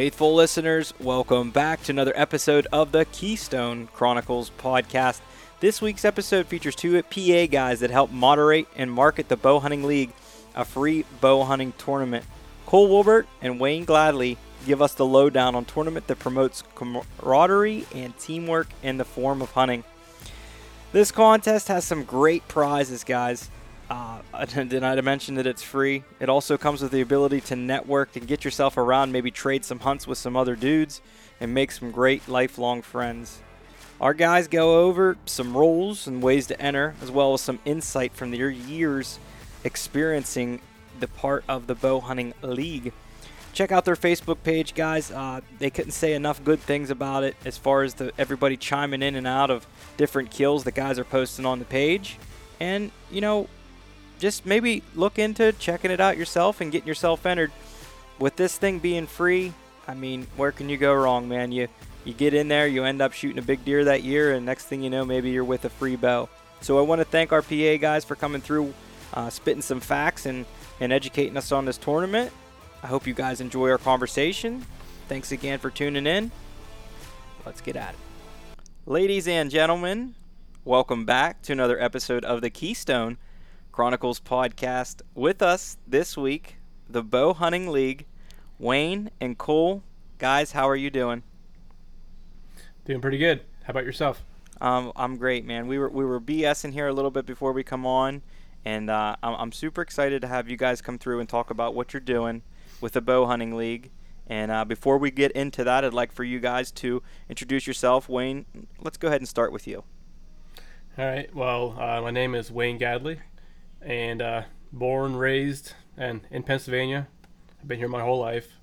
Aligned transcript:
Faithful 0.00 0.34
listeners, 0.34 0.94
welcome 0.98 1.50
back 1.50 1.82
to 1.82 1.92
another 1.92 2.14
episode 2.16 2.66
of 2.72 2.90
the 2.90 3.04
Keystone 3.12 3.86
Chronicles 3.88 4.50
podcast. 4.56 5.20
This 5.60 5.82
week's 5.82 6.06
episode 6.06 6.46
features 6.46 6.74
two 6.74 7.02
PA 7.02 7.44
guys 7.44 7.80
that 7.80 7.90
help 7.90 8.10
moderate 8.10 8.66
and 8.74 8.90
market 8.90 9.28
the 9.28 9.36
Bow 9.36 9.60
Hunting 9.60 9.84
League, 9.84 10.14
a 10.54 10.64
free 10.64 11.04
bow 11.20 11.44
hunting 11.44 11.74
tournament. 11.76 12.24
Cole 12.64 12.88
Wolbert 12.88 13.26
and 13.42 13.60
Wayne 13.60 13.84
Gadley 13.84 14.38
give 14.64 14.80
us 14.80 14.94
the 14.94 15.04
lowdown 15.04 15.54
on 15.54 15.66
tournament 15.66 16.06
that 16.06 16.18
promotes 16.18 16.64
camaraderie 16.74 17.84
and 17.94 18.18
teamwork 18.18 18.68
in 18.82 18.96
the 18.96 19.04
form 19.04 19.42
of 19.42 19.50
hunting. 19.50 19.84
This 20.92 21.12
contest 21.12 21.68
has 21.68 21.84
some 21.84 22.04
great 22.04 22.48
prizes, 22.48 23.04
guys. 23.04 23.50
Uh, 23.90 24.20
did 24.46 24.84
I 24.84 25.00
mention 25.00 25.34
that 25.34 25.48
it's 25.48 25.62
free? 25.62 26.04
It 26.20 26.28
also 26.28 26.56
comes 26.56 26.80
with 26.80 26.92
the 26.92 27.00
ability 27.00 27.40
to 27.42 27.56
network 27.56 28.14
and 28.14 28.26
get 28.26 28.44
yourself 28.44 28.76
around, 28.76 29.10
maybe 29.10 29.32
trade 29.32 29.64
some 29.64 29.80
hunts 29.80 30.06
with 30.06 30.16
some 30.16 30.36
other 30.36 30.54
dudes, 30.54 31.02
and 31.40 31.52
make 31.52 31.72
some 31.72 31.90
great 31.90 32.28
lifelong 32.28 32.82
friends. 32.82 33.40
Our 34.00 34.14
guys 34.14 34.46
go 34.46 34.86
over 34.86 35.16
some 35.26 35.56
rules 35.56 36.06
and 36.06 36.22
ways 36.22 36.46
to 36.46 36.60
enter, 36.60 36.94
as 37.02 37.10
well 37.10 37.34
as 37.34 37.40
some 37.40 37.58
insight 37.64 38.12
from 38.12 38.30
their 38.30 38.48
years 38.48 39.18
experiencing 39.64 40.60
the 41.00 41.08
part 41.08 41.44
of 41.48 41.66
the 41.66 41.74
bow 41.74 42.00
hunting 42.00 42.32
league. 42.42 42.92
Check 43.52 43.72
out 43.72 43.84
their 43.84 43.96
Facebook 43.96 44.42
page, 44.44 44.74
guys. 44.74 45.10
Uh, 45.10 45.40
they 45.58 45.70
couldn't 45.70 45.90
say 45.90 46.14
enough 46.14 46.42
good 46.44 46.60
things 46.60 46.90
about 46.90 47.24
it 47.24 47.34
as 47.44 47.58
far 47.58 47.82
as 47.82 47.94
the 47.94 48.12
everybody 48.16 48.56
chiming 48.56 49.02
in 49.02 49.16
and 49.16 49.26
out 49.26 49.50
of 49.50 49.66
different 49.96 50.30
kills 50.30 50.62
the 50.62 50.70
guys 50.70 50.98
are 50.98 51.04
posting 51.04 51.44
on 51.44 51.58
the 51.58 51.64
page. 51.64 52.16
And, 52.60 52.92
you 53.10 53.20
know, 53.20 53.48
just 54.20 54.46
maybe 54.46 54.82
look 54.94 55.18
into 55.18 55.52
checking 55.52 55.90
it 55.90 56.00
out 56.00 56.16
yourself 56.16 56.60
and 56.60 56.70
getting 56.70 56.86
yourself 56.86 57.26
entered. 57.26 57.50
With 58.18 58.36
this 58.36 58.56
thing 58.58 58.78
being 58.78 59.06
free, 59.06 59.54
I 59.88 59.94
mean, 59.94 60.26
where 60.36 60.52
can 60.52 60.68
you 60.68 60.76
go 60.76 60.94
wrong, 60.94 61.28
man? 61.28 61.50
You 61.50 61.68
you 62.04 62.14
get 62.14 62.32
in 62.32 62.48
there, 62.48 62.66
you 62.66 62.84
end 62.84 63.02
up 63.02 63.12
shooting 63.12 63.38
a 63.38 63.42
big 63.42 63.64
deer 63.64 63.84
that 63.84 64.02
year, 64.02 64.32
and 64.32 64.46
next 64.46 64.66
thing 64.66 64.82
you 64.82 64.90
know, 64.90 65.04
maybe 65.04 65.30
you're 65.30 65.44
with 65.44 65.64
a 65.64 65.70
free 65.70 65.96
bow. 65.96 66.28
So 66.60 66.78
I 66.78 66.82
want 66.82 67.00
to 67.00 67.04
thank 67.04 67.32
our 67.32 67.42
PA 67.42 67.76
guys 67.76 68.04
for 68.04 68.14
coming 68.14 68.40
through, 68.40 68.72
uh, 69.12 69.28
spitting 69.30 69.62
some 69.62 69.80
facts 69.80 70.26
and, 70.26 70.46
and 70.78 70.92
educating 70.92 71.36
us 71.36 71.52
on 71.52 71.66
this 71.66 71.76
tournament. 71.76 72.32
I 72.82 72.86
hope 72.86 73.06
you 73.06 73.12
guys 73.12 73.40
enjoy 73.40 73.68
our 73.70 73.78
conversation. 73.78 74.64
Thanks 75.08 75.32
again 75.32 75.58
for 75.58 75.70
tuning 75.70 76.06
in. 76.06 76.30
Let's 77.44 77.60
get 77.60 77.76
at 77.76 77.94
it. 77.94 78.64
Ladies 78.86 79.28
and 79.28 79.50
gentlemen, 79.50 80.14
welcome 80.64 81.04
back 81.04 81.42
to 81.42 81.52
another 81.52 81.80
episode 81.80 82.24
of 82.24 82.40
the 82.40 82.48
Keystone 82.48 83.18
Chronicles 83.80 84.20
podcast. 84.20 85.00
With 85.14 85.40
us 85.40 85.78
this 85.86 86.14
week, 86.14 86.58
the 86.86 87.02
Bow 87.02 87.32
Hunting 87.32 87.68
League, 87.68 88.04
Wayne 88.58 89.10
and 89.22 89.38
Cole. 89.38 89.82
Guys, 90.18 90.52
how 90.52 90.68
are 90.68 90.76
you 90.76 90.90
doing? 90.90 91.22
Doing 92.84 93.00
pretty 93.00 93.16
good. 93.16 93.40
How 93.62 93.70
about 93.70 93.86
yourself? 93.86 94.22
Um, 94.60 94.92
I'm 94.96 95.16
great, 95.16 95.46
man. 95.46 95.66
We 95.66 95.78
were 95.78 95.88
we 95.88 96.04
were 96.04 96.20
BSing 96.20 96.74
here 96.74 96.88
a 96.88 96.92
little 96.92 97.10
bit 97.10 97.24
before 97.24 97.52
we 97.52 97.64
come 97.64 97.86
on, 97.86 98.20
and 98.66 98.90
uh, 98.90 99.16
I'm, 99.22 99.34
I'm 99.36 99.50
super 99.50 99.80
excited 99.80 100.20
to 100.20 100.28
have 100.28 100.50
you 100.50 100.58
guys 100.58 100.82
come 100.82 100.98
through 100.98 101.20
and 101.20 101.26
talk 101.26 101.48
about 101.48 101.74
what 101.74 101.94
you're 101.94 102.00
doing 102.00 102.42
with 102.82 102.92
the 102.92 103.00
Bow 103.00 103.24
Hunting 103.24 103.56
League. 103.56 103.90
And 104.26 104.50
uh, 104.50 104.66
before 104.66 104.98
we 104.98 105.10
get 105.10 105.32
into 105.32 105.64
that, 105.64 105.86
I'd 105.86 105.94
like 105.94 106.12
for 106.12 106.24
you 106.24 106.38
guys 106.38 106.70
to 106.72 107.02
introduce 107.30 107.66
yourself. 107.66 108.10
Wayne, 108.10 108.44
let's 108.78 108.98
go 108.98 109.08
ahead 109.08 109.22
and 109.22 109.28
start 109.28 109.52
with 109.52 109.66
you. 109.66 109.84
All 110.98 111.06
right. 111.06 111.34
Well, 111.34 111.76
uh, 111.80 112.02
my 112.02 112.10
name 112.10 112.34
is 112.34 112.50
Wayne 112.50 112.78
Gadley, 112.78 113.20
and 113.82 114.22
uh, 114.22 114.42
born, 114.72 115.16
raised, 115.16 115.74
and 115.96 116.20
in 116.30 116.42
Pennsylvania. 116.42 117.08
I've 117.60 117.68
been 117.68 117.78
here 117.78 117.88
my 117.88 118.02
whole 118.02 118.18
life. 118.18 118.56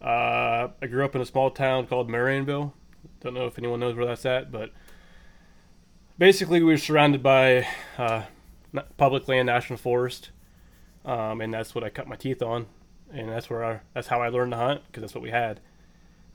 Uh, 0.00 0.68
I 0.80 0.86
grew 0.88 1.04
up 1.04 1.14
in 1.14 1.20
a 1.20 1.26
small 1.26 1.50
town 1.50 1.86
called 1.86 2.08
Marienville. 2.08 2.72
Don't 3.20 3.34
know 3.34 3.46
if 3.46 3.58
anyone 3.58 3.80
knows 3.80 3.96
where 3.96 4.06
that's 4.06 4.26
at, 4.26 4.52
but 4.52 4.70
basically 6.18 6.62
we 6.62 6.72
were 6.72 6.78
surrounded 6.78 7.22
by 7.22 7.66
uh, 7.98 8.24
public 8.96 9.26
land, 9.26 9.46
national 9.46 9.78
forest, 9.78 10.30
um, 11.04 11.40
and 11.40 11.54
that's 11.54 11.74
what 11.74 11.82
I 11.82 11.88
cut 11.88 12.06
my 12.06 12.16
teeth 12.16 12.42
on 12.42 12.66
and 13.12 13.28
that's 13.28 13.48
where 13.48 13.64
I, 13.64 13.80
that's 13.94 14.08
how 14.08 14.20
I 14.20 14.28
learned 14.28 14.52
to 14.52 14.58
hunt 14.58 14.82
because 14.86 15.02
that's 15.02 15.14
what 15.14 15.22
we 15.22 15.30
had. 15.30 15.60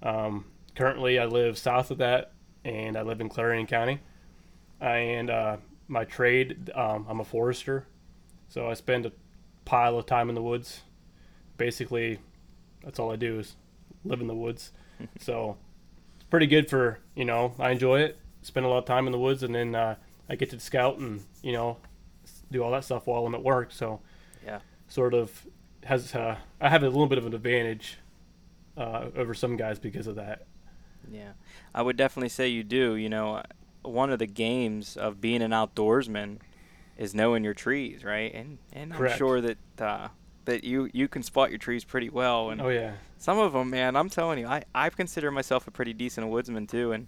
Um, 0.01 0.45
currently, 0.75 1.19
I 1.19 1.25
live 1.25 1.57
south 1.57 1.91
of 1.91 1.97
that, 1.99 2.31
and 2.63 2.97
I 2.97 3.01
live 3.01 3.21
in 3.21 3.29
Clarion 3.29 3.67
County. 3.67 3.99
And 4.79 5.29
uh, 5.29 5.57
my 5.87 6.05
trade, 6.05 6.71
um, 6.73 7.05
I'm 7.07 7.19
a 7.19 7.25
forester, 7.25 7.85
so 8.51 8.69
I 8.69 8.73
spend 8.73 9.05
a 9.05 9.13
pile 9.63 9.97
of 9.97 10.05
time 10.05 10.27
in 10.27 10.35
the 10.35 10.41
woods. 10.41 10.81
Basically, 11.55 12.19
that's 12.83 12.99
all 12.99 13.09
I 13.09 13.15
do 13.15 13.39
is 13.39 13.55
live 14.03 14.19
in 14.19 14.27
the 14.27 14.35
woods. 14.35 14.73
so 15.19 15.55
it's 16.15 16.25
pretty 16.25 16.47
good 16.47 16.69
for 16.69 16.99
you 17.15 17.23
know 17.23 17.55
I 17.57 17.71
enjoy 17.71 18.01
it. 18.01 18.19
Spend 18.41 18.65
a 18.65 18.69
lot 18.69 18.79
of 18.79 18.85
time 18.85 19.05
in 19.07 19.13
the 19.13 19.19
woods, 19.19 19.41
and 19.41 19.55
then 19.55 19.73
uh, 19.73 19.95
I 20.29 20.35
get 20.35 20.49
to 20.49 20.59
scout 20.59 20.97
and 20.97 21.23
you 21.41 21.53
know 21.53 21.77
do 22.51 22.61
all 22.61 22.71
that 22.71 22.83
stuff 22.83 23.07
while 23.07 23.25
I'm 23.25 23.33
at 23.35 23.41
work. 23.41 23.71
So 23.71 24.01
yeah, 24.45 24.59
sort 24.89 25.13
of 25.13 25.47
has 25.83 26.13
uh, 26.13 26.35
I 26.59 26.67
have 26.67 26.83
a 26.83 26.89
little 26.89 27.07
bit 27.07 27.17
of 27.17 27.25
an 27.25 27.33
advantage 27.33 27.99
uh, 28.75 29.05
over 29.15 29.33
some 29.33 29.55
guys 29.55 29.79
because 29.79 30.07
of 30.07 30.15
that. 30.17 30.45
Yeah, 31.09 31.31
I 31.73 31.81
would 31.81 31.95
definitely 31.95 32.29
say 32.29 32.49
you 32.49 32.65
do. 32.65 32.95
You 32.95 33.07
know, 33.07 33.43
one 33.81 34.11
of 34.11 34.19
the 34.19 34.27
games 34.27 34.97
of 34.97 35.21
being 35.21 35.41
an 35.41 35.51
outdoorsman 35.51 36.39
is 37.01 37.15
knowing 37.15 37.43
your 37.43 37.55
trees, 37.55 38.03
right? 38.03 38.31
And 38.33 38.59
and 38.71 38.93
Correct. 38.93 39.13
I'm 39.13 39.17
sure 39.17 39.41
that 39.41 39.57
uh, 39.79 40.07
that 40.45 40.63
you 40.63 40.89
you 40.93 41.07
can 41.07 41.23
spot 41.23 41.49
your 41.49 41.57
trees 41.57 41.83
pretty 41.83 42.09
well. 42.09 42.51
And 42.51 42.61
oh 42.61 42.69
yeah, 42.69 42.93
some 43.17 43.39
of 43.39 43.53
them, 43.53 43.71
man, 43.71 43.95
I'm 43.95 44.09
telling 44.09 44.37
you, 44.37 44.47
I 44.47 44.63
I 44.73 44.89
consider 44.89 45.31
myself 45.31 45.67
a 45.67 45.71
pretty 45.71 45.93
decent 45.93 46.27
woodsman 46.27 46.67
too. 46.67 46.91
And 46.91 47.07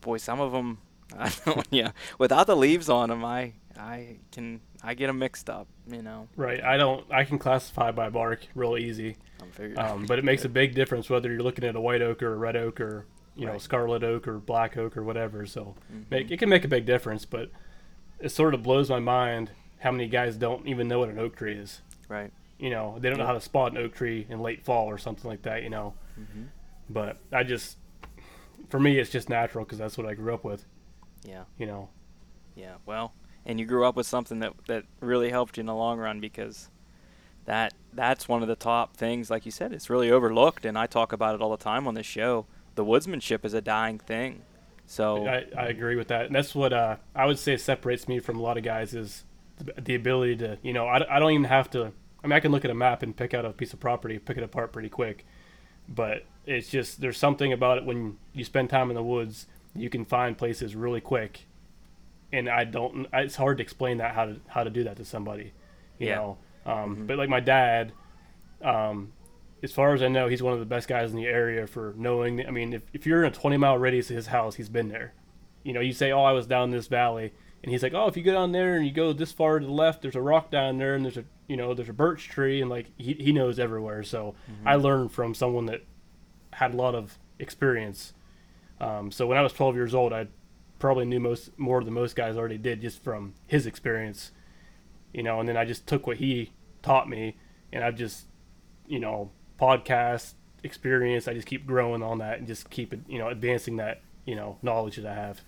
boy, 0.00 0.16
some 0.16 0.40
of 0.40 0.50
them, 0.50 0.78
I 1.18 1.32
don't, 1.44 1.66
yeah, 1.70 1.92
without 2.18 2.48
the 2.48 2.56
leaves 2.56 2.90
on 2.90 3.10
them, 3.10 3.24
I 3.24 3.52
I 3.78 4.16
can 4.32 4.60
I 4.82 4.94
get 4.94 5.06
them 5.06 5.20
mixed 5.20 5.48
up, 5.48 5.68
you 5.86 6.02
know. 6.02 6.28
Right. 6.36 6.62
I 6.62 6.76
don't. 6.76 7.06
I 7.12 7.22
can 7.22 7.38
classify 7.38 7.92
by 7.92 8.10
bark 8.10 8.46
real 8.56 8.76
easy. 8.76 9.16
Um, 9.76 10.04
but 10.08 10.18
it 10.18 10.24
makes 10.24 10.44
a 10.44 10.48
big 10.48 10.74
difference 10.74 11.08
whether 11.08 11.30
you're 11.30 11.42
looking 11.42 11.64
at 11.64 11.76
a 11.76 11.80
white 11.80 12.02
oak 12.02 12.22
or 12.22 12.34
a 12.34 12.36
red 12.36 12.56
oak 12.56 12.80
or 12.80 13.06
you 13.36 13.46
right. 13.46 13.52
know 13.52 13.58
scarlet 13.58 14.02
oak 14.02 14.26
or 14.26 14.38
black 14.38 14.76
oak 14.76 14.96
or 14.96 15.04
whatever. 15.04 15.46
So 15.46 15.76
mm-hmm. 15.92 16.02
make, 16.10 16.30
it 16.32 16.38
can 16.40 16.48
make 16.48 16.64
a 16.64 16.68
big 16.68 16.86
difference. 16.86 17.24
But 17.24 17.50
it 18.22 18.30
sort 18.30 18.54
of 18.54 18.62
blows 18.62 18.88
my 18.88 19.00
mind 19.00 19.50
how 19.80 19.90
many 19.90 20.06
guys 20.08 20.36
don't 20.36 20.66
even 20.66 20.88
know 20.88 21.00
what 21.00 21.08
an 21.08 21.18
oak 21.18 21.36
tree 21.36 21.54
is. 21.54 21.80
Right. 22.08 22.32
You 22.58 22.70
know 22.70 22.96
they 23.00 23.10
don't 23.10 23.18
know 23.18 23.26
how 23.26 23.32
to 23.32 23.40
spot 23.40 23.72
an 23.72 23.78
oak 23.78 23.94
tree 23.94 24.26
in 24.30 24.40
late 24.40 24.64
fall 24.64 24.86
or 24.86 24.96
something 24.96 25.28
like 25.28 25.42
that. 25.42 25.62
You 25.62 25.70
know. 25.70 25.94
Mm-hmm. 26.18 26.44
But 26.88 27.18
I 27.32 27.42
just, 27.42 27.78
for 28.68 28.78
me, 28.78 28.98
it's 28.98 29.10
just 29.10 29.28
natural 29.28 29.64
because 29.64 29.78
that's 29.78 29.96
what 29.96 30.06
I 30.06 30.14
grew 30.14 30.32
up 30.32 30.44
with. 30.44 30.64
Yeah. 31.24 31.44
You 31.58 31.66
know. 31.66 31.88
Yeah. 32.54 32.74
Well, 32.86 33.14
and 33.44 33.58
you 33.58 33.66
grew 33.66 33.84
up 33.84 33.96
with 33.96 34.06
something 34.06 34.38
that 34.38 34.52
that 34.68 34.84
really 35.00 35.30
helped 35.30 35.56
you 35.56 35.62
in 35.62 35.66
the 35.66 35.74
long 35.74 35.98
run 35.98 36.20
because 36.20 36.70
that 37.44 37.74
that's 37.92 38.28
one 38.28 38.42
of 38.42 38.48
the 38.48 38.54
top 38.56 38.96
things 38.96 39.28
like 39.28 39.44
you 39.44 39.50
said 39.50 39.72
it's 39.72 39.90
really 39.90 40.10
overlooked 40.10 40.64
and 40.64 40.78
I 40.78 40.86
talk 40.86 41.12
about 41.12 41.34
it 41.34 41.42
all 41.42 41.50
the 41.50 41.56
time 41.56 41.88
on 41.88 41.94
this 41.94 42.06
show 42.06 42.46
the 42.76 42.84
woodsmanship 42.84 43.44
is 43.44 43.52
a 43.52 43.60
dying 43.60 43.98
thing 43.98 44.42
so 44.92 45.26
I, 45.26 45.44
I 45.56 45.66
agree 45.66 45.96
with 45.96 46.08
that 46.08 46.26
and 46.26 46.34
that's 46.34 46.54
what 46.54 46.72
uh, 46.72 46.96
I 47.14 47.26
would 47.26 47.38
say 47.38 47.56
separates 47.56 48.08
me 48.08 48.18
from 48.18 48.38
a 48.38 48.42
lot 48.42 48.58
of 48.58 48.64
guys 48.64 48.94
is 48.94 49.24
the, 49.76 49.94
ability 49.94 50.36
to 50.36 50.58
you 50.62 50.72
know 50.72 50.86
I, 50.86 51.16
I 51.16 51.18
don't 51.18 51.32
even 51.32 51.44
have 51.44 51.70
to 51.70 51.92
I 52.22 52.26
mean 52.26 52.32
I 52.32 52.40
can 52.40 52.52
look 52.52 52.64
at 52.64 52.70
a 52.70 52.74
map 52.74 53.02
and 53.02 53.16
pick 53.16 53.34
out 53.34 53.44
a 53.44 53.50
piece 53.50 53.72
of 53.72 53.80
property 53.80 54.18
pick 54.18 54.36
it 54.36 54.42
apart 54.42 54.72
pretty 54.72 54.88
quick 54.88 55.24
but 55.88 56.24
it's 56.46 56.68
just 56.68 57.00
there's 57.00 57.18
something 57.18 57.52
about 57.52 57.78
it 57.78 57.84
when 57.84 58.18
you 58.32 58.44
spend 58.44 58.70
time 58.70 58.90
in 58.90 58.96
the 58.96 59.02
woods 59.02 59.46
you 59.74 59.88
can 59.88 60.04
find 60.04 60.36
places 60.36 60.74
really 60.74 61.00
quick 61.00 61.46
and 62.32 62.48
I 62.48 62.64
don't. 62.64 63.06
It's 63.12 63.36
hard 63.36 63.58
to 63.58 63.62
explain 63.62 63.98
that 63.98 64.14
how 64.14 64.24
to 64.26 64.36
how 64.48 64.64
to 64.64 64.70
do 64.70 64.84
that 64.84 64.96
to 64.96 65.04
somebody, 65.04 65.52
you 65.98 66.08
yeah. 66.08 66.16
know. 66.16 66.38
Um, 66.64 66.74
mm-hmm. 66.74 67.06
But 67.06 67.18
like 67.18 67.28
my 67.28 67.40
dad, 67.40 67.92
um, 68.62 69.12
as 69.62 69.72
far 69.72 69.94
as 69.94 70.02
I 70.02 70.08
know, 70.08 70.26
he's 70.26 70.42
one 70.42 70.52
of 70.52 70.58
the 70.58 70.66
best 70.66 70.88
guys 70.88 71.10
in 71.10 71.16
the 71.16 71.26
area 71.26 71.66
for 71.66 71.94
knowing. 71.96 72.44
I 72.46 72.50
mean, 72.50 72.72
if, 72.72 72.82
if 72.92 73.06
you're 73.06 73.22
in 73.24 73.30
a 73.30 73.34
20 73.34 73.56
mile 73.56 73.78
radius 73.78 74.10
of 74.10 74.16
his 74.16 74.26
house, 74.26 74.56
he's 74.56 74.68
been 74.68 74.88
there. 74.88 75.14
You 75.62 75.72
know, 75.72 75.80
you 75.80 75.92
say, 75.92 76.10
"Oh, 76.10 76.24
I 76.24 76.32
was 76.32 76.46
down 76.46 76.70
this 76.70 76.88
valley," 76.88 77.32
and 77.62 77.70
he's 77.70 77.82
like, 77.82 77.94
"Oh, 77.94 78.08
if 78.08 78.16
you 78.16 78.24
go 78.24 78.32
down 78.32 78.50
there 78.50 78.74
and 78.74 78.84
you 78.84 78.92
go 78.92 79.12
this 79.12 79.30
far 79.30 79.60
to 79.60 79.66
the 79.66 79.72
left, 79.72 80.02
there's 80.02 80.16
a 80.16 80.20
rock 80.20 80.50
down 80.50 80.78
there, 80.78 80.96
and 80.96 81.04
there's 81.04 81.16
a 81.16 81.24
you 81.46 81.56
know 81.56 81.74
there's 81.74 81.88
a 81.88 81.92
birch 81.92 82.28
tree, 82.28 82.60
and 82.60 82.68
like 82.68 82.86
he 82.96 83.12
he 83.14 83.30
knows 83.30 83.60
everywhere." 83.60 84.02
So 84.02 84.34
mm-hmm. 84.50 84.66
I 84.66 84.74
learned 84.74 85.12
from 85.12 85.34
someone 85.34 85.66
that 85.66 85.84
had 86.54 86.74
a 86.74 86.76
lot 86.76 86.96
of 86.96 87.18
experience. 87.38 88.12
Um, 88.80 89.12
so 89.12 89.28
when 89.28 89.38
I 89.38 89.42
was 89.42 89.52
12 89.52 89.76
years 89.76 89.94
old, 89.94 90.12
I 90.12 90.26
probably 90.80 91.04
knew 91.04 91.20
most 91.20 91.56
more 91.56 91.84
than 91.84 91.94
most 91.94 92.16
guys 92.16 92.36
already 92.36 92.58
did 92.58 92.80
just 92.80 93.04
from 93.04 93.34
his 93.46 93.66
experience, 93.66 94.32
you 95.12 95.22
know. 95.22 95.38
And 95.38 95.48
then 95.48 95.56
I 95.56 95.64
just 95.64 95.86
took 95.86 96.08
what 96.08 96.16
he 96.16 96.50
taught 96.82 97.08
me, 97.08 97.36
and 97.72 97.84
I've 97.84 97.94
just, 97.94 98.26
you 98.88 98.98
know, 98.98 99.30
podcast 99.62 100.34
experience. 100.64 101.28
I 101.28 101.34
just 101.34 101.46
keep 101.46 101.66
growing 101.66 102.02
on 102.02 102.18
that 102.18 102.38
and 102.38 102.46
just 102.46 102.68
keep 102.70 102.92
it, 102.92 103.00
you 103.08 103.18
know, 103.18 103.28
advancing 103.28 103.76
that, 103.76 104.00
you 104.24 104.34
know, 104.34 104.58
knowledge 104.62 104.96
that 104.96 105.06
I 105.06 105.14
have. 105.14 105.40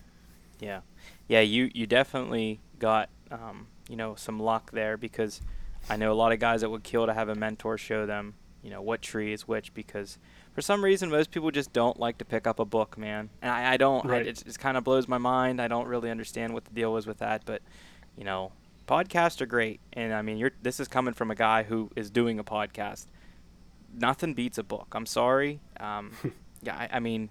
Yeah, 0.60 0.80
yeah. 1.28 1.40
You 1.40 1.70
you 1.74 1.86
definitely 1.86 2.60
got, 2.78 3.10
um, 3.30 3.66
you 3.88 3.96
know, 3.96 4.14
some 4.14 4.38
luck 4.38 4.70
there 4.70 4.96
because 4.96 5.40
I 5.90 5.96
know 5.96 6.12
a 6.12 6.14
lot 6.14 6.32
of 6.32 6.38
guys 6.38 6.60
that 6.60 6.70
would 6.70 6.84
kill 6.84 7.06
to 7.06 7.14
have 7.14 7.28
a 7.28 7.34
mentor 7.34 7.76
show 7.76 8.06
them, 8.06 8.34
you 8.62 8.70
know 8.70 8.80
what 8.80 9.02
tree 9.02 9.32
is 9.32 9.46
which 9.46 9.74
because 9.74 10.18
for 10.54 10.62
some 10.62 10.82
reason 10.82 11.10
most 11.10 11.30
people 11.30 11.50
just 11.50 11.72
don't 11.72 12.00
like 12.00 12.16
to 12.18 12.24
pick 12.24 12.46
up 12.46 12.58
a 12.58 12.64
book, 12.64 12.96
man. 12.96 13.28
And 13.42 13.50
I, 13.50 13.74
I 13.74 13.76
don't. 13.76 14.06
Right. 14.06 14.24
I, 14.24 14.28
it 14.30 14.42
just 14.44 14.58
kind 14.58 14.76
of 14.76 14.84
blows 14.84 15.06
my 15.06 15.18
mind. 15.18 15.60
I 15.60 15.68
don't 15.68 15.86
really 15.86 16.10
understand 16.10 16.54
what 16.54 16.64
the 16.64 16.72
deal 16.72 16.92
was 16.92 17.06
with 17.06 17.18
that, 17.18 17.42
but 17.44 17.62
you 18.16 18.24
know, 18.24 18.52
podcasts 18.88 19.40
are 19.40 19.46
great, 19.46 19.80
and 19.92 20.14
I 20.14 20.22
mean, 20.22 20.38
you're 20.38 20.52
this 20.62 20.80
is 20.80 20.88
coming 20.88 21.14
from 21.14 21.30
a 21.30 21.34
guy 21.34 21.64
who 21.64 21.90
is 21.94 22.10
doing 22.10 22.38
a 22.38 22.44
podcast. 22.44 23.06
Nothing 23.96 24.34
beats 24.34 24.58
a 24.58 24.62
book. 24.62 24.88
I'm 24.92 25.06
sorry. 25.06 25.60
Um, 25.78 26.12
yeah, 26.62 26.76
I, 26.76 26.96
I 26.96 27.00
mean, 27.00 27.30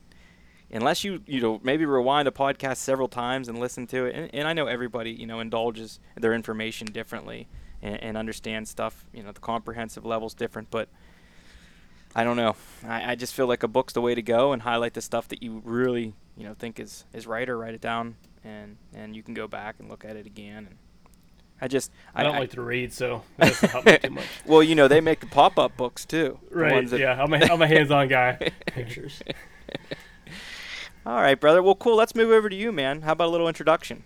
unless 0.71 1.04
you 1.04 1.21
you 1.25 1.42
know 1.42 1.60
maybe 1.63 1.86
rewind 1.86 2.27
a 2.27 2.31
podcast 2.31 2.77
several 2.77 3.07
times 3.07 3.48
and 3.48 3.60
listen 3.60 3.88
to 3.88 4.06
it, 4.06 4.15
and, 4.15 4.30
and 4.33 4.48
I 4.48 4.54
know 4.54 4.68
everybody 4.68 5.12
you 5.12 5.27
know 5.27 5.39
indulges 5.39 6.00
their 6.15 6.33
information 6.33 6.88
differently 6.88 7.48
and, 7.81 8.01
and 8.01 8.18
understands 8.18 8.69
stuff. 8.69 9.06
You 9.13 9.24
know, 9.24 9.31
the 9.31 9.42
comprehensive 9.42 10.06
level's 10.06 10.33
different, 10.33 10.69
but. 10.71 10.89
I 12.15 12.24
don't 12.24 12.38
know. 12.38 12.56
I, 12.86 13.13
I 13.13 13.15
just 13.15 13.33
feel 13.33 13.48
like 13.48 13.63
a 13.63 13.68
book's 13.68 13.94
the 13.94 14.01
way 14.01 14.13
to 14.13 14.21
go 14.21 14.54
and 14.54 14.62
highlight 14.62 14.94
the 14.94 15.01
stuff 15.01 15.30
that 15.30 15.42
you 15.42 15.63
really, 15.65 16.13
you 16.38 16.44
know, 16.44 16.54
think 16.54 16.80
is, 16.80 17.06
is 17.12 17.25
right 17.25 17.50
or 17.50 17.57
write 17.57 17.74
it 17.74 17.81
down 17.81 18.18
and, 18.44 18.77
and 18.94 19.15
you 19.15 19.24
can 19.24 19.33
go 19.33 19.48
back 19.48 19.77
and 19.80 19.89
look 19.89 20.06
at 20.06 20.15
it 20.15 20.25
again 20.25 20.68
and 20.69 20.77
I 21.63 21.68
just 21.69 21.92
I 22.13 22.24
don't 22.24 22.36
like 22.36 22.51
to 22.51 22.62
read, 22.62 22.92
so 22.92 23.24
that 23.38 23.48
doesn't 23.50 23.69
help 23.71 23.86
me 23.86 23.98
too 23.98 24.10
much. 24.12 24.25
well, 24.45 24.62
you 24.62 24.75
know, 24.75 24.89
they 24.89 25.00
make 25.00 25.21
the 25.21 25.27
pop 25.27 25.57
up 25.57 25.77
books 25.77 26.06
too. 26.06 26.38
Right? 26.51 26.74
ones 26.74 26.92
that- 26.92 27.00
yeah, 27.00 27.21
I'm 27.24 27.33
a, 27.33 27.38
I'm 27.38 27.62
a 27.62 27.68
hands-on 27.68 28.10
guy. 28.10 28.51
Pictures. 28.68 29.21
All 31.06 31.15
right, 31.21 31.39
brother. 31.39 31.62
Well, 31.62 31.75
cool. 31.75 31.95
Let's 31.95 32.15
move 32.15 32.31
over 32.31 32.50
to 32.50 32.56
you, 32.56 32.71
man. 32.71 33.01
How 33.01 33.12
about 33.13 33.27
a 33.27 33.31
little 33.31 33.48
introduction? 33.48 34.04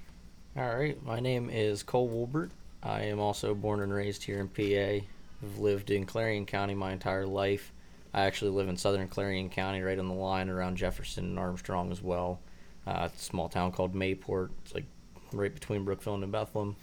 All 0.56 0.76
right, 0.76 1.02
my 1.04 1.20
name 1.20 1.50
is 1.52 1.84
Cole 1.84 2.10
Wolbert. 2.10 2.50
I 2.82 3.02
am 3.04 3.20
also 3.20 3.54
born 3.54 3.82
and 3.82 3.94
raised 3.94 4.24
here 4.24 4.40
in 4.40 4.48
PA. 4.48 5.06
I've 5.44 5.60
lived 5.60 5.92
in 5.92 6.06
Clarion 6.06 6.46
County 6.48 6.74
my 6.74 6.92
entire 6.92 7.26
life. 7.28 7.72
I 8.14 8.22
actually 8.26 8.52
live 8.52 8.68
in 8.68 8.78
southern 8.78 9.08
Clarion 9.08 9.50
County, 9.50 9.82
right 9.82 10.00
on 10.00 10.08
the 10.08 10.14
line 10.16 10.50
around 10.50 10.78
Jefferson 10.78 11.26
and 11.26 11.40
Armstrong 11.40 11.92
as 11.92 12.02
well. 12.02 12.40
Uh, 12.88 13.10
it's 13.12 13.22
a 13.22 13.26
small 13.26 13.50
town 13.50 13.72
called 13.72 13.94
Mayport. 13.94 14.50
It's 14.64 14.74
like 14.74 14.86
right 15.32 15.54
between 15.54 15.86
Brookville 15.86 16.14
and 16.16 16.22
New 16.22 16.28
Bethlehem. 16.28 16.76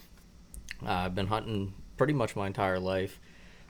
Uh, 0.83 0.89
I've 0.91 1.15
been 1.15 1.27
hunting 1.27 1.73
pretty 1.97 2.13
much 2.13 2.35
my 2.35 2.47
entire 2.47 2.79
life. 2.79 3.19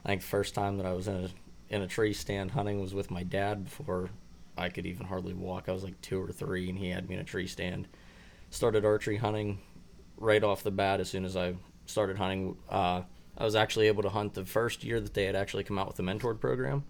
I 0.04 0.08
think 0.08 0.20
the 0.20 0.26
first 0.26 0.54
time 0.54 0.76
that 0.78 0.86
I 0.86 0.92
was 0.92 1.08
in 1.08 1.16
a 1.16 1.28
in 1.68 1.82
a 1.82 1.86
tree 1.88 2.12
stand 2.12 2.52
hunting 2.52 2.80
was 2.80 2.94
with 2.94 3.10
my 3.10 3.24
dad 3.24 3.64
before 3.64 4.10
I 4.56 4.68
could 4.68 4.86
even 4.86 5.06
hardly 5.06 5.34
walk. 5.34 5.68
I 5.68 5.72
was 5.72 5.82
like 5.82 6.00
two 6.00 6.22
or 6.22 6.30
three, 6.30 6.68
and 6.68 6.78
he 6.78 6.90
had 6.90 7.08
me 7.08 7.16
in 7.16 7.20
a 7.20 7.24
tree 7.24 7.48
stand. 7.48 7.88
Started 8.50 8.84
archery 8.84 9.16
hunting 9.16 9.58
right 10.16 10.42
off 10.44 10.62
the 10.62 10.70
bat 10.70 11.00
as 11.00 11.10
soon 11.10 11.24
as 11.24 11.36
I 11.36 11.54
started 11.86 12.16
hunting. 12.18 12.56
Uh, 12.70 13.02
I 13.36 13.44
was 13.44 13.56
actually 13.56 13.88
able 13.88 14.02
to 14.04 14.08
hunt 14.08 14.34
the 14.34 14.44
first 14.44 14.84
year 14.84 15.00
that 15.00 15.12
they 15.12 15.24
had 15.24 15.36
actually 15.36 15.64
come 15.64 15.78
out 15.78 15.88
with 15.88 15.96
the 15.96 16.02
mentored 16.04 16.40
program. 16.40 16.84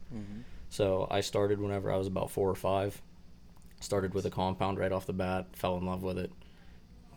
So 0.68 1.08
I 1.10 1.22
started 1.22 1.60
whenever 1.60 1.90
I 1.90 1.96
was 1.96 2.06
about 2.06 2.30
four 2.30 2.50
or 2.50 2.54
five. 2.54 3.00
Started 3.80 4.14
with 4.14 4.26
a 4.26 4.30
compound 4.30 4.78
right 4.78 4.92
off 4.92 5.06
the 5.06 5.12
bat. 5.12 5.46
Fell 5.54 5.76
in 5.78 5.86
love 5.86 6.02
with 6.02 6.18
it. 6.18 6.30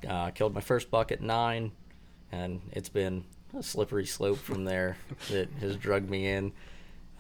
Uh, 0.08 0.32
killed 0.32 0.54
my 0.54 0.62
first 0.62 0.90
buck 0.90 1.12
at 1.12 1.22
nine, 1.22 1.72
and 2.32 2.62
it's 2.72 2.90
been 2.90 3.24
a 3.58 3.64
slippery 3.64 4.06
slope 4.06 4.38
from 4.38 4.66
there 4.66 4.98
that 5.32 5.50
has 5.60 5.76
drugged 5.76 6.10
me 6.10 6.28
in. 6.28 6.52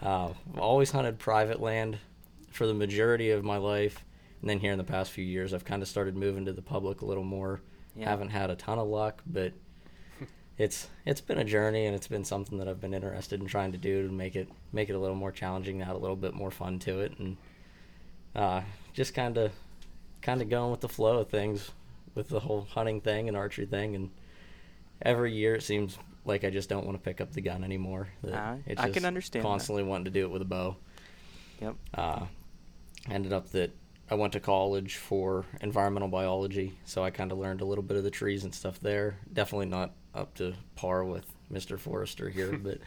Uh, 0.02 0.30
I've 0.54 0.60
always 0.60 0.92
hunted 0.92 1.20
private 1.20 1.60
land 1.60 1.98
for 2.52 2.68
the 2.68 2.74
majority 2.74 3.32
of 3.32 3.44
my 3.44 3.58
life, 3.58 4.06
and 4.42 4.50
then 4.50 4.60
here 4.60 4.72
in 4.72 4.78
the 4.78 4.84
past 4.84 5.12
few 5.12 5.26
years, 5.26 5.54
I've 5.54 5.66
kind 5.66 5.82
of 5.82 5.88
started 5.88 6.16
moving 6.16 6.46
to 6.46 6.54
the 6.54 6.62
public 6.62 7.02
a 7.02 7.06
little 7.06 7.24
more. 7.24 7.62
Yeah. 7.96 8.10
Haven't 8.10 8.30
had 8.30 8.50
a 8.50 8.56
ton 8.56 8.80
of 8.80 8.88
luck, 8.88 9.22
but 9.26 9.52
it's 10.58 10.88
it's 11.06 11.22
been 11.22 11.40
a 11.40 11.44
journey, 11.44 11.86
and 11.86 11.96
it's 11.96 12.08
been 12.08 12.24
something 12.24 12.58
that 12.60 12.68
I've 12.68 12.80
been 12.80 12.94
interested 12.94 13.42
in 13.42 13.48
trying 13.48 13.72
to 13.74 13.78
do 13.78 14.08
to 14.08 14.14
make 14.14 14.36
it 14.36 14.48
make 14.72 14.90
it 14.90 14.94
a 14.94 15.00
little 15.00 15.16
more 15.16 15.32
challenging, 15.32 15.82
add 15.82 15.96
a 15.96 15.98
little 15.98 16.16
bit 16.16 16.34
more 16.34 16.52
fun 16.52 16.80
to 16.80 17.02
it, 17.02 17.18
and 17.20 17.38
uh, 18.36 18.62
just 18.94 19.14
kind 19.14 19.38
of 19.38 19.52
kind 20.22 20.42
of 20.42 20.50
going 20.50 20.72
with 20.72 20.82
the 20.82 20.90
flow 20.90 21.20
of 21.20 21.30
things 21.30 21.72
with 22.16 22.30
the 22.30 22.40
whole 22.40 22.68
hunting 22.72 23.02
thing 23.02 23.28
and 23.28 23.36
archery 23.36 23.66
thing, 23.66 23.96
and 23.96 24.10
every 25.02 25.34
year 25.34 25.56
it 25.56 25.64
seems 25.64 25.98
like 26.26 26.44
I 26.44 26.50
just 26.50 26.70
don't 26.70 26.86
want 26.86 26.98
to 26.98 27.04
pick 27.04 27.22
up 27.22 27.32
the 27.32 27.42
gun 27.42 27.64
anymore. 27.64 28.10
that 28.24 28.60
I- 28.78 28.90
can 28.92 29.06
understand 29.06 29.44
that. 29.44 29.48
Constantly 29.50 29.84
wanting 29.84 30.06
to 30.06 30.12
do 30.12 30.26
it 30.26 30.32
with 30.32 30.42
a 30.42 30.46
bow. 30.46 30.76
Yep. 31.62 31.76
Uh, 31.94 32.26
ended 33.10 33.34
up 33.34 33.50
that 33.52 33.72
I 34.12 34.16
went 34.16 34.34
to 34.34 34.40
college 34.40 34.96
for 34.98 35.46
environmental 35.62 36.08
biology, 36.10 36.74
so 36.86 37.04
I 37.04 37.10
kind 37.12 37.32
of 37.32 37.38
learned 37.38 37.62
a 37.62 37.66
little 37.66 37.84
bit 37.84 37.98
of 37.98 38.04
the 38.04 38.12
trees 38.12 38.44
and 38.44 38.54
stuff 38.54 38.80
there. 38.80 39.18
Definitely 39.32 39.68
not 39.68 39.92
up 40.16 40.34
to 40.36 40.54
par 40.76 41.04
with 41.04 41.26
Mr. 41.52 41.78
Forrester 41.80 42.30
here, 42.30 42.58
but 42.64 42.80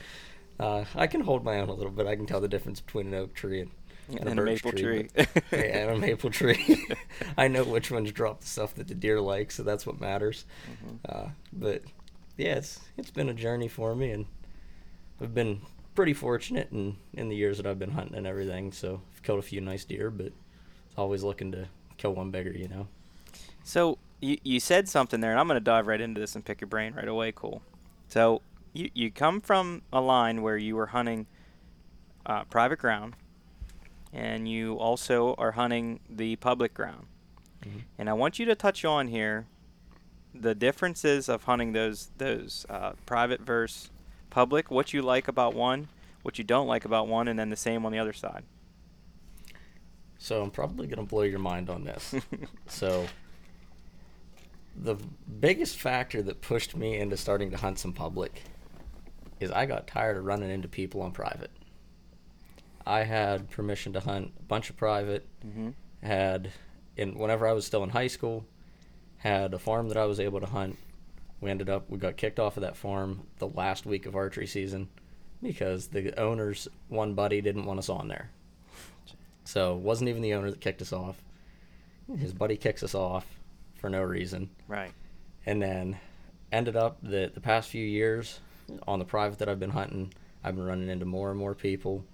uh, 0.58 0.85
I 0.94 1.06
can 1.06 1.20
hold 1.23 1.44
my 1.44 1.61
own 1.61 1.69
a 1.69 1.75
little 1.75 1.93
bit. 1.93 2.06
I 2.06 2.17
can 2.17 2.26
tell 2.26 2.41
the 2.41 2.49
difference 2.49 2.81
between 2.81 3.08
an 3.08 3.15
oak 3.15 3.35
tree 3.35 3.61
and, 3.61 3.70
and, 4.08 4.29
And 4.29 4.38
a 4.41 4.43
birch 4.43 4.65
maple 4.65 4.73
tree. 4.73 5.08
tree. 5.08 5.08
but- 5.15 5.43
yeah, 5.53 5.58
and 5.58 5.91
a 5.91 5.99
maple 5.99 6.31
tree. 6.31 6.87
I 7.37 7.49
know 7.49 7.65
which 7.65 7.91
ones 7.91 8.11
drop 8.12 8.41
the 8.41 8.47
stuff 8.47 8.75
that 8.75 8.88
the 8.88 8.94
deer 8.94 9.20
like, 9.20 9.50
so 9.53 9.62
that's 9.62 9.87
what 9.87 10.00
matters. 10.00 10.44
Mm-hmm. 10.70 10.97
Uh, 11.08 11.29
but 11.53 11.82
yeah, 12.37 12.55
it's 12.55 12.81
it's 12.96 13.11
been 13.11 13.29
a 13.29 13.34
journey 13.34 13.69
for 13.69 13.94
me, 13.94 14.11
and 14.11 14.26
I've 15.20 15.34
been 15.34 15.61
pretty 15.94 16.14
fortunate 16.14 16.69
in 16.73 16.96
in 17.14 17.29
the 17.29 17.37
years 17.37 17.58
that 17.58 17.67
I've 17.67 17.79
been 17.79 17.93
hunting 17.93 18.17
and 18.17 18.26
everything. 18.26 18.73
So 18.73 19.02
I've 19.14 19.23
killed 19.23 19.38
a 19.38 19.43
few 19.43 19.61
nice 19.61 19.84
deer, 19.84 20.11
but 20.11 20.26
it's 20.26 20.99
always 20.99 21.23
looking 21.23 21.52
to 21.52 21.69
kill 21.96 22.14
one 22.14 22.31
bigger, 22.31 22.52
you 22.52 22.69
know. 22.69 22.88
So 23.64 23.99
you, 24.20 24.38
you 24.43 24.61
said 24.61 24.88
something 24.88 25.20
there, 25.20 25.31
and 25.31 25.40
I'm 25.40 25.46
going 25.46 25.56
to 25.56 25.64
dive 25.64 25.87
right 25.87 26.00
into 26.00 26.20
this 26.20 26.34
and 26.34 26.44
pick 26.44 26.61
your 26.61 26.69
brain 26.69 26.94
right 26.94 27.08
away. 27.08 27.32
Cool. 27.32 27.62
So 28.08 28.43
you 28.73 28.90
you 28.94 29.11
come 29.11 29.40
from 29.40 29.82
a 29.93 30.00
line 30.00 30.43
where 30.43 30.56
you 30.56 30.76
were 30.76 30.87
hunting 30.87 31.26
uh, 32.26 32.44
private 32.44 32.79
ground, 32.79 33.14
and 34.12 34.49
you 34.49 34.75
also 34.75 35.34
are 35.38 35.52
hunting 35.52 36.00
the 36.08 36.37
public 36.37 36.75
ground. 36.75 37.06
Mhm. 37.62 37.82
And 37.99 38.11
I 38.11 38.12
want 38.12 38.38
you 38.38 38.46
to 38.46 38.55
touch 38.55 38.84
on 38.84 39.08
here 39.08 39.46
the 40.34 40.55
differences 40.55 41.29
of 41.29 41.44
hunting 41.44 41.73
those 41.73 42.11
those 42.19 42.67
uh, 42.69 42.93
private 43.06 43.40
versus 43.40 43.90
public. 44.31 44.70
What 44.70 44.93
you 44.93 45.02
like 45.02 45.29
about 45.29 45.55
one, 45.55 45.88
what 46.23 46.38
you 46.38 46.44
don't 46.44 46.67
like 46.67 46.84
about 46.84 47.08
one, 47.08 47.29
and 47.29 47.38
then 47.38 47.50
the 47.50 47.56
same 47.56 47.84
on 47.84 47.93
the 47.93 47.99
other 47.99 48.12
side. 48.12 48.44
So 50.19 50.43
I'm 50.43 50.50
probably 50.50 50.87
gonna 50.87 51.06
blow 51.06 51.23
your 51.23 51.39
mind 51.39 51.69
on 51.69 51.84
this. 51.84 52.15
so 52.69 53.06
the 54.77 54.96
biggest 55.41 55.79
factor 55.79 56.22
that 56.22 56.41
pushed 56.41 56.77
me 56.77 56.98
into 56.98 57.17
starting 57.17 57.51
to 57.51 57.56
hunt 57.56 57.79
some 57.79 57.93
public 57.93 58.43
is 59.41 59.51
I 59.51 59.67
got 59.67 59.86
tired 59.86 60.17
of 60.17 60.24
running 60.24 60.51
into 60.51 60.69
people 60.69 61.03
on 61.03 61.12
private. 61.12 61.51
I 62.86 63.03
had 63.03 63.51
permission 63.51 63.93
to 63.93 64.01
hunt 64.01 64.32
a 64.39 64.43
bunch 64.44 64.70
of 64.70 64.77
private. 64.77 65.27
mm-hmm. 65.44 65.70
Had 66.03 66.51
in 66.96 67.17
whenever 67.17 67.46
I 67.46 67.53
was 67.53 67.65
still 67.65 67.84
in 67.84 67.91
high 67.91 68.08
school, 68.08 68.44
had 69.22 69.55
a 69.55 69.58
farm 69.58 69.88
that 69.88 69.96
I 69.96 70.05
was 70.06 70.19
able 70.19 70.41
to 70.41 70.46
hunt. 70.46 70.76
We 71.41 71.50
ended 71.50 71.70
up 71.70 71.88
we 71.88 71.98
got 71.98 72.17
kicked 72.17 72.41
off 72.41 72.56
of 72.56 72.62
that 72.62 72.76
farm 72.76 73.22
the 73.38 73.48
last 73.48 73.86
week 73.86 74.06
of 74.06 74.17
archery 74.17 74.46
season 74.46 74.88
because 75.43 75.88
the 75.88 76.19
owner's 76.19 76.69
one 76.88 77.14
buddy 77.14 77.41
didn't 77.41 77.67
want 77.67 77.79
us 77.79 77.88
on 77.88 78.08
there. 78.08 78.31
So 79.44 79.76
it 79.76 79.81
wasn't 79.81 80.08
even 80.08 80.22
the 80.22 80.34
owner 80.34 80.50
that 80.50 80.60
kicked 80.60 80.82
us 80.82 80.93
off. 80.93 81.22
His 82.17 82.32
buddy 82.32 82.56
kicks 82.56 82.82
us 82.82 82.94
off 82.94 83.26
for 83.76 83.88
no 83.88 84.02
reason. 84.02 84.50
Right. 84.69 84.93
And 85.46 85.60
then 85.62 85.98
ended 86.50 86.76
up 86.76 86.98
that 87.02 87.34
the 87.34 87.41
past 87.41 87.69
few 87.69 87.84
years 87.84 88.41
on 88.86 88.98
the 88.98 89.05
private 89.05 89.38
that 89.38 89.48
I've 89.48 89.60
been 89.60 89.70
hunting, 89.70 90.12
I've 90.44 90.56
been 90.56 90.67
running 90.67 90.88
into 90.88 91.06
more 91.06 91.31
and 91.31 91.38
more 91.38 91.55
people 91.55 92.05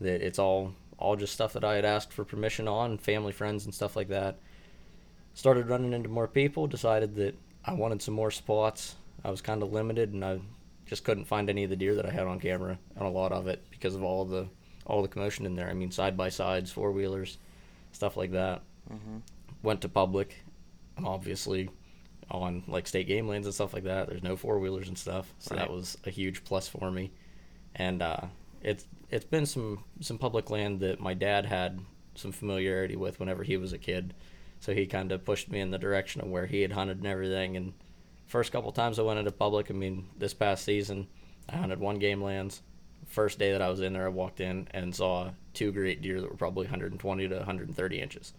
that 0.00 0.24
it's 0.24 0.38
all 0.38 0.74
all 0.98 1.16
just 1.16 1.32
stuff 1.32 1.52
that 1.54 1.64
I 1.64 1.74
had 1.74 1.84
asked 1.84 2.12
for 2.12 2.24
permission 2.24 2.68
on, 2.68 2.98
family 2.98 3.32
friends 3.32 3.64
and 3.64 3.74
stuff 3.74 3.96
like 3.96 4.08
that. 4.08 4.38
Started 5.34 5.68
running 5.68 5.92
into 5.92 6.08
more 6.08 6.28
people, 6.28 6.66
decided 6.66 7.16
that 7.16 7.34
I 7.64 7.74
wanted 7.74 8.00
some 8.02 8.14
more 8.14 8.30
spots. 8.30 8.94
I 9.24 9.30
was 9.30 9.40
kind 9.40 9.62
of 9.62 9.72
limited 9.72 10.12
and 10.12 10.24
I 10.24 10.40
just 10.86 11.02
couldn't 11.04 11.24
find 11.24 11.48
any 11.50 11.64
of 11.64 11.70
the 11.70 11.76
deer 11.76 11.94
that 11.96 12.06
I 12.06 12.10
had 12.10 12.26
on 12.26 12.38
camera 12.38 12.78
on 12.98 13.06
a 13.06 13.10
lot 13.10 13.32
of 13.32 13.48
it 13.48 13.64
because 13.70 13.94
of 13.94 14.02
all 14.02 14.24
the 14.24 14.46
all 14.86 15.00
the 15.02 15.08
commotion 15.08 15.46
in 15.46 15.56
there. 15.56 15.68
I 15.68 15.72
mean 15.72 15.90
side 15.90 16.16
by 16.16 16.28
sides, 16.28 16.70
four 16.70 16.92
wheelers, 16.92 17.38
stuff 17.92 18.16
like 18.16 18.32
that 18.32 18.62
Mm-hmm. 18.92 19.16
went 19.62 19.80
to 19.80 19.88
public, 19.88 20.44
obviously 21.02 21.70
on 22.30 22.62
like 22.68 22.86
state 22.86 23.06
game 23.06 23.26
lands 23.26 23.46
and 23.46 23.54
stuff 23.54 23.72
like 23.72 23.84
that. 23.84 24.08
There's 24.08 24.22
no 24.22 24.36
four 24.36 24.58
wheelers 24.58 24.88
and 24.88 24.98
stuff, 24.98 25.32
so 25.38 25.54
Right. 25.54 25.60
that 25.60 25.70
was 25.72 25.96
a 26.04 26.10
huge 26.10 26.44
plus 26.44 26.68
for 26.68 26.90
me. 26.90 27.10
And 27.74 28.02
uh, 28.02 28.26
it's 28.62 28.84
it's 29.10 29.24
been 29.24 29.46
some 29.46 29.82
some 30.00 30.18
public 30.18 30.50
land 30.50 30.80
that 30.80 31.00
my 31.00 31.14
dad 31.14 31.46
had 31.46 31.80
some 32.14 32.30
familiarity 32.30 32.94
with 32.94 33.18
whenever 33.18 33.42
he 33.42 33.56
was 33.56 33.72
a 33.72 33.78
kid, 33.78 34.12
so 34.64 34.72
he 34.72 34.86
kind 34.86 35.12
of 35.12 35.26
pushed 35.26 35.50
me 35.50 35.60
in 35.60 35.70
the 35.70 35.78
direction 35.78 36.22
of 36.22 36.28
where 36.28 36.46
he 36.46 36.62
had 36.62 36.72
hunted 36.72 36.96
and 36.96 37.06
everything. 37.06 37.58
And 37.58 37.74
first 38.26 38.50
couple 38.50 38.72
times 38.72 38.98
I 38.98 39.02
went 39.02 39.18
into 39.18 39.30
public, 39.30 39.70
I 39.70 39.74
mean 39.74 40.06
this 40.18 40.32
past 40.32 40.64
season, 40.64 41.06
I 41.50 41.56
hunted 41.56 41.78
one 41.78 41.98
game 41.98 42.22
lands. 42.22 42.62
First 43.06 43.38
day 43.38 43.52
that 43.52 43.60
I 43.60 43.68
was 43.68 43.82
in 43.82 43.92
there, 43.92 44.06
I 44.06 44.08
walked 44.08 44.40
in 44.40 44.66
and 44.70 44.94
saw 44.94 45.32
two 45.52 45.70
great 45.70 46.00
deer 46.00 46.18
that 46.22 46.30
were 46.30 46.36
probably 46.36 46.64
120 46.64 47.28
to 47.28 47.36
130 47.36 48.00
inches. 48.00 48.32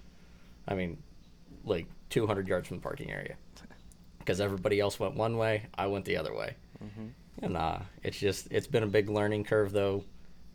I 0.68 0.74
mean, 0.74 0.98
like 1.64 1.86
200 2.10 2.48
yards 2.48 2.70
from 2.70 2.78
the 2.78 2.84
parking 2.84 3.12
area. 3.12 3.36
Because 4.18 4.42
everybody 4.42 4.80
else 4.80 5.00
went 5.00 5.14
one 5.14 5.38
way, 5.38 5.68
I 5.78 5.86
went 5.86 6.06
the 6.06 6.18
other 6.18 6.34
way. 6.34 6.56
Mm-hmm. 6.84 7.46
And 7.46 7.56
uh, 7.56 7.78
it's 8.02 8.18
just, 8.18 8.48
it's 8.50 8.66
been 8.66 8.82
a 8.82 8.88
big 8.88 9.12
learning 9.12 9.44
curve, 9.44 9.72
though, 9.72 10.04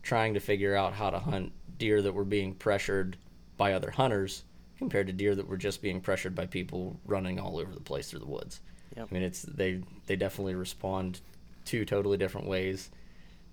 trying 0.03 0.35
to 0.35 0.41
figure 0.41 0.75
out 0.75 0.95
how 0.95 1.11
to 1.11 1.21
hunt 1.21 1.53
deer 1.79 2.03
that 2.03 2.12
were 2.12 2.25
being 2.25 2.55
pressured 2.55 3.17
by 3.57 3.75
other 3.75 3.93
hunters 3.93 4.43
compared 4.81 5.07
to 5.07 5.13
deer 5.13 5.35
that 5.35 5.47
were 5.47 5.59
just 5.59 5.83
being 5.83 6.01
pressured 6.01 6.35
by 6.35 6.47
people 6.47 6.99
running 7.05 7.39
all 7.39 7.59
over 7.59 7.73
the 7.75 7.81
place 7.81 8.11
through 8.11 8.19
the 8.19 8.27
woods. 8.27 8.63
Yep. 8.97 9.09
I 9.11 9.15
mean, 9.15 9.23
it's 9.23 9.43
they 9.43 9.83
they 10.07 10.17
definitely 10.17 10.55
respond 10.55 11.21
two 11.67 11.85
totally 11.85 12.17
different 12.17 12.47
ways, 12.49 12.91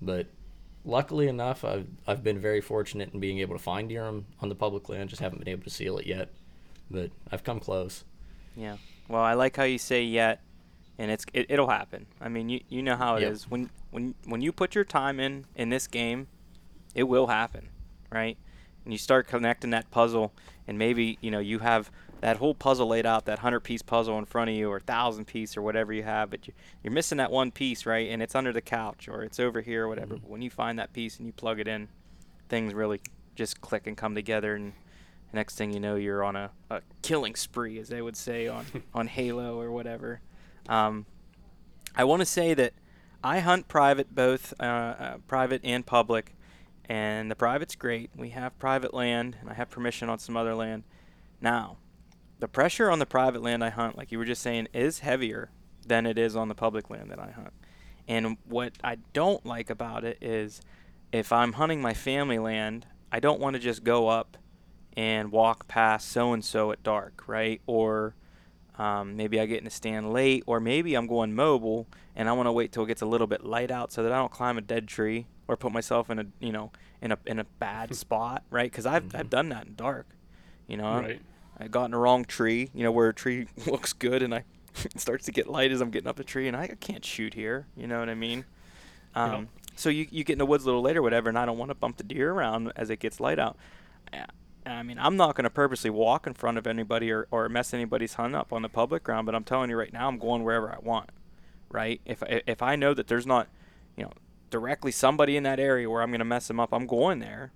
but 0.01 0.27
luckily 0.85 1.27
enough, 1.27 1.65
I've 1.65 1.87
I've 2.07 2.23
been 2.23 2.39
very 2.39 2.61
fortunate 2.61 3.13
in 3.13 3.19
being 3.19 3.39
able 3.39 3.55
to 3.57 3.61
find 3.61 3.89
deer 3.89 4.05
on, 4.05 4.25
the 4.41 4.55
public 4.55 4.87
land. 4.87 5.09
Just 5.09 5.21
haven't 5.21 5.39
been 5.39 5.49
able 5.49 5.63
to 5.63 5.69
seal 5.69 5.97
it 5.97 6.07
yet, 6.07 6.29
but 6.89 7.11
I've 7.29 7.43
come 7.43 7.59
close. 7.59 8.05
Yeah. 8.55 8.77
Well, 9.09 9.21
I 9.21 9.33
like 9.33 9.57
how 9.57 9.63
you 9.63 9.77
say 9.77 10.03
yet, 10.03 10.41
and 10.97 11.11
it's 11.11 11.25
it, 11.33 11.47
it'll 11.49 11.69
happen. 11.69 12.07
I 12.21 12.29
mean, 12.29 12.47
you 12.47 12.61
you 12.69 12.81
know 12.81 12.95
how 12.95 13.17
it 13.17 13.23
is 13.23 13.43
Yep. 13.43 13.51
when 13.51 13.69
when 13.91 14.15
when 14.23 14.41
you 14.41 14.53
put 14.53 14.75
your 14.75 14.85
time 14.85 15.19
in 15.19 15.45
in 15.55 15.69
this 15.69 15.87
game, 15.87 16.27
it 16.95 17.03
will 17.03 17.27
happen, 17.27 17.67
right? 18.09 18.37
And 18.85 18.93
you 18.93 18.97
start 18.97 19.27
connecting 19.27 19.71
that 19.71 19.91
puzzle, 19.91 20.31
and 20.67 20.77
maybe 20.77 21.17
you 21.21 21.31
know 21.31 21.39
you 21.39 21.59
have 21.59 21.91
that 22.21 22.37
whole 22.37 22.55
puzzle 22.55 22.87
laid 22.87 23.05
out, 23.05 23.25
that 23.25 23.39
hundred 23.39 23.59
piece 23.61 23.81
puzzle 23.81 24.17
in 24.17 24.25
front 24.25 24.49
of 24.49 24.55
you, 24.55 24.69
or 24.69 24.79
thousand 24.79 25.25
piece, 25.25 25.55
or 25.55 25.61
whatever 25.61 25.93
you 25.93 26.03
have, 26.03 26.29
but 26.29 26.47
you, 26.47 26.53
you're 26.83 26.93
missing 26.93 27.19
that 27.19 27.31
one 27.31 27.51
piece, 27.51 27.85
right? 27.85 28.09
And 28.09 28.21
it's 28.21 28.35
under 28.35 28.51
the 28.51 28.61
couch, 28.61 29.07
or 29.07 29.23
it's 29.23 29.39
over 29.39 29.61
here, 29.61 29.85
or 29.85 29.87
whatever. 29.87 30.15
Mhm. 30.15 30.21
But 30.21 30.29
when 30.29 30.41
you 30.41 30.49
find 30.49 30.79
that 30.79 30.93
piece 30.93 31.17
and 31.17 31.25
you 31.27 31.33
plug 31.33 31.59
it 31.59 31.67
in, 31.67 31.87
things 32.49 32.73
really 32.73 33.01
just 33.35 33.61
click 33.61 33.85
and 33.87 33.95
come 33.95 34.15
together, 34.15 34.55
and 34.55 34.73
next 35.31 35.55
thing 35.55 35.71
you 35.71 35.79
know, 35.79 35.95
you're 35.95 36.23
on 36.23 36.35
a, 36.35 36.51
a 36.71 36.81
killing 37.03 37.35
spree, 37.35 37.77
as 37.79 37.89
they 37.89 38.01
would 38.01 38.17
say 38.17 38.47
on 38.47 38.65
on 38.93 39.07
Halo 39.07 39.59
or 39.59 39.71
whatever. 39.71 40.21
Um, 40.67 41.05
I 41.95 42.03
want 42.03 42.21
to 42.21 42.25
say 42.25 42.53
that 42.55 42.73
I 43.23 43.39
hunt 43.39 43.67
private, 43.67 44.13
both 44.13 44.53
uh, 44.59 44.63
uh, 44.63 45.17
private 45.27 45.61
and 45.63 45.85
public, 45.85 46.35
and 46.89 47.29
the 47.29 47.35
private's 47.35 47.75
great. 47.75 48.11
We 48.15 48.29
have 48.29 48.57
private 48.59 48.93
land, 48.93 49.37
and 49.41 49.49
I 49.49 49.53
have 49.53 49.69
permission 49.69 50.09
on 50.09 50.19
some 50.19 50.37
other 50.37 50.55
land. 50.55 50.83
Now, 51.41 51.77
the 52.39 52.47
pressure 52.47 52.89
on 52.89 52.99
the 52.99 53.05
private 53.05 53.41
land 53.41 53.63
I 53.63 53.69
hunt, 53.69 53.97
like 53.97 54.11
you 54.11 54.17
were 54.17 54.25
just 54.25 54.41
saying, 54.41 54.67
is 54.73 54.99
heavier 54.99 55.49
than 55.85 56.05
it 56.05 56.17
is 56.17 56.35
on 56.35 56.47
the 56.47 56.55
public 56.55 56.89
land 56.89 57.11
that 57.11 57.19
I 57.19 57.31
hunt. 57.31 57.53
And 58.07 58.37
what 58.45 58.73
I 58.83 58.97
don't 59.13 59.45
like 59.45 59.69
about 59.69 60.03
it 60.03 60.17
is 60.21 60.61
if 61.11 61.31
I'm 61.31 61.53
hunting 61.53 61.81
my 61.81 61.93
family 61.93 62.39
land, 62.39 62.85
I 63.11 63.19
don't 63.19 63.39
want 63.39 63.55
to 63.55 63.59
just 63.59 63.83
go 63.83 64.07
up 64.07 64.37
and 64.95 65.31
walk 65.31 65.67
past 65.67 66.09
so 66.09 66.33
and 66.33 66.43
so 66.43 66.71
at 66.71 66.83
dark, 66.83 67.23
right? 67.27 67.61
Or 67.67 68.15
um, 68.77 69.15
maybe 69.15 69.39
I 69.39 69.45
get 69.45 69.61
in 69.61 69.67
a 69.67 69.71
stand 69.71 70.11
late, 70.11 70.43
or 70.45 70.59
maybe 70.59 70.95
I'm 70.95 71.07
going 71.07 71.35
mobile 71.35 71.87
and 72.17 72.27
I 72.27 72.33
want 72.33 72.47
to 72.47 72.51
wait 72.51 72.73
till 72.73 72.83
it 72.83 72.87
gets 72.87 73.01
a 73.01 73.05
little 73.05 73.27
bit 73.27 73.45
light 73.45 73.71
out 73.71 73.93
so 73.93 74.03
that 74.03 74.11
I 74.11 74.17
don't 74.17 74.31
climb 74.31 74.57
a 74.57 74.61
dead 74.61 74.87
tree 74.89 75.27
or 75.47 75.55
put 75.55 75.71
myself 75.71 76.09
in 76.09 76.19
a 76.19 76.25
you 76.41 76.51
know 76.51 76.71
in 77.01 77.13
a 77.13 77.17
in 77.25 77.39
a 77.39 77.45
bad 77.45 77.95
spot, 78.03 78.43
right? 78.49 78.69
Because 78.69 78.85
I've 78.85 79.15
I've 79.15 79.27
Mhm. 79.27 79.29
done 79.29 79.49
that 79.49 79.67
in 79.67 79.75
dark, 79.75 80.07
you 80.67 80.75
know. 80.75 80.99
Right. 80.99 81.21
I 81.59 81.67
got 81.67 81.85
in 81.85 81.91
the 81.91 81.97
wrong 81.97 82.23
tree, 82.25 82.69
you 82.73 82.83
know, 82.83 82.91
where 82.91 83.09
a 83.09 83.13
tree 83.13 83.47
looks 83.65 83.93
good, 83.93 84.21
and 84.21 84.35
I 84.35 84.43
it 84.83 84.99
starts 84.99 85.25
to 85.25 85.31
get 85.31 85.47
light 85.47 85.71
as 85.71 85.79
I'm 85.81 85.89
getting 85.91 86.07
up 86.09 86.17
the 86.17 86.23
tree, 86.23 86.47
and 86.47 86.55
I 86.57 86.67
can't 86.79 87.05
shoot 87.05 87.33
here. 87.33 87.67
You 87.77 87.87
know 87.87 87.99
what 87.99 88.09
I 88.09 88.15
mean? 88.15 88.43
Um, 89.15 89.31
Yeah. 89.31 89.43
So 89.75 89.89
you 89.89 90.07
you 90.11 90.23
get 90.23 90.33
in 90.33 90.39
the 90.39 90.45
woods 90.45 90.63
a 90.63 90.67
little 90.67 90.81
later, 90.81 91.01
whatever, 91.03 91.29
and 91.29 91.37
I 91.37 91.45
don't 91.45 91.57
want 91.59 91.69
to 91.69 91.75
bump 91.75 91.97
the 91.97 92.03
deer 92.03 92.31
around 92.31 92.71
as 92.75 92.89
it 92.89 92.99
gets 92.99 93.19
light 93.19 93.37
out. 93.39 93.57
I 94.65 94.83
mean, 94.83 94.97
I'm 94.99 95.15
not 95.15 95.35
going 95.35 95.45
to 95.45 95.49
purposely 95.49 95.89
walk 95.89 96.27
in 96.27 96.33
front 96.33 96.57
of 96.57 96.67
anybody 96.67 97.09
or, 97.11 97.25
or 97.31 97.47
mess 97.47 97.73
anybody's 97.73 98.15
hunt 98.15 98.35
up 98.35 98.51
on 98.51 98.63
the 98.63 98.69
public 98.69 99.01
ground, 99.03 99.25
but 99.25 99.33
I'm 99.33 99.45
telling 99.45 99.69
you 99.69 99.77
right 99.77 99.93
now, 99.93 100.09
I'm 100.09 100.17
going 100.17 100.43
wherever 100.43 100.69
I 100.69 100.77
want, 100.79 101.09
right? 101.69 102.01
If 102.05 102.23
if 102.27 102.61
I 102.61 102.75
know 102.75 102.93
that 102.93 103.07
there's 103.07 103.25
not, 103.25 103.47
you 103.95 104.03
know, 104.03 104.11
directly 104.49 104.91
somebody 104.91 105.37
in 105.37 105.43
that 105.43 105.59
area 105.59 105.89
where 105.89 106.01
I'm 106.01 106.09
going 106.09 106.19
to 106.19 106.25
mess 106.25 106.47
them 106.47 106.59
up, 106.59 106.73
I'm 106.73 106.87
going 106.87 107.19
there, 107.19 107.51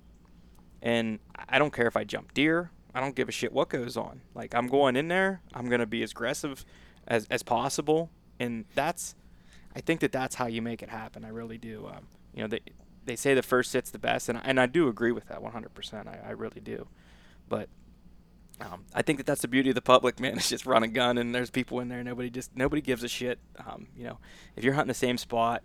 and 0.82 1.20
I 1.50 1.60
don't 1.60 1.74
care 1.74 1.88
if 1.88 1.96
I 1.96 2.04
jump 2.04 2.34
deer. 2.34 2.72
I 2.94 3.00
don't 3.00 3.16
give 3.16 3.30
a 3.30 3.32
shit 3.32 3.54
what 3.54 3.70
goes 3.70 3.96
on. 3.96 4.22
Like 4.36 4.54
I'm 4.54 4.68
going 4.68 4.96
in 4.96 5.08
there. 5.08 5.42
I'm 5.54 5.68
going 5.68 5.80
to 5.80 5.86
be 5.86 6.04
as 6.04 6.12
aggressive 6.12 6.66
as 7.08 7.28
as 7.30 7.44
possible, 7.44 8.10
and 8.40 8.66
that's. 8.76 9.16
I 9.74 9.80
think 9.80 10.02
that 10.02 10.12
that's 10.12 10.36
how 10.36 10.48
you 10.48 10.62
make 10.62 10.84
it 10.84 10.90
happen. 10.90 11.24
I 11.24 11.30
really 11.30 11.58
do. 11.58 11.88
Um, 11.88 12.08
you 12.34 12.42
know, 12.42 12.48
they 12.48 12.60
they 13.06 13.16
say 13.16 13.34
the 13.34 13.42
first 13.42 13.72
sit's 13.72 13.92
the 13.92 14.00
best, 14.00 14.30
and 14.30 14.40
and 14.44 14.60
I 14.60 14.66
do 14.66 14.88
agree 14.88 15.12
with 15.12 15.28
that 15.28 15.42
100%. 15.42 16.08
I, 16.08 16.20
I 16.28 16.32
really 16.32 16.62
do, 16.62 16.88
but 17.48 17.70
um, 18.62 18.86
I 18.94 19.02
think 19.02 19.18
that 19.18 19.26
that's 19.26 19.42
the 19.42 19.48
beauty 19.48 19.70
of 19.70 19.76
the 19.76 19.82
public, 19.82 20.20
man. 20.20 20.34
It's 20.38 20.50
just 20.50 20.66
run 20.66 20.84
and 20.84 20.94
gun, 20.94 21.18
and 21.18 21.34
there's 21.36 21.50
people 21.50 21.80
in 21.80 21.88
there. 21.90 22.04
Nobody 22.04 22.30
just 22.30 22.56
nobody 22.56 22.82
gives 22.82 23.04
a 23.04 23.08
shit. 23.08 23.40
Um, 23.66 23.88
you 23.98 24.04
know, 24.06 24.18
if 24.56 24.64
you're 24.64 24.74
hunting 24.74 24.90
the 24.90 24.94
same 24.94 25.18
spot 25.18 25.64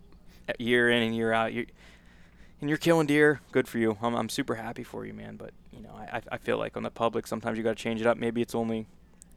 year 0.58 0.90
in 0.90 1.02
and 1.02 1.14
year 1.14 1.32
out, 1.32 1.52
you 1.52 1.66
and 2.60 2.70
you're 2.70 2.78
killing 2.78 3.06
deer, 3.06 3.40
good 3.52 3.68
for 3.68 3.78
you. 3.78 3.98
I'm, 4.00 4.14
I'm 4.14 4.28
super 4.30 4.54
happy 4.54 4.82
for 4.82 5.04
you, 5.04 5.12
man. 5.12 5.36
But 5.36 5.50
you 5.72 5.82
know, 5.82 5.90
I- 5.94 6.22
I 6.32 6.38
feel 6.38 6.56
like 6.58 6.76
on 6.76 6.82
the 6.82 6.90
public, 6.90 7.26
sometimes 7.26 7.58
you 7.58 7.64
got 7.64 7.76
to 7.76 7.82
change 7.82 8.00
it 8.00 8.06
up. 8.06 8.16
Maybe 8.16 8.40
it's 8.40 8.54
only 8.54 8.86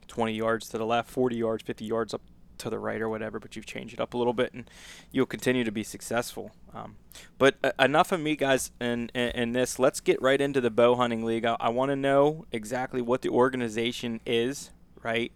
20 0.07 0.33
yards 0.33 0.69
to 0.69 0.77
the 0.77 0.85
left, 0.85 1.09
40 1.09 1.35
yards, 1.35 1.63
50 1.63 1.83
yards 1.85 2.13
up 2.13 2.21
to 2.59 2.69
the 2.69 2.79
right 2.79 3.01
or 3.01 3.09
whatever, 3.09 3.39
but 3.39 3.55
you've 3.55 3.65
changed 3.65 3.93
it 3.93 3.99
up 3.99 4.13
a 4.13 4.17
little 4.17 4.33
bit, 4.33 4.53
and 4.53 4.69
you'll 5.11 5.25
continue 5.25 5.63
to 5.63 5.71
be 5.71 5.83
successful. 5.83 6.51
Um, 6.73 6.95
but 7.37 7.55
uh, 7.63 7.71
enough 7.79 8.11
of 8.11 8.19
me, 8.19 8.35
guys, 8.35 8.71
and 8.79 9.11
in, 9.13 9.29
in 9.29 9.51
this. 9.53 9.79
Let's 9.79 9.99
get 9.99 10.21
right 10.21 10.39
into 10.39 10.61
the 10.61 10.69
bow 10.69 10.95
hunting 10.95 11.23
league. 11.23 11.45
I, 11.45 11.57
I 11.59 11.69
want 11.69 11.89
to 11.89 11.95
know 11.95 12.45
exactly 12.51 13.01
what 13.01 13.21
the 13.21 13.29
organization 13.29 14.21
is, 14.25 14.71
right? 15.03 15.31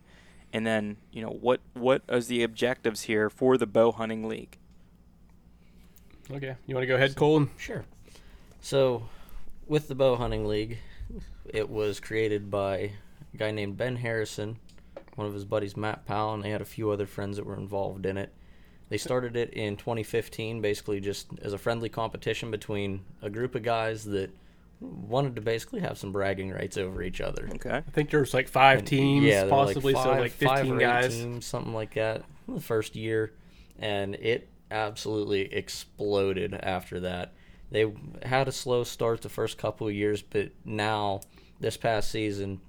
And 0.51 0.67
then, 0.67 0.97
you 1.11 1.23
know, 1.23 1.31
what 1.31 1.61
what 1.73 2.03
is 2.07 2.27
the 2.27 2.43
objectives 2.43 3.03
here 3.03 3.29
for 3.29 3.57
the 3.57 3.65
bow 3.65 3.91
hunting 3.91 4.27
league? 4.27 4.57
Okay. 6.31 6.55
You 6.67 6.75
want 6.75 6.83
to 6.83 6.87
go 6.87 6.95
ahead, 6.95 7.15
Colin? 7.15 7.49
Sure. 7.57 7.83
So, 8.61 9.09
with 9.67 9.87
the 9.87 9.95
Bow 9.95 10.15
Hunting 10.15 10.45
League, 10.45 10.77
it 11.45 11.69
was 11.69 11.99
created 11.99 12.49
by 12.49 12.91
a 13.33 13.37
guy 13.37 13.51
named 13.51 13.77
Ben 13.77 13.97
Harrison, 13.97 14.57
one 15.15 15.27
of 15.27 15.33
his 15.33 15.45
buddies, 15.45 15.77
Matt 15.77 16.05
Powell, 16.05 16.33
and 16.33 16.43
they 16.43 16.49
had 16.49 16.61
a 16.61 16.65
few 16.65 16.89
other 16.91 17.05
friends 17.05 17.37
that 17.37 17.45
were 17.45 17.57
involved 17.57 18.05
in 18.05 18.17
it. 18.17 18.33
They 18.89 18.97
started 18.97 19.35
it 19.35 19.51
in 19.53 19.75
2015, 19.77 20.61
basically 20.61 20.99
just 20.99 21.27
as 21.41 21.53
a 21.53 21.57
friendly 21.57 21.89
competition 21.89 22.51
between 22.51 23.01
a 23.21 23.29
group 23.29 23.55
of 23.55 23.63
guys 23.63 24.03
that 24.05 24.29
wanted 24.79 25.35
to 25.35 25.41
basically 25.41 25.79
have 25.79 25.97
some 25.97 26.11
bragging 26.11 26.51
rights 26.51 26.77
over 26.77 27.01
each 27.01 27.21
other. 27.21 27.49
Okay. 27.55 27.77
I 27.77 27.81
think 27.91 28.09
there's 28.09 28.33
like 28.33 28.47
five 28.47 28.79
And, 28.79 28.87
teams, 28.87 29.23
yeah, 29.25 29.41
there 29.41 29.45
were 29.45 29.49
possibly, 29.51 29.93
so 29.93 30.03
five- 30.03 30.19
like 30.19 30.31
five 30.33 30.57
15 30.59 30.73
or 30.75 30.79
guys. 30.79 31.15
teams, 31.15 31.45
something 31.45 31.73
like 31.73 31.93
that, 31.93 32.23
the 32.47 32.59
first 32.59 32.95
year, 32.95 33.33
and 33.79 34.15
it 34.15 34.49
absolutely 34.69 35.53
exploded 35.53 36.53
after 36.55 36.99
that. 37.01 37.33
They 37.71 37.91
had 38.23 38.47
a 38.47 38.51
slow 38.51 38.83
start 38.83 39.21
the 39.21 39.29
first 39.29 39.57
couple 39.57 39.87
of 39.87 39.93
years, 39.93 40.21
but 40.21 40.51
now 40.65 41.21
this 41.59 41.77
past 41.77 42.11
season, 42.11 42.59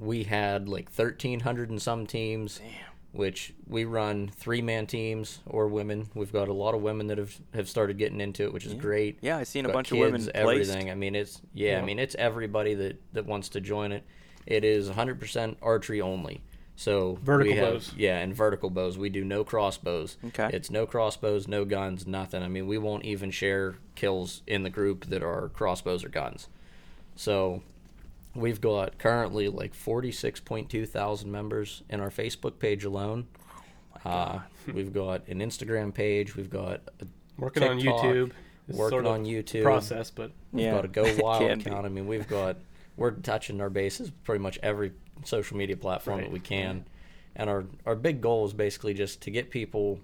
we 0.00 0.24
had 0.24 0.68
like 0.68 0.90
1,300 0.90 1.70
and 1.70 1.80
some 1.80 2.06
teams, 2.06 2.58
Damn. 2.58 2.68
which 3.12 3.52
we 3.66 3.84
run 3.84 4.28
three 4.28 4.62
man 4.62 4.86
teams 4.86 5.40
or 5.46 5.68
women. 5.68 6.08
We've 6.14 6.32
got 6.32 6.48
a 6.48 6.52
lot 6.52 6.74
of 6.74 6.80
women 6.82 7.06
that 7.08 7.18
have 7.18 7.34
have 7.54 7.68
started 7.68 7.98
getting 7.98 8.20
into 8.20 8.44
it, 8.44 8.52
which 8.52 8.66
is 8.66 8.72
Yeah. 8.74 8.78
great 8.80 9.18
Yeah, 9.20 9.38
I've 9.38 9.48
seen 9.48 9.64
a 9.64 9.68
got 9.68 9.74
bunch 9.74 9.90
of 9.92 9.96
kids, 9.98 10.04
women 10.04 10.20
placed. 10.22 10.36
everything. 10.36 10.90
I 10.90 10.94
mean, 10.94 11.14
it's 11.14 11.40
yeah, 11.54 11.72
Yeah. 11.72 11.82
I 11.82 11.84
mean, 11.84 11.98
it's 11.98 12.14
everybody 12.16 12.74
that 12.74 13.00
that 13.12 13.26
wants 13.26 13.48
to 13.50 13.60
join 13.60 13.92
it. 13.92 14.04
It 14.46 14.64
is 14.64 14.88
100% 14.88 15.56
archery 15.62 16.00
only. 16.00 16.40
So 16.76 17.18
Vertical 17.22 17.52
we 17.52 17.58
have, 17.58 17.74
bows. 17.74 17.92
yeah, 17.94 18.18
and 18.20 18.34
vertical 18.34 18.70
bows. 18.70 18.96
We 18.96 19.10
do 19.10 19.22
no 19.22 19.44
crossbows. 19.44 20.16
Okay. 20.28 20.48
It's 20.50 20.70
no 20.70 20.86
crossbows, 20.86 21.46
no 21.46 21.66
guns, 21.66 22.06
nothing. 22.06 22.42
I 22.42 22.48
mean, 22.48 22.66
we 22.66 22.78
won't 22.78 23.04
even 23.04 23.30
share 23.30 23.74
kills 23.96 24.42
in 24.46 24.62
the 24.62 24.70
group 24.70 25.04
that 25.10 25.22
are 25.22 25.50
crossbows 25.50 26.02
or 26.04 26.08
guns. 26.08 26.48
So 27.16 27.62
we've 28.34 28.60
got 28.60 28.98
currently 28.98 29.48
like 29.48 29.74
46.2 29.74 30.88
thousand 30.88 31.30
members 31.32 31.82
in 31.88 32.00
our 32.00 32.10
Facebook 32.10 32.58
page 32.58 32.84
alone. 32.84 33.26
Uh, 34.04 34.40
we've 34.72 34.92
got 34.92 35.26
an 35.28 35.40
Instagram 35.40 35.92
page. 35.92 36.36
We've 36.36 36.50
got 36.50 36.80
a 37.00 37.06
Working 37.38 37.62
on 37.62 37.80
YouTube. 37.80 38.32
It's 38.68 38.76
working 38.76 38.90
sort 38.98 39.06
of 39.06 39.12
on 39.12 39.24
YouTube. 39.24 39.62
Process, 39.62 40.10
but 40.10 40.30
We've 40.52 40.64
Yeah, 40.66 40.72
got 40.72 40.84
a 40.84 40.88
Go 40.88 41.04
it 41.06 41.22
Wild 41.22 41.40
can 41.48 41.58
be. 41.60 41.70
I 41.70 41.88
mean, 41.88 42.06
we've 42.06 42.28
got 42.28 42.56
we're 42.96 43.12
touching 43.12 43.60
our 43.62 43.70
bases 43.70 44.10
pretty 44.24 44.42
much 44.42 44.58
every 44.62 44.92
social 45.24 45.56
media 45.56 45.76
platform 45.76 46.18
Right. 46.18 46.24
that 46.26 46.32
we 46.32 46.40
can, 46.40 46.84
and 47.34 47.48
our 47.48 47.64
our 47.86 47.94
big 47.96 48.20
goal 48.20 48.44
is 48.44 48.52
basically 48.52 48.92
just 48.94 49.22
to 49.22 49.30
get 49.30 49.50
people 49.50 50.00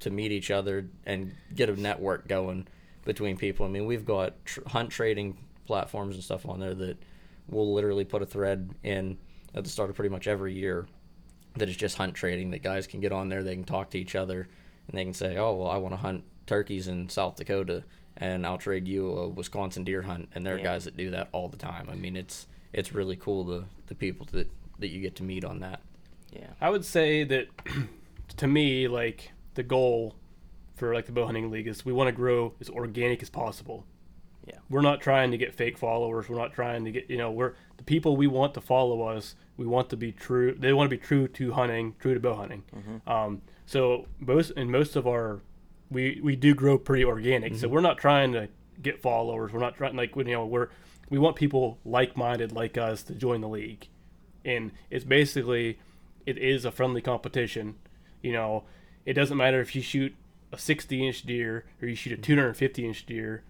to 0.00 0.10
meet 0.10 0.32
each 0.32 0.50
other 0.50 0.86
and 1.06 1.32
get 1.54 1.68
a 1.68 1.80
network 1.80 2.26
going 2.26 2.66
between 3.04 3.36
people. 3.36 3.66
I 3.66 3.68
mean, 3.68 3.86
we've 3.86 4.04
got 4.04 4.44
tr- 4.44 4.60
hunt 4.66 4.90
trading 4.90 5.36
platforms 5.66 6.16
and 6.16 6.24
stuff 6.24 6.44
on 6.48 6.58
there 6.58 6.74
that 6.74 6.96
we'll 7.50 7.72
literally 7.74 8.04
put 8.04 8.22
a 8.22 8.26
thread 8.26 8.70
in 8.82 9.18
at 9.54 9.64
the 9.64 9.70
start 9.70 9.90
of 9.90 9.96
pretty 9.96 10.08
much 10.08 10.26
every 10.26 10.54
year 10.54 10.86
that 11.56 11.68
is 11.68 11.76
just 11.76 11.96
hunt 11.96 12.14
trading 12.14 12.50
that 12.52 12.62
guys 12.62 12.86
can 12.86 13.00
get 13.00 13.12
on 13.12 13.28
there 13.28 13.42
they 13.42 13.54
can 13.54 13.64
talk 13.64 13.90
to 13.90 13.98
each 13.98 14.14
other 14.14 14.48
and 14.88 14.96
they 14.98 15.04
can 15.04 15.12
say 15.14 15.36
oh 15.36 15.54
well 15.54 15.70
i 15.70 15.76
want 15.76 15.92
to 15.92 15.96
hunt 15.96 16.22
turkeys 16.46 16.86
in 16.88 17.08
south 17.08 17.36
dakota 17.36 17.82
and 18.16 18.46
i'll 18.46 18.58
trade 18.58 18.86
you 18.86 19.10
a 19.10 19.28
wisconsin 19.28 19.82
deer 19.84 20.02
hunt 20.02 20.28
and 20.34 20.46
there 20.46 20.54
are 20.54 20.58
Yeah. 20.58 20.64
guys 20.64 20.84
that 20.84 20.96
do 20.96 21.10
that 21.10 21.28
all 21.32 21.48
the 21.48 21.56
time 21.56 21.88
i 21.90 21.94
mean 21.96 22.16
it's 22.16 22.46
it's 22.72 22.92
really 22.94 23.16
cool 23.16 23.42
the 23.44 23.64
the 23.88 23.94
people 23.96 24.26
that 24.32 24.48
that 24.78 24.88
you 24.88 25.00
get 25.00 25.16
to 25.16 25.22
meet 25.24 25.44
on 25.44 25.58
that 25.60 25.80
Yeah. 26.32 26.46
I 26.60 26.70
would 26.70 26.84
say 26.84 27.24
that 27.24 27.48
to 28.36 28.46
me, 28.46 28.86
like 28.88 29.32
the 29.54 29.62
goal 29.64 30.14
for 30.76 30.94
like 30.94 31.04
the 31.06 31.12
bow 31.12 31.26
hunting 31.26 31.50
league 31.50 31.66
is 31.66 31.84
we 31.84 31.92
want 31.92 32.06
to 32.08 32.12
grow 32.12 32.54
as 32.60 32.70
organic 32.70 33.20
as 33.22 33.28
possible. 33.28 33.84
Yeah. 34.50 34.58
We're 34.68 34.82
not 34.82 35.00
trying 35.00 35.30
to 35.30 35.38
get 35.38 35.54
fake 35.54 35.78
followers. 35.78 36.28
We're 36.28 36.38
not 36.38 36.52
trying 36.52 36.84
to 36.84 36.90
get 36.90 37.08
you 37.08 37.16
know 37.16 37.30
we're 37.30 37.54
the 37.76 37.84
people 37.84 38.16
we 38.16 38.26
want 38.26 38.54
to 38.54 38.60
follow 38.60 39.02
us. 39.02 39.34
We 39.56 39.66
want 39.66 39.90
to 39.90 39.96
be 39.96 40.12
true. 40.12 40.54
They 40.58 40.72
want 40.72 40.90
to 40.90 40.96
be 40.96 41.02
true 41.02 41.28
to 41.28 41.52
hunting, 41.52 41.94
true 41.98 42.14
to 42.14 42.20
bow 42.20 42.34
hunting. 42.34 42.62
Mm-hmm. 42.74 43.10
Um, 43.10 43.42
so 43.66 44.06
most 44.18 44.52
and 44.56 44.70
most 44.70 44.96
of 44.96 45.06
our 45.06 45.40
we 45.90 46.20
we 46.22 46.36
do 46.36 46.54
grow 46.54 46.78
pretty 46.78 47.04
organic. 47.04 47.54
So 47.54 47.66
mm-hmm. 47.66 47.74
we're 47.74 47.80
not 47.80 47.98
trying 47.98 48.32
to 48.32 48.48
get 48.82 49.00
followers. 49.00 49.52
We're 49.52 49.60
not 49.60 49.76
trying 49.76 49.96
like 49.96 50.16
you 50.16 50.24
know 50.24 50.46
we're 50.46 50.68
we 51.08 51.18
want 51.18 51.36
people 51.36 51.78
like 51.84 52.16
minded 52.16 52.52
like 52.52 52.78
us 52.78 53.02
to 53.04 53.14
join 53.14 53.40
the 53.40 53.48
league, 53.48 53.86
and 54.44 54.72
it's 54.90 55.04
basically 55.04 55.78
it 56.26 56.38
is 56.38 56.64
a 56.64 56.70
friendly 56.70 57.02
competition. 57.02 57.76
You 58.22 58.32
know, 58.32 58.64
it 59.04 59.14
doesn't 59.14 59.36
matter 59.36 59.60
if 59.60 59.74
you 59.74 59.82
shoot 59.82 60.14
a 60.52 60.58
60 60.58 61.06
inch 61.06 61.22
deer 61.22 61.64
or 61.80 61.88
you 61.88 61.94
shoot 61.94 62.12
a 62.12 62.16
mm-hmm. 62.16 62.22
250 62.22 62.86
inch 62.86 63.06
deer. 63.06 63.42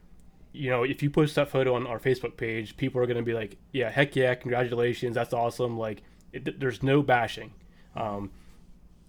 You 0.52 0.70
know, 0.70 0.82
if 0.82 1.02
you 1.02 1.10
post 1.10 1.36
that 1.36 1.48
photo 1.48 1.74
on 1.74 1.86
our 1.86 1.98
Facebook 1.98 2.36
page, 2.36 2.76
people 2.76 3.00
are 3.00 3.06
going 3.06 3.16
to 3.16 3.22
be 3.22 3.34
like, 3.34 3.56
"Yeah, 3.72 3.90
heck 3.90 4.16
yeah, 4.16 4.34
congratulations, 4.34 5.14
that's 5.14 5.32
awesome!" 5.32 5.78
Like, 5.78 6.02
it, 6.32 6.58
there's 6.58 6.82
no 6.82 7.02
bashing. 7.02 7.52
Um, 7.94 8.30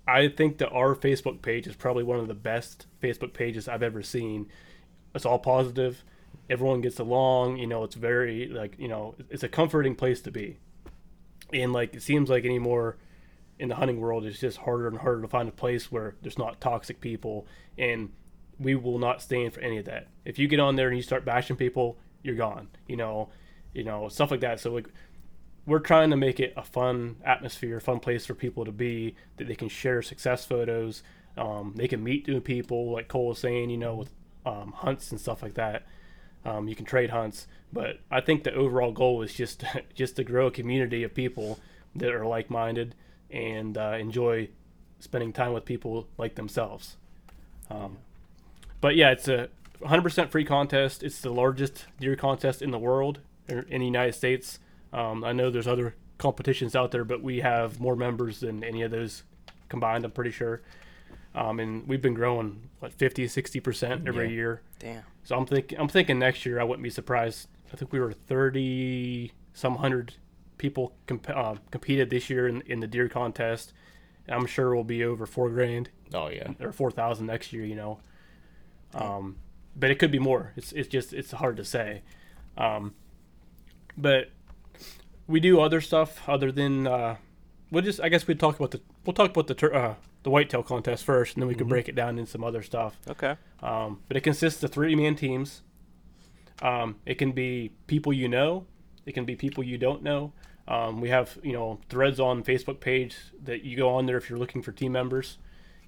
I 0.08 0.28
think 0.28 0.58
that 0.58 0.70
our 0.70 0.96
Facebook 0.96 1.42
page 1.42 1.68
is 1.68 1.76
probably 1.76 2.04
one 2.04 2.20
of 2.20 2.28
the 2.28 2.34
best 2.34 2.88
Facebook 3.02 3.34
pages 3.34 3.68
I've 3.68 3.84
ever 3.84 4.02
seen. 4.02 4.48
It's 5.16 5.26
all 5.26 5.40
positive. 5.40 6.04
Everyone 6.50 6.82
gets 6.82 7.00
along. 7.00 7.58
You 7.58 7.68
know, 7.68 7.84
it's 7.84 7.96
very 7.96 8.48
like 8.48 8.76
you 8.78 8.88
know, 8.88 9.16
it's 9.30 9.44
a 9.44 9.50
comforting 9.50 9.96
place 9.96 10.22
to 10.22 10.32
be. 10.32 10.58
And 11.54 11.74
like 11.74 11.96
it 11.96 12.02
seems 12.02 12.30
like 12.30 12.46
anymore 12.46 12.98
in 13.60 13.70
the 13.70 13.76
hunting 13.76 14.00
world, 14.00 14.26
it's 14.26 14.40
just 14.40 14.58
harder 14.58 14.88
and 14.88 14.98
harder 14.98 15.22
to 15.22 15.28
find 15.28 15.48
a 15.48 15.52
place 15.52 15.92
where 15.92 16.16
there's 16.22 16.38
not 16.38 16.60
toxic 16.60 17.00
people. 17.00 17.46
And 17.78 18.12
we 18.62 18.76
will 18.76 19.00
not 19.00 19.22
stand 19.22 19.54
for 19.54 19.62
any 19.62 19.78
of 19.78 19.86
that. 19.86 20.08
If 20.26 20.38
you 20.40 20.48
get 20.48 20.60
on 20.60 20.76
there 20.76 20.88
and 20.88 20.98
you 20.98 21.04
start 21.04 21.26
bashing 21.26 21.56
people, 21.56 21.98
you're 22.24 22.36
gone. 22.36 22.70
You 22.88 22.98
know, 22.98 23.30
you 23.74 23.84
know 23.84 24.08
stuff 24.10 24.32
like 24.32 24.42
that. 24.42 24.60
So 24.60 24.72
like 24.74 24.88
we're 25.66 25.80
trying 25.80 26.10
to 26.10 26.18
make 26.18 26.40
it 26.40 26.54
a 26.58 26.64
fun 26.64 27.18
atmosphere, 27.24 27.78
a 27.78 27.82
fun 27.82 28.00
place 28.00 28.26
for 28.26 28.34
people 28.34 28.66
to 28.66 28.72
be 28.72 29.16
that 29.38 29.48
they 29.48 29.56
can 29.56 29.70
share 29.70 30.02
success 30.02 30.46
photos. 30.46 31.04
Um, 31.38 31.74
they 31.76 31.88
can 31.88 32.04
meet 32.04 32.28
new 32.28 32.42
people, 32.42 32.92
like 32.92 33.08
Cole 33.08 33.28
was 33.28 33.40
saying, 33.40 33.70
you 33.70 33.78
know, 33.78 33.96
with 33.96 34.12
um, 34.46 34.74
hunts 34.74 35.12
and 35.12 35.20
stuff 35.20 35.42
like 35.42 35.54
that. 35.56 35.84
Um, 36.44 36.68
you 36.68 36.76
can 36.76 36.86
trade 36.86 37.12
hunts, 37.12 37.48
but 37.72 38.00
I 38.10 38.20
think 38.20 38.44
the 38.44 38.54
overall 38.54 38.92
goal 38.92 39.22
is 39.22 39.34
just 39.34 39.64
just 39.94 40.16
to 40.16 40.24
grow 40.24 40.48
a 40.48 40.52
community 40.52 41.04
of 41.04 41.14
people 41.14 41.60
that 41.96 42.12
are 42.12 42.26
like-minded 42.26 42.96
and 43.30 43.78
uh, 43.78 43.96
enjoy 44.00 44.50
spending 45.00 45.34
time 45.34 45.54
with 45.54 45.66
people 45.66 46.08
like 46.18 46.36
themselves. 46.36 46.98
Um, 47.70 47.98
but 48.82 48.96
yeah, 48.96 49.12
it's 49.12 49.28
a 49.28 49.50
100% 49.82 50.30
free 50.30 50.44
contest. 50.46 51.04
It's 51.04 51.22
the 51.22 51.32
largest 51.32 51.86
deer 52.00 52.16
contest 52.16 52.62
in 52.62 52.72
the 52.72 52.78
world, 52.80 53.20
or 53.50 53.60
in 53.60 53.80
the 53.80 53.86
United 53.86 54.14
States. 54.14 54.60
Um, 54.94 55.24
I 55.24 55.32
know 55.32 55.50
there's 55.50 55.68
other 55.68 55.96
competitions 56.18 56.76
out 56.76 56.92
there, 56.92 57.04
but 57.06 57.24
we 57.24 57.40
have 57.40 57.80
more 57.80 57.96
members 57.96 58.42
than 58.42 58.64
any 58.64 58.82
of 58.82 58.92
those 58.92 59.24
combined. 59.70 60.04
I'm 60.06 60.12
pretty 60.12 60.32
sure. 60.32 60.62
Um, 61.34 61.60
and 61.60 61.88
we've 61.88 62.02
been 62.02 62.14
growing 62.14 62.70
what 62.80 62.94
50, 62.94 63.28
60 63.28 63.60
percent 63.62 64.08
every 64.08 64.26
Yeah. 64.28 64.34
year. 64.34 64.62
Damn. 64.80 65.04
So 65.24 65.38
I'm 65.38 65.46
thinking, 65.46 65.80
I'm 65.80 65.88
thinking 65.88 66.20
next 66.20 66.46
year 66.46 66.60
I 66.60 66.64
wouldn't 66.64 66.84
be 66.84 66.90
surprised. 66.90 67.48
I 67.72 67.78
think 67.78 67.94
we 67.94 68.00
were 68.02 68.12
30 68.12 69.32
some 69.54 69.76
hundred 69.78 70.14
people 70.58 70.94
comp- 71.08 71.30
uh, 71.30 71.56
competed 71.72 72.10
this 72.10 72.30
year 72.30 72.48
in, 72.48 72.62
in 72.62 72.82
the 72.82 72.88
deer 72.88 73.08
contest. 73.08 73.72
I'm 74.28 74.46
sure 74.46 74.76
we'll 74.76 74.84
be 74.84 75.04
over 75.04 75.26
four 75.26 75.50
grand 75.50 75.90
Oh 76.14 76.28
yeah. 76.30 76.52
or 76.60 76.72
four 76.74 76.92
thousand 76.92 77.28
next 77.28 77.52
year. 77.54 77.66
You 77.66 77.76
know, 77.76 78.00
um, 78.94 79.38
but 79.76 79.90
it 79.90 80.00
could 80.00 80.12
be 80.12 80.20
more. 80.20 80.52
It's 80.56 80.72
it's 80.72 80.88
just 80.88 81.14
it's 81.14 81.32
hard 81.32 81.58
to 81.58 81.66
say. 81.66 82.02
Um, 82.58 82.94
but 83.98 84.32
we 85.28 85.40
do 85.40 85.62
other 85.62 85.82
stuff 85.82 86.28
other 86.28 86.52
than 86.52 86.88
uh, 86.88 87.16
we'll 87.72 87.84
just 87.84 88.02
I 88.02 88.10
guess 88.10 88.28
we 88.28 88.36
talk 88.36 88.58
about 88.58 88.72
the 88.72 88.82
we'll 89.06 89.14
talk 89.14 89.32
about 89.32 89.48
the 89.48 89.56
tur- 89.56 89.74
uh, 89.74 89.96
the 90.24 90.30
whitetail 90.30 90.64
contest 90.64 91.04
first, 91.04 91.36
and 91.36 91.42
then 91.42 91.48
we 91.48 91.56
can 91.56 91.68
break 91.68 91.90
it 91.90 91.96
down 91.96 92.20
in 92.20 92.26
some 92.26 92.44
other 92.44 92.62
stuff. 92.62 93.00
Okay. 93.10 93.36
Um, 93.62 94.02
but 94.08 94.18
it 94.18 94.22
consists 94.22 94.62
of 94.64 94.72
three 94.72 94.96
man 94.96 95.16
teams. 95.16 95.62
Um, 96.62 96.98
it 97.06 97.16
can 97.16 97.32
be 97.32 97.72
people 97.88 98.14
you 98.14 98.28
know. 98.28 98.66
It 99.06 99.14
can 99.14 99.26
be 99.26 99.36
people 99.36 99.64
you 99.64 99.78
don't 99.78 100.04
know. 100.04 100.34
Um, 100.68 101.02
we 101.02 101.10
have 101.10 101.38
you 101.42 101.54
know 101.54 101.80
threads 101.90 102.20
on 102.20 102.44
Facebook 102.44 102.80
page 102.80 103.16
that 103.44 103.64
you 103.64 103.76
go 103.76 103.90
on 103.90 104.06
there 104.06 104.18
if 104.18 104.30
you're 104.30 104.40
looking 104.40 104.62
for 104.62 104.72
team 104.72 104.92
members, 104.92 105.38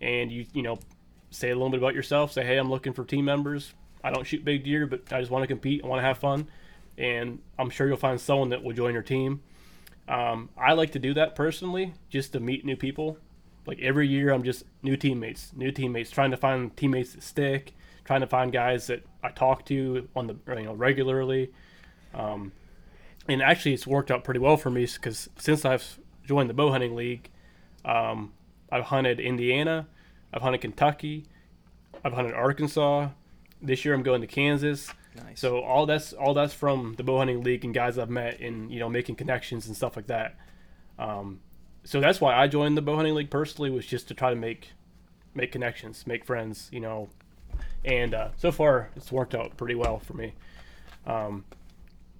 and 0.01 0.31
you 0.31 0.45
you 0.53 0.63
know 0.63 0.79
say 1.34 1.50
a 1.50 1.56
little 1.56 1.69
bit 1.69 1.80
about 1.80 1.96
yourself. 1.96 2.32
Say 2.32 2.46
hey, 2.46 2.58
I'm 2.58 2.69
looking 2.69 2.93
for 2.93 3.04
team 3.04 3.26
members. 3.26 3.74
I 4.04 4.12
don't 4.12 4.26
shoot 4.26 4.43
big 4.43 4.63
deer, 4.63 4.86
but 4.86 5.12
I 5.12 5.19
just 5.19 5.32
want 5.32 5.43
to 5.43 5.48
compete. 5.48 5.82
I 5.84 5.88
want 5.88 6.00
to 6.02 6.06
have 6.06 6.17
fun, 6.17 6.48
and 6.98 7.39
I'm 7.58 7.69
sure 7.69 7.88
you'll 7.88 7.98
find 7.98 8.19
someone 8.19 8.50
that 8.50 8.63
will 8.63 8.74
join 8.74 8.93
your 8.93 9.04
team. 9.04 9.41
Um, 10.08 10.50
I 10.58 10.74
like 10.74 10.91
to 10.91 11.00
do 11.00 11.13
that 11.13 11.36
personally, 11.36 11.93
just 12.10 12.34
to 12.34 12.39
meet 12.39 12.65
new 12.65 12.76
people. 12.76 13.17
Like 13.65 13.80
every 13.80 14.08
year, 14.08 14.32
I'm 14.32 14.43
just 14.43 14.63
new 14.82 14.98
teammates, 14.98 15.52
new 15.56 15.72
teammates, 15.72 16.12
trying 16.12 16.32
to 16.32 16.38
find 16.38 16.76
teammates 16.76 17.13
that 17.13 17.24
stick, 17.24 17.74
trying 18.04 18.19
to 18.22 18.28
find 18.28 18.52
guys 18.52 18.88
that 18.88 19.06
I 19.24 19.30
talk 19.30 19.65
to 19.67 20.10
on 20.15 20.28
the 20.28 20.36
you 20.56 20.65
know 20.65 20.74
regularly. 20.74 21.52
Um, 22.13 22.52
and 23.28 23.41
actually, 23.41 23.74
it's 23.74 23.88
worked 23.88 24.12
out 24.12 24.26
pretty 24.26 24.41
well 24.41 24.58
for 24.58 24.69
me 24.69 24.86
because 24.86 25.30
since 25.38 25.63
I've 25.63 26.00
joined 26.26 26.50
the 26.50 26.54
bow 26.54 26.72
hunting 26.72 26.96
league, 26.96 27.30
um, 27.86 28.34
I've 28.69 28.86
hunted 28.86 29.22
Indiana, 29.22 29.88
I've 30.34 30.41
hunted 30.41 30.62
Kentucky, 30.62 31.26
I've 32.04 32.13
hunted 32.13 32.34
Arkansas. 32.34 33.10
This 33.62 33.86
year, 33.86 33.93
I'm 33.93 34.04
going 34.04 34.22
to 34.22 34.28
Kansas. 34.28 34.91
Nice. 35.15 35.39
So 35.39 35.62
all 35.62 35.86
that's 35.86 36.12
all 36.13 36.34
that's 36.34 36.54
from 36.54 36.96
the 36.98 37.04
bow 37.04 37.19
hunting 37.19 37.43
league 37.43 37.63
and 37.63 37.74
guys 37.74 37.98
I've 37.98 38.10
met 38.10 38.39
and 38.39 38.72
you 38.72 38.80
know 38.80 38.89
making 38.89 39.15
connections 39.15 39.67
and 39.67 39.76
stuff 39.76 39.96
like 39.96 40.08
that. 40.08 40.36
Um, 40.98 41.39
so 41.84 42.00
that's 42.00 42.19
why 42.19 42.36
I 42.36 42.48
joined 42.48 42.76
the 42.78 42.82
bow 42.82 42.96
hunting 42.96 43.13
league 43.15 43.30
personally 43.30 43.69
was 43.69 43.86
just 43.86 44.08
to 44.08 44.13
try 44.13 44.30
to 44.32 44.36
make 44.36 44.72
make 45.36 45.52
connections, 45.52 46.06
make 46.08 46.26
friends, 46.26 46.69
you 46.72 46.80
know. 46.80 47.10
And 47.86 48.13
uh, 48.13 48.30
so 48.38 48.52
far, 48.52 48.89
it's 48.96 49.12
worked 49.12 49.36
out 49.36 49.56
pretty 49.58 49.76
well 49.76 50.00
for 50.00 50.13
me. 50.13 50.34
Um, 51.06 51.46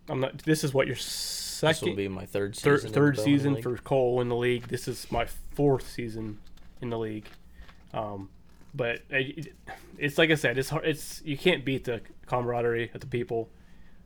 I'm 0.10 0.20
not. 0.20 0.40
This 0.40 0.64
is 0.64 0.74
what 0.74 0.88
your 0.88 0.96
This 0.96 1.62
will 1.64 1.74
second, 1.74 1.96
be 1.96 2.08
my 2.08 2.26
third 2.26 2.56
season. 2.56 2.90
the 2.90 2.94
third 2.94 3.18
season 3.18 3.62
for 3.62 3.78
Cole 3.78 4.22
in 4.22 4.30
the 4.30 4.36
league. 4.36 4.68
This 4.68 4.88
is 4.88 5.10
my 5.12 5.26
fourth 5.56 5.90
season 5.90 6.40
in 6.82 6.90
the 6.90 7.00
league. 7.00 7.28
Um, 7.94 8.30
but 8.74 9.02
it, 9.10 9.54
it's 9.98 10.18
like 10.18 10.32
I 10.32 10.36
said, 10.36 10.58
it's 10.58 10.70
hard. 10.70 10.86
It's 10.86 11.22
you 11.24 11.38
can't 11.38 11.64
beat 11.64 11.86
the 11.86 12.02
camaraderie 12.26 12.92
of 12.94 13.02
the 13.02 13.08
people. 13.08 13.50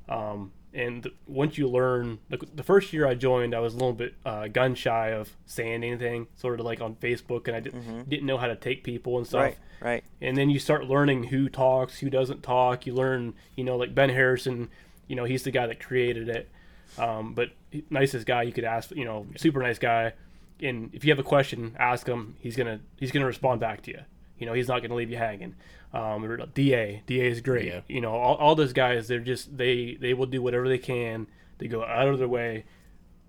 Um, 0.10 0.52
and 0.73 1.10
once 1.26 1.58
you 1.58 1.67
learn, 1.67 2.19
like 2.30 2.41
the 2.56 2.63
first 2.63 2.93
year 2.93 3.08
I 3.08 3.15
joined, 3.15 3.56
I 3.56 3.60
was 3.60 3.73
a 3.73 3.78
little 3.78 3.93
bit 3.93 4.13
uh, 4.26 4.47
gun 4.47 4.76
shy 4.76 5.10
of 5.10 5.36
saying 5.45 5.84
anything, 5.84 6.28
sort 6.36 6.60
of 6.60 6.65
like 6.65 6.82
on 6.82 6.95
Facebook, 6.95 7.47
and 7.47 7.56
I 7.56 7.60
did, 7.62 7.73
didn't 8.10 8.26
know 8.26 8.38
how 8.38 8.47
to 8.47 8.56
take 8.56 8.84
people 8.84 9.17
and 9.17 9.26
stuff 9.26 9.41
right. 9.41 9.58
Right. 9.80 10.04
and 10.21 10.38
then 10.38 10.50
you 10.50 10.60
start 10.60 10.86
learning 10.86 11.26
who 11.26 11.50
talks, 11.50 12.00
who 12.00 12.10
doesn't 12.10 12.43
talk. 12.43 12.86
You 12.86 12.93
learn, 12.93 13.34
you 13.56 13.63
know, 13.63 13.78
like 13.78 13.95
Ben 13.95 14.10
Harrison, 14.10 14.69
you 15.08 15.15
know, 15.15 15.23
he's 15.23 15.43
the 15.43 15.52
guy 15.52 15.67
that 15.67 15.80
created 15.80 16.30
it. 16.30 16.50
Um, 16.97 17.34
but 17.34 17.50
nicest 17.89 18.26
guy 18.26 18.43
you 18.43 18.52
could 18.52 18.63
ask, 18.63 18.91
you 18.91 19.06
know, 19.06 19.26
super 19.36 19.62
nice 19.62 19.80
guy. 19.80 20.13
And 20.62 20.89
if 20.93 21.06
you 21.06 21.12
have 21.12 21.20
a 21.20 21.24
question, 21.24 21.76
ask 21.80 22.08
him. 22.08 22.36
He's 22.39 22.56
gonna 22.56 22.80
he's 22.98 23.12
gonna 23.12 23.26
respond 23.26 23.60
back 23.60 23.82
to 23.84 23.91
you. 23.91 24.00
You 24.38 24.46
know, 24.46 24.54
he's 24.54 24.67
not 24.67 24.82
gonna 24.82 24.96
leave 24.96 25.10
you 25.10 25.17
hanging. 25.17 25.56
Um, 25.93 26.28
Da, 26.54 27.02
Da 27.06 27.28
is 27.28 27.41
great. 27.41 27.65
Yeah. 27.65 27.82
You 27.88 28.02
know, 28.02 28.13
all, 28.13 28.36
all 28.36 28.56
those 28.56 28.74
guys, 28.74 29.08
they're 29.08 29.20
just 29.20 29.58
they 29.58 29.98
they 30.00 30.13
will 30.13 30.26
do 30.26 30.41
whatever 30.41 30.67
they 30.67 30.78
can. 30.78 31.28
They 31.58 31.67
go 31.67 31.84
out 31.84 32.08
of 32.08 32.20
their 32.20 32.28
way 32.28 32.65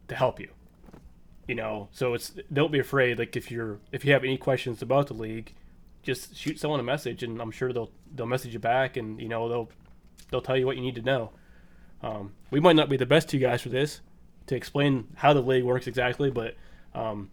to 0.08 0.14
help 0.14 0.40
you. 0.40 0.48
You 1.46 1.54
know, 1.54 1.88
so 1.92 2.14
it's 2.14 2.32
don't 2.52 2.72
be 2.72 2.78
afraid. 2.78 3.18
Like 3.18 3.36
if 3.36 3.50
you're 3.50 3.78
if 3.92 4.04
you 4.04 4.12
have 4.12 4.24
any 4.24 4.36
questions 4.36 4.82
about 4.82 5.06
the 5.06 5.14
league, 5.14 5.54
just 6.02 6.36
shoot 6.36 6.58
someone 6.58 6.80
a 6.80 6.82
message, 6.82 7.22
and 7.22 7.40
I'm 7.40 7.50
sure 7.50 7.72
they'll 7.72 7.90
they'll 8.14 8.26
message 8.26 8.52
you 8.52 8.58
back, 8.58 8.96
and 8.96 9.20
you 9.20 9.28
know 9.28 9.48
they'll 9.48 9.70
they'll 10.30 10.42
tell 10.42 10.56
you 10.56 10.66
what 10.66 10.76
you 10.76 10.82
need 10.82 10.96
to 10.96 11.02
know. 11.02 11.30
Um, 12.02 12.32
we 12.50 12.60
might 12.60 12.76
not 12.76 12.88
be 12.88 12.96
the 12.96 13.06
best 13.06 13.28
two 13.28 13.38
guys 13.38 13.62
for 13.62 13.70
this 13.70 14.00
to 14.46 14.56
explain 14.56 15.08
how 15.16 15.32
the 15.32 15.40
league 15.40 15.64
works 15.64 15.86
exactly, 15.86 16.30
but 16.30 16.54
um, 16.94 17.30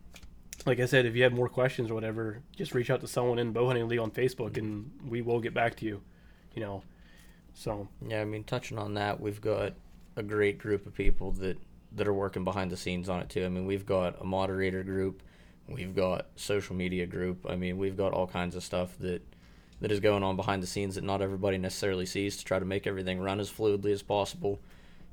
like 0.65 0.79
I 0.79 0.85
said, 0.85 1.05
if 1.05 1.15
you 1.15 1.23
have 1.23 1.33
more 1.33 1.49
questions 1.49 1.91
or 1.91 1.93
whatever, 1.93 2.41
just 2.55 2.73
reach 2.73 2.89
out 2.89 3.01
to 3.01 3.07
someone 3.07 3.39
in 3.39 3.51
bow 3.51 3.67
hunting 3.67 3.87
league 3.87 3.99
on 3.99 4.11
Facebook, 4.11 4.57
and 4.57 4.91
we 5.07 5.21
will 5.21 5.39
get 5.39 5.53
back 5.53 5.75
to 5.77 5.85
you. 5.85 6.01
You 6.53 6.61
know, 6.61 6.83
so 7.53 7.87
Yeah, 8.05 8.21
I 8.21 8.25
mean, 8.25 8.43
touching 8.43 8.77
on 8.77 8.93
that, 8.95 9.19
we've 9.19 9.41
got 9.41 9.73
a 10.15 10.23
great 10.23 10.57
group 10.57 10.85
of 10.85 10.93
people 10.93 11.31
that 11.33 11.57
that 11.91 12.07
are 12.07 12.13
working 12.13 12.43
behind 12.43 12.71
the 12.71 12.77
scenes 12.77 13.07
on 13.09 13.21
it 13.21 13.29
too. 13.29 13.45
I 13.45 13.49
mean, 13.49 13.65
we've 13.65 13.85
got 13.85 14.21
a 14.21 14.25
moderator 14.25 14.83
group, 14.83 15.21
we've 15.67 15.95
got 15.95 16.27
social 16.35 16.75
media 16.75 17.05
group. 17.05 17.45
I 17.47 17.55
mean, 17.55 17.77
we've 17.77 17.97
got 17.97 18.13
all 18.13 18.27
kinds 18.27 18.55
of 18.55 18.63
stuff 18.63 18.97
that 18.99 19.21
that 19.81 19.91
is 19.91 19.99
going 19.99 20.23
on 20.23 20.35
behind 20.35 20.63
the 20.63 20.67
scenes 20.67 20.95
that 20.95 21.03
not 21.03 21.21
everybody 21.21 21.57
necessarily 21.57 22.05
sees 22.05 22.37
to 22.37 22.45
try 22.45 22.59
to 22.59 22.65
make 22.65 22.87
everything 22.87 23.19
run 23.19 23.39
as 23.39 23.51
fluidly 23.51 23.91
as 23.91 24.01
possible. 24.01 24.59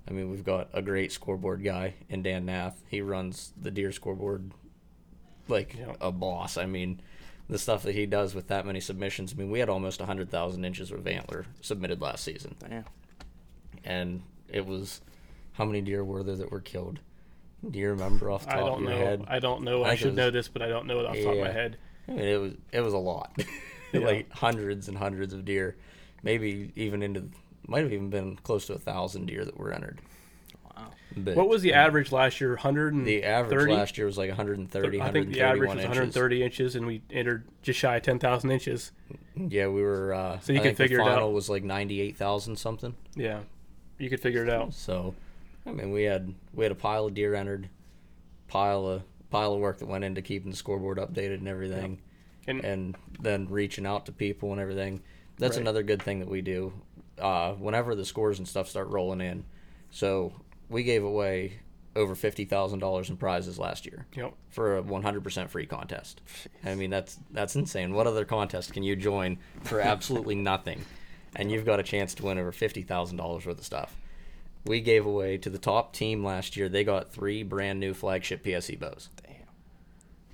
I 0.09 0.13
mean, 0.13 0.31
we've 0.31 0.45
got 0.45 0.69
a 0.73 0.83
great 0.83 1.13
scoreboard 1.13 1.63
guy 1.63 1.95
in 2.09 2.23
Dan 2.23 2.45
Nath. 2.47 2.83
He 2.89 3.01
runs 3.01 3.53
the 3.61 3.71
deer 3.71 3.93
scoreboard 3.93 4.51
like 5.49 5.77
Yeah. 5.79 5.95
a 6.01 6.11
boss. 6.11 6.57
I 6.57 6.67
mean, 6.67 7.01
the 7.49 7.59
stuff 7.59 7.83
that 7.85 7.95
he 7.95 8.07
does 8.07 8.35
with 8.35 8.49
that 8.49 8.67
many 8.67 8.81
submissions. 8.81 9.33
I 9.33 9.37
mean, 9.37 9.51
we 9.51 9.59
had 9.61 9.69
almost 9.69 10.01
100,000 10.01 10.65
inches 10.65 10.91
of 10.91 11.07
antler 11.07 11.47
submitted 11.61 12.01
last 12.01 12.25
season. 12.25 12.57
Yeah. 12.71 12.83
and 13.85 14.23
it 14.49 14.65
was 14.67 15.01
how 15.55 15.65
many 15.65 15.81
deer 15.81 16.05
were 16.05 16.23
there 16.23 16.37
that 16.37 16.51
were 16.51 16.61
killed? 16.61 17.01
Do 17.69 17.79
you 17.79 17.89
remember 17.91 18.31
off 18.31 18.45
the 18.45 18.53
I 18.53 18.57
top 18.61 18.67
don't 18.67 18.85
of 18.85 18.91
your 18.91 18.99
know. 18.99 19.05
head? 19.07 19.25
I 19.29 19.39
don't 19.39 19.63
know. 19.63 19.83
I 19.83 19.91
I, 19.91 19.95
should 19.95 20.09
was- 20.09 20.17
know 20.17 20.31
this, 20.31 20.49
but 20.49 20.63
I 20.63 20.69
don't 20.69 20.87
know 20.87 21.01
it 21.01 21.07
off 21.07 21.15
the 21.15 21.25
top 21.25 21.35
of 21.35 21.41
my 21.41 21.53
head. 21.53 21.77
I 22.09 22.13
mean, 22.13 22.21
it 22.25 22.41
was 22.41 22.53
it 22.73 22.81
was 22.81 22.93
a 22.95 22.99
lot, 22.99 23.33
Yeah. 23.93 24.01
like 24.01 24.31
hundreds 24.33 24.89
and 24.89 24.99
hundreds 24.99 25.33
of 25.33 25.45
deer, 25.45 25.77
maybe 26.23 26.73
even 26.77 27.03
into 27.03 27.25
might 27.67 27.83
have 27.83 27.93
even 27.93 28.11
been 28.11 28.37
close 28.37 28.67
to 28.67 28.75
a 28.75 28.79
thousand 28.79 29.27
deer 29.27 29.45
that 29.45 29.57
were 29.57 29.73
entered. 29.73 30.01
Wow. 30.77 30.91
But 31.17 31.37
What 31.37 31.49
was 31.49 31.63
the 31.63 31.75
average 31.75 32.13
last 32.13 32.41
year? 32.41 32.51
130. 32.51 33.05
the 33.05 33.25
average 33.25 33.69
last 33.71 33.97
year 33.99 34.07
was 34.07 34.17
like 34.19 34.29
130, 34.31 35.01
I 35.01 35.11
think 35.13 35.33
the 35.33 35.41
average 35.43 35.69
was 35.69 35.71
inches. 35.79 35.85
130 35.89 36.43
inches, 36.43 36.77
and 36.77 36.87
we 36.87 37.03
entered 37.11 37.45
just 37.63 37.79
shy 37.79 37.97
of 37.97 38.03
10,000 38.03 38.51
inches. 38.51 38.93
Yeah, 39.37 39.69
we 39.69 39.83
were. 39.83 40.15
Uh, 40.15 40.39
So 40.41 40.53
you 40.53 40.59
I 40.61 40.63
can 40.63 40.69
think 40.75 40.79
figure 40.79 41.01
it 41.01 41.05
the 41.05 41.11
out. 41.11 41.15
final 41.15 41.33
was 41.33 41.49
like 41.49 41.63
98,000 41.65 42.57
something. 42.57 42.95
Yeah, 43.15 43.41
you 43.99 44.09
could 44.11 44.21
figure 44.21 44.43
it 44.43 44.51
out. 44.51 44.75
So, 44.75 45.15
I 45.67 45.71
mean, 45.73 45.93
we 45.93 46.05
had 46.05 46.35
we 46.55 46.65
had 46.65 46.73
a 46.73 46.77
pile 46.77 47.07
of 47.07 47.15
deer 47.15 47.35
entered, 47.35 47.69
pile 48.49 48.87
of 48.87 49.03
pile 49.31 49.55
of 49.55 49.61
work 49.61 49.79
that 49.79 49.87
went 49.89 50.05
into 50.05 50.21
keeping 50.23 50.51
the 50.51 50.57
scoreboard 50.57 50.99
updated 50.99 51.37
and 51.37 51.49
everything, 51.49 51.99
And, 52.47 52.63
and 52.65 52.97
then 53.21 53.47
reaching 53.49 53.87
out 53.87 54.05
to 54.07 54.13
people 54.13 54.53
and 54.53 54.61
everything. 54.61 55.01
That's 55.39 55.57
Right. 55.57 55.63
another 55.63 55.83
good 55.83 56.03
thing 56.03 56.19
that 56.21 56.29
we 56.29 56.43
do. 56.43 56.73
Uh, 57.19 57.53
whenever 57.53 57.95
the 57.95 58.05
scores 58.05 58.39
and 58.39 58.49
stuff 58.49 58.69
start 58.69 58.89
rolling 58.89 59.21
in, 59.21 59.45
so 59.91 60.33
we 60.69 60.83
gave 60.83 61.05
away 61.05 61.61
over 61.95 62.15
fifty 62.15 62.45
thousand 62.45 62.79
dollars 62.79 63.11
in 63.11 63.17
prizes 63.17 63.59
last 63.59 63.85
year 63.85 64.07
know, 64.17 64.33
for 64.51 64.79
a 64.79 64.83
one 64.83 65.03
hundred 65.03 65.23
percent 65.23 65.51
free 65.51 65.67
contest. 65.67 66.21
I 66.65 66.75
mean, 66.75 66.91
that's 66.91 67.19
that's 67.31 67.55
insane. 67.55 67.93
What 67.93 68.07
other 68.07 68.25
contest 68.25 68.73
can 68.73 68.83
you 68.83 68.97
join 68.97 69.39
for 69.65 69.81
absolutely 69.81 70.35
nothing, 70.37 70.85
and 71.37 71.51
you've 71.51 71.67
got 71.67 71.81
a 71.81 71.83
chance 71.83 72.15
to 72.15 72.25
win 72.25 72.39
over 72.39 72.53
fifty 72.53 72.83
thousand 72.83 73.19
dollars 73.19 73.47
worth 73.47 73.59
of 73.59 73.65
stuff? 73.65 73.97
We 74.65 74.81
gave 74.81 75.05
away 75.05 75.39
to 75.39 75.51
the 75.51 75.59
top 75.59 75.93
team 75.93 76.25
last 76.25 76.57
year. 76.57 76.69
They 76.69 76.85
got 76.85 77.13
three 77.13 77.43
brand 77.43 77.81
new 77.81 77.95
flagship 77.95 78.45
PSE 78.45 78.79
bows. 78.79 79.11
Damn. 79.27 79.35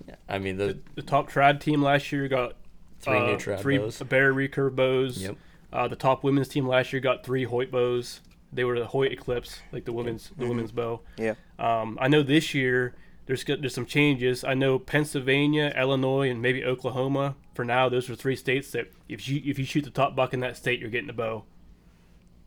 Yeah, 0.07 0.14
I 0.29 0.38
mean 0.38 0.59
the 0.59 0.79
the 0.95 1.03
top 1.03 1.31
trad 1.31 1.61
team 1.61 1.83
last 1.83 2.12
year 2.12 2.29
got 2.29 2.55
three 3.01 3.19
new 3.19 3.33
uh, 3.35 3.38
trad 3.38 3.61
three 3.61 3.79
bows. 3.79 4.01
Bear 4.01 4.33
recurve 4.33 4.77
bows. 4.77 5.21
Yep. 5.21 5.37
Uh, 5.72 5.88
the 5.88 5.96
top 5.96 6.24
women's 6.24 6.48
team 6.48 6.66
last 6.66 6.92
year 6.92 7.00
got 7.00 7.24
three 7.24 7.44
Hoyt 7.44 7.70
bows. 7.70 8.20
They 8.52 8.64
were 8.64 8.78
the 8.78 8.87
Hoyt 8.87 9.12
Eclipse, 9.12 9.61
like 9.72 9.85
the 9.85 9.92
women's 9.92 10.31
the 10.38 10.46
women's 10.46 10.72
bow. 10.72 11.02
Yeah. 11.18 11.35
Um, 11.59 11.98
I 12.00 12.09
know 12.09 12.22
this 12.22 12.54
year 12.54 12.94
there's 13.26 13.44
there's 13.44 13.74
some 13.74 13.85
changes. 13.85 14.42
I 14.42 14.54
know 14.54 14.78
Pennsylvania, 14.78 15.72
Illinois, 15.76 16.31
and 16.31 16.40
maybe 16.40 16.64
Oklahoma. 16.64 17.37
For 17.54 17.64
now, 17.64 17.90
those 17.90 18.09
are 18.09 18.14
three 18.14 18.37
states 18.37 18.70
that 18.70 18.90
if 19.07 19.28
you 19.28 19.42
if 19.44 19.59
you 19.59 19.66
shoot 19.66 19.85
the 19.85 19.90
top 19.90 20.16
buck 20.16 20.33
in 20.33 20.40
that 20.40 20.57
state, 20.57 20.81
you're 20.81 20.88
getting 20.88 21.11
a 21.11 21.14
bow. 21.14 21.44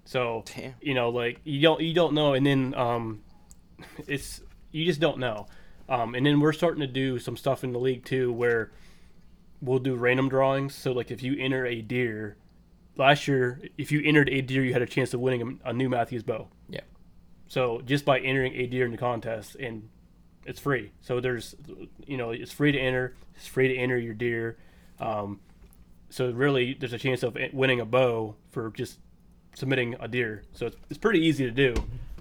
So 0.06 0.44
Damn. 0.56 0.74
you 0.82 0.96
know, 0.96 1.10
like 1.10 1.40
you 1.44 1.62
don't 1.62 1.82
you 1.82 1.94
don't 1.94 2.14
know, 2.14 2.34
and 2.34 2.44
then 2.44 2.74
um, 2.74 3.22
it's 4.08 4.42
you 4.72 4.84
just 4.86 5.00
don't 5.00 5.20
know. 5.20 5.46
Um, 5.88 6.16
and 6.16 6.26
then 6.26 6.40
we're 6.40 6.54
starting 6.54 6.82
to 6.82 6.88
do 6.88 7.20
some 7.20 7.38
stuff 7.38 7.64
in 7.64 7.74
the 7.74 7.80
league 7.80 8.04
too, 8.04 8.34
where 8.34 8.72
we'll 9.62 9.80
do 9.80 9.96
random 9.96 10.30
drawings. 10.30 10.74
So 10.74 10.94
like 10.94 11.12
if 11.12 11.22
you 11.22 11.36
enter 11.38 11.64
a 11.64 11.82
deer, 11.82 12.38
last 13.02 13.28
year 13.28 13.62
if 13.78 13.92
you 13.92 14.02
entered 14.04 14.30
a 14.30 14.42
deer, 14.42 14.64
you 14.64 14.74
had 14.74 14.82
a 14.82 14.88
chance 14.88 15.14
of 15.14 15.20
winning 15.20 15.60
a, 15.66 15.70
a 15.70 15.74
new 15.74 15.90
Mathews 15.90 16.24
bow. 16.24 16.48
Yeah. 16.70 16.82
So 17.48 17.82
just 17.86 18.06
by 18.06 18.20
entering 18.20 18.54
a 18.54 18.66
deer 18.66 18.86
in 18.86 18.92
the 18.92 18.98
contest, 18.98 19.56
and 19.56 19.90
it's 20.46 20.60
free. 20.60 20.92
So 21.02 21.20
there's, 21.20 21.56
you 22.06 22.18
know, 22.18 22.32
it's 22.32 22.52
free 22.52 22.72
to 22.72 22.80
enter. 22.80 23.16
It's 23.36 23.48
free 23.48 23.68
to 23.68 23.76
enter 23.76 23.98
your 23.98 24.14
deer. 24.14 24.58
Um, 25.00 25.40
so 26.10 26.32
really, 26.32 26.76
there's 26.80 26.94
a 26.94 26.98
chance 26.98 27.24
of 27.24 27.38
winning 27.54 27.80
a 27.80 27.86
bow 27.86 28.36
for 28.52 28.70
just 28.72 29.00
submitting 29.56 29.96
a 30.00 30.08
deer. 30.08 30.44
So 30.54 30.68
it's, 30.68 30.78
it's 30.90 30.98
pretty 30.98 31.20
easy 31.20 31.46
to 31.46 31.52
do. 31.52 31.74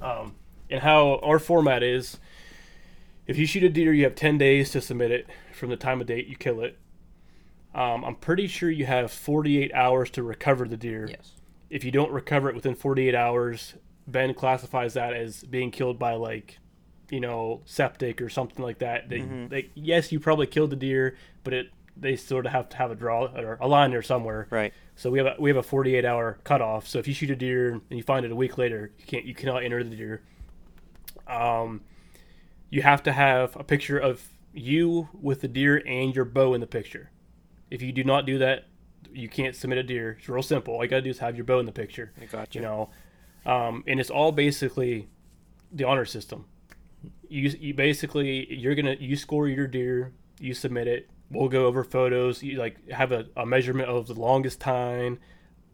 Um, 0.02 0.34
and 0.68 0.80
how 0.80 1.20
our 1.22 1.38
format 1.38 1.82
is, 1.82 2.18
if 3.26 3.38
you 3.38 3.46
shoot 3.46 3.62
a 3.62 3.68
deer, 3.68 3.92
you 3.92 4.04
have 4.04 4.14
10 4.14 4.38
days 4.38 4.70
to 4.70 4.80
submit 4.80 5.10
it 5.10 5.28
from 5.52 5.70
the 5.70 5.76
time 5.76 6.00
of 6.00 6.06
date 6.06 6.26
you 6.26 6.36
kill 6.36 6.60
it. 6.60 6.78
Um, 7.74 8.04
I'm 8.04 8.16
pretty 8.16 8.46
sure 8.48 8.70
you 8.70 8.86
have 8.86 9.12
48 9.12 9.72
hours 9.74 10.10
to 10.10 10.22
recover 10.22 10.66
the 10.66 10.76
deer 10.76 11.06
Yes. 11.08 11.32
if 11.70 11.84
you 11.84 11.90
don't 11.92 12.10
recover 12.10 12.48
it 12.48 12.54
within 12.56 12.74
48 12.74 13.14
hours, 13.14 13.74
Ben 14.08 14.34
classifies 14.34 14.94
that 14.94 15.12
as 15.14 15.44
being 15.44 15.70
killed 15.70 15.98
by 15.98 16.14
like, 16.14 16.58
you 17.10 17.20
know, 17.20 17.62
septic 17.66 18.20
or 18.20 18.28
something 18.28 18.64
like 18.64 18.78
that. 18.80 19.08
They, 19.08 19.20
they 19.20 19.70
yes, 19.74 20.10
you 20.10 20.18
probably 20.18 20.46
killed 20.48 20.70
the 20.70 20.76
deer, 20.76 21.16
but 21.44 21.52
it 21.52 21.70
they 21.96 22.16
sort 22.16 22.46
of 22.46 22.52
have 22.52 22.68
to 22.70 22.76
have 22.78 22.90
a 22.90 22.94
draw 22.94 23.26
or 23.26 23.58
a 23.60 23.68
line 23.68 23.90
there 23.90 24.00
somewhere. 24.02 24.46
Right. 24.50 24.72
So 24.96 25.10
we 25.10 25.18
have 25.18 25.26
a, 25.26 25.36
we 25.38 25.50
have 25.50 25.56
a 25.56 25.62
48 25.62 26.04
hour 26.04 26.38
cutoff. 26.44 26.88
So 26.88 26.98
if 26.98 27.06
you 27.06 27.14
shoot 27.14 27.30
a 27.30 27.36
deer 27.36 27.72
and 27.72 27.82
you 27.90 28.02
find 28.02 28.24
it 28.24 28.32
a 28.32 28.36
week 28.36 28.58
later, 28.58 28.90
you 28.98 29.04
can't 29.06 29.24
you 29.24 29.34
cannot 29.34 29.62
enter 29.64 29.84
the 29.84 29.94
deer. 29.94 30.22
Um, 31.26 31.82
you 32.70 32.82
have 32.82 33.02
to 33.04 33.12
have 33.12 33.54
a 33.56 33.64
picture 33.64 33.98
of 33.98 34.26
you 34.52 35.08
with 35.12 35.40
the 35.42 35.48
deer 35.48 35.82
and 35.86 36.14
your 36.14 36.24
bow 36.24 36.54
in 36.54 36.60
the 36.60 36.66
picture. 36.66 37.10
If 37.70 37.82
you 37.82 37.92
do 37.92 38.04
not 38.04 38.26
do 38.26 38.38
that, 38.38 38.64
you 39.12 39.28
can't 39.28 39.54
submit 39.56 39.78
a 39.78 39.82
deer. 39.82 40.16
It's 40.18 40.28
real 40.28 40.42
simple. 40.42 40.74
All 40.74 40.84
you 40.84 40.90
gotta 40.90 41.02
do 41.02 41.10
is 41.10 41.18
have 41.18 41.36
your 41.36 41.44
bow 41.44 41.58
in 41.58 41.66
the 41.66 41.72
picture. 41.72 42.12
I 42.20 42.26
got 42.26 42.54
You 42.54 42.60
you. 42.60 42.66
know, 42.66 42.90
um, 43.46 43.84
and 43.86 43.98
it's 44.00 44.10
all 44.10 44.32
basically 44.32 45.08
the 45.72 45.84
honor 45.84 46.04
system. 46.04 46.46
You 47.28 47.48
you 47.58 47.74
basically 47.74 48.52
you're 48.52 48.74
gonna 48.74 48.96
you 48.98 49.16
score 49.16 49.48
your 49.48 49.66
deer, 49.66 50.12
you 50.38 50.52
submit 50.54 50.86
it. 50.88 51.08
We'll 51.30 51.48
go 51.48 51.66
over 51.66 51.84
photos. 51.84 52.42
You 52.42 52.58
like 52.58 52.90
have 52.90 53.12
a, 53.12 53.26
a 53.36 53.46
measurement 53.46 53.88
of 53.88 54.08
the 54.08 54.14
longest 54.14 54.60
time, 54.60 55.18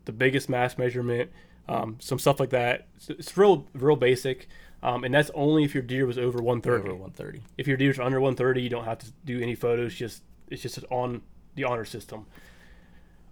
the 0.05 0.13
biggest 0.13 0.49
mass 0.49 0.77
measurement, 0.77 1.31
um, 1.69 1.97
some 1.99 2.19
stuff 2.19 2.39
like 2.39 2.51
that. 2.51 2.89
It's, 2.97 3.09
it's 3.11 3.37
real 3.37 3.67
real 3.73 3.97
basic, 3.97 4.49
um, 4.83 5.03
and 5.03 5.15
that's 5.15 5.31
only 5.35 5.65
if 5.65 5.75
your 5.75 5.83
deer 5.83 6.07
was 6.07 6.19
over 6.19 6.39
130. 6.43 6.91
Over 6.91 7.01
130. 7.03 7.43
If 7.57 7.67
your 7.67 7.77
deer's 7.79 7.99
under 7.99 8.21
130, 8.21 8.61
you 8.63 8.69
don't 8.69 8.85
have 8.85 8.99
to 8.99 9.13
do 9.25 9.41
any 9.41 9.55
photos. 9.55 9.95
Just 9.95 10.23
it's 10.49 10.63
just 10.63 10.79
on 10.91 11.23
the 11.57 11.65
honor 11.65 11.85
system. 11.85 12.27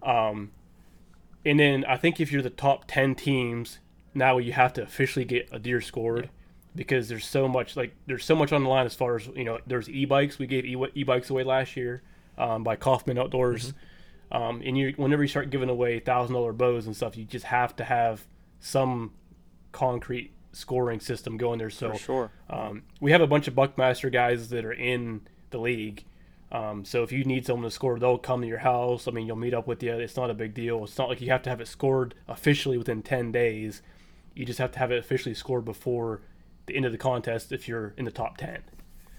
Um, 0.03 0.51
and 1.45 1.59
then 1.59 1.85
I 1.85 1.97
think 1.97 2.19
if 2.19 2.31
you're 2.31 2.41
the 2.41 2.49
top 2.49 2.85
10 2.87 3.15
teams, 3.15 3.79
now 4.13 4.37
you 4.37 4.51
have 4.53 4.73
to 4.73 4.83
officially 4.83 5.25
get 5.25 5.47
a 5.51 5.59
deer 5.59 5.81
scored 5.81 6.29
because 6.75 7.07
there's 7.07 7.25
so 7.25 7.47
much 7.47 7.77
like 7.77 7.95
there's 8.05 8.25
so 8.25 8.35
much 8.35 8.51
on 8.51 8.63
the 8.63 8.69
line 8.69 8.85
as 8.85 8.93
far 8.95 9.15
as 9.15 9.27
you 9.27 9.43
know. 9.45 9.59
There's 9.65 9.89
e-bikes. 9.89 10.37
We 10.39 10.47
gave 10.47 10.65
e- 10.65 10.91
e-bikes 10.95 11.29
away 11.29 11.43
last 11.43 11.77
year 11.77 12.01
um, 12.37 12.63
by 12.63 12.75
Kaufman 12.75 13.17
Outdoors. 13.17 13.73
Um, 14.31 14.61
and 14.65 14.77
you 14.77 14.93
whenever 14.97 15.21
you 15.23 15.29
start 15.29 15.49
giving 15.49 15.69
away 15.69 15.99
thousand 15.99 16.33
dollar 16.33 16.51
bows 16.53 16.85
and 16.87 16.95
stuff, 16.95 17.15
you 17.15 17.23
just 17.25 17.45
have 17.45 17.75
to 17.77 17.83
have 17.83 18.25
some 18.59 19.13
concrete 19.71 20.31
scoring 20.51 20.99
system 20.99 21.37
going 21.37 21.59
there. 21.59 21.69
So 21.69 21.91
For 21.91 21.97
sure. 21.99 22.31
um, 22.49 22.83
we 22.99 23.11
have 23.11 23.21
a 23.21 23.27
bunch 23.27 23.47
of 23.47 23.55
Buckmaster 23.55 24.09
guys 24.09 24.49
that 24.49 24.65
are 24.65 24.73
in 24.73 25.21
the 25.51 25.57
league. 25.59 26.03
Um, 26.51 26.85
so 26.85 27.03
if 27.03 27.11
you 27.11 27.23
need 27.23 27.45
someone 27.45 27.63
to 27.63 27.71
score, 27.71 27.99
they'll 27.99 28.17
come 28.17 28.41
to 28.41 28.47
your 28.47 28.59
house. 28.59 29.07
I 29.07 29.11
mean, 29.11 29.27
you'll 29.27 29.35
meet 29.35 29.53
up 29.53 29.67
with 29.67 29.81
you. 29.81 29.93
It's 29.93 30.15
not 30.15 30.29
a 30.29 30.33
big 30.33 30.53
deal. 30.53 30.83
It's 30.83 30.97
not 30.97 31.09
like 31.09 31.21
you 31.21 31.29
have 31.31 31.43
to 31.43 31.49
have 31.49 31.59
it 31.59 31.67
scored 31.67 32.13
officially 32.27 32.77
within 32.77 33.01
10 33.01 33.31
days. 33.31 33.81
You 34.35 34.45
just 34.45 34.59
have 34.59 34.71
to 34.73 34.79
have 34.79 34.91
it 34.91 34.99
officially 34.99 35.33
scored 35.35 35.65
before 35.65 36.21
the 36.67 36.75
end 36.75 36.85
of 36.85 36.91
the 36.91 36.97
contest 36.97 37.51
if 37.51 37.67
you're 37.67 37.93
in 37.97 38.05
the 38.05 38.11
top 38.11 38.37
10. 38.37 38.61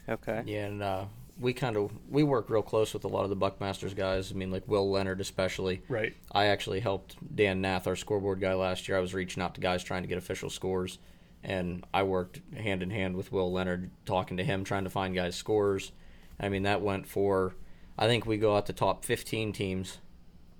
Okay. 0.09 0.43
Yeah, 0.47 0.67
and 0.67 0.83
uh, 0.83 1.05
we 1.39 1.53
kind 1.53 1.77
of 1.77 1.93
we 2.09 2.23
work 2.23 2.49
real 2.49 2.63
close 2.63 2.95
with 2.95 3.05
a 3.05 3.09
lot 3.09 3.25
of 3.25 3.31
the 3.31 3.37
Buckmasters 3.37 3.95
guys. 3.95 4.31
I 4.31 4.35
mean, 4.35 4.51
like 4.51 4.67
Will 4.67 4.91
Leonard 4.91 5.21
especially. 5.21 5.83
Right. 5.89 6.15
I 6.33 6.47
actually 6.47 6.81
helped 6.81 7.17
Dan 7.35 7.61
Nath, 7.61 7.87
our 7.87 7.97
scoreboard 7.97 8.41
guy, 8.41 8.55
last 8.55 8.89
year. 8.89 8.97
I 8.97 9.01
was 9.01 9.15
reaching 9.15 9.43
out 9.43 9.55
to 9.55 9.61
guys 9.61 9.83
trying 9.83 10.03
to 10.03 10.09
get 10.09 10.19
official 10.19 10.51
scores, 10.51 10.99
and 11.43 11.85
I 11.93 12.05
worked 12.05 12.41
hand 12.57 12.83
in 12.83 12.91
hand 12.91 13.17
with 13.17 13.33
Will 13.33 13.53
Leonard, 13.53 13.91
talking 14.05 14.37
to 14.37 14.45
him, 14.45 14.65
trying 14.65 14.85
to 14.85 14.91
find 14.91 15.15
guys' 15.15 15.37
scores. 15.37 15.93
I 16.39 16.49
mean, 16.49 16.63
that 16.65 16.83
went 16.83 17.07
for, 17.07 17.55
I 17.99 18.07
think 18.07 18.27
we 18.27 18.37
got 18.37 18.67
the 18.67 18.73
top 18.73 19.05
15 19.05 19.53
teams 19.53 19.99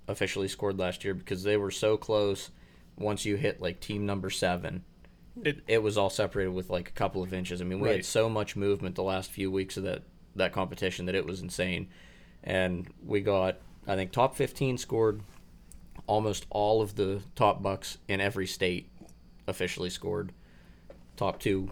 officially 0.07 0.47
scored 0.47 0.79
last 0.79 1.03
year 1.03 1.13
because 1.13 1.43
they 1.43 1.57
were 1.57 1.71
so 1.71 1.97
close. 1.97 2.49
Once 2.97 3.25
you 3.25 3.35
hit 3.35 3.61
like 3.61 3.79
team 3.79 4.05
number 4.05 4.29
seven, 4.29 4.83
It- 5.43 5.61
it 5.67 5.83
was 5.83 5.99
all 5.99 6.09
separated 6.09 6.49
with 6.53 6.71
like 6.71 6.89
a 6.89 6.93
couple 6.93 7.21
of 7.21 7.31
inches. 7.31 7.61
I 7.61 7.63
mean, 7.65 7.79
we 7.79 7.89
Right. 7.89 7.97
had 7.97 8.05
so 8.05 8.27
much 8.27 8.55
movement 8.55 8.95
the 8.95 9.03
last 9.03 9.29
few 9.29 9.51
weeks 9.51 9.77
of 9.77 9.83
that 9.83 10.03
that 10.35 10.51
competition 10.53 11.05
that 11.07 11.15
it 11.15 11.25
was 11.25 11.41
insane. 11.41 11.87
And 12.43 12.87
we 13.03 13.21
got, 13.21 13.57
I 13.87 13.95
think, 13.95 14.11
top 14.11 14.35
15 14.35 14.77
scored. 14.77 15.21
Almost 16.07 16.45
all 16.51 16.81
of 16.81 16.95
the 16.95 17.21
top 17.35 17.61
bucks 17.63 17.97
in 18.07 18.21
every 18.21 18.45
state 18.47 18.89
officially 19.47 19.89
scored. 19.89 20.31
Top 21.15 21.39
two, 21.39 21.69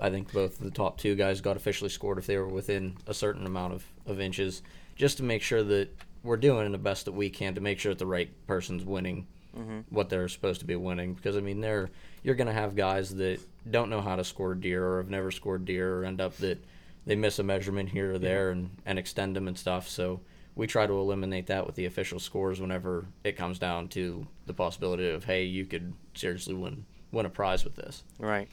I 0.00 0.10
think 0.10 0.32
both 0.32 0.58
of 0.58 0.64
the 0.64 0.70
top 0.70 0.98
two 0.98 1.14
guys 1.14 1.40
got 1.40 1.56
officially 1.56 1.90
scored 1.90 2.18
if 2.18 2.26
they 2.26 2.36
were 2.36 2.48
within 2.48 2.96
a 3.06 3.14
certain 3.14 3.46
amount 3.46 3.74
of, 3.74 3.84
of 4.06 4.20
inches, 4.20 4.62
just 4.96 5.18
to 5.18 5.22
make 5.22 5.42
sure 5.42 5.62
that 5.62 5.90
we're 6.22 6.36
doing 6.36 6.70
the 6.72 6.78
best 6.78 7.06
that 7.06 7.12
we 7.12 7.30
can 7.30 7.54
to 7.54 7.60
make 7.60 7.78
sure 7.78 7.92
that 7.92 7.98
the 7.98 8.06
right 8.06 8.30
person's 8.46 8.84
winning 8.84 9.26
mm-hmm. 9.56 9.80
what 9.90 10.08
they're 10.08 10.28
supposed 10.28 10.60
to 10.60 10.66
be 10.66 10.76
winning. 10.76 11.14
Because 11.14 11.36
I 11.36 11.40
mean, 11.40 11.60
they're 11.60 11.90
you're 12.22 12.34
gonna 12.34 12.52
have 12.52 12.76
guys 12.76 13.14
that 13.16 13.40
don't 13.70 13.90
know 13.90 14.00
how 14.00 14.16
to 14.16 14.24
score 14.24 14.54
deer 14.54 14.86
or 14.86 14.98
have 14.98 15.10
never 15.10 15.30
scored 15.30 15.64
deer 15.64 15.98
or 15.98 16.04
end 16.04 16.20
up 16.20 16.36
that 16.38 16.62
they 17.06 17.16
miss 17.16 17.38
a 17.38 17.42
measurement 17.42 17.88
here 17.88 18.14
or 18.14 18.18
there 18.18 18.50
and, 18.50 18.70
and 18.84 18.98
extend 18.98 19.34
them 19.34 19.48
and 19.48 19.58
stuff. 19.58 19.88
So 19.88 20.20
we 20.54 20.66
try 20.66 20.86
to 20.86 20.92
eliminate 20.92 21.46
that 21.46 21.66
with 21.66 21.74
the 21.74 21.86
official 21.86 22.20
scores 22.20 22.60
whenever 22.60 23.06
it 23.24 23.36
comes 23.36 23.58
down 23.58 23.88
to 23.88 24.26
the 24.46 24.54
possibility 24.54 25.08
of 25.08 25.24
hey, 25.24 25.44
you 25.44 25.64
could 25.64 25.92
seriously 26.14 26.54
win 26.54 26.84
win 27.12 27.26
a 27.26 27.30
prize 27.30 27.64
with 27.64 27.76
this. 27.76 28.04
Right. 28.18 28.48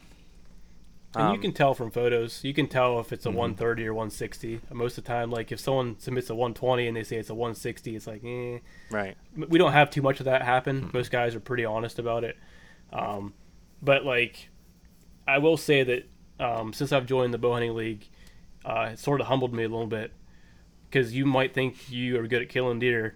And 1.15 1.30
you 1.30 1.36
Um, 1.36 1.41
can 1.41 1.54
tell 1.54 1.74
from 1.74 1.89
photos. 1.89 2.43
You 2.43 2.54
can 2.54 2.67
tell 2.67 3.00
if 3.00 3.12
it's 3.13 3.26
a 3.26 3.30
Mhm. 3.30 3.36
130 3.36 3.88
or 3.88 3.93
160. 3.93 4.60
Most 4.72 4.98
of 4.98 5.04
the 5.04 5.08
time, 5.08 5.32
like 5.32 5.52
if 5.52 5.60
someone 5.60 5.98
submits 6.00 6.30
a 6.30 6.36
120 6.36 6.86
and 6.88 6.96
they 6.96 7.04
say 7.04 7.15
it's 7.17 7.30
a 7.30 7.34
160, 7.36 7.96
it's 7.96 8.06
like, 8.08 8.22
eh. 8.24 8.60
Right. 8.91 9.15
We 9.36 9.58
don't 9.58 9.72
have 9.72 9.89
too 9.89 10.02
much 10.02 10.20
of 10.20 10.26
that 10.26 10.41
happen. 10.43 10.84
Hmm. 10.84 10.89
Most 10.98 11.10
guys 11.12 11.34
are 11.34 11.39
pretty 11.39 11.65
honest 11.65 11.98
about 11.98 12.24
it. 12.24 12.38
Um, 12.91 13.34
but 13.82 14.06
like, 14.06 14.50
I 15.28 15.38
will 15.39 15.58
say 15.58 15.84
that 15.84 16.08
um, 16.39 16.72
since 16.74 16.91
I've 16.91 17.08
joined 17.08 17.34
the 17.34 17.38
bow 17.39 17.54
hunting 17.54 17.74
league, 17.74 18.08
uh, 18.63 18.89
it 18.93 19.00
sort 19.00 19.20
of 19.22 19.28
humbled 19.28 19.54
me 19.54 19.63
a 19.63 19.70
little 19.70 19.88
bit 19.88 20.12
because 20.89 21.15
you 21.15 21.26
might 21.26 21.54
think 21.54 21.89
you 21.89 22.20
are 22.20 22.28
good 22.28 22.43
at 22.43 22.50
killing 22.50 22.78
deer, 22.80 23.15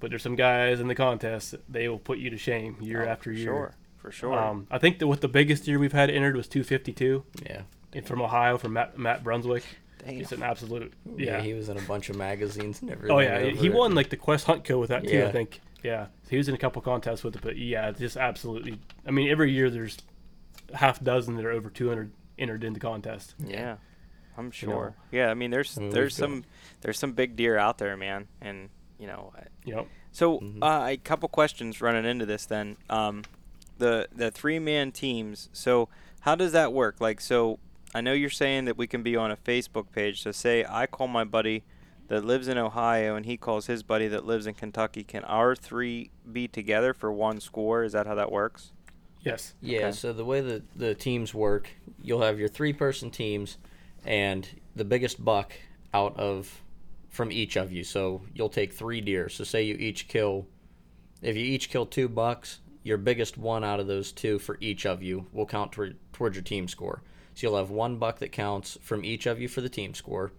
but 0.00 0.10
there's 0.10 0.22
some 0.22 0.34
guys 0.34 0.80
in 0.80 0.88
the 0.88 0.94
contest 0.96 1.52
that 1.52 1.60
they 1.68 1.88
will 1.88 1.98
put 2.00 2.18
you 2.18 2.28
to 2.30 2.36
shame 2.36 2.76
year 2.80 3.04
Oh, 3.04 3.08
after 3.08 3.30
year. 3.30 3.44
Sure. 3.44 3.74
For 4.06 4.12
sure. 4.12 4.38
Um, 4.38 4.68
I 4.70 4.78
think 4.78 5.00
that 5.00 5.08
what 5.08 5.20
the 5.20 5.26
biggest 5.26 5.64
deer 5.64 5.80
we've 5.80 5.90
had 5.92 6.10
entered 6.10 6.36
was 6.36 6.46
252 6.46 7.24
Yeah. 7.44 7.62
and 7.92 8.06
from 8.06 8.22
Ohio 8.22 8.56
from 8.56 8.74
Matt, 8.74 8.96
Matt 8.96 9.24
Brunswick. 9.24 9.64
Damn. 9.98 10.20
It's 10.20 10.30
an 10.30 10.44
absolute 10.44 10.92
Yeah, 11.16 11.38
yeah. 11.38 11.40
he 11.42 11.54
was 11.54 11.68
in 11.68 11.76
a 11.76 11.80
bunch 11.82 12.08
of 12.08 12.14
magazines 12.16 12.80
and 12.82 12.90
everything. 12.92 13.16
oh 13.16 13.18
yeah, 13.18 13.40
he 13.46 13.66
it. 13.66 13.74
won 13.74 13.96
like 13.96 14.10
the 14.10 14.16
Quest 14.16 14.46
Hunt 14.46 14.62
Co 14.64 14.78
with 14.78 14.90
that 14.90 15.08
too. 15.08 15.24
I 15.24 15.32
think. 15.32 15.60
Yeah, 15.82 16.06
he 16.30 16.36
was 16.36 16.48
in 16.48 16.54
a 16.54 16.58
couple 16.58 16.80
contests 16.82 17.24
with 17.24 17.34
it, 17.34 17.42
but 17.42 17.56
yeah, 17.56 17.90
just 17.90 18.16
absolutely. 18.16 18.78
I 19.04 19.10
mean, 19.10 19.28
every 19.28 19.50
year 19.50 19.70
there's 19.70 19.98
a 20.72 20.76
half 20.76 21.02
dozen 21.02 21.34
that 21.34 21.44
are 21.44 21.50
over 21.50 21.68
200 21.68 22.12
entered 22.38 22.62
in 22.62 22.74
the 22.74 22.80
contest. 22.80 23.34
Yeah, 23.44 23.78
I'm 24.38 24.46
You 24.46 24.52
sure. 24.52 24.94
know. 25.12 25.18
yeah, 25.18 25.30
I 25.32 25.34
mean, 25.34 25.50
there's 25.50 25.76
I 25.76 25.80
mean, 25.80 25.90
there's 25.90 26.14
we've 26.16 26.28
got- 26.28 26.32
some 26.34 26.44
there's 26.82 26.98
some 27.00 27.10
big 27.12 27.34
deer 27.34 27.58
out 27.58 27.78
there, 27.78 27.96
man, 27.96 28.28
and 28.40 28.68
you 29.00 29.08
know. 29.08 29.32
I- 29.36 29.42
You 29.64 29.74
know, 29.74 29.88
So 30.12 30.38
Mhm. 30.38 30.62
uh, 30.62 30.86
a 30.90 30.96
couple 30.96 31.28
questions 31.28 31.80
running 31.82 32.04
into 32.04 32.24
this 32.24 32.46
then. 32.46 32.76
Um, 32.88 33.24
the 33.78 34.08
the 34.14 34.30
three 34.30 34.58
man 34.58 34.92
teams. 34.92 35.48
So 35.52 35.88
how 36.20 36.34
does 36.34 36.52
that 36.52 36.72
work? 36.72 37.00
Like, 37.00 37.20
so 37.20 37.58
I 37.94 38.00
know 38.00 38.12
you're 38.12 38.30
saying 38.30 38.64
that 38.66 38.76
we 38.76 38.86
can 38.86 39.02
be 39.02 39.16
on 39.16 39.30
a 39.30 39.36
Facebook 39.36 39.90
page. 39.92 40.22
So 40.22 40.32
say 40.32 40.64
I 40.68 40.86
call 40.86 41.06
my 41.08 41.24
buddy 41.24 41.64
that 42.08 42.24
lives 42.24 42.46
in 42.48 42.56
Ohio 42.58 43.16
and 43.16 43.26
he 43.26 43.36
calls 43.36 43.66
his 43.66 43.82
buddy 43.82 44.06
that 44.08 44.24
lives 44.24 44.46
in 44.46 44.54
Kentucky. 44.54 45.02
Can 45.04 45.24
our 45.24 45.54
three 45.56 46.10
be 46.30 46.46
together 46.48 46.94
for 46.94 47.12
one 47.12 47.40
score? 47.40 47.82
Is 47.84 47.92
that 47.92 48.06
how 48.06 48.14
that 48.14 48.30
works? 48.30 48.72
yes, 49.22 49.54
Yeah, 49.60 49.78
Okay. 49.88 49.92
so 49.92 50.12
the 50.12 50.24
way 50.24 50.40
that 50.40 50.62
the 50.78 50.94
teams 50.94 51.34
work, 51.34 51.68
you'll 52.00 52.22
have 52.22 52.38
your 52.38 52.48
three 52.48 52.72
person 52.72 53.10
teams 53.10 53.58
and 54.04 54.48
the 54.76 54.84
biggest 54.84 55.24
buck 55.24 55.52
out 55.92 56.16
of 56.16 56.62
from 57.10 57.32
each 57.32 57.56
of 57.56 57.72
you. 57.72 57.82
So 57.82 58.22
you'll 58.34 58.50
take 58.50 58.72
three 58.72 59.00
deer. 59.00 59.28
So 59.28 59.42
say 59.42 59.64
you 59.64 59.74
each 59.74 60.06
kill 60.06 60.46
if 61.22 61.34
you 61.34 61.42
each 61.42 61.70
kill 61.70 61.86
two 61.86 62.08
bucks, 62.08 62.60
your 62.86 62.98
biggest 62.98 63.36
one 63.36 63.64
out 63.64 63.80
of 63.80 63.86
those 63.86 64.12
two 64.12 64.38
for 64.38 64.56
each 64.60 64.86
of 64.86 65.02
you 65.02 65.26
will 65.32 65.46
count 65.46 65.72
toward, 65.72 65.96
towards 66.12 66.36
your 66.36 66.44
team 66.44 66.68
score. 66.68 67.02
So 67.34 67.46
you'll 67.46 67.56
have 67.56 67.70
one 67.70 67.98
buck 67.98 68.20
that 68.20 68.32
counts 68.32 68.78
from 68.80 69.04
each 69.04 69.26
of 69.26 69.40
you 69.40 69.48
for 69.48 69.60
the 69.60 69.68
team 69.68 69.92
score, 69.92 70.32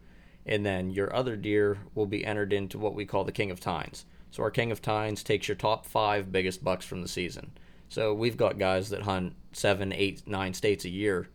and 0.45 0.65
then 0.65 0.89
your 0.89 1.13
other 1.15 1.35
deer 1.35 1.77
will 1.93 2.05
be 2.05 2.25
entered 2.25 2.53
into 2.53 2.79
what 2.79 2.95
we 2.95 3.05
call 3.05 3.23
the 3.23 3.31
King 3.31 3.51
of 3.51 3.59
Tines. 3.59 4.05
So 4.31 4.41
our 4.43 4.49
King 4.49 4.71
of 4.71 4.81
Tines 4.81 5.23
takes 5.23 5.47
your 5.47 5.55
top 5.55 5.85
five 5.85 6.31
biggest 6.31 6.63
bucks 6.63 6.85
from 6.85 7.01
the 7.01 7.07
season. 7.07 7.51
So 7.89 8.13
we've 8.13 8.37
got 8.37 8.57
guys 8.57 8.89
that 8.89 9.03
hunt 9.03 9.33
seven, 9.51 9.91
eight, 9.93 10.27
nine 10.27 10.53
states 10.53 10.85
a 10.85 10.89
year 10.89 11.27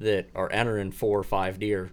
that 0.00 0.28
are 0.34 0.50
entering 0.50 0.92
four 0.92 1.18
or 1.18 1.24
five 1.24 1.58
deer. 1.58 1.92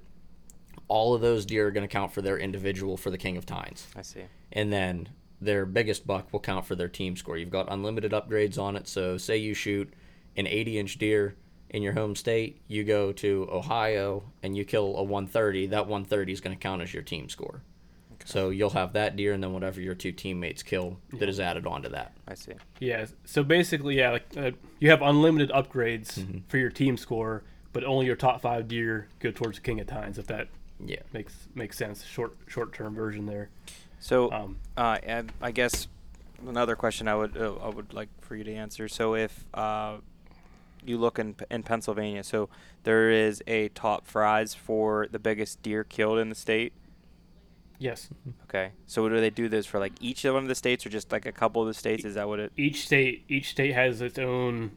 All 0.88 1.14
of 1.14 1.22
those 1.22 1.46
deer 1.46 1.68
are 1.68 1.72
going 1.72 1.88
to 1.88 1.92
count 1.92 2.14
for 2.14 2.22
their 2.22 2.38
individual 2.38 2.98
for 2.98 3.12
the 3.12 3.18
King 3.18 3.38
of 3.38 3.46
Tines 3.46 3.88
I 3.96 4.02
see. 4.02 4.24
and 4.52 4.74
then 4.74 5.10
their 5.42 5.66
biggest 5.66 6.06
buck 6.06 6.32
will 6.32 6.40
count 6.40 6.66
for 6.66 6.76
their 6.76 6.88
team 6.88 7.16
score. 7.18 7.38
You've 7.38 7.50
got 7.50 7.72
unlimited 7.72 8.12
upgrades 8.12 8.58
on 8.62 8.76
it. 8.76 8.88
So, 8.88 9.18
say 9.18 9.38
you 9.38 9.54
shoot 9.54 9.92
an 10.38 10.48
80 10.48 10.78
inch 10.80 10.98
deer 10.98 11.36
in 11.72 11.82
your 11.82 11.94
home 11.94 12.16
state, 12.16 12.62
you 12.68 12.84
go 12.84 13.12
to 13.14 13.48
Ohio 13.52 14.24
and 14.44 14.56
you 14.58 14.66
kill 14.66 14.96
a 14.98 15.04
130, 15.04 15.68
that 15.68 15.88
130 15.88 16.32
is 16.34 16.42
going 16.42 16.56
to 16.56 16.62
count 16.62 16.82
as 16.82 16.94
your 16.94 17.02
team 17.04 17.28
score. 17.30 17.62
Okay. 18.14 18.24
So, 18.26 18.50
you'll 18.50 18.70
have 18.72 18.94
that 18.94 19.16
deer 19.16 19.34
and 19.34 19.42
then 19.44 19.52
whatever 19.54 19.82
your 19.82 19.96
two 19.96 20.12
teammates 20.12 20.62
kill 20.64 20.98
that 21.14 21.28
is 21.30 21.40
added 21.40 21.66
onto 21.66 21.90
that. 21.90 22.14
I 22.28 22.36
see. 22.36 22.54
yeah. 22.80 23.06
So 23.26 23.42
basically, 23.44 23.98
yeah, 23.98 24.12
like 24.12 24.26
uh, 24.38 24.52
you 24.80 24.90
have 24.92 25.02
unlimited 25.02 25.50
upgrades 25.50 26.20
Mm-hmm. 26.20 26.40
for 26.50 26.58
your 26.58 26.70
team 26.70 26.98
score, 26.98 27.44
but 27.74 27.84
only 27.84 28.06
your 28.06 28.16
top 28.18 28.42
five 28.42 28.68
deer 28.68 29.08
go 29.20 29.32
towards 29.32 29.58
King 29.60 29.80
of 29.80 29.88
Tines. 29.88 30.18
If 30.20 30.28
that 30.28 30.50
Yeah. 30.86 31.00
makes 31.14 31.48
makes 31.56 31.78
sense, 31.78 32.04
short 32.06 32.36
short 32.48 32.74
term 32.74 32.94
version 32.94 33.26
there. 33.26 33.50
So 34.02 34.32
Um, 34.32 34.58
Uh, 34.76 34.98
and 35.04 35.32
I 35.42 35.52
guess 35.52 35.88
another 36.48 36.76
question 36.76 37.08
I 37.08 37.16
would 37.16 37.38
uh, 37.38 37.56
I 37.64 37.70
would 37.70 37.94
like 37.94 38.10
for 38.22 38.36
you 38.36 38.44
to 38.44 38.54
answer. 38.54 38.88
So 38.90 39.16
if 39.16 39.46
uh, 39.54 39.98
you 40.84 40.98
look 40.98 41.20
in 41.20 41.36
in 41.50 41.64
Pennsylvania, 41.64 42.24
so 42.24 42.50
there 42.84 43.10
is 43.12 43.42
a 43.48 43.70
top 43.70 44.06
prize 44.08 44.54
for 44.54 45.08
the 45.12 45.20
biggest 45.20 45.62
deer 45.62 45.84
killed 45.84 46.18
in 46.20 46.30
the 46.30 46.36
state. 46.36 46.74
yes, 47.78 48.10
Okay. 48.46 48.72
So 48.88 49.08
do 49.08 49.20
they 49.22 49.30
do 49.30 49.48
this 49.50 49.66
for 49.66 49.80
like 49.80 49.94
each 50.02 50.24
one 50.26 50.36
of 50.44 50.48
the 50.48 50.56
states, 50.56 50.86
or 50.86 50.90
just 50.90 51.12
like 51.12 51.26
a 51.26 51.32
couple 51.32 51.62
of 51.62 51.68
the 51.68 51.74
states? 51.74 52.04
Is 52.06 52.16
that 52.16 52.28
what 52.28 52.40
it? 52.40 52.52
each 52.58 52.86
state 52.86 53.24
each 53.30 53.50
state 53.52 53.74
has 53.74 54.02
its 54.02 54.18
own 54.20 54.72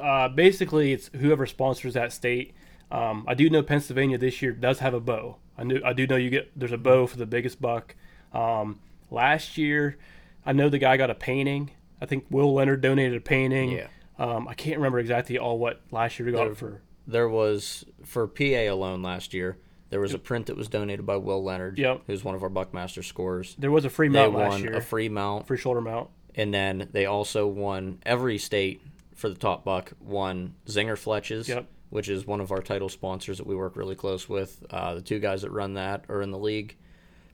uh, 0.00 0.28
basically 0.28 0.92
it's 0.92 1.10
whoever 1.16 1.46
sponsors 1.46 1.94
that 1.94 2.12
state 2.12 2.54
um, 2.90 3.24
i 3.26 3.34
do 3.34 3.50
know 3.50 3.62
pennsylvania 3.62 4.16
this 4.16 4.40
year 4.40 4.52
does 4.52 4.78
have 4.78 4.94
a 4.94 5.00
bow 5.00 5.36
i 5.56 5.64
knew 5.64 5.80
i 5.84 5.92
do 5.92 6.06
know 6.06 6.16
you 6.16 6.30
get 6.30 6.50
there's 6.54 6.72
a 6.72 6.78
bow 6.78 7.04
for 7.06 7.16
the 7.16 7.26
biggest 7.26 7.60
buck 7.60 7.96
um, 8.32 8.78
last 9.10 9.56
year 9.58 9.96
i 10.44 10.52
know 10.52 10.68
the 10.68 10.78
guy 10.78 10.96
got 10.96 11.10
a 11.10 11.14
painting 11.14 11.70
i 12.00 12.06
think 12.06 12.24
will 12.30 12.52
leonard 12.54 12.80
donated 12.80 13.16
a 13.16 13.20
painting 13.20 13.70
Yeah. 13.70 13.86
um, 14.18 14.46
i 14.48 14.54
can't 14.54 14.76
remember 14.76 14.98
exactly 14.98 15.38
all 15.38 15.58
what 15.58 15.80
last 15.90 16.18
year 16.18 16.26
we 16.26 16.32
got 16.32 16.44
There- 16.44 16.54
for 16.54 16.82
There 17.06 17.28
was, 17.28 17.86
for 18.04 18.26
PA 18.28 18.68
alone 18.68 19.02
last 19.02 19.32
year, 19.32 19.56
there 19.88 19.98
was 19.98 20.12
a 20.12 20.18
print 20.18 20.44
that 20.48 20.58
was 20.58 20.68
donated 20.68 21.06
by 21.06 21.16
Will 21.16 21.42
Leonard, 21.42 21.78
Yep. 21.78 22.02
who's 22.06 22.22
one 22.22 22.34
of 22.34 22.42
our 22.42 22.50
Buckmaster 22.50 23.02
scorers. 23.02 23.56
there 23.58 23.70
was 23.70 23.86
a 23.86 23.90
free 23.90 24.08
They 24.08 24.20
mount 24.20 24.34
last 24.34 24.60
year 24.60 24.74
a 24.76 24.82
free 24.82 25.08
mount 25.08 25.46
free 25.46 25.56
shoulder 25.56 25.80
mount 25.80 26.10
and 26.34 26.52
then 26.52 26.88
they 26.92 27.06
also 27.06 27.46
won 27.46 27.98
every 28.04 28.36
state 28.36 28.82
for 29.14 29.30
the 29.30 29.34
top 29.34 29.64
buck 29.64 29.92
won 30.00 30.54
Zinger 30.66 30.96
Fletches, 31.02 31.48
Yep. 31.48 31.66
which 31.88 32.10
is 32.10 32.26
one 32.26 32.42
of 32.42 32.52
our 32.52 32.60
title 32.60 32.90
sponsors 32.90 33.38
that 33.38 33.46
we 33.46 33.56
work 33.56 33.74
really 33.74 33.96
close 33.96 34.28
with. 34.28 34.62
Uh, 34.70 34.94
the 34.96 35.00
two 35.00 35.18
guys 35.18 35.40
that 35.42 35.50
run 35.50 35.72
that 35.74 36.04
are 36.10 36.20
in 36.20 36.30
the 36.30 36.38
league, 36.38 36.76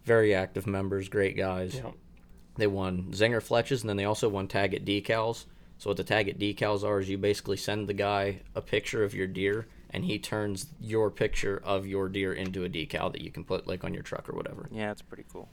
very 0.05 0.35
active 0.35 0.67
members, 0.67 1.09
great 1.09 1.37
guys. 1.37 1.75
you 1.75 1.95
They 2.57 2.67
won 2.67 3.09
Zinger 3.13 3.43
Fletches, 3.43 3.81
and 3.81 3.89
then 3.89 3.97
they 3.97 4.05
also 4.05 4.29
won 4.29 4.49
Tag 4.49 4.75
It 4.75 4.85
decals. 4.85 5.47
So 5.79 5.91
what 5.91 5.97
the 5.97 6.05
Tag 6.05 6.29
It 6.29 6.39
decals 6.39 6.85
are 6.85 7.01
is 7.01 7.09
you 7.09 7.19
basically 7.19 7.57
send 7.57 7.89
the 7.89 7.95
guy 7.95 8.41
a 8.55 8.61
picture 8.61 9.03
of 9.03 9.15
your 9.15 9.27
deer, 9.27 9.67
and 9.91 10.05
he 10.05 10.19
turns 10.19 10.67
your 10.81 11.11
picture 11.11 11.61
of 11.65 11.87
your 11.87 12.09
deer 12.09 12.33
into 12.33 12.65
a 12.65 12.69
decal 12.69 13.11
that 13.13 13.23
you 13.23 13.31
can 13.31 13.45
put 13.45 13.67
like 13.67 13.83
on 13.85 13.93
your 13.95 14.03
truck 14.03 14.29
or 14.29 14.37
whatever. 14.37 14.69
Yeah, 14.71 14.91
it's 14.93 15.03
pretty 15.03 15.25
cool. 15.33 15.49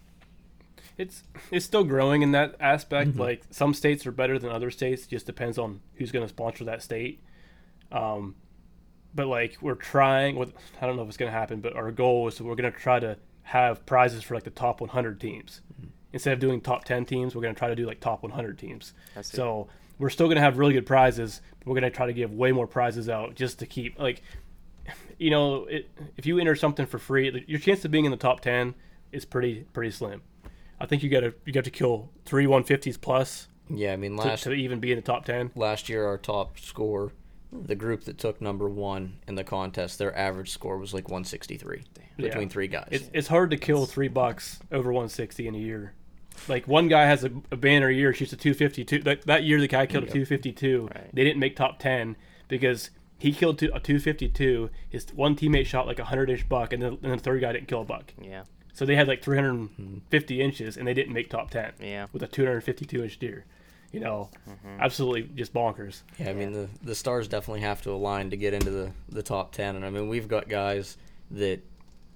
it's 0.98 1.24
it's 1.50 1.66
still 1.66 1.84
growing 1.84 2.22
in 2.22 2.32
that 2.34 2.56
aspect. 2.60 3.12
Mm-hmm. 3.12 3.20
Like 3.20 3.44
some 3.50 3.74
states 3.74 4.06
are 4.06 4.12
better 4.12 4.38
than 4.38 4.52
other 4.52 4.70
states. 4.72 5.08
Just 5.08 5.26
depends 5.26 5.58
on 5.58 5.82
who's 5.96 6.12
going 6.12 6.26
to 6.26 6.30
sponsor 6.30 6.66
that 6.66 6.84
state. 6.84 7.24
Um, 7.92 8.36
but 9.14 9.28
like 9.28 9.58
we're 9.62 9.76
trying. 9.76 10.36
With 10.36 10.54
I 10.82 10.86
don't 10.86 10.96
know 10.96 11.02
if 11.04 11.08
it's 11.08 11.18
going 11.18 11.32
to 11.32 11.38
happen, 11.38 11.62
but 11.62 11.76
our 11.76 11.92
goal 11.92 12.28
is 12.28 12.40
we're 12.42 12.56
going 12.56 12.72
to 12.72 12.78
try 12.78 13.00
to 13.00 13.18
have 13.44 13.86
prizes 13.86 14.24
for 14.24 14.36
like 14.36 14.44
the 14.44 14.50
top 14.50 14.82
100 14.82 15.20
teams. 15.20 15.62
Mm-hmm. 15.74 15.88
Instead 16.14 16.34
of 16.34 16.40
doing 16.40 16.62
top 16.62 16.84
10 16.84 17.06
teams, 17.06 17.36
we're 17.36 17.42
going 17.42 17.54
to 17.54 17.60
try 17.60 17.70
to 17.70 17.76
do 17.76 17.86
like 17.86 18.00
top 18.00 18.22
100 18.24 18.58
teams. 18.60 18.94
So 19.24 19.68
we're 19.98 20.10
still 20.10 20.28
going 20.28 20.36
to 20.36 20.42
have 20.42 20.58
really 20.58 20.74
good 20.74 20.86
prizes. 20.86 21.42
But 21.60 21.68
we're 21.68 21.80
going 21.80 21.90
to 21.92 21.96
try 21.96 22.08
to 22.08 22.14
give 22.14 22.34
way 22.34 22.52
more 22.52 22.68
prizes 22.68 23.08
out 23.08 23.36
just 23.36 23.60
to 23.60 23.66
keep 23.66 23.98
like, 24.00 24.22
you 25.18 25.30
know, 25.30 25.66
it, 25.66 25.90
if 26.18 26.26
you 26.26 26.40
enter 26.40 26.56
something 26.56 26.86
for 26.86 26.98
free, 26.98 27.46
your 27.48 27.60
chance 27.60 27.86
of 27.86 27.92
being 27.92 28.06
in 28.06 28.12
the 28.12 28.18
top 28.18 28.42
10 28.42 28.74
is 29.12 29.26
pretty 29.26 29.66
pretty 29.74 29.92
slim. 29.92 30.22
I 30.80 30.86
think 30.88 31.04
you 31.04 31.10
got 31.10 31.20
to 31.22 31.34
you 31.46 31.54
got 31.54 31.64
to 31.66 31.72
kill 31.72 32.10
three 32.26 32.46
150s 32.46 33.00
plus 33.00 33.48
Yeah, 33.70 33.94
I 33.94 33.98
mean 33.98 34.18
to, 34.18 34.24
last 34.24 34.44
to 34.44 34.52
even 34.54 34.80
be 34.80 34.92
in 34.92 34.96
the 34.98 35.04
top 35.04 35.26
10. 35.26 35.52
last 35.56 35.90
year 35.90 36.06
our 36.06 36.18
top 36.18 36.60
score, 36.60 37.12
the 37.52 37.76
group 37.76 38.06
that 38.06 38.18
took 38.18 38.42
number 38.42 38.70
one 38.70 39.18
in 39.28 39.36
the 39.36 39.44
contest, 39.44 40.00
their 40.00 40.18
average 40.18 40.52
score 40.52 40.78
was 40.78 40.94
like 40.94 41.10
163 41.10 41.84
between 42.18 42.44
Yeah. 42.44 42.50
three 42.50 42.68
guys. 42.68 42.88
It's, 42.92 43.10
it's 43.14 43.28
hard 43.28 43.52
to 43.52 43.58
kill 43.58 43.86
three 43.86 44.08
bucks 44.08 44.60
over 44.72 44.92
160 44.92 45.48
in 45.48 45.56
a 45.56 45.58
year. 45.58 45.94
Like 46.48 46.68
one 46.68 46.88
guy 46.88 47.06
has 47.06 47.24
a, 47.24 47.32
a 47.52 47.58
banner 47.58 47.90
year, 47.90 48.14
shoots 48.14 48.34
a 48.34 48.38
252. 48.38 49.00
That, 49.00 49.22
that 49.24 49.44
year, 49.44 49.60
the 49.60 49.68
guy 49.68 49.86
killed 49.86 50.06
a 50.06 50.08
252. 50.08 50.90
Right. 50.94 51.10
They 51.14 51.24
didn't 51.24 51.40
make 51.40 51.56
top 51.56 51.80
10 51.80 52.16
because 52.48 52.90
he 53.18 53.34
killed 53.34 53.60
two, 53.60 53.68
a 53.74 53.80
252. 53.80 54.70
His 54.90 55.08
one 55.14 55.36
teammate 55.36 55.66
shot 55.66 55.88
like 55.88 56.00
a 56.00 56.04
100 56.04 56.30
inch 56.30 56.48
buck, 56.50 56.74
and 56.74 56.82
then, 56.82 56.98
and 57.04 57.12
the 57.14 57.18
third 57.18 57.42
guy 57.42 57.52
didn't 57.52 57.68
kill 57.68 57.82
a 57.82 57.86
buck. 57.86 58.14
Yeah. 58.20 58.44
So 58.74 58.86
they 58.86 58.96
had 58.96 59.08
like 59.08 59.22
350 59.22 60.34
mm-hmm. 60.34 60.42
inches, 60.42 60.78
and 60.78 60.88
they 60.88 60.94
didn't 60.94 61.14
make 61.14 61.30
top 61.30 61.52
10 61.52 61.74
Yeah. 61.82 62.08
with 62.14 62.24
a 62.24 62.28
252 62.28 63.04
inch 63.04 63.20
deer. 63.20 63.46
You 63.92 64.00
know, 64.00 64.30
absolutely 64.80 65.24
just 65.36 65.54
bonkers. 65.54 66.02
Yeah, 66.18 66.30
I 66.30 66.34
mean 66.34 66.54
the 66.54 66.70
the 66.82 66.96
stars 66.96 67.28
definitely 67.28 67.62
have 67.62 67.82
to 67.84 67.92
align 67.92 68.30
to 68.30 68.38
get 68.38 68.54
into 68.54 68.70
the 68.70 68.92
the 69.10 69.24
top 69.24 69.52
ten, 69.52 69.76
and 69.76 69.86
I 69.86 69.90
mean 69.90 70.08
we've 70.08 70.28
got 70.28 70.48
guys 70.48 70.98
that 71.32 71.62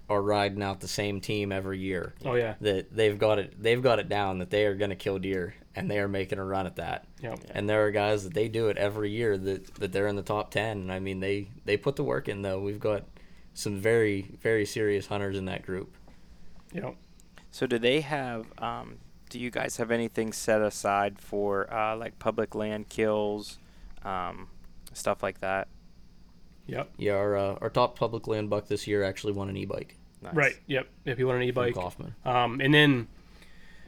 are 0.08 0.22
riding 0.22 0.62
out 0.62 0.80
the 0.80 0.88
same 0.88 1.20
team 1.20 1.50
every 1.52 1.78
year. 1.78 2.14
Oh 2.24 2.34
yeah, 2.34 2.54
That 2.60 2.94
they've 2.94 3.18
got 3.18 3.38
it 3.38 3.60
they've 3.62 3.82
got 3.82 3.98
it 3.98 4.08
down 4.08 4.38
that 4.38 4.50
they 4.50 4.64
are 4.64 4.74
going 4.74 4.90
to 4.90 4.96
kill 4.96 5.18
deer, 5.18 5.54
and 5.74 5.90
they 5.90 5.98
are 5.98 6.08
making 6.08 6.38
a 6.38 6.44
run 6.44 6.66
at 6.66 6.76
that. 6.76 7.06
Yep. 7.22 7.40
And 7.50 7.68
there 7.68 7.84
are 7.84 7.90
guys 7.90 8.24
that 8.24 8.32
they 8.32 8.48
do 8.48 8.68
it 8.68 8.78
every 8.78 9.10
year 9.10 9.36
that, 9.36 9.74
that 9.74 9.92
they're 9.92 10.06
in 10.06 10.16
the 10.16 10.22
top 10.22 10.50
ten. 10.50 10.78
And 10.78 10.92
I 10.92 11.00
mean 11.00 11.20
they 11.20 11.48
they 11.64 11.76
put 11.76 11.96
the 11.96 12.04
work 12.04 12.28
in 12.28 12.42
though. 12.42 12.60
We've 12.60 12.80
got 12.80 13.04
some 13.52 13.80
very 13.80 14.36
very 14.40 14.64
serious 14.64 15.06
hunters 15.08 15.36
in 15.36 15.44
that 15.46 15.62
group. 15.62 15.92
Yep. 16.72 16.94
So 17.50 17.66
do 17.66 17.78
they 17.78 18.00
have? 18.02 18.46
Um, 18.58 18.98
do 19.36 19.44
you 19.44 19.50
guys 19.50 19.76
have 19.76 19.90
anything 19.90 20.32
set 20.32 20.62
aside 20.62 21.20
for 21.20 21.72
uh, 21.72 21.96
like 21.96 22.18
public 22.18 22.54
land 22.54 22.88
kills, 22.88 23.58
um, 24.04 24.48
stuff 24.92 25.22
like 25.22 25.40
that? 25.40 25.68
Yep. 26.66 26.90
Yeah, 26.96 27.12
our 27.12 27.36
uh, 27.36 27.58
our 27.60 27.70
top 27.70 27.98
public 27.98 28.26
land 28.26 28.50
buck 28.50 28.66
this 28.66 28.86
year 28.86 29.02
actually 29.02 29.34
won 29.34 29.48
an 29.48 29.56
e-bike. 29.56 29.96
Nice. 30.22 30.34
Right. 30.34 30.54
Yep. 30.66 30.88
If 31.04 31.18
you 31.18 31.26
want 31.26 31.38
an 31.38 31.44
e-bike, 31.44 31.74
Kaufman. 31.74 32.14
Um, 32.24 32.60
and 32.60 32.72
then 32.72 33.08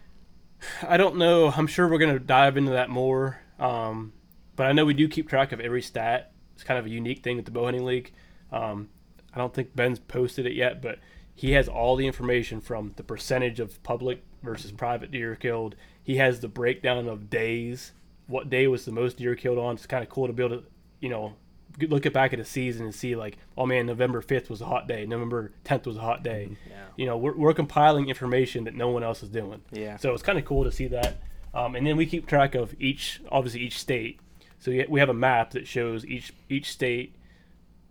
I 0.87 0.97
don't 0.97 1.17
know. 1.17 1.51
I'm 1.51 1.67
sure 1.67 1.89
we're 1.89 1.99
gonna 1.99 2.19
dive 2.19 2.57
into 2.57 2.73
that 2.73 2.91
more. 2.91 3.41
Um, 3.59 4.13
but 4.55 4.67
I 4.67 4.73
know 4.73 4.85
we 4.85 4.95
do 4.95 5.09
keep 5.09 5.29
track 5.29 5.53
of 5.53 5.61
every 5.61 5.83
stat. 5.83 6.33
It's 6.55 6.65
kind 6.65 6.79
of 6.79 6.87
a 6.87 6.91
unique 6.91 7.23
thing 7.23 7.39
at 7.39 7.45
the 7.45 7.51
Bowhunting 7.51 7.85
League. 7.85 8.13
Um, 8.53 8.89
I 9.33 9.39
don't 9.39 9.55
think 9.55 9.75
Ben's 9.75 9.99
posted 9.99 10.47
it 10.47 10.55
yet, 10.55 10.83
but 10.83 10.99
he 11.35 11.53
has 11.53 11.69
all 11.69 11.95
the 11.95 12.07
information 12.07 12.61
from 12.61 12.93
the 12.97 13.05
percentage 13.05 13.61
of 13.61 13.81
public 13.85 14.25
versus 14.43 14.73
private 14.73 15.11
deer 15.11 15.35
killed. 15.37 15.75
He 16.03 16.17
has 16.17 16.41
the 16.41 16.49
breakdown 16.49 17.09
of 17.09 17.29
days. 17.31 17.93
What 18.27 18.51
day 18.51 18.67
was 18.67 18.85
the 18.85 18.93
most 18.93 19.19
deer 19.19 19.35
killed 19.35 19.59
on? 19.59 19.75
It's 19.75 19.87
kind 19.87 20.03
of 20.03 20.09
cool 20.11 20.27
to 20.27 20.33
be 20.33 20.43
able 20.45 20.59
to, 20.59 20.65
you 21.01 21.09
know, 21.09 21.35
look 21.81 22.07
at 22.07 22.13
back 22.13 22.33
at 22.33 22.41
a 22.41 22.45
season 22.45 22.87
and 22.87 22.95
see 22.95 23.15
like, 23.15 23.39
oh 23.57 23.65
man, 23.67 23.87
November 23.87 24.21
5th 24.21 24.49
was 24.51 24.61
a 24.61 24.67
hot 24.67 24.89
day. 24.89 25.07
November 25.07 25.53
10th 25.65 25.87
was 25.87 25.97
a 25.97 26.01
hot 26.01 26.23
day 26.23 26.49
Yeah. 26.69 26.75
you 26.97 27.07
know 27.07 27.17
we're, 27.17 27.37
we're 27.37 27.55
compiling 27.55 28.09
information 28.09 28.65
that 28.65 28.75
no 28.75 28.89
one 28.89 29.03
else 29.05 29.23
is 29.23 29.29
doing 29.29 29.61
Yeah. 29.71 29.97
so 29.97 30.13
it's 30.13 30.23
kind 30.23 30.39
of 30.39 30.45
cool 30.45 30.65
to 30.65 30.73
see 30.73 30.89
that 30.89 31.19
um, 31.55 31.77
and 31.77 31.87
then 31.87 31.97
we 31.97 32.05
keep 32.07 32.27
track 32.27 32.55
of 32.57 32.75
each 32.81 33.21
obviously 33.31 33.61
each 33.61 33.79
state 33.79 34.19
so 34.59 34.71
we 34.73 34.85
we 34.89 34.99
have 34.99 35.09
a 35.09 35.15
map 35.15 35.53
that 35.53 35.69
shows 35.69 36.05
each 36.05 36.33
each 36.49 36.71
state 36.73 37.15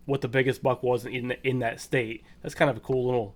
what 0.06 0.20
the 0.22 0.28
biggest 0.28 0.62
buck 0.62 0.84
was 0.84 1.06
in 1.06 1.32
in 1.44 1.60
that 1.60 1.80
state 1.80 2.24
that's 2.42 2.56
kind 2.56 2.70
of 2.70 2.76
a 2.76 2.82
cool 2.82 3.06
little 3.06 3.36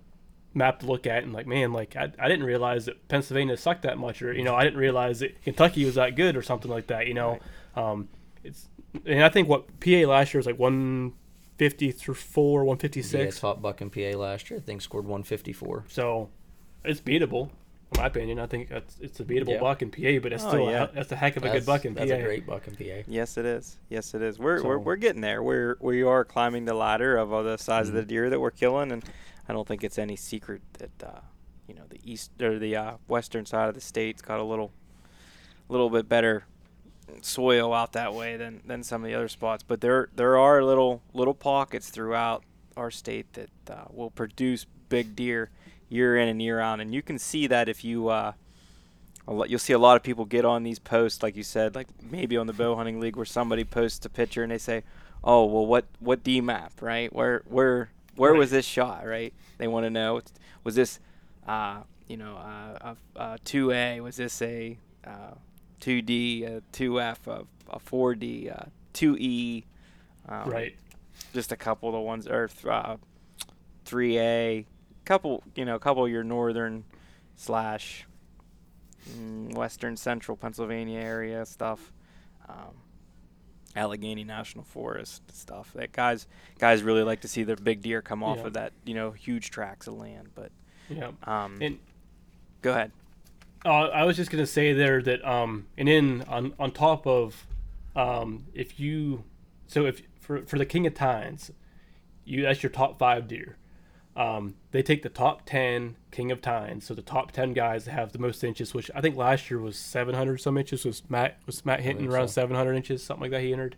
map 0.53 0.79
to 0.81 0.85
look 0.85 1.07
at 1.07 1.23
and 1.23 1.31
like 1.31 1.47
man 1.47 1.71
like 1.71 1.95
I, 1.95 2.11
I 2.19 2.27
didn't 2.27 2.45
realize 2.45 2.85
that 2.85 3.07
Pennsylvania 3.07 3.55
sucked 3.55 3.83
that 3.83 3.97
much 3.97 4.21
or 4.21 4.33
you 4.33 4.43
know 4.43 4.53
I 4.55 4.63
didn't 4.65 4.79
realize 4.79 5.19
that 5.19 5.41
Kentucky 5.43 5.85
was 5.85 5.95
that 5.95 6.15
good 6.17 6.35
or 6.35 6.41
something 6.41 6.69
like 6.69 6.87
that 6.87 7.07
you 7.07 7.13
know 7.13 7.39
um, 7.75 8.09
it's 8.43 8.67
and 9.05 9.23
I 9.23 9.29
think 9.29 9.47
what 9.47 9.79
PA 9.79 10.05
last 10.07 10.33
year 10.33 10.39
was 10.39 10.45
like 10.45 10.59
150 10.59 11.91
through 11.91 12.13
4 12.15 12.61
Yeah, 12.61 12.65
156 12.67 13.39
top 13.39 13.61
buck 13.61 13.81
in 13.81 13.89
PA 13.89 14.17
last 14.17 14.49
year. 14.49 14.59
I 14.59 14.61
think 14.63 14.81
scored 14.81 15.05
154. 15.05 15.85
so 15.87 16.29
it's 16.83 16.99
beatable, 16.99 17.49
in 17.93 18.01
my 18.01 18.07
opinion. 18.07 18.39
I 18.39 18.47
think 18.47 18.67
that's, 18.69 18.97
it's 18.99 19.19
a 19.19 19.23
beatable 19.23 19.49
Yeah. 19.51 19.59
buck 19.59 19.81
in 19.81 19.91
PA, 19.91 20.19
but 20.21 20.33
it's 20.33 20.43
Oh, 20.43 20.49
still 20.49 20.71
yeah. 20.71 20.83
a, 20.85 20.91
that's 20.91 21.11
a 21.11 21.15
heck 21.15 21.37
of 21.37 21.43
a 21.43 21.47
That's, 21.47 21.59
good 21.59 21.65
buck 21.65 21.85
in 21.85 21.93
that's 21.93 22.09
PA. 22.09 22.15
That's 22.15 22.23
a 22.23 22.25
great 22.25 22.45
buck 22.47 22.67
in 22.67 22.75
PA. 22.75 23.03
Yes, 23.07 23.37
it 23.37 23.45
is. 23.45 23.77
Yes, 23.87 24.13
it 24.13 24.21
is. 24.21 24.39
We're 24.39 24.63
we're, 24.63 24.79
we're 24.79 24.95
getting 24.97 25.21
there. 25.21 25.41
We're 25.43 25.77
we 25.79 26.01
are 26.03 26.25
climbing 26.25 26.65
the 26.65 26.73
ladder 26.73 27.15
of 27.17 27.31
uh, 27.31 27.43
the 27.43 27.57
size 27.57 27.87
of 27.87 27.93
the 27.95 28.03
deer 28.03 28.29
that 28.29 28.39
we're 28.39 28.51
killing, 28.51 28.91
and 28.91 29.03
I 29.51 29.53
don't 29.53 29.67
think 29.67 29.83
it's 29.83 29.99
any 29.99 30.15
secret 30.15 30.61
that 30.79 31.03
uh, 31.05 31.19
you 31.67 31.75
know 31.75 31.81
the 31.89 31.99
east 32.05 32.31
or 32.41 32.57
the 32.57 32.73
uh, 32.77 32.93
western 33.09 33.45
side 33.45 33.67
of 33.67 33.75
the 33.75 33.81
state's 33.81 34.21
got 34.21 34.39
a 34.39 34.45
little 34.45 34.71
little 35.67 35.89
bit 35.89 36.07
better 36.07 36.45
soil 37.21 37.73
out 37.73 37.91
that 37.91 38.13
way 38.13 38.37
than, 38.37 38.61
than 38.65 38.81
some 38.81 39.03
of 39.03 39.09
the 39.09 39.13
other 39.13 39.27
spots. 39.27 39.61
But 39.61 39.81
there 39.81 40.07
there 40.15 40.37
are 40.37 40.63
little 40.63 41.01
little 41.13 41.33
pockets 41.33 41.89
throughout 41.89 42.45
our 42.77 42.89
state 42.89 43.33
that 43.33 43.49
uh, 43.69 43.83
will 43.89 44.09
produce 44.09 44.65
big 44.87 45.17
deer 45.17 45.49
year 45.89 46.15
in 46.15 46.29
and 46.29 46.41
year 46.41 46.61
out, 46.61 46.79
and 46.79 46.95
you 46.95 47.01
can 47.01 47.19
see 47.19 47.45
that 47.47 47.67
if 47.67 47.83
you. 47.83 48.07
Uh, 48.07 48.31
you'll 49.47 49.59
see 49.59 49.73
a 49.73 49.79
lot 49.79 49.97
of 49.97 50.03
people 50.03 50.23
get 50.23 50.45
on 50.45 50.63
these 50.63 50.79
posts, 50.79 51.21
like 51.21 51.35
you 51.35 51.43
said, 51.43 51.75
like 51.75 51.87
maybe 52.01 52.37
on 52.37 52.47
the 52.47 52.53
bow 52.53 52.77
hunting 52.77 53.01
league, 53.01 53.17
where 53.17 53.25
somebody 53.25 53.65
posts 53.65 54.05
a 54.05 54.09
picture 54.09 54.43
and 54.43 54.51
they 54.53 54.57
say, 54.57 54.83
"Oh, 55.25 55.43
well, 55.43 55.65
what 55.65 55.87
what 55.99 56.23
D 56.23 56.39
map, 56.39 56.81
right? 56.81 57.11
Where 57.13 57.43
where 57.45 57.89
where 58.15 58.33
was 58.33 58.51
this 58.51 58.65
shot, 58.65 59.05
right? 59.05 59.33
They 59.57 59.67
want 59.67 59.85
to 59.85 59.89
know, 59.89 60.21
was 60.63 60.75
this, 60.75 60.99
uh, 61.47 61.81
you 62.07 62.17
know, 62.17 62.35
uh, 62.35 62.95
a 63.15 63.37
two 63.43 63.71
A? 63.71 63.99
Was 64.01 64.17
this 64.17 64.41
a 64.41 64.77
two 65.79 66.01
D, 66.01 66.43
a 66.43 66.61
two 66.71 66.99
F, 66.99 67.27
a 67.27 67.45
four 67.79 68.15
D, 68.15 68.51
two 68.93 69.17
E? 69.17 69.65
Um, 70.27 70.49
right. 70.49 70.75
Just 71.33 71.51
a 71.51 71.57
couple 71.57 71.89
of 71.89 71.93
the 71.93 71.99
ones, 71.99 72.27
or 72.27 72.49
uh, 72.69 72.97
three 73.85 74.19
A, 74.19 74.65
couple, 75.05 75.43
you 75.55 75.65
know, 75.65 75.75
a 75.75 75.79
couple 75.79 76.05
of 76.05 76.11
your 76.11 76.23
northern 76.23 76.83
slash 77.35 78.05
mm, 79.09 79.53
western 79.55 79.97
central 79.97 80.37
Pennsylvania 80.37 80.99
area 80.99 81.45
stuff. 81.45 81.91
Um, 82.47 82.75
Allegheny 83.75 84.23
National 84.23 84.63
Forest 84.63 85.21
stuff. 85.35 85.71
That 85.73 85.91
guys 85.91 86.27
guys 86.59 86.83
really 86.83 87.03
like 87.03 87.21
to 87.21 87.27
see 87.27 87.43
their 87.43 87.55
big 87.55 87.81
deer 87.81 88.01
come 88.01 88.23
off 88.23 88.37
Yeah. 88.39 88.47
of 88.47 88.53
that, 88.53 88.73
you 88.85 88.93
know, 88.93 89.11
huge 89.11 89.49
tracts 89.49 89.87
of 89.87 89.93
land. 89.95 90.29
But 90.35 90.51
Yeah. 90.89 91.11
um, 91.23 91.57
And 91.61 91.79
go 92.61 92.71
ahead. 92.71 92.91
uh, 93.65 93.69
I 93.89 94.03
was 94.03 94.17
just 94.17 94.29
gonna 94.31 94.45
say 94.47 94.73
there 94.73 95.01
that 95.01 95.23
um, 95.27 95.67
and 95.77 95.87
then 95.87 96.23
on 96.27 96.53
on 96.59 96.71
top 96.71 97.05
of 97.07 97.45
um, 97.95 98.45
if 98.53 98.79
you 98.79 99.23
so 99.67 99.85
if 99.85 100.01
for 100.19 100.41
for 100.43 100.57
the 100.57 100.65
King 100.65 100.85
of 100.87 100.93
Tines, 100.93 101.51
you 102.25 102.43
that's 102.43 102.61
your 102.63 102.69
top 102.71 102.97
five 102.99 103.27
deer. 103.27 103.57
Um, 104.21 104.55
they 104.71 104.83
take 104.83 105.01
the 105.03 105.09
top 105.09 105.43
ten 105.45 105.95
King 106.11 106.31
of 106.31 106.41
Tines, 106.41 106.85
so 106.85 106.93
the 106.93 107.01
top 107.01 107.31
ten 107.31 107.53
guys 107.53 107.85
that 107.85 107.91
have 107.91 108.11
the 108.11 108.19
most 108.19 108.43
inches, 108.43 108.73
which 108.73 108.91
I 108.93 109.01
think 109.01 109.15
last 109.15 109.49
year 109.49 109.59
was 109.59 109.77
700 109.77 110.37
some 110.39 110.57
inches. 110.57 110.85
Was 110.85 111.01
Matt 111.09 111.37
was 111.45 111.65
Matt 111.65 111.79
Hinton 111.79 112.07
around 112.07 112.27
so. 112.27 112.41
700 112.41 112.73
inches, 112.73 113.03
something 113.03 113.21
like 113.23 113.31
that? 113.31 113.41
He 113.41 113.53
entered. 113.53 113.75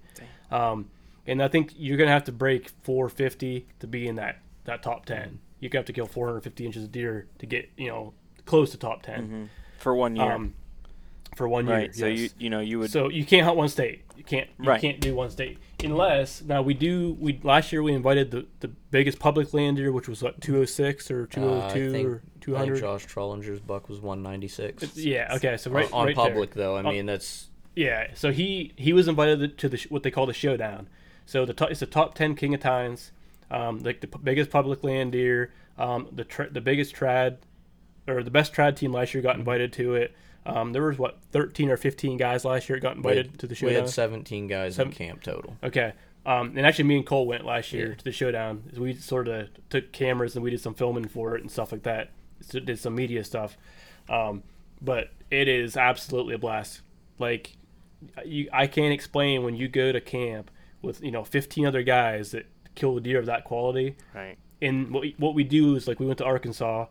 Um, 0.51 0.89
and 1.25 1.41
I 1.41 1.47
think 1.47 1.71
you're 1.77 1.97
gonna 1.97 2.11
have 2.11 2.25
to 2.25 2.31
break 2.31 2.69
450 2.83 3.67
to 3.79 3.87
be 3.87 4.07
in 4.07 4.15
that 4.15 4.39
that 4.65 4.83
top 4.83 5.05
10. 5.05 5.39
You 5.59 5.69
have 5.73 5.85
to 5.85 5.93
kill 5.93 6.07
450 6.07 6.65
inches 6.65 6.83
of 6.83 6.91
deer 6.91 7.27
to 7.39 7.45
get 7.45 7.69
you 7.77 7.87
know 7.87 8.13
close 8.45 8.71
to 8.71 8.77
top 8.77 9.03
10 9.03 9.49
For 9.77 9.95
one 9.95 10.15
year. 10.17 10.31
um, 10.31 10.53
for 11.37 11.47
one 11.47 11.65
year. 11.67 11.75
right. 11.77 11.95
So 11.95 12.05
you 12.07 12.29
you 12.37 12.49
know 12.49 12.59
you 12.59 12.79
would 12.79 12.91
so 12.91 13.09
you 13.09 13.25
can't 13.25 13.45
hunt 13.45 13.55
one 13.57 13.69
state. 13.69 14.03
You 14.17 14.23
can't 14.23 14.49
you 14.59 14.65
Right. 14.69 14.81
can't 14.81 14.99
do 14.99 15.15
one 15.15 15.29
state 15.29 15.57
unless 15.83 16.41
now 16.43 16.61
we 16.61 16.73
do. 16.73 17.15
We 17.19 17.39
last 17.43 17.71
year 17.71 17.83
we 17.83 17.93
invited 17.93 18.31
the 18.31 18.45
the 18.59 18.67
biggest 18.67 19.19
public 19.19 19.53
land 19.53 19.77
deer, 19.77 19.91
which 19.91 20.07
was 20.07 20.21
what 20.23 20.39
206 20.41 21.09
or 21.11 21.21
Uh, 21.21 21.23
I 21.23 21.27
202 21.73 21.91
think- 21.91 22.07
or 22.07 22.21
200. 22.41 22.79
Josh 22.79 23.05
Trollinger's 23.07 23.59
buck 23.61 23.87
was 23.89 23.99
196. 24.01 24.97
Yeah. 24.97 25.33
Okay. 25.35 25.55
So 25.57 25.71
right 25.71 25.85
on, 25.87 25.93
on 26.01 26.05
right 26.07 26.15
there. 26.15 26.25
public 26.25 26.51
though, 26.51 26.75
I 26.75 26.79
On- 26.83 26.93
mean 26.93 27.05
that's 27.05 27.49
Yeah, 27.75 28.07
so 28.13 28.31
he 28.31 28.73
he 28.75 28.93
was 28.93 29.07
invited 29.07 29.57
to 29.57 29.69
the 29.69 29.85
what 29.89 30.03
they 30.03 30.11
call 30.11 30.25
the 30.25 30.33
showdown. 30.33 30.87
So 31.25 31.45
the 31.45 31.67
it's 31.69 31.79
the 31.79 31.85
top 31.85 32.15
ten 32.15 32.35
King 32.35 32.53
of 32.53 32.59
Tines, 32.59 33.11
um, 33.49 33.79
like 33.79 34.01
the 34.01 34.07
p- 34.07 34.19
biggest 34.21 34.49
public 34.49 34.83
land 34.83 35.13
deer, 35.13 35.51
um, 35.77 36.07
the 36.11 36.25
the 36.51 36.61
biggest 36.61 36.93
trad, 36.95 37.37
or 38.07 38.21
the 38.23 38.29
best 38.31 38.53
trad 38.53 38.75
team 38.75 38.91
last 38.91 39.13
year 39.13 39.23
got 39.23 39.37
invited 39.37 39.71
to 39.73 39.95
it. 39.95 40.13
Um, 40.45 40.73
there 40.73 40.81
was 40.83 40.97
what 40.97 41.19
thirteen 41.31 41.69
or 41.69 41.77
fifteen 41.77 42.17
guys 42.17 42.43
last 42.45 42.67
year 42.69 42.79
got 42.79 42.95
invited 42.97 43.27
had, 43.27 43.39
to 43.39 43.47
the 43.47 43.55
showdown. 43.55 43.73
we 43.75 43.79
had 43.81 43.89
17 43.89 44.47
guys 44.47 44.75
Seven- 44.75 44.91
in 44.91 44.97
camp 44.97 45.23
total. 45.23 45.55
Okay. 45.63 45.93
Um, 46.25 46.53
and 46.57 46.65
actually, 46.65 46.85
me 46.85 46.97
and 46.97 47.05
Cole 47.05 47.25
went 47.27 47.45
last 47.45 47.73
year 47.73 47.89
Yeah. 47.89 47.95
to 47.95 48.03
the 48.03 48.11
showdown. 48.11 48.63
We 48.77 48.93
sort 48.95 49.27
of 49.27 49.49
took 49.69 49.91
cameras 49.91 50.35
and 50.35 50.43
we 50.43 50.51
did 50.51 50.61
some 50.61 50.73
filming 50.73 51.07
for 51.07 51.35
it 51.35 51.41
and 51.41 51.51
stuff 51.51 51.71
like 51.71 51.83
that. 51.83 52.11
So 52.41 52.59
did 52.59 52.79
some 52.79 52.95
media 52.95 53.23
stuff. 53.25 53.57
Um, 54.09 54.43
but 54.81 55.09
it 55.31 55.47
is 55.49 55.75
absolutely 55.77 56.35
a 56.35 56.37
blast. 56.37 56.81
Like, 57.19 57.55
you, 58.25 58.49
I 58.53 58.67
can't 58.67 58.93
explain 58.93 59.43
when 59.43 59.55
you 59.55 59.67
go 59.67 59.91
to 59.91 59.99
camp 60.01 60.49
with 60.81 61.01
you 61.03 61.11
know 61.11 61.23
15 61.23 61.65
other 61.65 61.83
guys 61.83 62.31
that 62.31 62.45
kill 62.75 62.97
a 62.97 63.01
deer 63.01 63.19
of 63.19 63.25
that 63.27 63.43
quality. 63.45 63.95
right. 64.13 64.37
And 64.61 64.91
what 64.91 65.01
we, 65.01 65.15
what 65.17 65.35
we 65.35 65.43
do 65.43 65.75
is 65.75 65.87
like 65.89 65.99
we 65.99 66.05
went 66.05 66.19
to 66.19 66.25
Arkansas, 66.25 66.85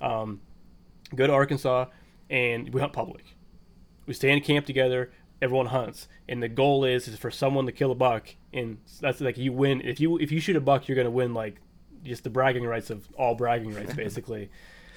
um, 0.00 0.40
go 1.14 1.26
to 1.26 1.32
Arkansas, 1.32 1.86
and 2.30 2.72
we 2.72 2.80
hunt 2.80 2.92
public. 2.92 3.36
We 4.06 4.14
stay 4.14 4.30
in 4.30 4.40
camp 4.40 4.66
together. 4.66 5.10
Everyone 5.42 5.66
hunts, 5.66 6.08
and 6.28 6.42
the 6.42 6.48
goal 6.48 6.84
is 6.84 7.08
is 7.08 7.18
for 7.18 7.30
someone 7.30 7.66
to 7.66 7.72
kill 7.72 7.90
a 7.90 7.94
buck, 7.94 8.34
and 8.52 8.78
that's 9.00 9.20
like 9.20 9.36
you 9.36 9.52
win. 9.52 9.82
If 9.82 10.00
you 10.00 10.18
if 10.18 10.32
you 10.32 10.40
shoot 10.40 10.56
a 10.56 10.60
buck, 10.60 10.88
you're 10.88 10.96
gonna 10.96 11.10
win 11.10 11.34
like 11.34 11.56
just 12.02 12.24
the 12.24 12.30
bragging 12.30 12.64
rights 12.64 12.88
of 12.90 13.06
all 13.18 13.34
bragging 13.34 13.74
rights, 13.74 13.94
basically. 14.04 14.50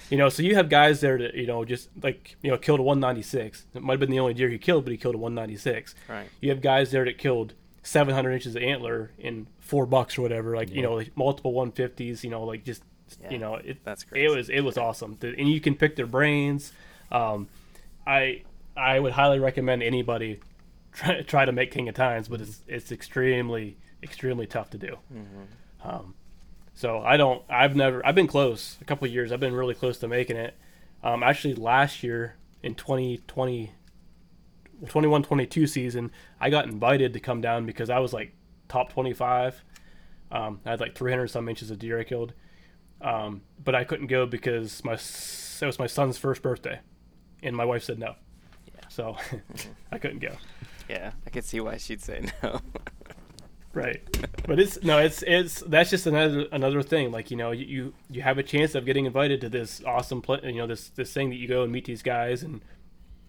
You 0.10 0.18
know, 0.18 0.30
so 0.30 0.42
you 0.42 0.56
have 0.56 0.70
guys 0.70 1.02
there 1.02 1.18
that 1.18 1.36
you 1.36 1.46
know 1.46 1.66
just 1.66 1.90
like 2.02 2.38
you 2.42 2.50
know 2.50 2.58
killed 2.58 2.80
a 2.80 2.84
196. 2.84 3.68
It 3.74 3.82
might 3.84 3.94
have 3.94 4.00
been 4.00 4.10
the 4.10 4.20
only 4.20 4.34
deer 4.34 4.50
he 4.50 4.58
killed, 4.58 4.86
but 4.86 4.92
he 4.92 4.98
killed 4.98 5.16
a 5.16 5.20
196. 5.20 5.94
Right. 6.08 6.30
You 6.40 6.50
have 6.50 6.62
guys 6.62 6.92
there 6.92 7.06
that 7.06 7.18
killed 7.18 7.54
700 7.84 8.32
inches 8.32 8.56
of 8.56 8.64
antler 8.64 9.12
in 9.18 9.48
four 9.60 9.86
bucks 9.86 10.18
or 10.18 10.22
whatever, 10.22 10.56
like 10.56 10.70
you 10.70 10.82
know, 10.82 10.96
like 10.96 11.16
multiple 11.16 11.54
150s. 11.54 12.24
You 12.24 12.30
know, 12.30 12.44
like 12.44 12.64
just 12.64 12.84
Yeah, 13.22 13.32
you 13.32 13.38
know, 13.38 13.56
it, 13.56 13.84
that's 13.84 14.06
It 14.14 14.30
was 14.30 14.50
it 14.50 14.62
was 14.62 14.78
awesome, 14.78 15.18
and 15.22 15.50
you 15.50 15.60
can 15.60 15.76
pick 15.76 15.96
their 15.96 16.08
brains. 16.08 16.74
Um, 17.12 17.48
I 18.06 18.44
I 18.76 19.00
would 19.00 19.14
highly 19.14 19.40
recommend 19.40 19.84
anybody 19.84 20.40
try 20.94 21.22
try 21.28 21.46
to 21.46 21.52
make 21.52 21.72
King 21.72 21.90
of 21.90 21.96
Tines, 21.96 22.28
but 22.28 22.42
it's 22.42 22.62
it's 22.68 22.92
extremely 22.92 23.78
extremely 24.04 24.48
tough 24.48 24.70
to 24.72 24.78
do. 24.78 24.98
Mm-hmm. 25.14 25.88
Um, 25.90 26.14
so 26.74 27.00
I 27.00 27.18
don't. 27.18 27.44
I've 27.50 27.76
never. 27.76 28.06
I've 28.06 28.16
been 28.16 28.28
close. 28.28 28.78
A 28.82 28.86
couple 28.86 29.06
of 29.06 29.14
years. 29.14 29.32
I've 29.32 29.40
been 29.40 29.54
really 29.54 29.76
close 29.76 29.98
to 30.00 30.08
making 30.08 30.38
it. 30.38 30.56
Um, 31.04 31.24
actually, 31.24 31.56
last 31.56 32.04
year 32.04 32.36
in 32.64 32.76
2020, 32.76 33.72
21 34.88 35.24
22 35.24 35.68
season, 35.68 36.12
I 36.40 36.50
got 36.50 36.66
invited 36.66 37.14
to 37.14 37.20
come 37.20 37.42
down 37.42 37.66
because 37.66 37.90
I 37.90 38.00
was 38.00 38.14
like 38.14 38.34
top 38.68 38.92
25. 38.94 39.64
Um, 40.32 40.62
I 40.66 40.72
had 40.72 40.80
like 40.80 40.96
300 40.96 41.28
some 41.28 41.50
inches 41.50 41.72
of 41.72 41.80
deer 41.80 42.00
I 42.00 42.04
killed. 42.04 42.34
Um, 43.02 43.42
but 43.64 43.76
I 43.76 43.84
couldn't 43.84 44.08
go 44.08 44.26
because 44.26 44.84
my 44.84 44.94
it 44.94 45.66
was 45.66 45.80
my 45.80 45.88
son's 45.88 46.18
first 46.18 46.42
birthday, 46.42 46.80
and 47.44 47.56
my 47.56 47.66
wife 47.66 47.84
said 47.84 48.00
no. 48.00 48.16
Yeah. 48.68 48.88
So 48.90 49.18
I 49.92 49.98
couldn't 49.98 50.20
go. 50.20 50.36
Yeah, 50.90 51.12
I 51.26 51.30
could 51.30 51.44
see 51.44 51.60
why 51.60 51.78
she'd 51.78 52.02
say 52.02 52.30
no. 52.44 52.60
Right. 53.74 54.02
But 54.48 54.60
it's 54.60 54.82
no, 54.82 54.98
it's 54.98 55.24
it's 55.28 55.62
that's 55.62 55.90
just 55.92 56.08
another 56.08 56.48
another 56.52 56.82
thing. 56.82 57.12
Like 57.12 57.30
you 57.30 57.38
know, 57.38 57.52
you 57.52 57.66
you, 57.66 57.94
you 58.10 58.22
have 58.22 58.38
a 58.38 58.44
chance 58.44 58.74
of 58.74 58.86
getting 58.86 59.06
invited 59.06 59.42
to 59.42 59.50
this 59.50 59.84
awesome 59.86 60.22
play. 60.22 60.40
You 60.44 60.54
know, 60.54 60.68
this 60.68 60.90
this 60.90 61.14
thing 61.14 61.30
that 61.30 61.36
you 61.36 61.48
go 61.48 61.64
and 61.64 61.72
meet 61.72 61.86
these 61.86 62.02
guys, 62.02 62.42
and 62.42 62.62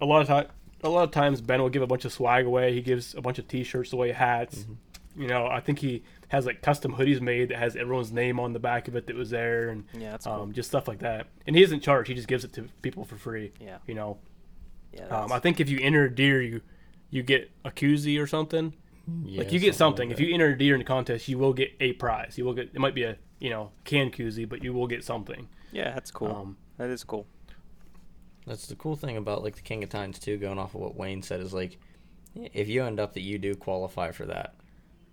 a 0.01 0.05
lot 0.05 0.21
of 0.21 0.27
time, 0.27 0.47
a 0.83 0.89
lot 0.89 1.03
of 1.03 1.11
times 1.11 1.41
Ben 1.41 1.61
will 1.61 1.69
give 1.69 1.83
a 1.83 1.87
bunch 1.87 2.05
of 2.05 2.11
swag 2.11 2.45
away. 2.45 2.73
He 2.73 2.81
gives 2.81 3.13
a 3.13 3.21
bunch 3.21 3.37
of 3.37 3.47
T-shirts 3.47 3.93
away, 3.93 4.11
hats. 4.11 4.59
Mm-hmm. 4.59 5.21
You 5.21 5.27
know, 5.27 5.45
I 5.45 5.59
think 5.59 5.79
he 5.79 6.03
has 6.31 6.45
like 6.45 6.61
custom 6.61 6.93
hoodies 6.95 7.19
made 7.21 7.49
that 7.49 7.57
has 7.59 7.75
everyone's 7.75 8.11
name 8.11 8.39
on 8.39 8.53
the 8.53 8.59
back 8.59 8.87
of 8.87 8.95
it 8.95 9.05
that 9.07 9.15
was 9.15 9.29
there, 9.29 9.69
and 9.69 9.83
Yeah, 9.93 10.11
that's 10.11 10.25
cool. 10.25 10.33
um, 10.33 10.53
just 10.53 10.69
stuff 10.69 10.87
like 10.87 10.99
that. 10.99 11.27
And 11.45 11.55
he 11.55 11.61
isn't 11.63 11.81
charged; 11.81 12.07
he 12.07 12.13
just 12.15 12.27
gives 12.27 12.43
it 12.45 12.53
to 12.53 12.63
people 12.81 13.03
for 13.05 13.17
free. 13.17 13.51
Yeah. 13.59 13.77
You 13.85 13.95
know, 13.95 14.17
yeah, 14.93 15.07
um, 15.07 15.31
I 15.31 15.39
think 15.39 15.59
if 15.59 15.69
you 15.69 15.79
enter 15.81 16.05
a 16.05 16.13
deer, 16.15 16.41
you 16.41 16.61
you 17.09 17.21
get 17.23 17.51
a 17.65 17.71
koozie 17.71 18.21
or 18.21 18.25
something 18.27 18.73
Yeah, 19.25 19.39
like 19.39 19.51
you 19.51 19.59
get 19.59 19.75
something. 19.75 20.09
like 20.09 20.17
if 20.19 20.25
you 20.25 20.33
enter 20.33 20.47
a 20.47 20.57
deer 20.57 20.73
in 20.75 20.79
the 20.79 20.85
contest, 20.85 21.27
you 21.27 21.37
will 21.37 21.53
get 21.53 21.71
a 21.81 21.93
prize. 21.93 22.37
You 22.37 22.45
will 22.45 22.53
get 22.53 22.69
it 22.73 22.79
might 22.79 22.95
be 22.95 23.03
a 23.03 23.17
you 23.39 23.49
know 23.49 23.71
can 23.83 24.09
koozie, 24.11 24.47
but 24.47 24.63
you 24.63 24.71
will 24.73 24.87
get 24.87 25.03
something. 25.03 25.49
yeah, 25.73 25.91
that's 25.93 26.11
cool. 26.11 26.29
Um, 26.33 26.57
that 26.77 26.89
is 26.89 27.03
cool. 27.03 27.27
That's 28.47 28.67
the 28.67 28.75
cool 28.75 28.95
thing 28.95 29.17
about 29.17 29.43
like 29.43 29.55
the 29.55 29.61
King 29.61 29.83
of 29.83 29.89
Tines 29.89 30.17
too. 30.17 30.37
Going 30.37 30.57
off 30.57 30.73
of 30.75 30.81
what 30.81 30.95
Wayne 30.95 31.21
said 31.21 31.41
is 31.41 31.53
like, 31.53 31.77
if 32.35 32.67
you 32.69 32.83
end 32.85 32.99
up 32.99 33.13
that 33.13 33.21
you 33.21 33.37
do 33.37 33.53
qualify 33.55 34.11
for 34.11 34.25
that, 34.25 34.55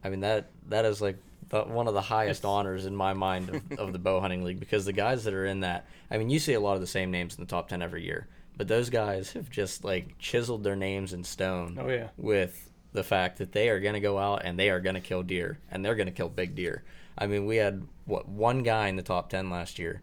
I 0.04 0.08
mean 0.10 0.20
that 0.20 0.50
that 0.68 0.84
is 0.84 1.00
like 1.00 1.16
the, 1.48 1.62
one 1.62 1.88
of 1.88 1.94
the 1.94 2.00
highest 2.02 2.44
honors 2.44 2.84
in 2.86 2.94
my 2.94 3.14
mind 3.14 3.48
of, 3.48 3.72
of 3.78 3.92
the 3.92 3.98
bow 3.98 4.20
hunting 4.20 4.44
league 4.44 4.60
because 4.60 4.84
the 4.84 4.92
guys 4.92 5.24
that 5.24 5.32
are 5.34 5.46
in 5.46 5.60
that, 5.60 5.86
I 6.10 6.18
mean, 6.18 6.28
you 6.30 6.38
see 6.38 6.52
a 6.54 6.60
lot 6.60 6.74
of 6.74 6.80
the 6.80 6.86
same 6.86 7.10
names 7.10 7.36
in 7.36 7.40
the 7.44 7.48
top 7.48 7.68
ten 7.68 7.80
every 7.82 8.04
year, 8.04 8.28
but 8.56 8.68
those 8.68 8.90
guys 8.90 9.32
have 9.32 9.48
just 9.50 9.82
like 9.84 10.18
chiseled 10.18 10.62
their 10.64 10.76
names 10.76 11.12
in 11.12 11.24
stone. 11.24 11.78
Oh, 11.80 11.88
yeah. 11.88 12.08
with 12.16 12.70
the 12.92 13.02
fact 13.04 13.38
that 13.38 13.52
they 13.52 13.68
are 13.68 13.80
going 13.80 13.94
to 13.94 14.00
go 14.00 14.18
out 14.18 14.42
and 14.44 14.58
they 14.58 14.70
are 14.70 14.80
going 14.80 14.94
to 14.94 15.00
kill 15.00 15.22
deer 15.22 15.58
and 15.70 15.84
they're 15.84 15.94
going 15.94 16.06
to 16.06 16.12
kill 16.12 16.28
big 16.28 16.54
deer. 16.54 16.84
I 17.16 17.26
mean, 17.26 17.46
we 17.46 17.56
had 17.56 17.82
what 18.06 18.28
one 18.28 18.62
guy 18.62 18.88
in 18.88 18.96
the 18.96 19.02
top 19.02 19.28
ten 19.30 19.50
last 19.50 19.78
year 19.78 20.02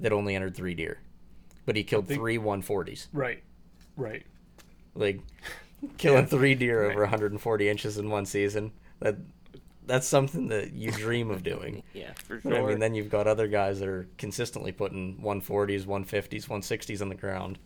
that 0.00 0.12
only 0.12 0.34
entered 0.34 0.54
three 0.56 0.74
deer, 0.74 0.98
but 1.66 1.76
he 1.76 1.82
killed 1.84 2.06
think- 2.08 2.20
three 2.20 2.38
140s 2.38 3.06
Right. 3.12 3.42
Right. 3.96 4.24
like 4.94 5.20
killing 5.98 6.20
Yeah. 6.24 6.26
three 6.26 6.54
deer 6.54 6.82
Right. 6.84 6.92
over 6.92 7.02
140 7.02 7.68
inches 7.68 7.96
in 7.98 8.10
one 8.10 8.26
season 8.26 8.72
that 9.00 9.16
that's 9.86 10.06
something 10.06 10.48
that 10.48 10.72
you 10.72 10.92
dream 10.92 11.30
of 11.30 11.42
doing 11.42 11.82
Yeah, 11.94 12.12
for 12.14 12.36
But, 12.36 12.50
sure. 12.52 12.62
i 12.62 12.66
mean 12.66 12.78
then 12.78 12.94
you've 12.94 13.10
got 13.10 13.26
other 13.26 13.48
guys 13.48 13.80
that 13.80 13.88
are 13.88 14.06
consistently 14.18 14.72
putting 14.72 15.16
140s 15.18 15.84
150s 15.84 16.46
160s 16.46 17.00
on 17.02 17.08
the 17.08 17.14
ground 17.14 17.58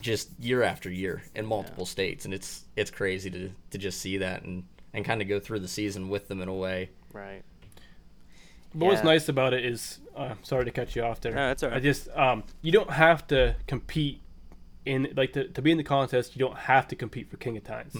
just 0.00 0.28
year 0.40 0.62
after 0.62 0.90
year 0.90 1.22
in 1.34 1.46
multiple 1.46 1.86
states 1.86 2.24
and 2.24 2.34
it's 2.34 2.64
it's 2.76 2.90
crazy 2.90 3.30
to 3.30 3.50
to 3.70 3.78
just 3.78 4.00
see 4.00 4.18
that 4.18 4.42
and 4.42 4.64
and 4.92 5.04
kind 5.04 5.22
of 5.22 5.28
go 5.28 5.38
through 5.38 5.60
the 5.60 5.68
season 5.68 6.08
with 6.08 6.28
them 6.28 6.40
in 6.40 6.48
a 6.48 6.54
way 6.54 6.90
right. 7.12 7.42
But 8.76 8.86
what's 8.86 9.04
nice 9.04 9.28
about 9.28 9.54
it 9.54 9.64
is, 9.64 10.00
uh, 10.16 10.34
sorry 10.42 10.64
to 10.64 10.72
cut 10.72 10.96
you 10.96 11.04
off 11.04 11.20
there. 11.20 11.32
No, 11.32 11.46
that's 11.46 11.62
all 11.62 11.70
right. 11.70 11.76
I 11.76 11.80
just 11.80 12.08
um, 12.16 12.42
you 12.60 12.72
don't 12.72 12.90
have 12.90 13.24
to 13.28 13.54
compete 13.68 14.20
in 14.84 15.12
like 15.16 15.32
to, 15.34 15.46
to 15.46 15.62
be 15.62 15.70
in 15.70 15.78
the 15.78 15.84
contest. 15.84 16.34
You 16.34 16.40
don't 16.40 16.56
have 16.58 16.88
to 16.88 16.96
compete 16.96 17.30
for 17.30 17.36
King 17.36 17.56
of 17.56 17.62
Tines. 17.62 17.96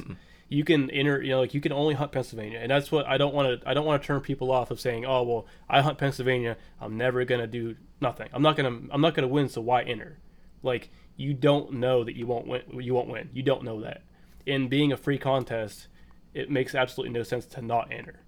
You 0.55 0.65
can 0.65 0.89
enter, 0.91 1.21
you 1.21 1.31
know, 1.31 1.41
like 1.41 1.53
you 1.53 1.61
can 1.61 1.73
only 1.73 1.95
hunt 1.95 2.13
Pennsylvania, 2.13 2.61
and 2.61 2.71
that's 2.71 2.93
what 2.93 3.07
I 3.07 3.19
don't 3.19 3.35
want 3.35 3.61
to. 3.61 3.69
I 3.69 3.75
don't 3.75 3.85
want 3.85 4.01
to 4.01 4.07
turn 4.07 4.21
people 4.21 4.53
off 4.53 4.71
of 4.71 4.79
saying, 4.79 5.05
"Oh, 5.05 5.23
well, 5.23 5.47
I 5.69 5.81
hunt 5.83 5.99
Pennsylvania. 5.99 6.57
I'm 6.81 6.97
never 6.97 7.25
gonna 7.25 7.47
do 7.47 7.77
nothing. 8.01 8.29
I'm 8.33 8.43
not 8.43 8.57
gonna. 8.57 8.81
I'm 8.93 9.01
not 9.01 9.15
gonna 9.15 9.29
win. 9.29 9.49
So 9.49 9.61
why 9.61 9.83
enter? 9.83 10.19
Like 10.63 10.91
you 11.17 11.35
don't 11.35 11.75
know 11.75 12.05
that 12.05 12.17
you 12.17 12.27
won't 12.27 12.47
win. 12.47 12.63
You 12.81 12.95
won't 12.95 13.09
win. 13.09 13.31
You 13.33 13.43
don't 13.43 13.65
know 13.65 13.81
that. 13.81 14.03
In 14.47 14.69
being 14.69 14.93
a 14.93 14.97
free 14.97 15.19
contest, 15.19 15.89
it 16.35 16.51
makes 16.51 16.75
absolutely 16.75 17.13
no 17.13 17.23
sense 17.23 17.47
to 17.47 17.63
not 17.63 17.91
enter 17.91 18.21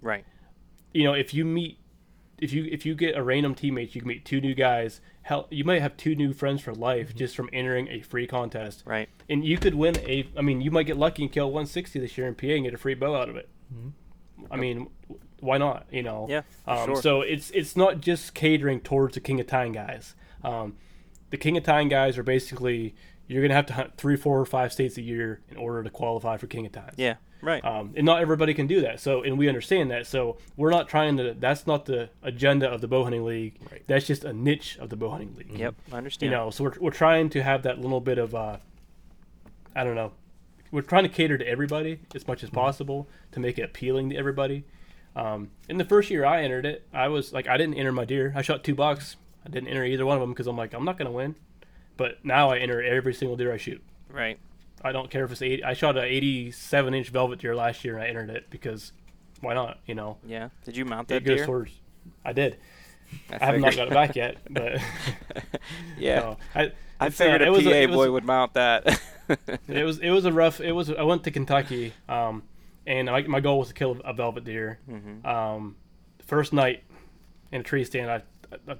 Right. 0.00 0.24
you 0.92 1.04
know, 1.04 1.14
if 1.14 1.34
you 1.34 1.44
meet, 1.44 1.78
if 2.38 2.52
you 2.52 2.64
if 2.70 2.86
you 2.86 2.94
get 2.94 3.16
a 3.16 3.22
random 3.22 3.54
teammate, 3.54 3.94
you 3.94 4.00
can 4.00 4.08
meet 4.08 4.24
two 4.24 4.40
new 4.40 4.54
guys. 4.54 5.00
Hell, 5.24 5.46
you 5.50 5.64
might 5.64 5.80
have 5.80 5.96
two 5.96 6.14
new 6.14 6.32
friends 6.32 6.60
for 6.60 6.74
life 6.74 7.14
just 7.16 7.34
from 7.34 7.48
entering 7.52 7.88
a 7.88 8.02
free 8.02 8.26
contest. 8.26 8.82
Right. 8.86 9.08
And 9.28 9.44
you 9.44 9.56
could 9.58 9.74
win 9.74 9.96
a. 10.00 10.28
I 10.36 10.42
mean, 10.42 10.60
you 10.60 10.70
might 10.70 10.84
get 10.84 10.98
lucky 10.98 11.22
and 11.22 11.32
kill 11.32 11.46
160 11.46 11.98
this 11.98 12.16
year 12.18 12.28
in 12.28 12.34
PA 12.34 12.46
and 12.48 12.64
get 12.64 12.74
a 12.74 12.78
free 12.78 12.94
bow 12.94 13.14
out 13.16 13.28
of 13.30 13.36
it. 13.36 13.48
I 14.50 14.56
mean, 14.56 14.90
why 15.40 15.56
not? 15.58 15.86
You 15.90 16.02
know. 16.02 16.26
Yeah, 16.28 16.42
Um, 16.66 16.86
sure. 16.86 17.02
So 17.02 17.20
it's 17.22 17.50
it's 17.50 17.74
not 17.76 18.00
just 18.00 18.34
catering 18.34 18.80
towards 18.80 19.14
the 19.14 19.20
King 19.20 19.40
of 19.40 19.46
Tines 19.46 19.74
guys. 19.74 20.14
Um, 20.42 20.76
the 21.30 21.38
King 21.38 21.56
of 21.56 21.64
Tines 21.64 21.90
guys 21.90 22.18
are 22.18 22.22
basically 22.22 22.94
you're 23.26 23.40
gonna 23.42 23.54
have 23.54 23.66
to 23.66 23.72
hunt 23.72 23.96
three, 23.96 24.16
four, 24.16 24.38
or 24.38 24.44
five 24.44 24.72
states 24.72 24.98
a 24.98 25.02
year 25.02 25.40
in 25.50 25.56
order 25.56 25.82
to 25.82 25.90
qualify 25.90 26.36
for 26.36 26.46
King 26.46 26.66
of 26.66 26.72
Tines. 26.72 26.94
Yeah. 26.96 27.14
Right. 27.44 27.64
Um, 27.64 27.92
and 27.96 28.06
not 28.06 28.20
everybody 28.20 28.54
can 28.54 28.66
do 28.66 28.80
that. 28.80 29.00
So, 29.00 29.22
and 29.22 29.38
we 29.38 29.48
understand 29.48 29.90
that. 29.90 30.06
So, 30.06 30.38
we're 30.56 30.70
not 30.70 30.88
trying 30.88 31.16
to. 31.18 31.34
That's 31.38 31.66
not 31.66 31.84
the 31.86 32.08
agenda 32.22 32.68
of 32.68 32.80
the 32.80 32.88
bow 32.88 33.04
hunting 33.04 33.24
league. 33.24 33.54
Right. 33.70 33.82
That's 33.86 34.06
just 34.06 34.24
a 34.24 34.32
niche 34.32 34.78
of 34.78 34.88
the 34.88 34.96
bow 34.96 35.10
hunting 35.10 35.34
league. 35.36 35.58
yep. 35.58 35.74
I 35.92 35.98
understand. 35.98 36.30
You 36.32 36.36
know, 36.36 36.50
so 36.50 36.64
we're 36.64 36.74
we're 36.80 36.90
trying 36.90 37.28
to 37.30 37.42
have 37.42 37.62
that 37.64 37.78
little 37.80 38.00
bit 38.00 38.18
of, 38.18 38.34
uh, 38.34 38.56
I 39.76 39.84
don't 39.84 39.94
know, 39.94 40.12
we're 40.70 40.82
trying 40.82 41.04
to 41.04 41.08
cater 41.08 41.38
to 41.38 41.46
everybody 41.46 42.00
as 42.14 42.26
much 42.26 42.42
as 42.42 42.50
possible 42.50 43.08
to 43.32 43.40
make 43.40 43.58
it 43.58 43.62
appealing 43.62 44.10
to 44.10 44.16
everybody. 44.16 44.64
Um, 45.14 45.50
in 45.68 45.78
the 45.78 45.84
first 45.84 46.10
year 46.10 46.24
I 46.24 46.42
entered 46.42 46.66
it, 46.66 46.84
I 46.92 47.06
was 47.08 47.32
like, 47.32 47.46
I 47.46 47.56
didn't 47.56 47.74
enter 47.74 47.92
my 47.92 48.04
deer. 48.04 48.32
I 48.34 48.42
shot 48.42 48.64
two 48.64 48.74
bucks. 48.74 49.16
I 49.46 49.50
didn't 49.50 49.68
enter 49.68 49.84
either 49.84 50.04
one 50.04 50.16
of 50.16 50.20
them 50.20 50.30
because 50.30 50.48
I'm 50.48 50.56
like, 50.56 50.74
I'm 50.74 50.84
not 50.84 50.98
gonna 50.98 51.12
win. 51.12 51.36
But 51.96 52.24
now 52.24 52.50
I 52.50 52.58
enter 52.58 52.82
every 52.82 53.14
single 53.14 53.36
deer 53.36 53.52
I 53.52 53.56
shoot. 53.56 53.82
Right. 54.10 54.38
I 54.84 54.92
don't 54.92 55.10
care 55.10 55.24
if 55.24 55.32
it's 55.32 55.42
80. 55.42 55.64
I 55.64 55.72
shot 55.72 55.96
an 55.96 56.04
87 56.04 56.94
inch 56.94 57.08
velvet 57.08 57.38
deer 57.40 57.56
last 57.56 57.84
year 57.84 57.94
and 57.96 58.04
I 58.04 58.08
entered 58.08 58.30
it 58.30 58.50
because 58.50 58.92
why 59.40 59.54
not? 59.54 59.78
You 59.86 59.94
know, 59.94 60.18
Yeah. 60.26 60.50
Did 60.64 60.76
you 60.76 60.84
mount 60.84 61.08
that 61.08 61.24
deer? 61.24 61.44
towards. 61.46 61.72
I 62.24 62.32
did. 62.32 62.58
I, 63.30 63.44
have 63.46 63.60
not 63.60 63.74
got 63.76 63.88
it 63.88 63.94
back 63.94 64.14
yet, 64.16 64.36
but 64.50 64.78
yeah. 65.98 66.20
no, 66.20 66.36
I, 66.54 66.72
I 67.00 67.06
uh, 67.06 67.10
figured 67.10 67.42
it 67.42 67.48
a 67.48 67.52
was 67.52 67.64
PA 67.64 67.70
it 67.70 67.88
was- 67.90 67.96
boy 67.96 68.10
would 68.12 68.24
mount 68.24 68.54
that. 68.54 69.00
It 69.68 69.84
was 69.84 69.98
it 70.00 70.10
was 70.10 70.26
a 70.26 70.32
rough. 70.32 70.60
It 70.60 70.72
was. 70.72 70.90
I 70.90 71.02
went 71.02 71.24
to 71.24 71.30
Kentucky, 71.30 71.94
um, 72.10 72.42
and 72.86 73.08
I, 73.08 73.22
my 73.22 73.40
goal 73.40 73.58
was 73.60 73.68
to 73.68 73.74
kill 73.74 73.96
a 74.04 74.12
velvet 74.12 74.44
deer. 74.44 74.78
Mhm. 74.90 75.24
Um, 75.24 75.76
first 76.26 76.52
night 76.52 76.82
in 77.50 77.62
a 77.62 77.64
tree 77.64 77.84
stand, 77.84 78.10
I, 78.10 78.22
I 78.68 78.76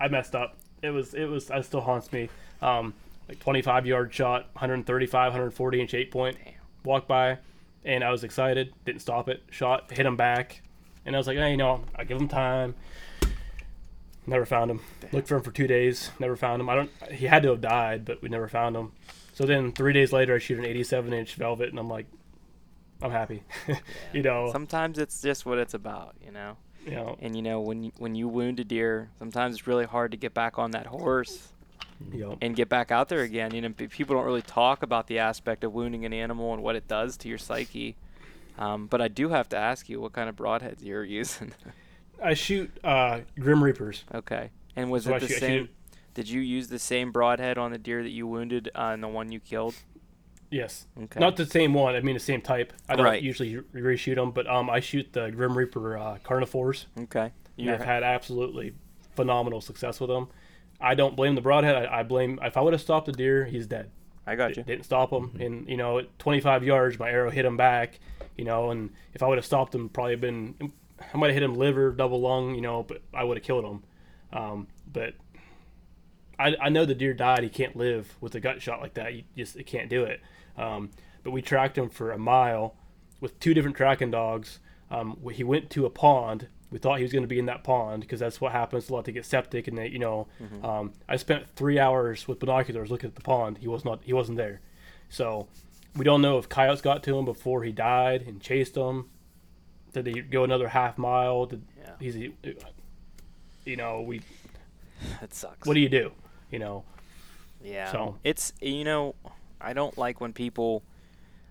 I 0.00 0.08
messed 0.08 0.34
up. 0.34 0.56
It 0.82 0.90
was 0.90 1.14
it 1.14 1.26
was. 1.26 1.48
It 1.50 1.64
still 1.64 1.80
haunts 1.80 2.10
me. 2.12 2.28
Um, 2.60 2.92
like 3.28 3.38
25 3.40 3.86
yard 3.86 4.12
shot, 4.12 4.46
135, 4.54 5.32
140 5.32 5.80
inch 5.80 5.94
eight 5.94 6.10
point. 6.10 6.36
Damn. 6.42 6.54
Walked 6.84 7.08
by, 7.08 7.38
and 7.84 8.02
I 8.02 8.10
was 8.10 8.24
excited. 8.24 8.72
Didn't 8.84 9.02
stop 9.02 9.28
it. 9.28 9.42
Shot, 9.50 9.90
hit 9.90 10.06
him 10.06 10.16
back, 10.16 10.62
and 11.04 11.14
I 11.14 11.18
was 11.18 11.26
like, 11.26 11.36
hey, 11.36 11.50
you 11.50 11.56
know, 11.56 11.82
I 11.94 12.04
give 12.04 12.20
him 12.20 12.28
time. 12.28 12.74
Never 14.26 14.46
found 14.46 14.70
him. 14.70 14.80
Looked 15.12 15.28
for 15.28 15.36
him 15.36 15.42
for 15.42 15.50
two 15.50 15.66
days. 15.66 16.10
Never 16.18 16.36
found 16.36 16.60
him. 16.60 16.68
I 16.68 16.74
don't. 16.74 16.90
He 17.10 17.26
had 17.26 17.42
to 17.44 17.50
have 17.50 17.60
died, 17.60 18.04
but 18.04 18.22
we 18.22 18.28
never 18.28 18.48
found 18.48 18.76
him. 18.76 18.92
So 19.32 19.44
then 19.44 19.72
three 19.72 19.92
days 19.92 20.12
later, 20.12 20.34
I 20.34 20.38
shoot 20.38 20.58
an 20.58 20.66
87 20.66 21.12
inch 21.12 21.34
velvet, 21.34 21.70
and 21.70 21.78
I'm 21.78 21.88
like, 21.88 22.06
I'm 23.00 23.10
happy. 23.10 23.42
you 24.12 24.22
know. 24.22 24.50
Sometimes 24.52 24.98
it's 24.98 25.22
just 25.22 25.46
what 25.46 25.58
it's 25.58 25.74
about, 25.74 26.16
you 26.24 26.32
know. 26.32 26.56
you 26.84 26.92
know. 26.92 27.16
And 27.20 27.36
you 27.36 27.42
know 27.42 27.60
when 27.60 27.84
you, 27.84 27.92
when 27.98 28.14
you 28.14 28.28
wound 28.28 28.60
a 28.60 28.64
deer, 28.64 29.10
sometimes 29.18 29.56
it's 29.56 29.66
really 29.66 29.86
hard 29.86 30.10
to 30.10 30.16
get 30.16 30.34
back 30.34 30.58
on 30.58 30.72
that 30.72 30.86
horse 30.86 31.48
Know. 32.00 32.38
and 32.40 32.54
get 32.54 32.68
back 32.68 32.90
out 32.90 33.08
there 33.08 33.20
again. 33.22 33.54
You 33.54 33.60
know, 33.62 33.70
people 33.70 34.14
don't 34.16 34.24
really 34.24 34.42
talk 34.42 34.82
about 34.82 35.06
the 35.08 35.18
aspect 35.18 35.64
of 35.64 35.72
wounding 35.72 36.04
an 36.04 36.12
animal 36.12 36.54
and 36.54 36.62
what 36.62 36.76
it 36.76 36.86
does 36.86 37.16
to 37.18 37.28
your 37.28 37.38
psyche. 37.38 37.96
Um, 38.58 38.86
but 38.86 39.00
I 39.00 39.08
do 39.08 39.28
have 39.30 39.48
to 39.50 39.56
ask 39.56 39.88
you 39.88 40.00
what 40.00 40.12
kind 40.12 40.28
of 40.28 40.36
broadheads 40.36 40.82
you're 40.84 41.04
using. 41.20 41.52
I 42.22 42.34
shoot 42.34 42.70
uh, 42.84 43.20
Grim 43.38 43.62
Reapers. 43.62 44.04
okay. 44.14 44.50
And 44.76 44.90
was 44.90 45.04
So 45.04 45.14
it 45.16 45.20
the 45.20 45.28
shoot- 45.28 45.38
same? 45.40 45.68
Did 46.14 46.28
you 46.28 46.40
use 46.40 46.66
the 46.68 46.78
same 46.80 47.12
broadhead 47.12 47.58
on 47.58 47.70
the 47.70 47.78
deer 47.78 48.02
that 48.02 48.10
you 48.10 48.26
wounded 48.26 48.70
uh, 48.74 48.90
and 48.92 49.02
the 49.02 49.08
one 49.08 49.30
you 49.30 49.38
killed? 49.38 49.74
Yes. 50.50 50.86
Okay. 51.00 51.20
Not 51.20 51.36
the 51.36 51.46
same 51.46 51.74
one. 51.74 51.94
I 51.94 52.00
mean 52.00 52.14
the 52.14 52.20
same 52.20 52.40
type. 52.40 52.72
I 52.88 52.96
don't 52.96 53.04
Right. 53.04 53.22
usually 53.22 53.56
re- 53.72 53.96
reshoot 53.96 54.16
them, 54.16 54.30
but 54.32 54.46
um, 54.48 54.68
I 54.70 54.80
shoot 54.80 55.12
the 55.12 55.30
Grim 55.30 55.56
Reaper 55.56 55.96
uh, 55.98 56.18
carnivores. 56.24 56.86
Okay. 56.98 57.32
You're, 57.56 57.74
I've 57.74 57.82
had 57.82 58.02
absolutely 58.02 58.74
phenomenal 59.14 59.60
success 59.60 60.00
with 60.00 60.10
them. 60.10 60.28
I 60.80 60.94
don't 60.94 61.16
blame 61.16 61.34
the 61.34 61.40
broadhead. 61.40 61.74
I, 61.74 62.00
I 62.00 62.02
blame 62.02 62.38
if 62.42 62.56
I 62.56 62.60
would 62.60 62.72
have 62.72 62.82
stopped 62.82 63.06
the 63.06 63.12
deer, 63.12 63.44
he's 63.44 63.66
dead. 63.66 63.90
I 64.26 64.34
got 64.34 64.56
you. 64.56 64.62
Didn't 64.62 64.84
stop 64.84 65.10
him, 65.10 65.36
and 65.40 65.68
you 65.68 65.76
know, 65.76 65.98
at 65.98 66.18
25 66.18 66.62
yards, 66.62 66.98
my 66.98 67.10
arrow 67.10 67.30
hit 67.30 67.44
him 67.44 67.56
back. 67.56 67.98
You 68.36 68.44
know, 68.44 68.70
and 68.70 68.90
if 69.14 69.22
I 69.22 69.26
would 69.26 69.38
have 69.38 69.46
stopped 69.46 69.74
him, 69.74 69.88
probably 69.88 70.16
been 70.16 70.72
I 71.12 71.16
might 71.16 71.28
have 71.28 71.34
hit 71.34 71.42
him 71.42 71.54
liver, 71.54 71.92
double 71.92 72.20
lung. 72.20 72.54
You 72.54 72.60
know, 72.60 72.82
but 72.82 73.02
I 73.14 73.24
would 73.24 73.36
have 73.36 73.44
killed 73.44 73.64
him. 73.64 73.82
Um, 74.32 74.68
but 74.92 75.14
I, 76.38 76.54
I 76.60 76.68
know 76.68 76.84
the 76.84 76.94
deer 76.94 77.14
died. 77.14 77.42
He 77.42 77.48
can't 77.48 77.74
live 77.74 78.14
with 78.20 78.34
a 78.34 78.40
gut 78.40 78.62
shot 78.62 78.80
like 78.80 78.94
that. 78.94 79.14
You 79.14 79.24
just 79.36 79.56
it 79.56 79.64
can't 79.64 79.88
do 79.88 80.04
it. 80.04 80.20
Um, 80.56 80.90
but 81.22 81.30
we 81.30 81.42
tracked 81.42 81.76
him 81.76 81.88
for 81.88 82.12
a 82.12 82.18
mile 82.18 82.74
with 83.20 83.38
two 83.40 83.54
different 83.54 83.76
tracking 83.76 84.10
dogs. 84.10 84.60
Um, 84.90 85.18
he 85.32 85.44
went 85.44 85.70
to 85.70 85.86
a 85.86 85.90
pond. 85.90 86.48
We 86.70 86.78
thought 86.78 86.98
he 86.98 87.02
was 87.02 87.12
going 87.12 87.22
to 87.22 87.28
be 87.28 87.38
in 87.38 87.46
that 87.46 87.64
pond 87.64 88.02
because 88.02 88.20
that's 88.20 88.40
what 88.40 88.52
happens 88.52 88.90
a 88.90 88.92
lot 88.92 89.06
to 89.06 89.12
get 89.12 89.24
septic. 89.24 89.68
And 89.68 89.78
they, 89.78 89.88
you 89.88 89.98
know, 89.98 90.26
Mm-hmm. 90.42 90.64
um, 90.64 90.92
I 91.08 91.16
spent 91.16 91.48
three 91.56 91.78
hours 91.78 92.28
with 92.28 92.38
binoculars 92.40 92.90
looking 92.90 93.08
at 93.08 93.14
the 93.14 93.22
pond. 93.22 93.58
He 93.58 93.68
was 93.68 93.84
not. 93.84 94.00
He 94.02 94.12
wasn't 94.12 94.36
there. 94.36 94.60
So 95.08 95.48
we 95.96 96.04
don't 96.04 96.20
know 96.20 96.36
if 96.38 96.48
coyotes 96.48 96.82
got 96.82 97.02
to 97.04 97.16
him 97.16 97.24
before 97.24 97.62
he 97.62 97.72
died 97.72 98.22
and 98.26 98.40
chased 98.40 98.76
him. 98.76 99.06
Did 99.94 100.06
he 100.06 100.20
go 100.20 100.44
another 100.44 100.68
half 100.68 100.98
mile? 100.98 101.46
Did 101.46 101.62
Yeah. 101.80 101.92
he's, 101.98 102.16
you 103.64 103.76
know, 103.76 104.02
we. 104.02 104.20
That 105.20 105.32
sucks. 105.32 105.66
What 105.66 105.74
do 105.74 105.80
you 105.80 105.88
do? 105.88 106.12
You 106.50 106.58
know. 106.58 106.84
Yeah. 107.64 107.90
So- 107.92 108.18
it's 108.24 108.52
you 108.60 108.84
know, 108.84 109.14
I 109.60 109.72
don't 109.72 109.96
like 109.96 110.20
when 110.20 110.32
people. 110.32 110.82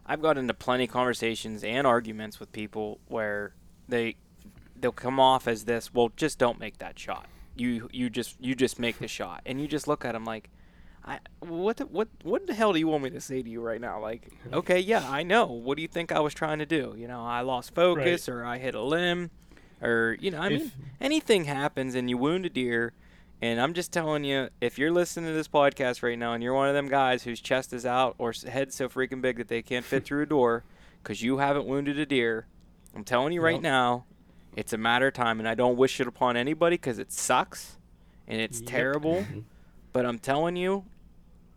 I've 0.05 0.21
got 0.21 0.37
into 0.37 0.53
plenty 0.53 0.85
of 0.85 0.89
conversations 0.91 1.63
and 1.65 1.85
arguments 1.85 2.39
with 2.39 2.51
people 2.53 2.99
where 3.07 3.53
they 3.89 4.15
they'll 4.79 4.91
come 4.91 5.19
off 5.19 5.47
as 5.47 5.65
this. 5.65 5.93
Well, 5.93 6.11
just 6.15 6.37
don't 6.39 6.59
make 6.59 6.77
that 6.79 6.97
shot. 6.99 7.25
You 7.55 7.89
you 7.91 8.09
just 8.09 8.35
you 8.39 8.55
just 8.55 8.79
make 8.79 8.99
the 8.99 9.07
shot, 9.07 9.41
and 9.45 9.59
you 9.61 9.67
just 9.67 9.87
look 9.87 10.05
at 10.05 10.13
them 10.13 10.25
like. 10.25 10.49
I, 11.09 11.19
what 11.39 11.77
the, 11.77 11.85
what 11.85 12.09
what 12.23 12.47
the 12.47 12.53
hell 12.53 12.73
do 12.73 12.79
you 12.79 12.87
want 12.89 13.01
me 13.05 13.09
to 13.11 13.21
say 13.21 13.41
to 13.41 13.49
you 13.49 13.61
right 13.61 13.79
now? 13.79 14.01
Like, 14.01 14.27
okay, 14.53 14.79
yeah, 14.79 15.09
I 15.09 15.23
know. 15.23 15.45
What 15.45 15.77
do 15.77 15.81
you 15.81 15.87
think 15.87 16.11
I 16.11 16.19
was 16.19 16.33
trying 16.33 16.59
to 16.59 16.65
do? 16.65 16.95
You 16.97 17.07
know, 17.07 17.23
I 17.25 17.41
lost 17.41 17.73
focus, 17.73 18.27
or 18.27 18.43
I 18.43 18.57
hit 18.57 18.75
a 18.75 18.81
limb, 18.81 19.31
or 19.81 20.17
you 20.19 20.31
know, 20.31 20.41
I 20.41 20.47
If- 20.47 20.61
mean, 20.61 20.71
anything 20.99 21.45
happens 21.45 21.95
and 21.95 22.09
you 22.09 22.17
wound 22.17 22.45
a 22.45 22.49
deer, 22.49 22.91
and 23.41 23.61
I'm 23.61 23.73
just 23.73 23.93
telling 23.93 24.25
you, 24.25 24.49
if 24.59 24.77
you're 24.77 24.91
listening 24.91 25.27
to 25.29 25.33
this 25.33 25.47
podcast 25.47 26.03
right 26.03 26.19
now 26.19 26.33
and 26.33 26.43
you're 26.43 26.53
one 26.53 26.67
of 26.67 26.73
them 26.75 26.89
guys 26.89 27.23
whose 27.23 27.39
chest 27.39 27.71
is 27.71 27.85
out 27.85 28.15
or 28.17 28.33
head's 28.45 28.75
so 28.75 28.89
freaking 28.89 29.21
big 29.21 29.37
that 29.37 29.47
they 29.47 29.61
can't 29.61 29.85
fit 29.85 30.03
through 30.05 30.23
a 30.23 30.25
door 30.25 30.65
because 31.01 31.21
you 31.21 31.37
haven't 31.37 31.65
wounded 31.67 31.97
a 31.97 32.05
deer, 32.05 32.47
I'm 32.93 33.05
telling 33.05 33.31
you 33.31 33.39
right 33.41 33.61
now, 33.61 34.03
it's 34.57 34.73
a 34.73 34.77
matter 34.77 35.07
of 35.07 35.13
time. 35.13 35.39
And 35.39 35.47
I 35.47 35.55
don't 35.55 35.77
wish 35.77 36.01
it 36.01 36.07
upon 36.07 36.35
anybody 36.35 36.75
because 36.75 36.99
it 36.99 37.11
sucks 37.13 37.77
and 38.27 38.41
it's 38.41 38.59
Yep. 38.59 38.69
terrible. 38.69 39.25
But 39.93 40.05
I'm 40.05 40.19
telling 40.19 40.55
you, 40.57 40.83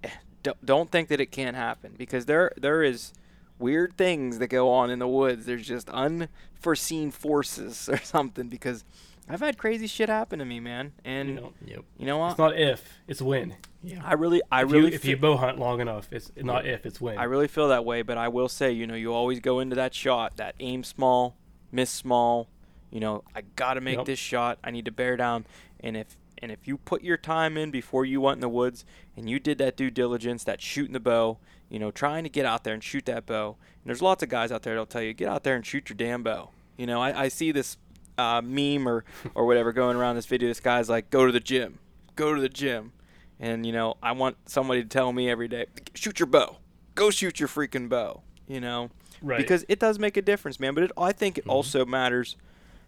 eh, 0.04 0.10
don't, 0.42 0.64
don't 0.64 0.90
think 0.90 1.08
that 1.08 1.20
it 1.20 1.32
can't 1.32 1.56
happen 1.56 1.94
because 1.98 2.26
there 2.26 2.52
there 2.56 2.82
is 2.82 3.12
weird 3.58 3.96
things 3.96 4.38
that 4.38 4.48
go 4.48 4.70
on 4.70 4.90
in 4.90 4.98
the 4.98 5.08
woods. 5.08 5.46
There's 5.46 5.66
just 5.66 5.88
unforeseen 5.90 7.10
forces 7.10 7.88
or 7.92 7.98
something 7.98 8.48
because 8.48 8.84
I've 9.28 9.40
had 9.40 9.58
crazy 9.58 9.86
shit 9.86 10.08
happen 10.08 10.38
to 10.40 10.44
me, 10.44 10.58
man. 10.60 10.92
And 11.04 11.28
You 11.28 11.34
know, 11.36 11.52
Yep. 11.66 11.80
you 11.98 12.06
know 12.06 12.18
what? 12.18 12.30
it's 12.30 12.38
not 12.38 12.58
if, 12.58 12.98
it's 13.06 13.22
when. 13.22 13.56
Yeah. 13.82 14.00
I 14.04 14.14
really, 14.14 14.42
I 14.50 14.62
If 14.62 14.72
really, 14.72 14.88
you, 14.88 14.94
if 14.94 15.04
you 15.04 15.16
bow 15.16 15.36
hunt 15.36 15.58
long 15.58 15.80
enough, 15.80 16.08
it's 16.10 16.30
not 16.36 16.66
if, 16.66 16.84
it's 16.84 17.00
when. 17.00 17.16
I 17.18 17.24
really 17.24 17.48
feel 17.48 17.68
that 17.68 17.84
way. 17.84 18.02
But 18.02 18.18
I 18.18 18.28
will 18.28 18.48
say, 18.48 18.72
you 18.72 18.86
know, 18.86 18.94
you 18.94 19.12
always 19.14 19.40
go 19.40 19.60
into 19.60 19.76
that 19.76 19.94
shot, 19.94 20.36
that 20.36 20.54
aim 20.60 20.82
small, 20.84 21.36
miss 21.70 21.90
small. 21.90 22.48
You 22.90 23.00
know, 23.00 23.22
I 23.34 23.42
gotta 23.56 23.80
make 23.80 23.98
Yep. 23.98 24.06
this 24.06 24.18
shot. 24.18 24.58
I 24.64 24.70
need 24.70 24.84
to 24.86 24.90
bear 24.90 25.16
down. 25.16 25.46
And 25.80 25.96
if 25.96 26.16
and 26.42 26.50
if 26.50 26.66
you 26.66 26.78
put 26.78 27.02
your 27.02 27.16
time 27.18 27.56
in 27.58 27.70
before 27.70 28.04
you 28.04 28.20
went 28.20 28.36
in 28.38 28.40
the 28.40 28.48
woods 28.48 28.84
and 29.16 29.28
you 29.28 29.38
did 29.38 29.58
that 29.58 29.76
due 29.76 29.90
diligence, 29.90 30.42
that 30.44 30.60
shooting 30.62 30.94
the 30.94 31.00
bow, 31.00 31.38
you 31.68 31.78
know, 31.78 31.90
trying 31.90 32.24
to 32.24 32.30
get 32.30 32.46
out 32.46 32.64
there 32.64 32.72
and 32.74 32.82
shoot 32.82 33.04
that 33.06 33.26
bow. 33.26 33.56
And 33.82 33.84
there's 33.88 34.00
lots 34.02 34.22
of 34.22 34.28
guys 34.30 34.50
out 34.50 34.62
there 34.62 34.72
that'll 34.74 34.86
tell 34.86 35.02
you, 35.02 35.12
get 35.12 35.28
out 35.28 35.44
there 35.44 35.54
and 35.54 35.64
shoot 35.66 35.88
your 35.90 35.96
damn 35.96 36.22
bow. 36.22 36.50
You 36.78 36.86
know, 36.86 37.00
I, 37.00 37.24
I 37.24 37.28
see 37.28 37.52
this 37.52 37.76
uh, 38.18 38.40
meme 38.42 38.88
or 38.88 39.04
or 39.34 39.46
whatever 39.46 39.72
going 39.72 39.96
around 39.96 40.16
this 40.16 40.26
video. 40.26 40.48
This 40.48 40.60
guy's 40.60 40.88
like, 40.88 41.10
go 41.10 41.26
to 41.26 41.32
the 41.32 41.40
gym, 41.40 41.78
go 42.16 42.34
to 42.34 42.40
the 42.40 42.48
gym. 42.48 42.92
And 43.38 43.64
you 43.64 43.72
know, 43.72 43.96
I 44.02 44.12
want 44.12 44.36
somebody 44.46 44.82
to 44.82 44.88
tell 44.88 45.12
me 45.12 45.30
every 45.30 45.46
day, 45.48 45.66
shoot 45.94 46.18
your 46.18 46.26
bow. 46.26 46.56
Go 46.94 47.10
shoot 47.10 47.38
your 47.38 47.48
freaking 47.48 47.88
bow. 47.88 48.22
You 48.48 48.60
know, 48.60 48.90
Right. 49.22 49.38
because 49.38 49.64
it 49.68 49.78
does 49.78 49.98
make 49.98 50.16
a 50.16 50.22
difference, 50.22 50.58
man. 50.58 50.74
But 50.74 50.84
it, 50.84 50.92
I 50.98 51.12
think 51.12 51.38
it 51.38 51.46
also 51.46 51.84
matters 51.86 52.36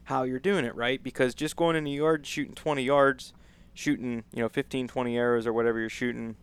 how 0.04 0.24
you're 0.24 0.38
doing 0.38 0.64
it, 0.64 0.74
right? 0.74 1.02
Because 1.02 1.34
just 1.34 1.56
going 1.56 1.76
in 1.76 1.84
the 1.84 1.92
yard, 1.92 2.26
shooting 2.26 2.54
20 2.54 2.82
yards, 2.82 3.32
shooting 3.74 4.24
you 4.32 4.42
know 4.42 4.48
15, 4.48 4.88
20 4.88 5.16
arrows 5.16 5.46
or 5.46 5.52
whatever 5.52 5.78
you're 5.78 5.88
shooting, 5.88 6.36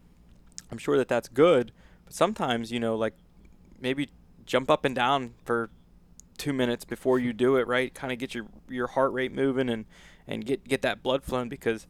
I'm 0.71 0.77
sure 0.77 0.97
that 0.97 1.07
that's 1.07 1.27
good. 1.27 1.71
But 2.05 2.13
sometimes 2.13 2.71
you 2.71 2.79
know, 2.79 2.95
like 2.95 3.13
maybe 3.79 4.09
jump 4.45 4.69
up 4.69 4.85
and 4.85 4.95
down 4.95 5.33
for 5.45 5.69
two 6.37 6.53
minutes 6.53 6.85
before 6.85 7.19
you 7.19 7.33
do 7.33 7.57
it, 7.57 7.67
right? 7.67 7.93
Kind 7.93 8.11
of 8.11 8.19
get 8.19 8.33
your 8.33 8.47
your 8.67 8.87
heart 8.87 9.13
rate 9.13 9.31
moving 9.31 9.69
and 9.69 9.85
and 10.27 10.45
get 10.45 10.67
get 10.67 10.81
that 10.81 11.03
blood 11.03 11.23
flowing 11.23 11.49
because 11.49 11.85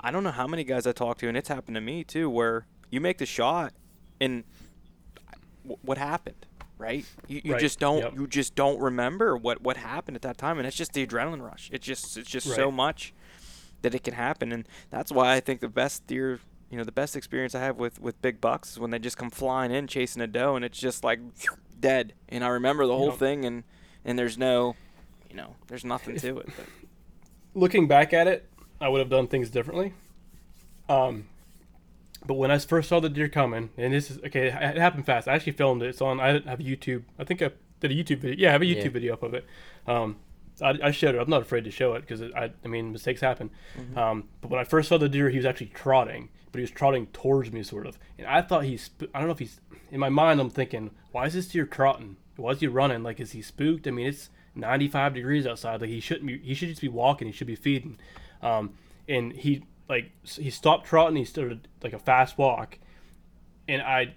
I 0.00 0.10
don't 0.10 0.24
know 0.24 0.30
how 0.30 0.46
many 0.46 0.64
guys 0.64 0.86
I 0.86 0.92
talk 0.92 1.18
to, 1.18 1.28
and 1.28 1.36
it's 1.36 1.48
happened 1.48 1.74
to 1.74 1.80
me 1.80 2.04
too, 2.04 2.30
where 2.30 2.66
you 2.90 3.00
make 3.00 3.18
the 3.18 3.26
shot 3.26 3.74
and 4.20 4.44
uh, 5.28 5.36
w- 5.64 5.78
what 5.82 5.98
happened, 5.98 6.46
right? 6.80 7.04
You, 7.28 7.42
you 7.44 7.52
Right, 7.52 7.60
just 7.60 7.78
don't 7.78 7.98
yep. 7.98 8.14
you 8.16 8.26
just 8.26 8.54
don't 8.54 8.80
remember 8.80 9.36
what 9.36 9.60
what 9.62 9.76
happened 9.76 10.16
at 10.16 10.22
that 10.22 10.38
time, 10.38 10.58
and 10.58 10.66
it's 10.66 10.76
just 10.76 10.92
the 10.94 11.06
adrenaline 11.06 11.42
rush. 11.42 11.70
It's 11.72 11.86
just 11.86 12.16
it's 12.16 12.28
just 12.30 12.48
so 12.48 12.70
much 12.70 13.12
that 13.82 13.94
it 13.94 14.02
can 14.02 14.14
happen, 14.14 14.50
and 14.52 14.66
that's 14.90 15.12
why 15.12 15.34
I 15.34 15.40
think 15.40 15.60
the 15.60 15.68
best 15.68 16.06
deer. 16.06 16.40
You 16.70 16.78
know, 16.78 16.84
the 16.84 16.92
best 16.92 17.16
experience 17.16 17.56
I 17.56 17.60
have 17.62 17.78
with, 17.78 18.00
with 18.00 18.22
big 18.22 18.40
bucks 18.40 18.70
is 18.70 18.78
when 18.78 18.92
they 18.92 19.00
just 19.00 19.16
come 19.16 19.28
flying 19.28 19.72
in 19.72 19.88
chasing 19.88 20.22
a 20.22 20.28
doe 20.28 20.54
and 20.54 20.64
it's 20.64 20.78
just 20.78 21.02
like 21.02 21.18
dead. 21.80 22.12
And 22.28 22.44
I 22.44 22.46
remember 22.46 22.86
the 22.86 22.96
whole 22.96 23.10
thing 23.10 23.44
and, 23.44 23.64
and 24.04 24.16
there's 24.16 24.38
no, 24.38 24.76
you 25.28 25.34
know, 25.34 25.56
there's 25.66 25.84
nothing 25.84 26.16
to 26.18 26.38
it. 26.38 26.46
But. 26.46 26.66
looking 27.54 27.88
back 27.88 28.12
at 28.12 28.28
it, 28.28 28.48
I 28.80 28.88
would 28.88 29.00
have 29.00 29.10
done 29.10 29.26
things 29.26 29.50
differently. 29.50 29.94
Um, 30.88 31.26
but 32.26 32.34
when 32.34 32.50
I 32.50 32.58
first 32.58 32.88
saw 32.88 33.00
the 33.00 33.08
deer 33.08 33.28
coming, 33.28 33.70
and 33.76 33.92
this 33.92 34.10
is 34.10 34.18
okay, 34.26 34.46
it 34.48 34.76
happened 34.76 35.06
fast. 35.06 35.26
I 35.28 35.34
actually 35.34 35.52
filmed 35.52 35.82
it. 35.82 35.86
It's 35.88 36.00
on. 36.02 36.20
I 36.20 36.32
have 36.32 36.60
a 36.60 36.62
YouTube. 36.62 37.04
I 37.18 37.24
think 37.24 37.40
I 37.42 37.50
did 37.80 37.90
a 37.90 37.94
YouTube 37.94 38.18
video. 38.18 38.36
Yeah, 38.38 38.48
I 38.50 38.52
have 38.52 38.62
a 38.62 38.66
YouTube 38.66 38.84
Yeah. 38.84 38.90
video 38.90 39.12
up 39.14 39.22
of 39.22 39.34
it. 39.34 39.46
Um, 39.86 40.16
I, 40.62 40.78
I 40.84 40.90
showed 40.90 41.14
it. 41.14 41.18
I'm 41.18 41.30
not 41.30 41.40
afraid 41.42 41.64
to 41.64 41.70
show 41.70 41.94
it 41.94 42.02
because 42.02 42.20
I, 42.22 42.50
I 42.64 42.68
mean, 42.68 42.92
mistakes 42.92 43.22
happen. 43.22 43.50
Um, 43.96 44.24
but 44.42 44.50
when 44.50 44.60
I 44.60 44.64
first 44.64 44.88
saw 44.90 44.98
the 44.98 45.08
deer, 45.08 45.30
he 45.30 45.38
was 45.38 45.46
actually 45.46 45.72
trotting, 45.74 46.28
but 46.52 46.58
he 46.58 46.62
was 46.62 46.70
trotting 46.70 47.06
towards 47.08 47.50
me, 47.52 47.62
sort 47.62 47.86
of. 47.86 47.98
And 48.18 48.26
I 48.26 48.42
thought 48.42 48.64
he's. 48.64 48.82
sp- 48.84 49.08
I 49.14 49.18
don't 49.18 49.28
know 49.28 49.32
if 49.32 49.38
he's. 49.38 49.60
In 49.90 49.98
my 49.98 50.10
mind, 50.10 50.40
I'm 50.40 50.50
thinking, 50.50 50.90
why 51.12 51.24
is 51.26 51.32
this 51.34 51.48
deer 51.48 51.64
trotting? 51.64 52.16
Why 52.36 52.50
is 52.52 52.60
he 52.60 52.66
running? 52.66 53.02
Like, 53.02 53.18
is 53.20 53.32
he 53.32 53.40
spooked? 53.42 53.86
I 53.88 53.90
mean, 53.90 54.06
it's 54.06 54.28
95 54.54 55.14
degrees 55.14 55.46
outside. 55.46 55.80
Like, 55.80 55.90
he 55.90 56.00
shouldn't 56.00 56.26
be. 56.26 56.38
He 56.38 56.54
should 56.54 56.68
just 56.68 56.82
be 56.82 56.88
walking. 56.88 57.26
He 57.28 57.32
should 57.32 57.46
be 57.46 57.56
feeding. 57.56 57.98
Um, 58.42 58.74
and 59.08 59.32
he 59.32 59.64
like 59.90 60.12
he 60.24 60.48
stopped 60.50 60.86
trotting. 60.86 61.16
He 61.16 61.24
started 61.24 61.68
like 61.82 61.92
a 61.92 61.98
fast 61.98 62.38
walk, 62.38 62.78
and 63.68 63.82
I, 63.82 64.14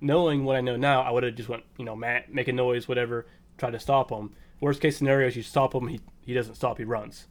knowing 0.00 0.44
what 0.44 0.56
I 0.56 0.60
know 0.60 0.76
now, 0.76 1.02
I 1.02 1.10
would 1.10 1.24
have 1.24 1.34
just 1.34 1.48
went, 1.48 1.64
you 1.76 1.84
know, 1.84 1.96
ma 1.96 2.20
make 2.28 2.48
a 2.48 2.52
noise, 2.52 2.88
whatever, 2.88 3.26
try 3.58 3.70
to 3.70 3.80
stop 3.80 4.10
him. 4.10 4.34
Worst 4.60 4.80
case 4.80 4.96
scenario 4.96 5.26
is 5.26 5.36
you 5.36 5.42
stop 5.42 5.74
him, 5.74 5.88
he 5.88 6.00
he 6.22 6.32
doesn't 6.32 6.54
stop, 6.54 6.78
he 6.78 6.84
runs. 6.84 7.26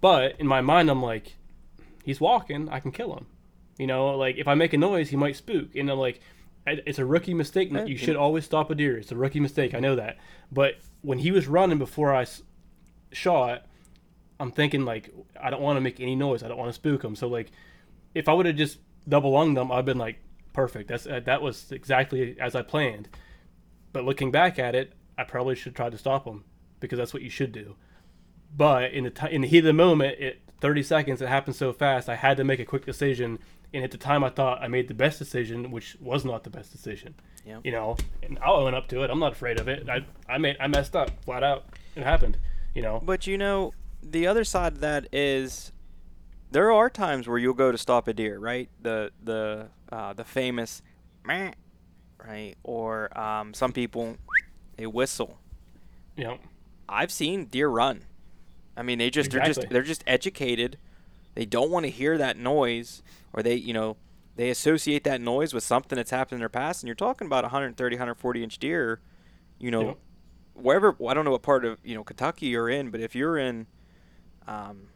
But 0.00 0.38
in 0.38 0.46
my 0.46 0.60
mind, 0.60 0.90
I'm 0.90 1.02
like, 1.02 1.36
he's 2.04 2.20
walking, 2.20 2.68
I 2.68 2.80
can 2.80 2.92
kill 2.92 3.16
him. 3.16 3.26
You 3.78 3.86
know, 3.86 4.16
like 4.16 4.36
if 4.36 4.48
I 4.48 4.54
make 4.54 4.72
a 4.72 4.78
noise, 4.78 5.08
he 5.08 5.16
might 5.16 5.36
spook, 5.36 5.76
and 5.76 5.88
I'm 5.88 5.98
like, 5.98 6.20
it's 6.66 6.98
a 6.98 7.06
rookie 7.06 7.34
mistake. 7.34 7.70
You 7.86 7.96
should 7.96 8.16
always 8.16 8.44
stop 8.44 8.70
a 8.70 8.74
deer. 8.74 8.98
It's 8.98 9.12
a 9.12 9.16
rookie 9.16 9.38
mistake. 9.38 9.74
I 9.74 9.78
know 9.78 9.94
that. 9.94 10.18
But 10.50 10.78
when 11.02 11.18
he 11.18 11.30
was 11.30 11.46
running 11.46 11.78
before 11.78 12.12
I 12.12 12.26
shot, 13.12 13.66
I'm 14.38 14.52
thinking 14.52 14.84
like 14.84 15.12
I 15.40 15.50
don't 15.50 15.62
want 15.62 15.76
to 15.76 15.80
make 15.80 16.00
any 16.00 16.16
noise. 16.16 16.42
I 16.42 16.48
don't 16.48 16.58
want 16.58 16.68
to 16.68 16.74
spook 16.74 17.02
them. 17.02 17.16
So 17.16 17.28
like, 17.28 17.50
if 18.14 18.28
I 18.28 18.32
would 18.32 18.46
have 18.46 18.56
just 18.56 18.78
double 19.08 19.32
lunged 19.32 19.56
them, 19.56 19.72
I'd 19.72 19.84
been 19.84 19.98
like 19.98 20.18
perfect. 20.52 20.88
That's 20.88 21.06
uh, 21.06 21.20
that 21.24 21.42
was 21.42 21.72
exactly 21.72 22.36
as 22.40 22.54
I 22.54 22.62
planned. 22.62 23.08
But 23.92 24.04
looking 24.04 24.30
back 24.30 24.58
at 24.58 24.74
it, 24.74 24.92
I 25.16 25.24
probably 25.24 25.54
should 25.54 25.74
try 25.74 25.90
to 25.90 25.98
stop 25.98 26.24
them 26.24 26.44
because 26.80 26.98
that's 26.98 27.14
what 27.14 27.22
you 27.22 27.30
should 27.30 27.52
do. 27.52 27.76
But 28.54 28.92
in 28.92 29.04
the 29.04 29.10
ti 29.10 29.28
in 29.30 29.42
the 29.42 29.48
heat 29.48 29.58
of 29.58 29.64
the 29.64 29.72
moment, 29.72 30.18
it 30.18 30.42
30 30.60 30.82
seconds, 30.82 31.20
it 31.20 31.28
happened 31.28 31.56
so 31.56 31.72
fast. 31.72 32.08
I 32.08 32.16
had 32.16 32.36
to 32.38 32.44
make 32.44 32.60
a 32.60 32.64
quick 32.64 32.86
decision, 32.86 33.38
and 33.74 33.84
at 33.84 33.90
the 33.90 33.98
time, 33.98 34.24
I 34.24 34.30
thought 34.30 34.62
I 34.62 34.68
made 34.68 34.88
the 34.88 34.94
best 34.94 35.18
decision, 35.18 35.70
which 35.70 35.96
was 36.00 36.24
not 36.24 36.44
the 36.44 36.50
best 36.50 36.72
decision. 36.72 37.14
Yeah. 37.44 37.58
You 37.62 37.72
know, 37.72 37.96
and 38.22 38.38
I'll 38.42 38.56
own 38.56 38.74
up 38.74 38.88
to 38.88 39.02
it. 39.02 39.10
I'm 39.10 39.18
not 39.18 39.32
afraid 39.32 39.60
of 39.60 39.68
it. 39.68 39.88
I 39.88 40.04
I 40.28 40.38
made 40.38 40.56
I 40.58 40.66
messed 40.66 40.96
up 40.96 41.10
flat 41.24 41.42
out. 41.42 41.66
It 41.94 42.02
happened. 42.02 42.38
You 42.74 42.82
know. 42.82 43.00
But 43.04 43.26
you 43.26 43.38
know, 43.38 43.72
the 44.10 44.26
other 44.26 44.44
side 44.44 44.74
of 44.74 44.80
that 44.80 45.08
is 45.12 45.72
there 46.50 46.70
are 46.72 46.88
times 46.88 47.28
where 47.28 47.38
you'll 47.38 47.54
go 47.54 47.72
to 47.72 47.78
stop 47.78 48.08
a 48.08 48.12
deer, 48.14 48.38
right? 48.38 48.68
The 48.80 49.10
the 49.22 49.68
uh, 49.90 50.12
the 50.12 50.24
famous 50.24 50.82
meh, 51.24 51.52
right? 52.24 52.54
Or 52.62 53.16
um, 53.18 53.54
some 53.54 53.72
people 53.72 54.16
they 54.76 54.86
whistle. 54.86 55.38
Know. 56.16 56.38
I've 56.88 57.12
seen 57.12 57.46
deer 57.46 57.68
run. 57.68 58.04
I 58.76 58.82
mean, 58.82 58.98
they 58.98 59.10
just 59.10 59.30
they're 59.30 59.40
just 59.44 59.68
they're 59.70 59.82
just 59.82 60.04
educated. 60.06 60.78
They 61.34 61.44
don't 61.44 61.70
want 61.70 61.84
to 61.84 61.90
hear 61.90 62.16
that 62.18 62.36
noise, 62.38 63.02
or 63.32 63.42
they 63.42 63.54
you 63.54 63.72
know 63.74 63.96
they 64.36 64.50
associate 64.50 65.04
that 65.04 65.20
noise 65.20 65.52
with 65.54 65.64
something 65.64 65.96
that's 65.96 66.10
happened 66.10 66.36
in 66.36 66.40
their 66.40 66.48
past. 66.48 66.82
And 66.82 66.88
you're 66.88 66.94
talking 66.94 67.26
about 67.26 67.44
130, 67.44 67.96
140 67.96 68.42
inch 68.42 68.58
deer, 68.58 69.00
you 69.58 69.70
know, 69.70 69.86
Yep. 69.86 69.98
wherever 70.54 70.96
I 71.08 71.14
don't 71.14 71.24
know 71.24 71.30
what 71.32 71.42
part 71.42 71.64
of 71.64 71.78
you 71.82 71.94
know 71.94 72.04
Kentucky 72.04 72.46
you're 72.46 72.68
in, 72.68 72.90
but 72.90 73.00
if 73.00 73.14
you're 73.14 73.36
in 73.38 73.66
um, 74.46 74.88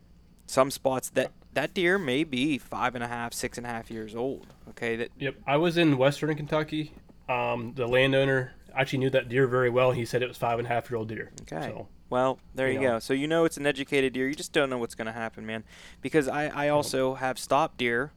some 0.47 0.71
spots 0.71 1.11
that 1.11 1.33
that 1.53 1.75
deer 1.75 1.99
may 1.99 2.23
be 2.25 2.59
five 2.59 2.95
and 2.95 3.03
a 3.03 3.09
half, 3.09 3.33
six 3.35 3.59
and 3.59 3.67
a 3.67 3.71
half 3.71 3.91
years 3.91 4.15
old. 4.15 4.47
Okay, 4.71 4.97
that 4.97 5.11
Yep. 5.19 5.37
I 5.47 5.57
was 5.57 5.77
in 5.77 5.99
Western 5.99 6.35
Kentucky. 6.37 6.93
Um, 7.29 7.73
the 7.75 7.87
landowner 7.87 8.53
actually 8.75 9.01
knew 9.01 9.11
that 9.11 9.29
deer 9.29 9.47
very 9.49 9.71
well. 9.71 9.91
He 9.93 10.05
said 10.05 10.23
it 10.23 10.29
was 10.29 10.37
five 10.37 10.59
and 10.59 10.67
a 10.67 10.69
half 10.69 10.91
year 10.91 10.99
old 10.99 11.09
deer. 11.09 11.31
Okay. 11.43 11.67
So, 11.69 11.89
Well, 12.09 12.39
there 12.55 12.69
you, 12.69 12.75
You 12.75 12.81
know. 12.81 12.93
go. 12.95 12.99
So 13.01 13.13
you 13.15 13.27
know 13.27 13.45
it's 13.45 13.57
an 13.57 13.67
educated 13.67 14.13
deer. 14.13 14.29
You 14.29 14.35
just 14.35 14.53
don't 14.53 14.71
know 14.71 14.79
what's 14.79 14.95
going 14.95 15.07
to 15.07 15.13
happen, 15.13 15.45
man. 15.47 15.65
Because 16.03 16.29
I, 16.29 16.47
I 16.49 16.69
also 16.69 17.15
have 17.15 17.39
stopped 17.39 17.79
deer, 17.79 18.13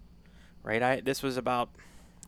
right? 0.64 0.82
I 0.82 1.02
this 1.02 1.24
was 1.24 1.38
about, 1.38 1.70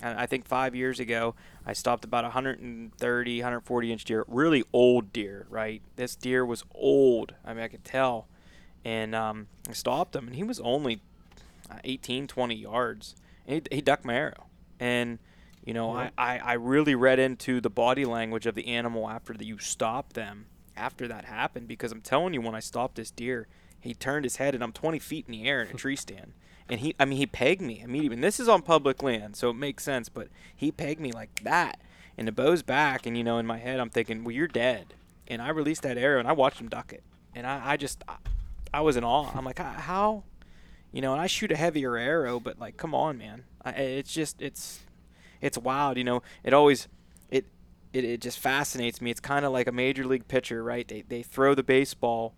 I 0.01 0.24
I 0.24 0.26
think 0.26 0.45
five 0.47 0.76
years 0.76 0.99
ago. 0.99 1.36
I 1.68 1.74
stopped 1.74 2.03
about 2.06 2.24
130, 2.24 3.39
140 3.39 3.91
inch 3.91 4.06
deer, 4.06 4.24
really 4.28 4.64
old 4.74 5.12
deer, 5.14 5.45
right? 5.49 5.82
This 5.95 6.16
deer 6.16 6.45
was 6.45 6.64
old. 6.74 7.34
I 7.43 7.53
mean, 7.53 7.64
I 7.64 7.68
could 7.68 7.84
tell, 7.84 8.28
and 8.86 9.14
um, 9.14 9.48
I 9.68 9.74
stopped 9.74 10.16
him, 10.16 10.28
and 10.28 10.36
he 10.36 10.44
was 10.44 10.62
only 10.62 11.02
uh, 11.70 11.80
18, 11.84 12.28
20 12.28 12.56
yards, 12.56 13.16
and 13.46 13.68
he, 13.70 13.78
he 13.78 13.82
ducked 13.82 14.06
my 14.06 14.16
arrow, 14.16 14.46
and. 14.80 15.20
You 15.68 15.74
know, 15.74 15.96
Yeah. 15.96 16.12
I, 16.16 16.36
I, 16.36 16.38
I 16.38 16.54
really 16.54 16.94
read 16.94 17.18
into 17.18 17.60
the 17.60 17.72
body 17.72 18.06
language 18.06 18.46
of 18.46 18.54
the 18.54 18.68
animal 18.68 19.10
after 19.10 19.34
that 19.34 19.48
you 19.48 19.58
stop 19.58 20.14
them 20.14 20.46
after 20.78 21.08
that 21.08 21.26
happened 21.26 21.68
because 21.68 21.92
I'm 21.92 22.02
telling 22.02 22.34
you, 22.34 22.42
when 22.42 22.56
I 22.56 22.60
stopped 22.60 22.96
this 22.96 23.12
deer, 23.12 23.48
he 23.80 23.94
turned 23.94 24.26
his 24.26 24.38
head 24.38 24.56
and 24.56 24.64
I'm 24.64 24.72
20 24.72 25.00
feet 25.00 25.26
in 25.28 25.32
the 25.32 25.48
air 25.48 25.62
in 25.62 25.70
a 25.70 25.74
tree 25.78 25.96
stand. 25.96 26.34
And 26.68 26.80
he, 26.80 26.96
I 27.00 27.06
mean, 27.06 27.18
he 27.18 27.28
pegged 27.28 27.62
me 27.62 27.82
immediately. 27.82 28.16
And 28.16 28.24
this 28.24 28.40
is 28.40 28.50
on 28.50 28.64
public 28.64 29.04
land, 29.04 29.36
so 29.36 29.52
it 29.52 29.56
makes 29.56 29.84
sense, 29.84 30.10
but 30.10 30.30
he 30.56 30.72
pegged 30.72 31.00
me 31.00 31.12
like 31.12 31.44
that. 31.44 31.80
And 32.18 32.28
the 32.28 32.32
bow's 32.32 32.64
back, 32.64 33.06
and 33.06 33.18
you 33.18 33.24
know, 33.24 33.38
in 33.38 33.46
my 33.46 33.58
head, 33.58 33.80
I'm 33.80 33.90
thinking, 33.90 34.24
well, 34.24 34.32
you're 34.32 34.48
dead. 34.48 34.94
And 35.28 35.42
I 35.42 35.50
released 35.50 35.84
that 35.84 35.98
arrow 35.98 36.20
and 36.20 36.28
I 36.28 36.32
watched 36.32 36.60
him 36.60 36.70
duck 36.70 36.92
it. 36.92 37.04
And 37.36 37.46
I, 37.46 37.72
I 37.72 37.78
just, 37.78 38.04
I, 38.08 38.16
I 38.76 38.82
was 38.82 38.98
in 38.98 39.06
awe. 39.06 39.32
I'm 39.34 39.46
like, 39.46 39.62
ah, 39.62 39.78
how? 39.80 40.24
You 40.92 41.00
know, 41.00 41.14
and 41.14 41.22
I 41.22 41.28
shoot 41.28 41.50
a 41.50 41.56
heavier 41.56 41.96
arrow, 41.96 42.42
but 42.42 42.60
like, 42.60 42.76
come 42.76 42.94
on, 42.94 43.18
man. 43.18 43.46
I, 43.64 43.72
eh, 43.72 43.82
it's 44.00 44.12
just, 44.12 44.42
it's, 44.42 44.82
it's 45.40 45.58
wild. 45.58 45.98
You 45.98 46.04
know, 46.04 46.24
it 46.44 46.54
always, 46.54 46.90
it, 47.30 47.46
it, 47.94 48.04
it 48.04 48.20
just 48.20 48.38
fascinates 48.38 49.00
me. 49.00 49.12
It's 49.12 49.22
kind 49.22 49.46
of 49.46 49.54
like 49.54 49.68
a 49.68 49.72
major 49.72 50.04
league 50.04 50.28
pitcher, 50.28 50.62
right? 50.62 50.86
They, 50.86 51.04
they 51.04 51.24
throw 51.24 51.56
the 51.56 51.64
baseball 51.64 52.36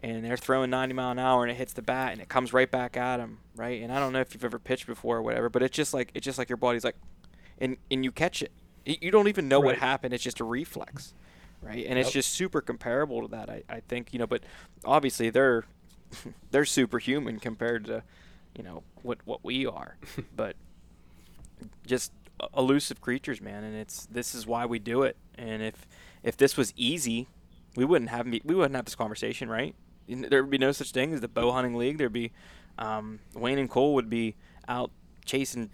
and 0.00 0.22
they're 0.22 0.36
throwing 0.36 0.68
90 0.68 0.94
mile 0.94 1.12
an 1.12 1.18
hour 1.18 1.44
and 1.44 1.50
it 1.50 1.54
hits 1.54 1.72
the 1.72 1.80
bat 1.80 2.12
and 2.12 2.20
it 2.20 2.28
comes 2.28 2.52
right 2.52 2.70
back 2.70 2.98
at 2.98 3.16
them, 3.16 3.38
right? 3.56 3.80
And 3.80 3.90
I 3.90 3.98
don't 4.00 4.12
know 4.12 4.20
if 4.20 4.34
you've 4.34 4.44
ever 4.44 4.58
pitched 4.58 4.86
before 4.86 5.16
or 5.16 5.22
whatever, 5.22 5.48
but 5.48 5.62
it's 5.62 5.74
just 5.74 5.94
like 5.94 6.10
it's 6.12 6.26
just 6.26 6.36
like 6.36 6.50
your 6.50 6.58
body's 6.58 6.84
like, 6.84 6.96
and 7.58 7.78
and 7.90 8.04
you 8.04 8.12
catch 8.12 8.42
it. 8.42 8.52
You 8.84 9.10
don't 9.10 9.28
even 9.28 9.48
know 9.48 9.60
what 9.60 9.78
happened. 9.78 10.12
It's 10.12 10.24
just 10.24 10.40
a 10.40 10.44
reflex, 10.44 11.14
right? 11.62 11.84
And 11.86 11.98
it's 11.98 12.10
just 12.10 12.32
super 12.32 12.60
comparable 12.60 13.22
to 13.22 13.28
that. 13.28 13.50
I, 13.50 13.62
I 13.68 13.80
think 13.80 14.12
you 14.12 14.18
know, 14.18 14.26
but 14.26 14.42
obviously 14.84 15.30
they're 15.30 15.64
they're 16.50 16.64
superhuman 16.64 17.38
compared 17.38 17.84
to 17.86 18.02
you 18.56 18.62
know 18.62 18.82
what 19.02 19.18
what 19.24 19.44
we 19.44 19.66
are, 19.66 19.96
but 20.36 20.56
just 21.86 22.12
elusive 22.56 23.00
creatures, 23.00 23.40
man. 23.40 23.64
And 23.64 23.76
it's 23.76 24.06
this 24.06 24.34
is 24.34 24.46
why 24.46 24.66
we 24.66 24.78
do 24.78 25.02
it. 25.02 25.16
And 25.36 25.62
if 25.62 25.86
if 26.22 26.36
this 26.36 26.56
was 26.56 26.72
easy, 26.76 27.28
we 27.76 27.84
wouldn't 27.84 28.10
have 28.10 28.26
we 28.26 28.54
wouldn't 28.54 28.76
have 28.76 28.84
this 28.84 28.94
conversation, 28.94 29.48
right? 29.48 29.74
There 30.08 30.42
would 30.42 30.50
be 30.50 30.58
no 30.58 30.72
such 30.72 30.90
thing 30.90 31.14
as 31.14 31.20
the 31.20 31.28
bow 31.28 31.52
hunting 31.52 31.76
league. 31.76 31.98
There'd 31.98 32.12
be 32.12 32.32
um, 32.78 33.20
Wayne 33.34 33.58
and 33.58 33.70
Cole 33.70 33.94
would 33.94 34.10
be 34.10 34.34
out 34.66 34.90
chasing 35.24 35.70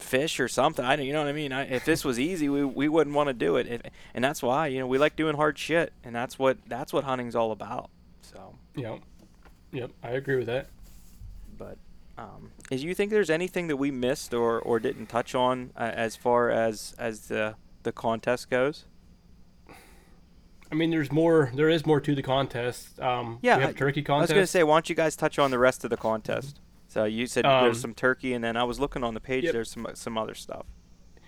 fish 0.00 0.40
or 0.40 0.48
something. 0.48 0.84
I 0.84 0.96
don't- 0.96 1.06
you 1.06 1.12
know 1.12 1.20
what 1.20 1.28
I 1.28 1.32
mean. 1.32 1.52
I, 1.52 1.62
if 1.66 1.84
this 1.84 2.04
was 2.04 2.18
easy, 2.18 2.48
we, 2.48 2.64
we 2.64 2.88
wouldn't 2.88 3.14
want 3.14 3.28
to 3.28 3.32
do 3.34 3.56
it. 3.56 3.66
If, 3.66 3.82
and 4.14 4.24
that's 4.24 4.42
why 4.42 4.66
you 4.68 4.78
know 4.80 4.86
we 4.86 4.98
like 4.98 5.16
doing 5.16 5.36
hard 5.36 5.58
shit, 5.58 5.92
and 6.04 6.14
that's 6.14 6.38
what 6.38 6.58
that's 6.66 6.92
what 6.92 7.04
hunting's 7.04 7.34
all 7.36 7.52
about. 7.52 7.90
So, 8.22 8.54
Yep. 8.76 9.00
Yep. 9.72 9.90
I 10.02 10.10
agree 10.10 10.36
with 10.36 10.46
that. 10.46 10.68
but 11.56 11.76
um, 12.18 12.50
is 12.70 12.82
you 12.84 12.94
think 12.94 13.10
there's 13.10 13.30
anything 13.30 13.68
that 13.68 13.76
we 13.76 13.90
missed 13.90 14.34
or, 14.34 14.58
or 14.60 14.78
didn't 14.78 15.06
touch 15.06 15.34
on 15.34 15.70
uh, 15.76 15.90
as 15.94 16.16
far 16.16 16.50
as 16.50 16.94
as 16.98 17.28
the 17.28 17.54
the 17.82 17.92
contest 17.92 18.50
goes? 18.50 18.84
I 20.72 20.76
mean, 20.76 20.90
there's 20.90 21.10
more. 21.10 21.50
There 21.54 21.68
is 21.68 21.84
more 21.84 22.00
to 22.00 22.14
the 22.14 22.22
contest. 22.22 23.00
Um, 23.00 23.38
Yeah, 23.42 23.56
we 23.56 23.62
have 23.64 23.74
turkey 23.76 24.04
I 24.08 24.20
was 24.20 24.30
gonna 24.30 24.46
say, 24.46 24.62
why 24.62 24.76
don't 24.76 24.88
you 24.88 24.94
guys 24.94 25.16
touch 25.16 25.38
on 25.38 25.50
the 25.50 25.58
rest 25.58 25.82
of 25.84 25.90
the 25.90 25.96
contest? 25.96 26.60
So 26.90 27.04
you 27.04 27.28
said 27.28 27.46
Um, 27.46 27.62
there's 27.64 27.80
some 27.80 27.94
turkey, 27.94 28.32
and 28.32 28.42
then 28.42 28.56
I 28.56 28.64
was 28.64 28.80
looking 28.80 29.04
on 29.04 29.14
the 29.14 29.20
page. 29.20 29.44
Yep. 29.44 29.52
There's 29.52 29.70
some 29.70 29.86
some 29.94 30.18
other 30.18 30.34
stuff. 30.34 30.66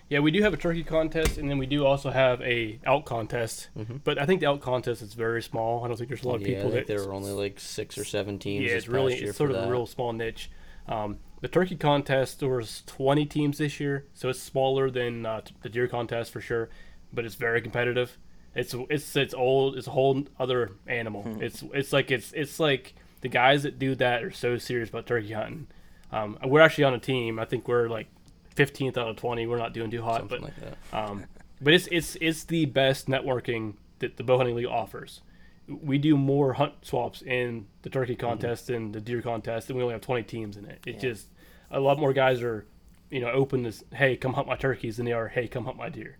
Yeah, 0.09 0.19
we 0.19 0.29
do 0.29 0.41
have 0.43 0.53
a 0.53 0.57
turkey 0.57 0.83
contest, 0.83 1.37
and 1.37 1.49
then 1.49 1.57
we 1.57 1.65
do 1.65 1.85
also 1.85 2.11
have 2.11 2.41
a 2.41 2.79
elk 2.83 3.05
contest. 3.05 3.69
Mhm. 3.75 4.01
But 4.03 4.19
I 4.19 4.25
think 4.25 4.41
the 4.41 4.47
elk 4.47 4.61
contest 4.61 5.01
is 5.01 5.13
very 5.13 5.41
small. 5.41 5.81
I 5.83 5.87
don't 5.87 5.95
think 5.95 6.09
there's 6.09 6.23
a 6.23 6.27
lot 6.27 6.35
of 6.35 6.41
yeah, 6.41 6.47
people 6.57 6.67
I 6.67 6.71
think 6.73 6.87
that 6.87 6.93
there 6.93 7.07
were 7.07 7.13
only 7.13 7.31
like 7.31 7.61
six 7.61 7.97
or 7.97 8.03
seven 8.03 8.39
teams. 8.39 8.65
yeah, 8.65 8.73
it's 8.73 8.89
really 8.89 9.13
it's 9.13 9.37
sort 9.37 9.51
for 9.51 9.55
of 9.57 9.63
a 9.63 9.71
real 9.71 9.85
small 9.85 10.11
niche. 10.11 10.51
Um, 10.85 11.19
the 11.39 11.47
turkey 11.47 11.77
contest 11.77 12.41
there 12.41 12.49
was 12.49 12.83
20 12.85 13.25
teams 13.25 13.57
this 13.57 13.79
year, 13.79 14.05
so 14.13 14.27
it's 14.27 14.39
smaller 14.39 14.91
than 14.91 15.25
uh, 15.25 15.41
t- 15.41 15.55
the 15.61 15.69
deer 15.69 15.87
contest 15.87 16.31
for 16.33 16.41
sure, 16.41 16.69
but 17.13 17.23
it's 17.23 17.35
very 17.35 17.61
competitive. 17.61 18.17
It's 18.53 18.75
it's 18.89 19.15
it's 19.15 19.33
old. 19.33 19.77
It's 19.77 19.87
a 19.87 19.91
whole 19.91 20.23
other 20.37 20.73
animal. 20.87 21.23
Hmm. 21.23 21.41
It's 21.41 21.63
it's 21.73 21.93
like 21.93 22.11
it's 22.11 22.33
it's 22.33 22.59
like 22.59 22.95
the 23.23 23.29
guys 23.29 23.63
that 23.63 23.79
do 23.79 23.95
that 23.95 24.23
are 24.23 24.31
so 24.31 24.57
serious 24.59 24.89
about 24.89 25.07
turkey 25.07 25.31
hunting. 25.33 25.65
Um, 26.11 26.37
we're 26.45 26.61
actually 26.61 26.83
on 26.83 26.93
a 26.93 26.99
team. 26.99 27.39
I 27.39 27.45
think 27.45 27.67
we're 27.67 27.87
like 27.89 28.07
15th 28.55 28.97
out 28.97 29.07
of 29.09 29.15
20. 29.15 29.47
We're 29.47 29.57
not 29.57 29.73
doing 29.73 29.89
too 29.89 30.03
hot, 30.03 30.19
something 30.19 30.41
but 30.41 30.53
like 30.93 30.93
um, 31.09 31.25
but 31.59 31.73
it's 31.73 31.87
it's 31.91 32.15
it's 32.21 32.43
the 32.43 32.65
best 32.65 33.07
networking 33.07 33.73
that 33.99 34.17
the 34.17 34.23
bow 34.23 34.37
hunting 34.37 34.55
league 34.55 34.67
offers. 34.67 35.21
We 35.67 35.97
do 35.97 36.15
more 36.17 36.53
hunt 36.53 36.73
swaps 36.83 37.21
in 37.23 37.65
the 37.81 37.89
turkey 37.89 38.15
contest 38.17 38.67
than 38.67 38.91
the 38.91 38.99
deer 39.01 39.21
contest, 39.21 39.69
and 39.69 39.77
we 39.77 39.81
only 39.83 39.93
have 39.93 40.01
20 40.01 40.21
teams 40.23 40.57
in 40.57 40.65
it. 40.65 40.79
It's 40.85 41.01
Yeah. 41.03 41.09
just 41.11 41.27
a 41.71 41.79
lot 41.79 41.97
more 41.97 42.11
guys 42.13 42.41
are, 42.43 42.65
you 43.09 43.21
know, 43.21 43.31
open 43.31 43.63
to 43.63 43.73
hey, 43.95 44.15
come 44.17 44.33
hunt 44.33 44.45
my 44.47 44.57
turkeys 44.57 44.97
than 44.97 45.05
they 45.05 45.13
are 45.13 45.29
hey, 45.29 45.47
come 45.47 45.63
hunt 45.65 45.77
my 45.77 45.87
deer. 45.89 46.17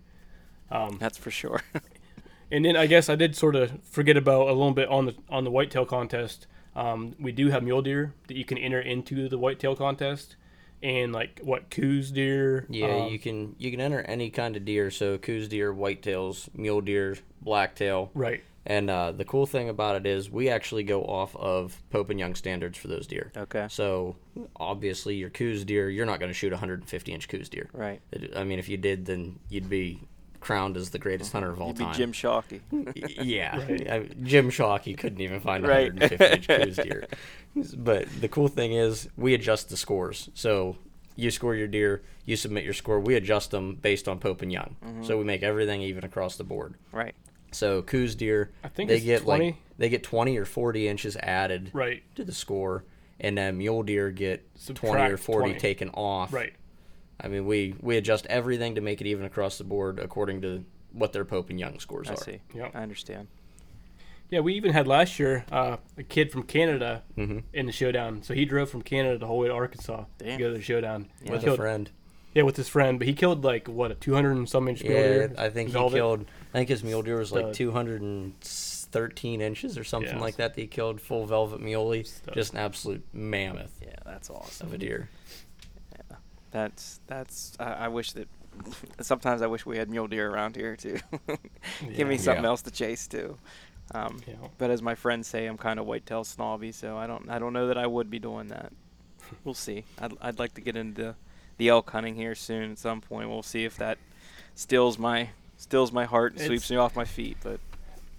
Um, 0.70 0.96
That's 0.98 1.18
for 1.18 1.30
sure. 1.30 1.60
and 2.50 2.64
then 2.64 2.74
I 2.76 2.86
guess 2.86 3.08
I 3.10 3.14
did 3.16 3.36
sort 3.36 3.54
of 3.54 3.80
forget 3.84 4.16
about 4.16 4.48
a 4.48 4.52
little 4.52 4.72
bit 4.72 4.88
on 4.88 5.04
the 5.06 5.14
on 5.28 5.44
the 5.44 5.50
whitetail 5.50 5.84
contest. 5.84 6.46
Um, 6.76 7.14
we 7.20 7.32
do 7.32 7.50
have 7.50 7.62
mule 7.62 7.82
deer 7.82 8.14
that 8.28 8.36
you 8.36 8.44
can 8.44 8.58
enter 8.58 8.80
into 8.80 9.28
the 9.28 9.38
whitetail 9.38 9.76
contest, 9.76 10.36
and 10.82 11.12
like 11.12 11.40
what 11.42 11.70
Coues 11.70 12.10
deer. 12.10 12.66
Yeah, 12.68 13.04
um, 13.04 13.08
you 13.08 13.18
can 13.18 13.56
you 13.58 13.70
can 13.70 13.80
enter 13.80 14.00
any 14.02 14.30
kind 14.30 14.56
of 14.56 14.64
deer. 14.64 14.90
So 14.90 15.18
Coues 15.18 15.48
deer, 15.48 15.72
whitetails, 15.72 16.48
mule 16.54 16.80
deer, 16.80 17.16
blacktail. 17.40 18.10
right. 18.14 18.42
And 18.66 18.88
uh, 18.88 19.12
the 19.12 19.26
cool 19.26 19.44
thing 19.44 19.68
about 19.68 19.96
it 19.96 20.06
is 20.06 20.30
we 20.30 20.48
actually 20.48 20.84
go 20.84 21.04
off 21.04 21.36
of 21.36 21.82
Pope 21.90 22.08
and 22.08 22.18
Young 22.18 22.34
standards 22.34 22.78
for 22.78 22.88
those 22.88 23.06
deer. 23.06 23.30
okay. 23.36 23.66
So 23.68 24.16
obviously 24.56 25.16
your 25.16 25.28
Coues 25.28 25.66
deer, 25.66 25.90
you're 25.90 26.06
not 26.06 26.18
going 26.18 26.30
to 26.30 26.34
shoot 26.34 26.50
a 26.50 26.56
150 26.56 27.12
inch 27.12 27.28
Coues 27.28 27.50
deer. 27.50 27.68
Right. 27.74 28.00
I 28.34 28.42
mean, 28.44 28.58
if 28.58 28.70
you 28.70 28.78
did, 28.78 29.04
then 29.04 29.38
you'd 29.50 29.68
be 29.68 30.00
crowned 30.44 30.76
as 30.76 30.90
the 30.90 30.98
greatest 30.98 31.32
hunter 31.32 31.50
of 31.50 31.60
all 31.60 31.72
time. 31.72 31.78
You'd 31.78 31.78
be 31.78 31.84
time. 31.84 31.94
Jim 31.94 32.12
Shockey. 32.12 32.60
Yeah, 33.24 33.56
Right. 33.64 33.90
I- 33.90 34.08
Jim 34.22 34.50
Shockey 34.50 34.96
couldn't 34.96 35.20
even 35.20 35.40
find 35.40 35.66
Right. 35.66 35.92
150 35.92 36.24
inch 36.36 36.46
Coues 36.76 36.76
deer. 36.76 37.06
But 37.76 38.08
the 38.20 38.28
cool 38.28 38.48
thing 38.48 38.72
is, 38.72 39.08
we 39.16 39.34
adjust 39.34 39.70
the 39.70 39.76
scores. 39.76 40.28
So 40.34 40.76
you 41.16 41.30
score 41.30 41.54
your 41.54 41.68
deer, 41.68 42.02
you 42.26 42.36
submit 42.36 42.64
your 42.64 42.74
score. 42.74 43.00
We 43.00 43.14
adjust 43.14 43.50
them 43.50 43.76
based 43.76 44.06
on 44.08 44.18
Pope 44.18 44.42
and 44.42 44.52
Young. 44.52 44.76
Mm-hmm. 44.84 45.04
So 45.04 45.16
we 45.16 45.24
make 45.24 45.42
everything 45.42 45.80
even 45.82 46.04
across 46.04 46.36
the 46.36 46.44
board. 46.44 46.74
right. 46.92 47.14
So 47.52 47.82
Coues 47.82 48.16
deer, 48.16 48.50
I 48.64 48.68
think 48.68 48.88
they 48.88 48.98
get 48.98 49.22
20. 49.22 49.44
like 49.46 49.56
they 49.78 49.88
get 49.88 50.02
20 50.02 50.36
or 50.38 50.44
40 50.44 50.88
inches 50.88 51.16
added 51.16 51.70
Right. 51.72 52.02
to 52.16 52.24
the 52.24 52.32
score, 52.32 52.82
and 53.20 53.38
then 53.38 53.58
mule 53.58 53.84
deer 53.84 54.10
get 54.10 54.44
20 54.66 55.12
or 55.12 55.16
40 55.16 55.50
20. 55.50 55.60
taken 55.60 55.88
off. 55.90 56.32
Right. 56.32 56.52
I 57.20 57.28
mean, 57.28 57.46
we 57.46 57.74
we 57.80 57.96
adjust 57.96 58.26
everything 58.26 58.74
to 58.74 58.80
make 58.80 59.00
it 59.00 59.06
even 59.06 59.24
across 59.24 59.58
the 59.58 59.64
board 59.64 59.98
according 59.98 60.42
to 60.42 60.64
what 60.92 61.12
their 61.12 61.24
Pope 61.24 61.50
and 61.50 61.58
Young 61.58 61.78
scores 61.80 62.08
I 62.08 62.12
are. 62.12 62.16
I 62.16 62.20
see. 62.24 62.40
Yep. 62.54 62.70
I 62.74 62.82
understand. 62.82 63.28
Yeah, 64.30 64.40
we 64.40 64.54
even 64.54 64.72
had 64.72 64.88
last 64.88 65.18
year 65.18 65.44
uh, 65.52 65.76
a 65.98 66.02
kid 66.02 66.32
from 66.32 66.42
Canada 66.44 67.02
Mm-hmm. 67.16 67.38
in 67.52 67.66
the 67.66 67.72
showdown. 67.72 68.22
So 68.22 68.34
he 68.34 68.44
drove 68.44 68.68
from 68.70 68.82
Canada 68.82 69.18
the 69.18 69.26
whole 69.26 69.38
way 69.38 69.48
to 69.48 69.54
Arkansas 69.54 70.04
Damn. 70.18 70.38
to 70.38 70.44
go 70.44 70.50
to 70.50 70.56
the 70.56 70.62
showdown. 70.62 71.08
Yeah. 71.22 71.32
With 71.32 71.42
killed- 71.44 71.58
a 71.58 71.62
friend. 71.62 71.90
Yeah, 72.34 72.42
with 72.42 72.56
his 72.56 72.68
friend, 72.68 72.98
but 72.98 73.06
he 73.06 73.14
killed 73.14 73.44
like 73.44 73.68
what 73.68 73.92
a 73.92 73.94
200 73.94 74.32
and 74.32 74.48
some 74.48 74.66
inch 74.66 74.82
mule 74.82 74.92
Yeah, 74.96 75.02
deer. 75.06 75.34
I 75.38 75.50
think 75.50 75.68
he 75.68 75.72
Velvet. 75.74 75.94
killed. 75.96 76.24
I 76.52 76.58
think 76.58 76.68
his 76.68 76.82
mule 76.82 77.00
deer 77.02 77.16
was 77.18 77.30
like 77.30 77.52
213 77.52 79.40
inches 79.40 79.78
or 79.78 79.84
something 79.84 80.14
Yeah. 80.16 80.20
like 80.20 80.36
that. 80.36 80.54
That 80.54 80.60
he 80.60 80.66
killed 80.66 81.00
full 81.00 81.26
velvet 81.26 81.60
muley. 81.60 82.02
Stud. 82.04 82.34
Just 82.34 82.52
an 82.54 82.58
absolute 82.58 83.04
mammoth 83.12 83.78
Yeah, 83.80 83.94
that's 84.04 84.30
awesome. 84.30 84.66
of 84.66 84.72
a 84.74 84.78
deer. 84.78 85.08
That's 86.54 87.00
that's. 87.08 87.56
I, 87.58 87.64
I 87.72 87.88
wish 87.88 88.12
that. 88.12 88.28
Sometimes 89.00 89.42
I 89.42 89.48
wish 89.48 89.66
we 89.66 89.76
had 89.76 89.90
mule 89.90 90.06
deer 90.06 90.30
around 90.30 90.54
here 90.54 90.76
too. 90.76 90.98
Give 91.96 92.06
me 92.06 92.16
something 92.16 92.44
Yeah. 92.44 92.48
else 92.50 92.62
to 92.62 92.70
chase 92.70 93.08
too. 93.08 93.36
Um, 93.92 94.20
Yeah. 94.26 94.34
But 94.56 94.70
as 94.70 94.80
my 94.80 94.94
friends 94.94 95.26
say, 95.26 95.46
I'm 95.46 95.58
kind 95.58 95.80
of 95.80 95.86
whitetail 95.86 96.22
snobby, 96.22 96.70
so 96.70 96.96
I 96.96 97.08
don't 97.08 97.28
I 97.28 97.40
don't 97.40 97.52
know 97.52 97.66
that 97.66 97.76
I 97.76 97.88
would 97.88 98.08
be 98.10 98.18
doing 98.20 98.48
that. 98.48 98.72
We'll 99.44 99.54
see. 99.54 99.84
I'd 100.00 100.12
I'd 100.20 100.38
like 100.38 100.54
to 100.54 100.60
get 100.60 100.76
into 100.76 101.16
the 101.58 101.68
elk 101.68 101.90
hunting 101.90 102.14
here 102.14 102.36
soon 102.36 102.70
at 102.72 102.78
some 102.78 103.00
point. 103.00 103.28
We'll 103.28 103.42
see 103.42 103.64
if 103.64 103.76
that 103.78 103.98
stills 104.54 104.96
my 104.98 105.30
stills 105.56 105.90
my 105.90 106.04
heart 106.04 106.34
and 106.34 106.42
sweeps 106.42 106.70
me 106.70 106.76
off 106.76 106.94
my 106.94 107.04
feet. 107.04 107.38
But 107.42 107.58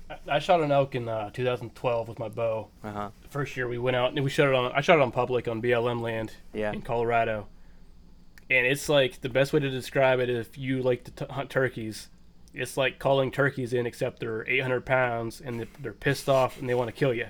I, 0.09 0.36
I 0.36 0.39
shot 0.39 0.59
an 0.61 0.71
elk 0.73 0.95
in 0.95 1.07
uh, 1.07 1.29
2012 1.29 2.09
with 2.09 2.19
my 2.19 2.27
bow. 2.27 2.67
uh 2.83 2.91
huh. 2.91 3.09
First 3.29 3.55
year 3.55 3.69
we 3.69 3.77
went 3.77 3.95
out 3.95 4.11
and 4.11 4.21
we 4.25 4.29
shot 4.29 4.49
it 4.49 4.53
on. 4.55 4.73
I 4.73 4.81
shot 4.81 4.97
it 4.97 5.01
on 5.01 5.11
public 5.13 5.47
on 5.47 5.61
BLM 5.61 6.01
land 6.01 6.33
Yeah. 6.53 6.73
in 6.73 6.81
Colorado. 6.81 7.47
And 8.50 8.66
it's 8.66 8.89
like 8.89 9.22
the 9.22 9.30
best 9.30 9.54
way 9.54 9.60
to 9.60 9.70
describe 9.70 10.20
it 10.20 10.30
if 10.30 10.58
you 10.58 10.82
like 10.82 11.04
to 11.06 11.12
t- 11.12 11.34
hunt 11.34 11.50
turkeys. 11.50 12.10
It's 12.54 12.78
like 12.78 13.00
calling 13.00 13.32
turkeys 13.32 13.74
in, 13.74 13.86
except 13.86 14.20
they're 14.20 14.48
800 14.48 14.86
pounds 14.86 15.41
and 15.41 15.68
they're 15.82 15.93
pissed 15.93 16.30
off 16.30 16.60
and 16.60 16.70
they 16.70 16.74
want 16.74 16.88
to 16.88 16.93
kill 16.93 17.14
you. 17.14 17.28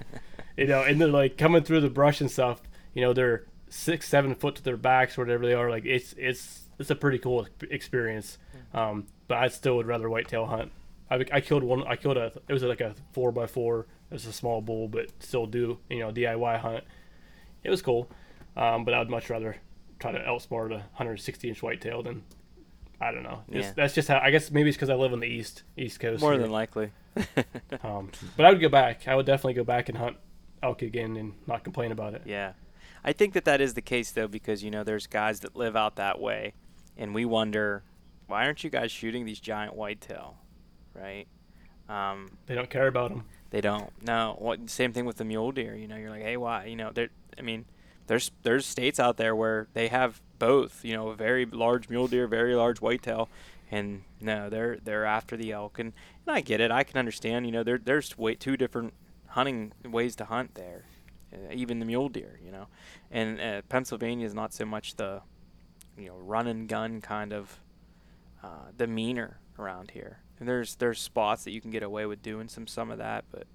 you 0.56 0.66
know, 0.66 0.82
and 0.82 1.00
they're 1.00 1.08
like 1.08 1.36
coming 1.36 1.64
through 1.64 1.80
the 1.80 1.90
brush 1.90 2.20
and 2.20 2.30
stuff. 2.30 2.62
You 2.94 3.02
know, 3.02 3.12
they're 3.12 3.46
six, 3.68 4.08
seven 4.08 4.34
foot 4.34 4.56
to 4.56 4.62
their 4.62 4.76
backs 4.76 5.16
or 5.16 5.22
whatever 5.22 5.46
they 5.46 5.54
are. 5.54 5.70
Like 5.70 5.86
it's 5.86 6.14
it's 6.16 6.68
it's 6.78 6.90
a 6.90 6.94
pretty 6.94 7.18
cool 7.18 7.46
experience. 7.70 8.38
Um, 8.72 9.06
but 9.26 9.38
I 9.38 9.48
still 9.48 9.76
would 9.76 9.86
rather 9.86 10.08
whitetail 10.08 10.46
hunt. 10.46 10.72
I, 11.10 11.24
I 11.32 11.40
killed 11.40 11.64
one. 11.64 11.84
I 11.86 11.96
killed 11.96 12.16
a. 12.16 12.32
It 12.48 12.52
was 12.52 12.62
like 12.62 12.80
a 12.80 12.94
four 13.12 13.32
by 13.32 13.46
four. 13.46 13.86
It 14.10 14.14
was 14.14 14.26
a 14.26 14.32
small 14.32 14.60
bull, 14.60 14.88
but 14.88 15.10
still 15.20 15.46
do 15.46 15.78
you 15.88 15.98
know 15.98 16.12
DIY 16.12 16.60
hunt. 16.60 16.84
It 17.64 17.70
was 17.70 17.82
cool, 17.82 18.08
um, 18.56 18.84
but 18.84 18.94
I'd 18.94 19.10
much 19.10 19.28
rather 19.30 19.56
try 20.00 20.12
to 20.12 20.18
outsmart 20.18 20.66
a 20.72 20.78
160 20.96 21.48
inch 21.48 21.62
whitetail 21.62 22.02
than 22.02 22.22
I 23.00 23.12
don't 23.12 23.22
know. 23.22 23.42
Just, 23.50 23.68
Yeah. 23.68 23.72
That's 23.76 23.94
just 23.94 24.08
how 24.08 24.18
I 24.22 24.30
guess 24.30 24.50
maybe 24.50 24.68
it's 24.68 24.76
because 24.76 24.90
I 24.90 24.94
live 24.94 25.12
on 25.12 25.20
the 25.20 25.26
east 25.28 25.62
east 25.76 26.00
coast. 26.00 26.20
More 26.20 26.32
here. 26.32 26.42
than 26.42 26.50
likely. 26.50 26.90
Um, 27.82 28.10
but 28.36 28.46
I 28.46 28.50
would 28.50 28.60
go 28.60 28.68
back. 28.68 29.08
I 29.08 29.14
would 29.14 29.26
definitely 29.26 29.54
go 29.54 29.64
back 29.64 29.88
and 29.88 29.96
hunt 29.98 30.16
elk 30.62 30.82
again 30.82 31.16
and 31.16 31.32
not 31.46 31.64
complain 31.64 31.92
about 31.92 32.14
it. 32.14 32.22
Yeah. 32.26 32.52
I 33.02 33.12
think 33.12 33.32
that 33.34 33.44
that 33.46 33.60
is 33.60 33.74
the 33.74 33.80
case 33.82 34.10
though 34.10 34.28
because 34.28 34.62
you 34.62 34.70
know 34.70 34.84
there's 34.84 35.06
guys 35.06 35.40
that 35.40 35.56
live 35.56 35.76
out 35.76 35.96
that 35.96 36.20
way 36.20 36.52
and 36.98 37.14
we 37.14 37.24
wonder 37.24 37.82
why 38.26 38.44
aren't 38.44 38.62
you 38.62 38.70
guys 38.70 38.92
shooting 38.92 39.24
these 39.24 39.40
giant 39.40 39.74
whitetail, 39.74 40.36
right? 40.94 41.26
Um, 41.88 42.36
They 42.46 42.54
don't 42.54 42.70
care 42.70 42.86
about 42.86 43.10
them. 43.10 43.24
they 43.50 43.60
don't. 43.60 43.90
No. 44.02 44.36
What 44.38 44.68
same 44.70 44.92
thing 44.92 45.04
with 45.06 45.16
the 45.16 45.24
mule 45.24 45.50
deer, 45.52 45.74
you 45.74 45.88
know, 45.88 45.96
you're 45.96 46.10
like, 46.10 46.22
"Hey, 46.22 46.36
why?" 46.36 46.66
You 46.66 46.76
know, 46.76 46.90
they're. 46.92 47.08
I 47.38 47.42
mean, 47.42 47.64
there's 48.10 48.32
there's 48.42 48.66
states 48.66 48.98
out 48.98 49.18
there 49.18 49.36
where 49.36 49.68
they 49.72 49.86
have 49.86 50.20
both, 50.40 50.84
you 50.84 50.94
know, 50.94 51.12
very 51.12 51.46
large 51.46 51.88
mule 51.88 52.08
deer, 52.08 52.26
very 52.26 52.56
large 52.56 52.80
whitetail, 52.80 53.28
and 53.70 54.02
no, 54.20 54.50
they're 54.50 54.78
they're 54.82 55.04
after 55.04 55.36
the 55.36 55.52
elk 55.52 55.78
and, 55.78 55.92
and 56.26 56.36
I 56.36 56.40
get 56.40 56.60
it. 56.60 56.72
I 56.72 56.82
can 56.82 56.98
understand, 56.98 57.46
you 57.46 57.52
know, 57.52 57.62
there 57.62 57.78
there's 57.78 58.18
way 58.18 58.34
two 58.34 58.56
different 58.56 58.94
hunting 59.28 59.72
ways 59.84 60.16
to 60.16 60.24
hunt 60.24 60.56
there. 60.56 60.86
Uh, 61.32 61.52
even 61.52 61.78
the 61.78 61.84
mule 61.84 62.08
deer, 62.08 62.40
you 62.44 62.50
know. 62.50 62.66
And 63.12 63.40
uh, 63.40 63.62
Pennsylvania 63.68 64.26
is 64.26 64.34
not 64.34 64.52
so 64.52 64.64
much 64.64 64.96
the 64.96 65.22
you 65.96 66.08
know, 66.08 66.16
run 66.16 66.48
and 66.48 66.68
gun 66.68 67.00
kind 67.00 67.32
of 67.32 67.60
uh, 68.42 68.72
demeanor 68.76 69.38
around 69.56 69.92
here. 69.92 70.18
And 70.40 70.48
there's 70.48 70.74
there's 70.74 70.98
spots 70.98 71.44
that 71.44 71.52
you 71.52 71.60
can 71.60 71.70
get 71.70 71.84
away 71.84 72.06
with 72.06 72.22
doing 72.24 72.48
some 72.48 72.66
some 72.66 72.90
of 72.90 72.98
that, 72.98 73.26
but 73.30 73.46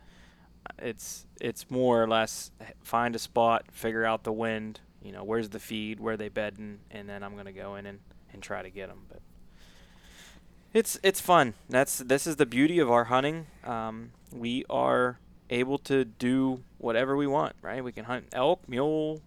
it's 0.79 1.25
it's 1.41 1.69
more 1.69 2.01
or 2.03 2.07
less 2.07 2.51
find 2.83 3.15
a 3.15 3.19
spot, 3.19 3.65
figure 3.71 4.05
out 4.05 4.23
the 4.23 4.31
wind, 4.31 4.79
you 5.01 5.11
know, 5.11 5.23
where's 5.23 5.49
the 5.49 5.59
feed, 5.59 5.99
where 5.99 6.17
they 6.17 6.29
bedding, 6.29 6.79
and 6.91 7.07
then 7.09 7.23
I'm 7.23 7.35
gonna 7.35 7.51
go 7.51 7.75
in 7.75 7.85
and, 7.85 7.99
and 8.33 8.41
try 8.41 8.61
to 8.61 8.69
get 8.69 8.89
them. 8.89 9.05
But 9.09 9.21
it's 10.73 10.99
it's 11.03 11.21
fun. 11.21 11.53
That's 11.69 11.99
this 11.99 12.27
is 12.27 12.35
the 12.35 12.45
beauty 12.45 12.79
of 12.79 12.91
our 12.91 13.05
hunting. 13.05 13.47
Um, 13.63 14.11
we 14.31 14.65
are 14.69 15.19
able 15.49 15.77
to 15.77 16.05
do 16.05 16.63
whatever 16.77 17.15
we 17.15 17.27
want, 17.27 17.55
right? 17.61 17.83
We 17.83 17.91
can 17.91 18.05
hunt 18.05 18.27
elk, 18.33 18.67
mule, 18.67 19.21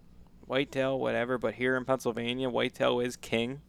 whitetail, 0.47 0.99
whatever. 0.99 1.39
But 1.39 1.55
here 1.55 1.77
in 1.77 1.85
Pennsylvania, 1.85 2.51
whitetail 2.51 3.01
is 3.01 3.17
king, 3.17 3.61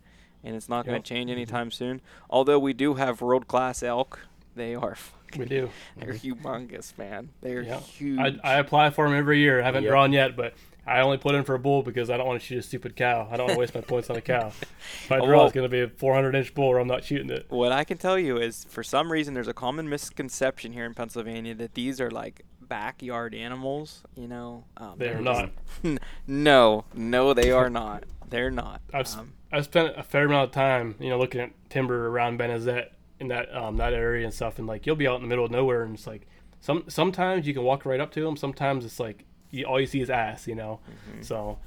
and 0.43 0.55
it's 0.55 0.67
not 0.69 0.85
going 0.85 1.01
to 1.01 1.07
change 1.07 1.29
anytime 1.29 1.71
soon. 1.71 2.01
Although 2.29 2.59
we 2.59 2.73
do 2.73 2.95
have 2.95 3.21
world 3.21 3.47
class 3.47 3.83
elk, 3.83 4.19
they 4.55 4.75
are 4.75 4.97
We 5.37 5.45
do. 5.45 5.69
they're 5.97 6.13
humongous, 6.13 6.97
man. 6.97 7.29
They're 7.41 7.61
Yeah. 7.61 7.79
huge. 7.79 8.19
I, 8.19 8.35
I 8.43 8.53
apply 8.59 8.89
for 8.91 9.07
them 9.07 9.17
every 9.17 9.39
year. 9.39 9.61
I 9.61 9.65
haven't 9.65 9.83
Yep. 9.83 9.91
drawn 9.91 10.13
yet, 10.13 10.35
but 10.35 10.53
I 10.87 11.01
only 11.01 11.17
put 11.17 11.35
in 11.35 11.43
for 11.43 11.53
a 11.55 11.59
bull 11.59 11.83
because 11.83 12.09
I 12.09 12.17
don't 12.17 12.25
want 12.25 12.41
to 12.41 12.45
shoot 12.45 12.57
a 12.57 12.61
stupid 12.63 12.95
cow. 12.95 13.27
I 13.31 13.37
don't 13.37 13.45
want 13.47 13.53
to 13.53 13.59
waste 13.59 13.75
my 13.75 13.81
points 13.81 14.09
on 14.09 14.15
a 14.15 14.21
cow. 14.21 14.47
If 14.47 15.11
I 15.11 15.17
Oh, 15.19 15.25
draw, 15.27 15.37
well- 15.37 15.45
it's 15.45 15.53
going 15.53 15.65
to 15.65 15.69
be 15.69 15.81
a 15.81 15.87
400 15.87 16.33
inch 16.35 16.53
bull, 16.55 16.65
or 16.65 16.79
I'm 16.79 16.87
not 16.87 17.03
shooting 17.03 17.29
it. 17.29 17.45
what 17.49 17.71
I 17.71 17.83
can 17.83 17.97
tell 17.97 18.17
you 18.17 18.37
is, 18.37 18.65
for 18.65 18.81
some 18.83 19.11
reason, 19.11 19.33
there's 19.35 19.47
a 19.47 19.53
common 19.53 19.87
misconception 19.87 20.73
here 20.73 20.85
in 20.85 20.93
Pennsylvania 20.95 21.53
that 21.55 21.75
these 21.75 22.01
are 22.01 22.09
like 22.09 22.41
backyard 22.61 23.35
animals. 23.35 24.03
You 24.15 24.27
know, 24.27 24.63
um, 24.77 24.95
They 24.97 25.07
they're 25.09 25.19
are 25.19 25.23
just- 25.23 25.51
not. 25.83 26.01
no, 26.27 26.85
no, 26.95 27.33
they 27.33 27.51
are 27.51 27.69
not. 27.69 28.05
They're 28.29 28.51
not. 28.51 28.81
I've 28.93 29.15
Um, 29.17 29.33
I've 29.51 29.65
spent 29.65 29.93
a 29.97 30.03
fair 30.03 30.25
amount 30.25 30.45
of 30.49 30.51
time, 30.53 30.95
you 30.99 31.09
know, 31.09 31.17
looking 31.17 31.41
at 31.41 31.51
timber 31.69 32.07
around 32.07 32.39
Benezette 32.39 32.89
in 33.19 33.27
that 33.29 33.53
um, 33.55 33.77
that 33.77 33.93
area 33.93 34.25
and 34.25 34.33
stuff, 34.33 34.57
and 34.59 34.67
like 34.67 34.85
you'll 34.85 34.95
be 34.95 35.07
out 35.07 35.15
in 35.15 35.21
the 35.21 35.27
middle 35.27 35.45
of 35.45 35.51
nowhere, 35.51 35.83
and 35.83 35.95
it's 35.95 36.07
like 36.07 36.27
some 36.61 36.83
sometimes 36.87 37.47
you 37.47 37.53
can 37.53 37.63
walk 37.63 37.85
right 37.85 37.99
up 37.99 38.11
to 38.13 38.21
them. 38.21 38.35
Sometimes 38.37 38.85
it's 38.85 38.99
like 38.99 39.25
you, 39.51 39.65
all 39.65 39.79
you 39.79 39.85
see 39.87 40.01
is 40.01 40.09
ass, 40.09 40.47
you 40.47 40.55
know. 40.55 40.79
Mm-hmm. 41.11 41.21
So 41.23 41.59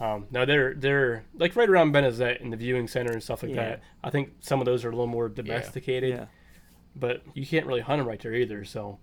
um, 0.00 0.26
no, 0.30 0.44
they're 0.44 0.74
they're 0.74 1.24
like 1.38 1.56
right 1.56 1.68
around 1.68 1.92
Benezette 1.92 2.40
in 2.40 2.50
the 2.50 2.56
viewing 2.56 2.88
center 2.88 3.12
and 3.12 3.22
stuff 3.22 3.42
like 3.42 3.52
Yeah. 3.52 3.70
that. 3.70 3.82
I 4.02 4.10
think 4.10 4.32
some 4.40 4.60
of 4.60 4.66
those 4.66 4.84
are 4.84 4.88
a 4.88 4.92
little 4.92 5.06
more 5.06 5.28
domesticated, 5.28 6.10
yeah. 6.10 6.26
but 6.96 7.22
you 7.34 7.46
can't 7.46 7.66
really 7.66 7.82
hunt 7.82 8.00
them 8.00 8.08
right 8.08 8.20
there 8.20 8.34
either. 8.34 8.64
So 8.64 8.98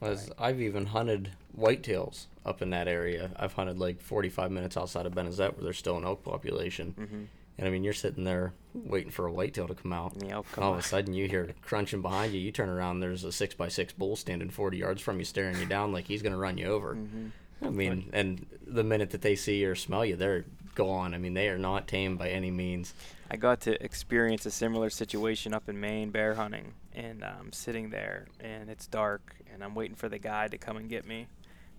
As 0.00 0.30
I've 0.38 0.60
even 0.60 0.86
hunted 0.86 1.32
whitetails 1.58 2.26
up 2.44 2.62
in 2.62 2.70
that 2.70 2.88
area. 2.88 3.30
I've 3.36 3.52
hunted 3.54 3.78
like 3.78 4.00
45 4.00 4.50
minutes 4.50 4.76
outside 4.76 5.06
of 5.06 5.12
Benezette 5.14 5.54
where 5.56 5.64
there's 5.64 5.78
still 5.78 5.96
an 5.96 6.04
elk 6.04 6.22
population. 6.24 6.94
Mm-hmm. 6.98 7.22
And 7.58 7.68
I 7.68 7.70
mean, 7.70 7.84
you're 7.84 7.92
sitting 7.92 8.24
there 8.24 8.54
waiting 8.74 9.10
for 9.10 9.26
a 9.26 9.32
whitetail 9.32 9.68
to 9.68 9.74
come 9.74 9.92
out. 9.92 10.14
Yeah, 10.24 10.36
And 10.36 10.52
come 10.52 10.64
all 10.64 10.72
on. 10.72 10.78
of 10.78 10.84
a 10.84 10.88
sudden, 10.88 11.12
you 11.14 11.28
hear 11.28 11.50
crunching 11.62 12.00
behind 12.02 12.32
you. 12.32 12.40
You 12.40 12.52
turn 12.52 12.68
around, 12.68 13.00
there's 13.00 13.24
a 13.24 13.32
six 13.32 13.54
by 13.54 13.68
six 13.68 13.92
bull 13.92 14.16
standing 14.16 14.48
40 14.50 14.78
yards 14.78 15.02
from 15.02 15.18
you, 15.18 15.24
staring 15.24 15.58
you 15.58 15.66
down 15.66 15.92
like 15.92 16.06
he's 16.06 16.22
gonna 16.22 16.38
run 16.38 16.56
you 16.56 16.66
over. 16.66 16.94
Mm-hmm. 16.94 17.28
I 17.62 17.68
mean, 17.68 18.08
and 18.14 18.46
the 18.66 18.84
minute 18.84 19.10
that 19.10 19.20
they 19.20 19.36
see 19.36 19.64
or 19.66 19.74
smell 19.74 20.04
you, 20.04 20.16
they're 20.16 20.46
gone. 20.74 21.12
I 21.12 21.18
mean, 21.18 21.34
they 21.34 21.48
are 21.48 21.58
not 21.58 21.86
tame 21.86 22.16
by 22.16 22.30
any 22.30 22.50
means. 22.50 22.94
I 23.30 23.36
got 23.36 23.60
to 23.62 23.82
experience 23.84 24.46
a 24.46 24.50
similar 24.50 24.88
situation 24.88 25.52
up 25.52 25.68
in 25.68 25.78
Maine 25.78 26.10
bear 26.10 26.34
hunting, 26.34 26.72
and 26.94 27.22
I'm 27.22 27.52
sitting 27.52 27.90
there, 27.90 28.28
and 28.40 28.70
it's 28.70 28.86
dark, 28.86 29.36
and 29.52 29.62
I'm 29.62 29.74
waiting 29.74 29.94
for 29.94 30.08
the 30.08 30.18
guy 30.18 30.48
to 30.48 30.56
come 30.56 30.78
and 30.78 30.88
get 30.88 31.06
me, 31.06 31.26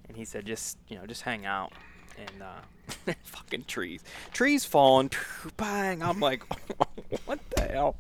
and 0.08 0.16
he 0.16 0.24
said, 0.24 0.46
just 0.46 0.78
you 0.88 0.98
know, 0.98 1.08
just 1.08 1.24
hang 1.24 1.46
out, 1.46 1.74
and 2.18 2.42
uh, 2.42 3.14
fucking 3.24 3.66
trees, 3.66 4.02
trees 4.34 4.66
falling, 4.66 5.10
bang! 5.58 6.02
I'm 6.04 6.20
like, 6.20 6.44
what 7.26 7.40
the 7.52 7.62
hell? 7.64 7.96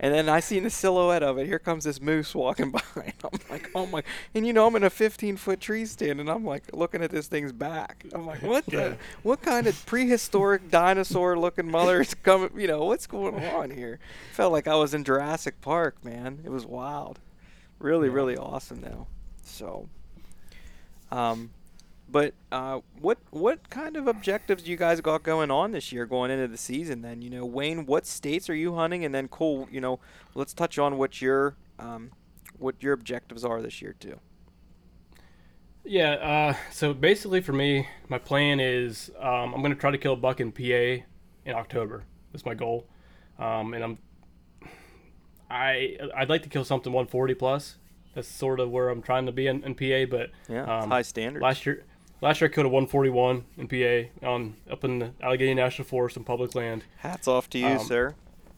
And 0.00 0.14
then 0.14 0.28
I 0.28 0.40
seen 0.40 0.62
the 0.64 0.70
silhouette 0.70 1.22
of 1.22 1.38
it. 1.38 1.46
Here 1.46 1.58
comes 1.58 1.84
this 1.84 2.00
moose 2.00 2.34
walking 2.34 2.70
by. 2.72 2.80
And 2.96 3.12
I'm 3.24 3.40
like, 3.50 3.70
oh 3.74 3.86
my! 3.86 4.02
And 4.34 4.46
you 4.46 4.52
know, 4.52 4.66
I'm 4.66 4.76
in 4.76 4.84
a 4.84 4.90
15 4.90 5.36
foot 5.36 5.60
tree 5.60 5.84
stand, 5.86 6.20
and 6.20 6.28
I'm 6.30 6.44
like 6.44 6.64
looking 6.74 7.02
at 7.02 7.10
this 7.10 7.26
thing's 7.28 7.52
back. 7.52 8.04
I'm 8.12 8.26
like, 8.26 8.42
what 8.42 8.66
the? 8.66 8.76
Yeah. 8.76 8.94
What 9.22 9.42
kind 9.42 9.66
of 9.66 9.84
prehistoric 9.86 10.70
dinosaur 10.70 11.38
looking 11.38 11.70
mother 11.70 12.00
is 12.00 12.14
coming? 12.14 12.50
You 12.56 12.68
know, 12.68 12.84
what's 12.84 13.06
going 13.06 13.42
on 13.44 13.70
here? 13.70 13.98
Felt 14.32 14.52
like 14.52 14.68
I 14.68 14.76
was 14.76 14.94
in 14.94 15.04
Jurassic 15.04 15.60
Park, 15.60 16.04
man. 16.04 16.40
It 16.44 16.50
was 16.50 16.64
wild. 16.66 17.18
Really, 17.78 18.08
Yeah. 18.08 18.14
really 18.14 18.36
awesome 18.36 18.80
though. 18.80 19.06
So, 19.44 19.88
um, 21.10 21.50
but 22.08 22.34
uh, 22.52 22.80
what 23.00 23.18
what 23.30 23.68
kind 23.70 23.96
of 23.96 24.06
objectives 24.06 24.62
do 24.62 24.70
you 24.70 24.76
guys 24.76 25.00
got 25.00 25.22
going 25.22 25.50
on 25.50 25.72
this 25.72 25.90
year, 25.92 26.06
going 26.06 26.30
into 26.30 26.48
the 26.48 26.56
season? 26.56 27.02
Then 27.02 27.20
you 27.20 27.30
know, 27.30 27.44
Wayne, 27.44 27.86
what 27.86 28.06
states 28.06 28.48
are 28.48 28.54
you 28.54 28.74
hunting? 28.74 29.04
And 29.04 29.14
then 29.14 29.28
Cole, 29.28 29.68
you 29.70 29.80
know, 29.80 29.98
let's 30.34 30.54
touch 30.54 30.78
on 30.78 30.98
what 30.98 31.20
your 31.20 31.56
um, 31.78 32.12
what 32.58 32.76
your 32.80 32.92
objectives 32.92 33.44
are 33.44 33.60
this 33.60 33.82
year 33.82 33.94
too. 33.98 34.18
Yeah, 35.84 36.12
uh, 36.12 36.54
so 36.72 36.92
basically 36.92 37.40
for 37.40 37.52
me, 37.52 37.86
my 38.08 38.18
plan 38.18 38.58
is 38.60 39.10
um, 39.20 39.54
I'm 39.54 39.60
going 39.60 39.72
to 39.72 39.78
try 39.78 39.90
to 39.90 39.98
kill 39.98 40.14
a 40.14 40.16
buck 40.16 40.40
in 40.40 40.50
PA 40.50 40.62
in 40.62 41.54
October. 41.54 42.04
That's 42.32 42.44
my 42.44 42.54
goal. 42.54 42.86
Um, 43.38 43.74
and 43.74 43.84
I'm 43.84 43.98
I 45.50 45.96
I'd 46.16 46.28
like 46.28 46.42
to 46.42 46.48
kill 46.48 46.64
something 46.64 46.92
140 46.92 47.34
plus. 47.34 47.76
That's 48.14 48.28
sort 48.28 48.60
of 48.60 48.70
where 48.70 48.88
I'm 48.88 49.02
trying 49.02 49.26
to 49.26 49.32
be 49.32 49.46
in, 49.46 49.62
in 49.62 49.74
PA. 49.74 50.10
But 50.10 50.30
Yeah, 50.48 50.64
um, 50.64 50.90
high 50.90 51.02
standard. 51.02 51.42
last 51.42 51.66
year 51.66 51.84
last 52.20 52.40
year 52.40 52.50
I 52.50 52.54
killed 52.54 52.66
a 52.66 52.70
141 52.70 53.44
in 53.56 53.68
PA 53.68 54.26
on 54.26 54.56
up 54.70 54.84
in 54.84 54.98
the 54.98 55.12
Allegheny 55.20 55.54
National 55.54 55.86
Forest 55.86 56.16
on 56.16 56.24
public 56.24 56.54
land. 56.54 56.84
Hats 56.98 57.28
off 57.28 57.48
to 57.50 57.58
you, 57.58 57.66
um, 57.66 57.78
sir. 57.78 58.14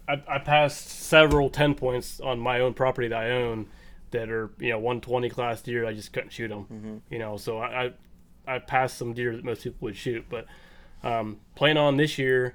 I, 0.09 0.23
I 0.27 0.39
passed 0.39 0.89
several 0.89 1.51
10 1.51 1.75
points 1.75 2.21
on 2.21 2.39
my 2.39 2.61
own 2.61 2.75
property 2.75 3.09
that 3.09 3.19
I 3.19 3.31
own 3.31 3.67
that 4.11 4.31
are 4.31 4.51
you 4.59 4.71
know 4.71 4.79
120 4.79 5.29
class 5.31 5.63
deer. 5.63 5.87
I 5.87 5.93
just 5.93 6.13
couldn't 6.13 6.31
shoot 6.31 6.49
them. 6.49 6.65
Mm-hmm. 6.65 6.97
You 7.11 7.19
know, 7.19 7.37
so 7.37 7.59
I, 7.59 7.85
I 8.47 8.55
I 8.55 8.59
passed 8.59 8.97
some 8.97 9.13
deer 9.13 9.37
that 9.37 9.45
most 9.45 9.63
people 9.63 9.79
would 9.83 9.97
shoot, 9.97 10.25
but 10.29 10.47
um, 11.03 11.39
plan 11.55 11.77
on 11.77 11.97
this 11.97 12.19
year 12.19 12.55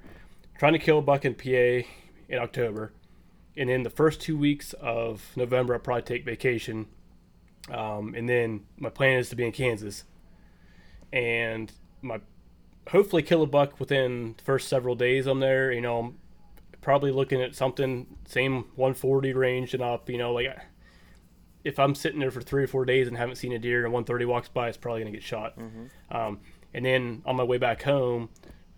trying 0.57 0.73
to 0.73 0.79
kill 0.79 0.99
a 0.99 1.01
buck 1.01 1.25
in 1.25 1.35
PA 1.35 1.87
in 2.29 2.39
October, 2.39 2.93
and 3.55 3.69
then 3.69 3.83
the 3.83 3.89
first 3.89 4.19
two 4.21 4.37
weeks 4.37 4.73
of 4.73 5.31
November 5.35 5.75
I'll 5.75 5.79
probably 5.79 6.03
take 6.03 6.25
vacation, 6.25 6.87
um, 7.71 8.15
and 8.15 8.27
then 8.27 8.65
my 8.77 8.89
plan 8.89 9.19
is 9.19 9.29
to 9.29 9.35
be 9.35 9.45
in 9.45 9.51
Kansas, 9.51 10.03
and 11.13 11.71
my 12.01 12.19
hopefully 12.89 13.21
kill 13.21 13.43
a 13.43 13.47
buck 13.47 13.79
within 13.79 14.33
the 14.37 14.43
first 14.43 14.67
several 14.67 14.95
days 14.95 15.27
I'm 15.27 15.39
there. 15.39 15.71
You 15.71 15.79
know, 15.79 15.99
I'm 15.99 16.17
probably 16.81 17.11
looking 17.11 17.41
at 17.41 17.55
something 17.55 18.07
same 18.27 18.65
140 18.75 19.31
range 19.33 19.73
and 19.73 19.83
up. 19.83 20.09
You 20.09 20.17
know, 20.17 20.33
like 20.33 20.47
if 21.63 21.79
I'm 21.79 21.95
sitting 21.95 22.19
there 22.19 22.31
for 22.31 22.41
three 22.41 22.63
or 22.63 22.67
four 22.67 22.83
days 22.83 23.07
and 23.07 23.15
haven't 23.15 23.35
seen 23.35 23.53
a 23.53 23.59
deer 23.59 23.85
and 23.85 23.93
130 23.93 24.25
walks 24.25 24.49
by, 24.49 24.67
it's 24.67 24.77
probably 24.77 25.01
gonna 25.01 25.11
get 25.11 25.23
shot. 25.23 25.57
Um, 26.11 26.39
and 26.73 26.83
then 26.83 27.21
on 27.25 27.35
my 27.35 27.43
way 27.43 27.59
back 27.59 27.83
home, 27.83 28.29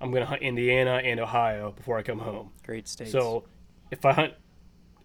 I'm 0.01 0.09
I'm 0.09 0.11
gonna 0.11 0.25
hunt 0.25 0.41
Indiana 0.41 1.01
and 1.03 1.19
Ohio 1.19 1.71
before 1.71 1.97
I 1.97 2.03
come 2.03 2.19
home. 2.19 2.51
Great 2.63 2.87
states. 2.89 3.11
So 3.11 3.45
if 3.91 4.03
I 4.05 4.11
hunt, 4.11 4.33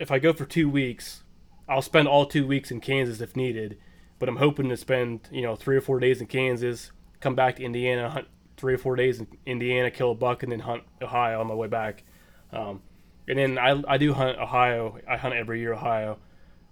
if 0.00 0.10
I 0.10 0.18
go 0.18 0.32
for 0.32 0.44
two 0.44 0.68
weeks, 0.68 1.22
I'll 1.68 1.80
spend 1.80 2.08
all 2.08 2.26
two 2.26 2.44
weeks 2.46 2.72
in 2.72 2.80
Kansas 2.80 3.20
if 3.20 3.36
needed. 3.36 3.78
But 4.18 4.28
I'm 4.28 4.36
hoping 4.36 4.68
to 4.68 4.76
spend 4.76 5.28
you 5.30 5.42
know 5.42 5.54
three 5.54 5.76
or 5.76 5.80
four 5.80 6.00
days 6.00 6.20
in 6.20 6.26
Kansas, 6.26 6.90
come 7.20 7.34
back 7.34 7.56
to 7.56 7.64
Indiana, 7.64 8.08
hunt 8.10 8.28
three 8.56 8.74
or 8.74 8.78
four 8.78 8.96
days 8.96 9.20
in 9.20 9.26
Indiana, 9.46 9.90
kill 9.90 10.12
a 10.12 10.14
buck, 10.14 10.42
and 10.42 10.52
then 10.52 10.60
hunt 10.60 10.82
Ohio 11.00 11.40
on 11.40 11.46
my 11.46 11.54
way 11.54 11.68
back. 11.68 12.04
Um, 12.52 12.82
and 13.28 13.38
then 13.38 13.58
I, 13.58 13.82
I 13.86 13.96
do 13.98 14.12
hunt 14.12 14.38
Ohio. 14.38 14.98
I 15.08 15.16
hunt 15.16 15.34
every 15.34 15.60
year 15.60 15.72
Ohio. 15.72 16.18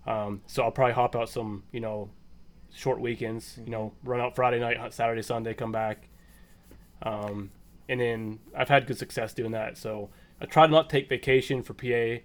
Um, 0.06 0.42
so 0.46 0.62
I'll 0.62 0.70
probably 0.70 0.94
hop 0.94 1.14
out 1.14 1.28
some 1.28 1.64
you 1.72 1.80
know 1.80 2.10
short 2.74 3.00
weekends. 3.00 3.58
You 3.64 3.70
know, 3.70 3.92
run 4.04 4.20
out 4.20 4.34
Friday 4.34 4.58
night, 4.58 4.76
hunt 4.76 4.92
Saturday, 4.92 5.22
Sunday, 5.22 5.54
come 5.54 5.72
back. 5.72 6.08
Um, 7.02 7.50
and 7.88 8.00
then 8.00 8.38
I've 8.56 8.68
had 8.68 8.86
good 8.86 8.98
success 8.98 9.32
doing 9.32 9.52
that. 9.52 9.78
So 9.78 10.10
I 10.40 10.46
try 10.46 10.66
to 10.66 10.72
not 10.72 10.90
take 10.90 11.08
vacation 11.08 11.62
for 11.62 11.74
PA. 11.74 12.22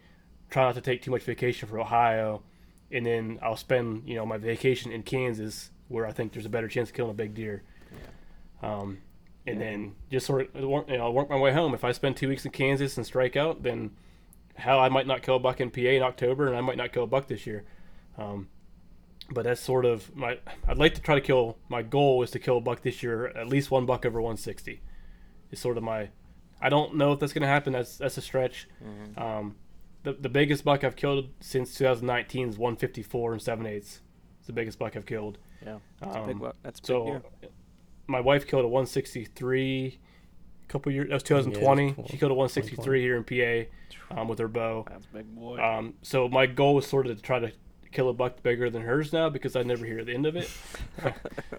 Try 0.50 0.64
not 0.64 0.76
to 0.76 0.82
take 0.82 1.02
too 1.02 1.12
much 1.12 1.24
vacation 1.24 1.68
for 1.68 1.80
Ohio, 1.80 2.44
and 2.92 3.06
then 3.06 3.40
I'll 3.42 3.58
spend 3.58 4.08
you 4.08 4.16
know 4.16 4.26
my 4.26 4.38
vacation 4.38 4.92
in 4.92 5.04
Kansas 5.04 5.72
where 5.88 6.06
I 6.06 6.12
think 6.12 6.34
there's 6.34 6.46
a 6.46 6.50
better 6.50 6.68
chance 6.68 6.90
of 6.90 6.96
killing 6.96 7.12
a 7.12 7.16
big 7.16 7.34
deer. 7.34 7.64
Um, 8.64 9.00
and 9.46 9.60
then 9.60 9.96
just 10.10 10.26
sort 10.26 10.54
of 10.56 10.64
work, 10.64 10.90
you 10.90 10.98
know, 10.98 11.12
work 11.12 11.30
my 11.30 11.38
way 11.38 11.52
home. 11.52 11.74
If 11.74 11.84
I 11.84 11.92
spend 11.92 12.16
two 12.16 12.30
weeks 12.30 12.46
in 12.46 12.52
Kansas 12.52 12.96
and 12.98 13.06
strike 13.06 13.36
out, 13.36 13.62
then 13.64 13.92
hell, 14.56 14.80
I 14.80 14.88
might 14.90 15.06
not 15.06 15.22
kill 15.22 15.36
a 15.36 15.40
buck 15.40 15.60
in 15.60 15.70
PA 15.70 15.82
in 15.82 16.02
October, 16.02 16.48
and 16.48 16.56
I 16.56 16.62
might 16.62 16.78
not 16.78 16.94
kill 16.94 17.04
a 17.04 17.08
buck 17.08 17.28
this 17.28 17.46
year. 17.46 17.66
Um, 18.18 18.48
but 19.30 19.44
that's 19.44 19.60
sort 19.62 19.86
of 19.86 20.16
my. 20.16 20.38
I'd 20.68 20.78
like 20.78 20.94
to 20.96 21.02
try 21.02 21.16
to 21.16 21.22
kill. 21.22 21.58
My 21.68 21.82
goal 21.82 22.24
is 22.24 22.32
to 22.32 22.40
kill 22.40 22.58
a 22.58 22.62
buck 22.62 22.82
this 22.84 23.04
year, 23.04 23.28
at 23.28 23.48
least 23.48 23.70
one 23.72 23.86
buck 23.86 24.06
over 24.06 24.22
160. 24.22 24.82
Is 25.52 25.60
sort 25.60 25.78
of 25.78 25.84
my. 25.84 26.10
I 26.62 26.70
don't 26.70 26.96
know 26.96 27.12
if 27.12 27.20
that's 27.20 27.34
going 27.34 27.42
to 27.42 27.48
happen. 27.48 27.74
That's 27.74 27.98
that's 27.98 28.18
a 28.18 28.22
stretch. 28.22 28.68
Um, 29.18 29.56
the 30.04 30.14
the 30.14 30.30
biggest 30.30 30.64
buck 30.64 30.84
I've 30.86 30.96
killed 30.96 31.30
since 31.42 31.74
2019 31.76 32.50
is 32.50 32.58
154 32.58 33.34
and 33.34 33.42
seven 33.42 33.66
eighths. 33.66 34.00
It's 34.40 34.48
the 34.48 34.54
biggest 34.54 34.78
buck 34.80 34.96
I've 34.96 35.06
killed. 35.06 35.38
yeah, 35.66 35.80
that's 36.00 36.16
a 36.16 36.22
big. 36.22 36.36
Um, 36.36 36.40
wa- 36.40 36.52
That's 36.64 36.80
a 36.80 36.82
big 36.84 36.88
So, 36.88 37.06
deer. 37.06 37.22
My 38.08 38.20
wife 38.20 38.46
killed 38.48 38.66
a 38.66 38.68
163 38.68 40.00
a 40.64 40.68
couple 40.72 40.92
years. 40.92 41.08
That 41.10 41.14
was 41.16 41.24
2020. 41.24 41.92
tw- 41.94 42.10
she 42.10 42.18
killed 42.18 42.32
a 42.32 42.36
163 42.36 43.02
here 43.02 43.16
in 43.18 43.24
PA 43.24 44.20
um, 44.20 44.28
with 44.28 44.40
her 44.40 44.48
bow. 44.48 44.86
That's 44.90 45.06
big 45.08 45.34
boy. 45.36 45.58
Um, 45.62 45.94
so 46.02 46.28
my 46.28 46.46
goal 46.46 46.76
was 46.76 46.88
sort 46.88 47.08
of 47.08 47.16
to 47.18 47.22
try 47.22 47.40
to 47.40 47.52
kill 47.92 48.10
a 48.10 48.14
buck 48.14 48.42
bigger 48.42 48.70
than 48.70 48.82
hers 48.82 49.14
now 49.14 49.30
because 49.30 49.56
I 49.56 49.62
never 49.64 49.86
hear 49.86 50.04
the 50.04 50.14
end 50.14 50.26
of 50.26 50.36
it. 50.36 50.50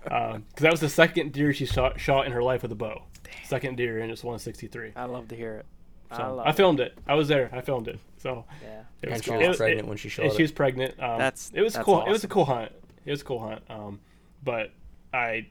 Because 0.04 0.42
that 0.62 0.70
was 0.70 0.80
the 0.80 0.88
second 0.88 1.32
deer 1.32 1.52
she 1.52 1.66
shot 1.66 1.98
shot 1.98 2.26
in 2.26 2.32
her 2.32 2.42
life 2.42 2.62
with 2.62 2.70
a 2.72 2.76
bow. 2.76 3.02
Second 3.44 3.76
deer, 3.76 3.98
and 4.00 4.12
it's 4.12 4.22
163. 4.22 4.92
I 4.94 5.04
love 5.06 5.28
to 5.28 5.36
hear 5.36 5.54
it. 5.56 5.66
I 6.10 6.16
So 6.18 6.34
love 6.34 6.46
I 6.46 6.52
filmed 6.52 6.80
it. 6.80 6.96
I 7.06 7.14
was 7.14 7.26
there. 7.28 7.50
I 7.52 7.60
filmed 7.62 7.88
it. 7.88 7.98
So. 8.18 8.44
Yeah. 8.62 8.82
it 9.02 9.08
And 9.10 9.24
she 9.24 9.30
cool. 9.30 9.40
was 9.40 9.56
It 9.56 9.58
pregnant 9.58 9.80
it- 9.86 9.88
when 9.88 9.96
she 9.96 10.08
shot 10.08 10.24
and 10.24 10.32
it. 10.32 10.36
she 10.36 10.42
was 10.42 10.52
pregnant. 10.52 10.92
Um, 11.02 11.18
That's- 11.18 11.50
it 11.54 11.62
was 11.62 11.72
that's 11.74 11.84
cool. 11.84 12.04
It 12.06 12.10
was 12.10 12.22
a 12.24 12.28
cool 12.28 12.44
hunt. 12.44 12.70
It 13.04 13.10
was 13.10 13.22
a 13.22 13.24
cool 13.24 13.40
hunt. 13.40 13.62
Um, 13.68 14.00
but 14.44 14.70
I, 15.12 15.48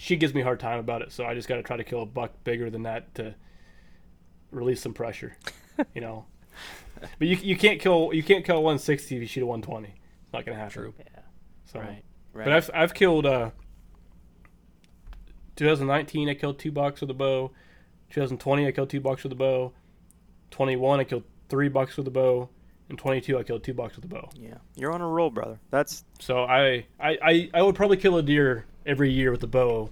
she 0.00 0.16
gives 0.16 0.32
me 0.32 0.40
a 0.40 0.44
hard 0.44 0.58
time 0.58 0.78
about 0.78 1.02
it, 1.02 1.12
so 1.12 1.26
I 1.26 1.34
just 1.34 1.46
got 1.46 1.56
to 1.56 1.62
try 1.62 1.76
to 1.76 1.84
kill 1.84 2.00
a 2.00 2.06
buck 2.06 2.32
bigger 2.42 2.70
than 2.70 2.84
that 2.84 3.14
to 3.16 3.34
release 4.50 4.80
some 4.80 4.94
pressure, 4.94 5.36
you 5.94 6.00
know. 6.00 6.24
But 7.18 7.28
you, 7.28 7.36
you 7.36 7.54
can't 7.54 7.78
kill 7.78 8.10
you 8.14 8.22
can't 8.22 8.42
kill 8.42 8.56
a 8.56 8.60
160 8.60 9.14
if 9.14 9.20
you 9.20 9.28
shoot 9.28 9.42
a 9.42 9.46
120. 9.46 9.94
It's 10.24 10.32
not 10.32 10.46
gonna 10.46 10.56
happen. 10.56 10.72
True. 10.72 10.94
Yeah. 10.98 11.20
So, 11.66 11.80
Right. 11.80 12.02
Right. 12.32 12.44
but 12.44 12.52
I've 12.54 12.70
I've 12.72 12.94
killed 12.94 13.26
uh. 13.26 13.50
2019, 15.56 16.30
I 16.30 16.34
killed 16.34 16.58
two 16.58 16.72
bucks 16.72 17.02
with 17.02 17.10
a 17.10 17.14
bow. 17.14 17.50
2020, 18.08 18.66
I 18.66 18.72
killed 18.72 18.88
two 18.88 19.00
bucks 19.00 19.22
with 19.22 19.32
a 19.32 19.36
bow. 19.36 19.72
21, 20.50 21.00
I 21.00 21.04
killed 21.04 21.24
three 21.50 21.68
bucks 21.68 21.98
with 21.98 22.06
a 22.08 22.10
bow. 22.10 22.48
And 22.88 22.98
22, 22.98 23.38
I 23.38 23.42
killed 23.42 23.62
two 23.62 23.74
bucks 23.74 23.96
with 23.96 24.06
a 24.06 24.08
bow. 24.08 24.30
yeah. 24.34 24.54
You're 24.74 24.92
on 24.92 25.02
a 25.02 25.06
roll, 25.06 25.28
brother. 25.28 25.60
That's 25.70 26.04
So 26.18 26.44
I, 26.44 26.86
I, 26.98 27.18
I, 27.22 27.50
I 27.52 27.62
would 27.62 27.74
probably 27.74 27.98
kill 27.98 28.16
a 28.16 28.22
deer 28.22 28.64
every 28.90 29.10
year 29.10 29.30
with 29.30 29.40
the 29.40 29.46
bow. 29.46 29.88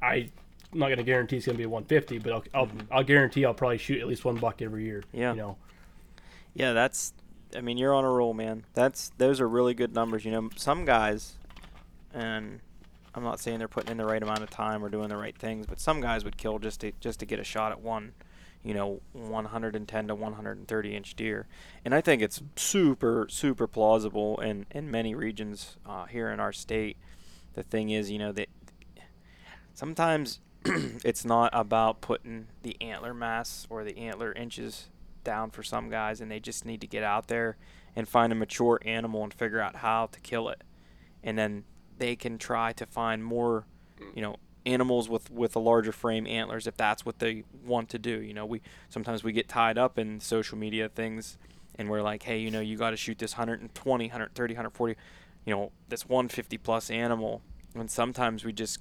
I, 0.00 0.30
I'm 0.72 0.78
not 0.78 0.86
going 0.86 0.96
to 0.96 1.04
guarantee 1.04 1.36
it's 1.36 1.46
going 1.46 1.56
to 1.56 1.62
be 1.62 1.66
150, 1.66 2.18
but 2.18 2.32
I'll, 2.32 2.44
I'll, 2.54 2.70
I'll 2.90 3.04
guarantee 3.04 3.44
I'll 3.44 3.54
probably 3.54 3.78
shoot 3.78 4.00
at 4.00 4.08
least 4.08 4.24
one 4.24 4.36
buck 4.36 4.62
every 4.62 4.84
year. 4.84 5.04
Yeah. 5.12 5.32
You 5.32 5.36
know. 5.36 5.56
Yeah, 6.54 6.72
that's. 6.72 7.12
I 7.54 7.60
mean, 7.60 7.76
you're 7.76 7.94
on 7.94 8.04
a 8.04 8.10
roll, 8.10 8.34
man. 8.34 8.64
That's 8.72 9.12
those 9.18 9.40
are 9.40 9.48
really 9.48 9.74
good 9.74 9.94
numbers. 9.94 10.24
You 10.24 10.32
know, 10.32 10.50
some 10.56 10.84
guys, 10.84 11.34
and 12.12 12.60
I'm 13.14 13.22
not 13.22 13.38
saying 13.38 13.58
they're 13.58 13.68
putting 13.68 13.92
in 13.92 13.98
the 13.98 14.04
right 14.04 14.22
amount 14.22 14.42
of 14.42 14.50
time 14.50 14.84
or 14.84 14.88
doing 14.88 15.08
the 15.08 15.16
right 15.16 15.36
things, 15.36 15.66
but 15.66 15.78
some 15.78 16.00
guys 16.00 16.24
would 16.24 16.36
kill 16.36 16.58
just 16.58 16.80
to 16.80 16.92
just 17.00 17.20
to 17.20 17.26
get 17.26 17.38
a 17.38 17.44
shot 17.44 17.70
at 17.70 17.80
one, 17.80 18.12
you 18.64 18.74
know, 18.74 19.00
110 19.12 20.08
to 20.08 20.14
130 20.14 20.96
inch 20.96 21.14
deer, 21.14 21.46
and 21.84 21.94
I 21.94 22.00
think 22.00 22.22
it's 22.22 22.42
super 22.56 23.26
super 23.30 23.68
plausible 23.68 24.40
in 24.40 24.66
in 24.72 24.90
many 24.90 25.14
regions 25.14 25.76
uh, 25.86 26.06
here 26.06 26.30
in 26.30 26.40
our 26.40 26.52
state. 26.52 26.96
The 27.54 27.62
thing 27.62 27.90
is, 27.90 28.10
you 28.10 28.18
know, 28.18 28.32
that 28.32 28.48
sometimes 29.72 30.40
it's 30.64 31.24
not 31.24 31.50
about 31.52 32.00
putting 32.00 32.46
the 32.62 32.76
antler 32.80 33.14
mass 33.14 33.66
or 33.70 33.84
the 33.84 33.96
antler 33.98 34.32
inches 34.32 34.88
down 35.22 35.50
for 35.50 35.62
some 35.62 35.88
guys 35.88 36.20
and 36.20 36.30
they 36.30 36.40
just 36.40 36.64
need 36.64 36.80
to 36.80 36.86
get 36.86 37.02
out 37.02 37.28
there 37.28 37.56
and 37.96 38.08
find 38.08 38.32
a 38.32 38.36
mature 38.36 38.80
animal 38.84 39.22
and 39.22 39.32
figure 39.32 39.60
out 39.60 39.76
how 39.76 40.06
to 40.06 40.20
kill 40.20 40.48
it. 40.48 40.62
And 41.22 41.38
then 41.38 41.64
they 41.98 42.16
can 42.16 42.38
try 42.38 42.72
to 42.72 42.86
find 42.86 43.24
more 43.24 43.66
you 44.14 44.22
know 44.22 44.36
animals 44.66 45.08
with 45.08 45.30
with 45.30 45.54
a 45.54 45.58
larger 45.58 45.92
frame 45.92 46.26
antlers 46.26 46.66
if 46.66 46.76
that's 46.76 47.04
what 47.04 47.18
they 47.18 47.44
want 47.64 47.88
to 47.90 47.98
do. 47.98 48.20
You 48.20 48.34
know 48.34 48.46
we 48.46 48.60
sometimes 48.88 49.22
we 49.22 49.32
get 49.32 49.48
tied 49.48 49.78
up 49.78 49.98
in 49.98 50.20
social 50.20 50.58
media 50.58 50.88
things 50.88 51.38
and 51.76 51.88
we're 51.88 52.02
like 52.02 52.22
hey 52.22 52.38
you 52.38 52.50
know 52.50 52.60
you 52.60 52.76
got 52.76 52.90
to 52.90 52.96
shoot 52.96 53.18
this 53.18 53.34
120 53.34 54.04
130 54.04 54.54
140 54.54 54.96
you 55.44 55.54
know 55.54 55.72
this 55.88 56.08
150 56.08 56.58
plus 56.58 56.90
animal 56.90 57.42
and 57.74 57.90
sometimes 57.90 58.44
we 58.44 58.52
just 58.52 58.78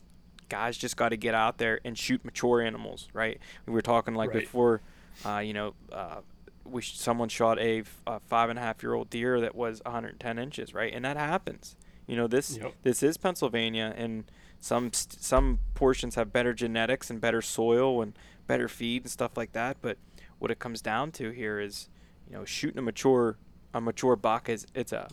guys 0.49 0.77
just 0.77 0.95
got 0.97 1.09
to 1.09 1.17
get 1.17 1.33
out 1.33 1.57
there 1.57 1.79
and 1.83 1.97
shoot 1.97 2.23
mature 2.23 2.61
animals 2.61 3.07
right 3.13 3.39
we 3.65 3.73
were 3.73 3.81
talking 3.81 4.13
like 4.15 4.29
Right. 4.33 4.41
before 4.41 4.81
uh, 5.25 5.39
you 5.39 5.53
know 5.53 5.73
uh, 5.91 6.17
we 6.65 6.81
sh- 6.81 6.95
someone 6.97 7.29
shot 7.29 7.59
a, 7.59 7.83
five 8.27 8.49
and 8.49 8.57
a 8.59 8.61
half 8.61 8.81
year 8.83 8.93
old 8.93 9.09
deer 9.09 9.41
that 9.41 9.55
was 9.55 9.81
110 9.85 10.37
inches 10.39 10.73
right 10.73 10.93
and 10.93 11.03
that 11.05 11.17
happens 11.17 11.75
you 12.07 12.15
know 12.15 12.27
this 12.27 12.57
Yep. 12.57 12.73
this 12.83 13.01
is 13.03 13.17
Pennsylvania 13.17 13.93
and 13.97 14.25
some 14.59 14.93
st- 14.93 15.21
some 15.21 15.59
portions 15.73 16.15
have 16.15 16.31
better 16.31 16.53
genetics 16.53 17.09
and 17.09 17.19
better 17.19 17.41
soil 17.41 18.01
and 18.01 18.13
better 18.47 18.67
feed 18.67 19.03
and 19.03 19.11
stuff 19.11 19.35
like 19.37 19.53
that 19.53 19.77
but 19.81 19.97
what 20.39 20.51
it 20.51 20.59
comes 20.59 20.81
down 20.81 21.11
to 21.13 21.31
here 21.31 21.59
is 21.59 21.89
you 22.29 22.35
know 22.35 22.45
shooting 22.45 22.77
a 22.79 22.81
mature 22.81 23.37
a 23.73 23.81
mature 23.81 24.15
buck 24.15 24.49
is 24.49 24.67
it's 24.75 24.91
a 24.91 25.07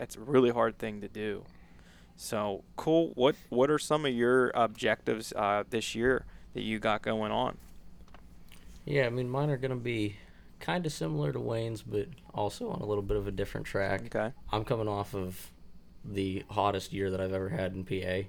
it's 0.00 0.16
a 0.16 0.20
really 0.20 0.50
hard 0.50 0.78
thing 0.78 1.00
to 1.00 1.08
do 1.08 1.44
so 2.16 2.64
cool 2.76 3.12
what 3.14 3.34
what 3.50 3.70
are 3.70 3.78
some 3.78 4.06
of 4.06 4.12
your 4.12 4.50
objectives 4.54 5.32
uh, 5.34 5.62
this 5.68 5.94
year 5.94 6.24
that 6.54 6.62
you 6.62 6.78
got 6.78 7.02
going 7.02 7.30
on 7.30 7.58
Yeah, 8.86 9.06
I 9.06 9.10
mean, 9.10 9.28
mine 9.28 9.50
are 9.50 9.56
going 9.58 9.72
to 9.72 9.76
be 9.76 10.16
kind 10.60 10.86
of 10.86 10.92
similar 10.92 11.32
to 11.32 11.40
Wayne's, 11.40 11.82
but 11.82 12.08
also 12.32 12.70
on 12.70 12.80
a 12.80 12.86
little 12.86 13.02
bit 13.02 13.16
of 13.16 13.26
a 13.26 13.30
different 13.30 13.66
track. 13.66 14.02
okay 14.06 14.32
I'm 14.50 14.64
coming 14.64 14.88
off 14.88 15.14
of 15.14 15.52
the 16.04 16.44
hottest 16.50 16.92
year 16.92 17.10
that 17.10 17.20
I've 17.20 17.32
ever 17.32 17.48
had 17.50 17.74
in 17.74 17.84
PA. 17.84 18.28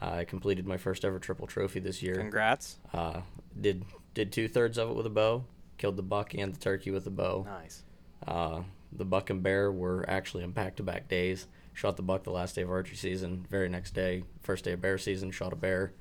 I 0.00 0.24
completed 0.24 0.66
my 0.66 0.76
first 0.76 1.04
ever 1.04 1.18
triple 1.18 1.46
trophy 1.46 1.80
this 1.80 2.02
year. 2.02 2.16
congrats 2.16 2.78
Uh, 2.92 3.22
did 3.58 3.84
did 4.12 4.30
two 4.30 4.46
thirds 4.46 4.78
of 4.78 4.90
it 4.90 4.94
with 4.94 5.06
a 5.06 5.10
bow. 5.10 5.44
Killed 5.78 5.96
the 5.96 6.02
buck 6.02 6.34
and 6.34 6.54
the 6.54 6.60
turkey 6.60 6.90
with 6.90 7.06
a 7.06 7.10
bow. 7.10 7.44
nice 7.48 7.82
Uh, 8.26 8.62
the 8.96 9.04
buck 9.04 9.30
and 9.30 9.42
bear 9.42 9.70
were 9.70 10.04
actually 10.08 10.44
in 10.44 10.52
back 10.52 10.76
to 10.76 10.82
back 10.82 11.08
days. 11.08 11.46
Shot 11.72 11.96
the 11.96 12.02
buck 12.02 12.22
the 12.22 12.30
last 12.30 12.54
day 12.54 12.62
of 12.62 12.70
archery 12.70 12.96
season. 12.96 13.46
Very 13.50 13.68
next 13.68 13.94
day, 13.94 14.24
first 14.42 14.64
day 14.64 14.72
of 14.72 14.80
bear 14.80 14.96
season, 14.98 15.30
shot 15.30 15.52
a 15.52 15.56
bear. 15.56 15.92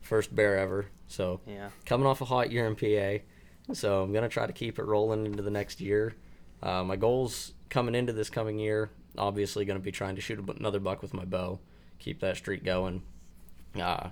First 0.00 0.34
bear 0.34 0.56
ever. 0.58 0.86
So 1.08 1.40
yeah 1.46 1.70
coming 1.84 2.06
off 2.06 2.20
a 2.20 2.24
hot 2.24 2.50
year 2.50 2.66
in 2.66 2.76
PA. 2.76 3.22
So 3.74 4.02
I'm 4.02 4.12
gonna 4.12 4.28
try 4.28 4.46
to 4.46 4.52
keep 4.52 4.78
it 4.78 4.84
rolling 4.84 5.26
into 5.26 5.42
the 5.42 5.50
next 5.50 5.80
year. 5.80 6.14
Uh, 6.62 6.82
my 6.84 6.96
goals 6.96 7.52
coming 7.68 7.94
into 7.94 8.12
this 8.12 8.30
coming 8.30 8.58
year, 8.58 8.90
obviously 9.18 9.64
gonna 9.64 9.80
be 9.80 9.92
trying 9.92 10.14
to 10.14 10.20
shoot 10.20 10.38
another 10.58 10.80
buck 10.80 11.02
with 11.02 11.12
my 11.12 11.24
bow, 11.24 11.58
keep 11.98 12.20
that 12.20 12.36
streak 12.36 12.64
going. 12.64 13.02
Uh, 13.74 14.10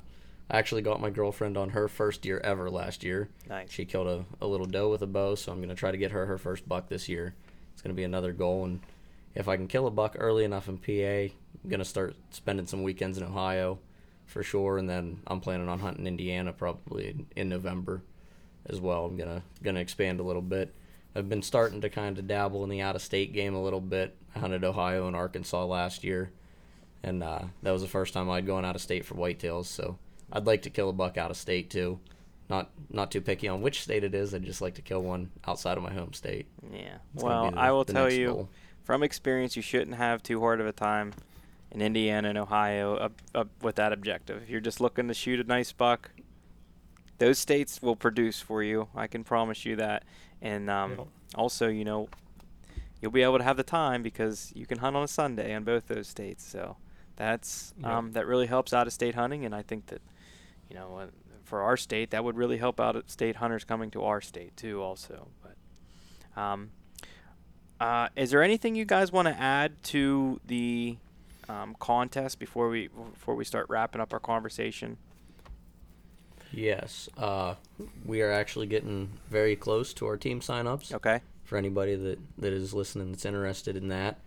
I 0.51 0.59
actually 0.59 0.83
got 0.83 1.01
my 1.01 1.11
girlfriend 1.11 1.57
on 1.57 1.71
her 1.71 1.89
first 1.89 2.21
deer 2.23 2.41
ever 2.45 2.69
last 2.71 3.03
year. 3.03 3.31
nice 3.49 3.71
She 3.71 3.87
killed 3.87 4.07
a, 4.09 4.25
a 4.45 4.47
little 4.47 4.67
doe 4.67 4.91
with 4.91 5.01
a 5.03 5.07
bow, 5.07 5.37
so 5.37 5.53
I'm 5.53 5.61
gonna 5.61 5.75
try 5.75 5.91
to 5.91 5.97
get 5.97 6.11
her 6.11 6.27
her 6.27 6.37
first 6.37 6.69
buck 6.69 6.89
this 6.89 7.09
year. 7.09 7.35
It's 7.75 7.83
gonna 7.83 7.95
be 7.95 8.05
another 8.05 8.33
goal, 8.33 8.64
and 8.64 8.81
if 9.35 9.49
I 9.49 9.57
can 9.57 9.68
kill 9.68 9.87
a 9.87 9.91
buck 9.91 10.16
early 10.18 10.45
enough 10.45 10.68
in 10.68 10.79
PA, 10.79 11.35
I'm 11.62 11.70
gonna 11.70 11.85
start 11.85 12.16
spending 12.31 12.66
some 12.66 12.83
weekends 12.83 13.18
in 13.18 13.25
Ohio, 13.25 13.79
for 14.27 14.43
sure, 14.43 14.79
and 14.79 14.89
then 14.89 15.20
I'm 15.27 15.41
planning 15.41 15.68
on 15.68 15.81
hunting 15.81 16.07
Indiana 16.07 16.53
probably 16.53 17.27
in, 17.37 17.49
November, 17.49 18.03
as 18.66 18.81
well. 18.81 19.05
I'm 19.05 19.16
gonna 19.16 19.43
gonna 19.62 19.81
expand 19.81 20.20
a 20.20 20.25
little 20.25 20.43
bit. 20.43 20.75
I've 21.14 21.29
been 21.29 21.43
starting 21.43 21.81
to 21.83 21.91
kind 21.91 22.18
of 22.18 22.27
dabble 22.27 22.64
in 22.64 22.70
the 22.70 22.81
out 22.81 22.97
of 22.97 23.03
state 23.03 23.33
game 23.33 23.55
a 23.55 23.62
little 23.62 23.81
bit. 23.81 24.16
I 24.35 24.41
hunted 24.41 24.64
Ohio 24.64 25.07
and 25.07 25.14
Arkansas 25.14 25.64
last 25.64 26.03
year, 26.03 26.33
and 27.03 27.22
uh, 27.22 27.43
that 27.62 27.70
was 27.70 27.83
the 27.83 27.89
first 27.89 28.14
time 28.14 28.31
I'd 28.31 28.47
gone 28.47 28.64
out 28.64 28.75
of 28.75 28.83
state 28.83 29.05
for 29.05 29.14
whitetails. 29.14 29.66
So 29.66 29.99
I'd 30.33 30.47
like 30.47 30.62
to 30.62 30.70
kill 30.70 30.89
a 30.89 30.93
buck 30.93 31.16
out 31.16 31.31
of 31.31 31.37
state 31.37 31.70
too. 31.70 32.01
Not 32.55 32.71
not 32.91 33.11
too 33.11 33.21
picky 33.21 33.49
on 33.49 33.61
which 33.63 33.83
state 33.83 34.05
it 34.05 34.15
is. 34.15 34.35
I'd 34.35 34.45
just 34.45 34.61
like 34.61 34.75
to 34.75 34.83
kill 34.83 35.03
one 35.03 35.31
outside 35.47 35.77
of 35.77 35.83
my 35.83 35.93
home 35.93 36.13
state. 36.13 36.47
Yeah. 36.73 36.99
It's 37.15 37.23
Well, 37.25 37.51
the- 37.51 37.59
I 37.59 37.71
will 37.73 37.85
tell 37.85 38.11
you 38.13 38.27
goal. 38.29 38.49
from 38.85 39.03
experience, 39.03 39.57
you 39.57 39.63
shouldn't 39.63 39.97
have 39.97 40.23
too 40.23 40.41
hard 40.41 40.61
of 40.61 40.67
a 40.67 40.73
time 40.73 41.13
in 41.73 41.83
Indiana 41.83 42.29
and 42.29 42.39
Ohio 42.39 42.95
up, 42.97 43.21
up 43.35 43.49
with 43.63 43.75
that 43.77 43.93
objective. 43.93 44.43
If 44.45 44.49
you're 44.51 44.61
just 44.61 44.81
looking 44.81 45.09
to 45.09 45.15
shoot 45.15 45.41
a 45.41 45.45
nice 45.45 45.73
buck, 45.73 46.11
those 47.19 47.39
states 47.39 47.83
will 47.83 47.97
produce 47.97 48.41
for 48.41 48.63
you. 48.63 48.89
I 48.95 49.07
can 49.09 49.25
promise 49.25 49.65
you 49.65 49.75
that. 49.77 50.05
And 50.41 50.71
um, 50.71 50.91
Yep. 50.99 51.07
also, 51.35 51.69
you 51.69 51.85
know, 51.85 52.09
you'll 53.01 53.11
be 53.11 53.23
able 53.23 53.39
to 53.39 53.45
have 53.45 53.57
the 53.57 53.63
time 53.65 54.03
because 54.03 54.53
you 54.55 54.67
can 54.67 54.79
hunt 54.79 54.95
on 54.95 55.03
a 55.03 55.09
Sunday 55.09 55.53
in 55.53 55.65
both 55.65 55.89
those 55.89 56.07
states. 56.07 56.45
So 56.47 56.77
that's 57.17 57.75
Yep. 57.79 57.91
um, 57.91 58.13
that 58.13 58.27
really 58.27 58.47
helps 58.47 58.73
out 58.73 58.87
of 58.87 58.93
state 58.93 59.15
hunting, 59.17 59.45
and 59.45 59.55
I 59.55 59.63
think 59.63 59.87
that 59.87 60.03
you 60.71 60.77
know 60.77 60.99
uh, 60.99 61.07
for 61.45 61.63
our 61.63 61.77
state 61.77 62.11
that 62.11 62.25
would 62.25 62.37
really 62.37 62.59
help 62.59 62.81
out 62.81 63.11
state 63.11 63.37
hunters 63.37 63.65
coming 63.65 63.91
to 63.93 64.03
our 64.03 64.21
state 64.21 64.57
too, 64.57 64.83
also. 64.83 65.29
But 65.43 66.41
um, 66.41 66.71
uh, 67.81 68.09
is 68.17 68.31
there 68.31 68.43
anything 68.43 68.75
you 68.75 68.85
guys 68.85 69.13
want 69.13 69.29
to 69.29 69.39
add 69.39 69.83
to 69.85 70.41
the 70.47 70.97
um, 71.49 71.77
contest 71.79 72.39
before 72.39 72.69
we 72.69 72.89
before 72.89 73.35
we 73.35 73.45
start 73.45 73.67
wrapping 73.69 74.01
up 74.01 74.13
our 74.13 74.21
conversation? 74.21 74.97
Yes, 76.53 77.09
uh, 77.19 77.55
we 78.05 78.23
are 78.23 78.31
actually 78.31 78.67
getting 78.67 79.11
very 79.29 79.57
close 79.57 79.93
to 79.95 80.07
our 80.07 80.17
team 80.17 80.41
signups. 80.41 80.95
Okay. 80.95 81.21
For 81.43 81.59
anybody 81.59 81.95
that, 81.97 82.19
that 82.39 82.53
is 82.53 82.73
listening 82.73 83.11
that's 83.11 83.25
interested 83.25 83.77
in 83.77 83.89
that, 83.89 84.19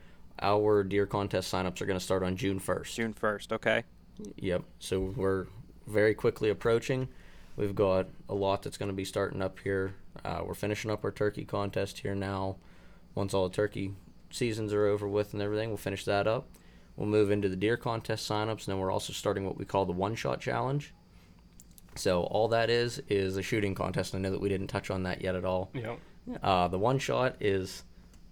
our 0.41 0.83
deer 0.83 1.05
contest 1.05 1.51
signups 1.51 1.81
are 1.81 1.85
going 1.85 1.97
to 1.97 2.03
start 2.03 2.23
on 2.23 2.35
June 2.35 2.59
1st. 2.59 2.93
June 2.93 3.13
first. 3.13 3.53
Okay. 3.53 3.83
Yep. 4.37 4.63
So 4.79 5.13
we're 5.15 5.47
very 5.87 6.13
quickly 6.13 6.49
approaching. 6.49 7.07
We've 7.55 7.73
got 7.75 8.07
a 8.29 8.35
lot 8.35 8.61
that's 8.61 8.77
going 8.77 8.89
to 8.89 8.95
be 8.95 9.05
starting 9.05 9.41
up 9.41 9.57
here. 9.59 9.95
Uh, 10.23 10.41
we're 10.45 10.53
finishing 10.53 10.91
up 10.91 11.03
our 11.03 11.11
turkey 11.11 11.43
contest 11.45 11.99
here 11.99 12.13
now. 12.15 12.57
Once 13.15 13.33
all 13.33 13.49
the 13.49 13.55
turkey 13.55 13.95
seasons 14.29 14.73
are 14.73 14.85
over 14.85 15.07
with 15.07 15.33
and 15.33 15.41
everything, 15.41 15.69
we'll 15.69 15.77
finish 15.77 16.05
that 16.05 16.27
up. 16.27 16.47
We'll 16.95 17.07
move 17.07 17.31
into 17.31 17.49
the 17.49 17.55
deer 17.55 17.77
contest 17.77 18.29
signups, 18.29 18.65
and 18.65 18.67
then 18.67 18.79
we're 18.79 18.91
also 18.91 19.13
starting 19.13 19.45
what 19.45 19.57
we 19.57 19.65
call 19.65 19.85
the 19.85 19.91
one 19.93 20.15
shot 20.15 20.39
challenge. 20.39 20.93
So 21.95 22.23
all 22.23 22.47
that 22.49 22.69
is 22.69 23.01
is 23.09 23.37
a 23.37 23.41
shooting 23.43 23.73
contest. 23.73 24.13
I 24.13 24.19
know 24.19 24.29
that 24.31 24.41
we 24.41 24.49
didn't 24.49 24.67
touch 24.67 24.91
on 24.91 25.03
that 25.03 25.21
yet 25.21 25.35
at 25.35 25.45
all. 25.45 25.71
Know, 25.73 25.97
Uh, 26.43 26.67
the 26.67 26.77
one 26.77 26.99
shot 26.99 27.35
is 27.39 27.83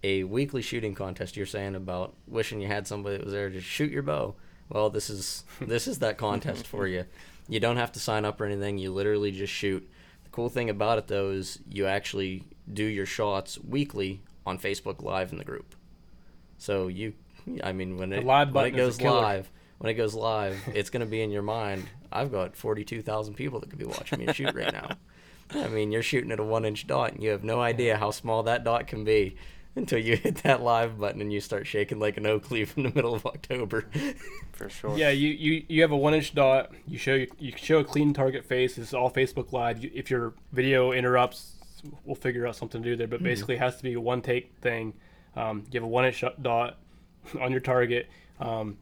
a 0.04 0.22
weekly 0.24 0.62
shooting 0.62 0.94
contest. 0.94 1.36
You're 1.36 1.46
saying 1.46 1.74
about 1.74 2.14
wishing 2.28 2.60
you 2.60 2.68
had 2.68 2.86
somebody 2.86 3.16
that 3.16 3.24
was 3.24 3.32
there 3.32 3.50
to 3.50 3.60
shoot 3.60 3.90
your 3.90 4.02
bow. 4.02 4.34
Well, 4.68 4.90
this 4.90 5.10
is 5.10 5.44
this 5.60 5.88
is 5.88 5.98
that 6.00 6.16
contest 6.18 6.66
for 6.66 6.86
you. 6.86 7.04
You 7.48 7.60
don't 7.60 7.76
have 7.76 7.92
to 7.92 8.00
sign 8.00 8.24
up 8.24 8.40
or 8.40 8.46
anything. 8.46 8.78
You 8.78 8.92
literally 8.92 9.30
just 9.30 9.52
shoot. 9.52 9.88
The 10.24 10.30
cool 10.30 10.48
thing 10.48 10.70
about 10.70 10.98
it 10.98 11.06
though 11.06 11.30
is 11.30 11.58
you 11.68 11.86
actually 11.86 12.44
do 12.72 12.84
your 12.84 13.06
shots 13.06 13.58
weekly 13.58 14.22
on 14.44 14.58
Facebook 14.58 15.02
Live 15.02 15.32
in 15.32 15.38
the 15.38 15.44
group. 15.44 15.74
So 16.58 16.88
you, 16.88 17.14
I 17.62 17.72
mean, 17.72 17.96
when 17.96 18.12
it 18.12 18.24
live 18.24 18.52
when 18.52 18.66
it 18.66 18.70
goes 18.72 19.00
live, 19.00 19.50
when 19.78 19.90
it 19.90 19.94
goes 19.94 20.14
live, 20.14 20.56
it's 20.74 20.90
gonna 20.90 21.06
be 21.06 21.22
in 21.22 21.30
your 21.30 21.42
mind. 21.42 21.86
I've 22.10 22.32
got 22.32 22.56
forty-two 22.56 23.02
thousand 23.02 23.34
people 23.34 23.60
that 23.60 23.70
could 23.70 23.78
be 23.78 23.84
watching 23.84 24.24
me 24.24 24.32
shoot 24.32 24.54
right 24.54 24.72
now. 24.72 24.96
I 25.54 25.68
mean, 25.68 25.92
you're 25.92 26.02
shooting 26.02 26.32
at 26.32 26.40
a 26.40 26.44
one-inch 26.44 26.88
dot, 26.88 27.12
and 27.12 27.22
you 27.22 27.30
have 27.30 27.44
no 27.44 27.60
idea 27.60 27.96
how 27.96 28.10
small 28.10 28.42
that 28.44 28.64
dot 28.64 28.88
can 28.88 29.04
be 29.04 29.36
until 29.76 29.98
you 29.98 30.16
hit 30.22 30.36
that 30.36 30.62
live 30.62 30.98
button 30.98 31.20
and 31.20 31.32
you 31.32 31.40
start 31.40 31.66
shaking 31.66 31.98
like 32.00 32.16
an 32.16 32.26
oak 32.26 32.50
leaf 32.50 32.76
in 32.76 32.82
the 32.84 32.90
middle 32.94 33.14
of 33.14 33.24
October. 33.26 33.86
For 34.52 34.68
sure. 34.68 34.96
Yeah, 34.96 35.10
you, 35.10 35.28
you, 35.28 35.64
you 35.68 35.82
have 35.82 35.92
a 35.92 35.96
one 35.96 36.14
inch 36.14 36.34
dot. 36.34 36.72
You 36.88 36.98
show 36.98 37.24
you 37.38 37.52
show 37.56 37.78
a 37.78 37.84
clean 37.84 38.12
target 38.14 38.44
face. 38.44 38.78
It's 38.78 38.94
all 38.94 39.10
Facebook 39.10 39.52
Live. 39.52 39.84
You, 39.84 39.90
if 39.94 40.10
your 40.10 40.32
video 40.52 40.92
interrupts, 40.92 41.52
we'll 42.04 42.16
figure 42.16 42.46
out 42.46 42.56
something 42.56 42.82
to 42.82 42.88
do 42.90 42.96
there. 42.96 43.06
But 43.06 43.22
basically, 43.22 43.56
it 43.56 43.60
has 43.60 43.76
to 43.76 43.82
be 43.82 43.92
a 43.92 44.00
one 44.00 44.22
take 44.22 44.52
thing. 44.60 44.94
Um, 45.36 45.64
you 45.70 45.78
have 45.78 45.84
a 45.84 45.90
one 45.90 46.06
inch 46.06 46.24
dot 46.40 46.78
on 47.40 47.52
your 47.52 47.60
target. 47.60 48.08
Um, 48.40 48.78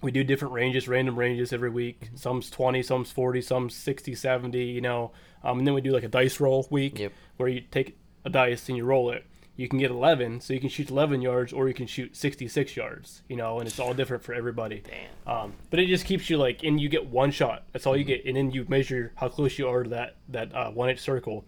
we 0.00 0.12
do 0.12 0.22
different 0.22 0.54
ranges, 0.54 0.86
random 0.86 1.16
ranges 1.18 1.52
every 1.52 1.70
week. 1.70 2.10
Some's 2.14 2.50
20, 2.50 2.84
some's 2.84 3.10
40, 3.10 3.42
some's 3.42 3.74
60, 3.74 4.14
70, 4.14 4.62
you 4.62 4.80
know. 4.80 5.10
Um, 5.42 5.58
and 5.58 5.66
then 5.66 5.74
we 5.74 5.80
do 5.80 5.90
like 5.90 6.04
a 6.04 6.08
dice 6.08 6.38
roll 6.38 6.68
week 6.70 7.00
Yep. 7.00 7.12
where 7.36 7.48
you 7.48 7.62
take 7.62 7.98
a 8.24 8.30
dice 8.30 8.68
and 8.68 8.76
you 8.78 8.84
roll 8.84 9.10
it. 9.10 9.24
You 9.58 9.68
can 9.68 9.80
get 9.80 9.90
11, 9.90 10.40
so 10.40 10.54
you 10.54 10.60
can 10.60 10.68
shoot 10.68 10.88
11 10.88 11.20
yards 11.20 11.52
or 11.52 11.66
you 11.66 11.74
can 11.74 11.88
shoot 11.88 12.14
66 12.14 12.76
yards, 12.76 13.22
you 13.28 13.34
know, 13.34 13.58
and 13.58 13.66
it's 13.66 13.80
all 13.80 13.92
different 13.92 14.22
for 14.22 14.32
everybody. 14.32 14.84
Damn. 14.86 15.36
Um, 15.36 15.52
but 15.70 15.80
it 15.80 15.88
just 15.88 16.04
keeps 16.04 16.30
you 16.30 16.36
like, 16.36 16.62
and 16.62 16.80
you 16.80 16.88
get 16.88 17.06
one 17.06 17.32
shot. 17.32 17.64
That's 17.72 17.84
all 17.84 17.96
you 17.96 18.04
get, 18.04 18.24
and 18.24 18.36
then 18.36 18.52
you 18.52 18.64
measure 18.68 19.10
how 19.16 19.28
close 19.28 19.58
you 19.58 19.66
are 19.66 19.82
to 19.82 19.90
that 19.90 20.14
that 20.28 20.54
uh, 20.54 20.70
one 20.70 20.90
inch 20.90 21.00
circle. 21.00 21.44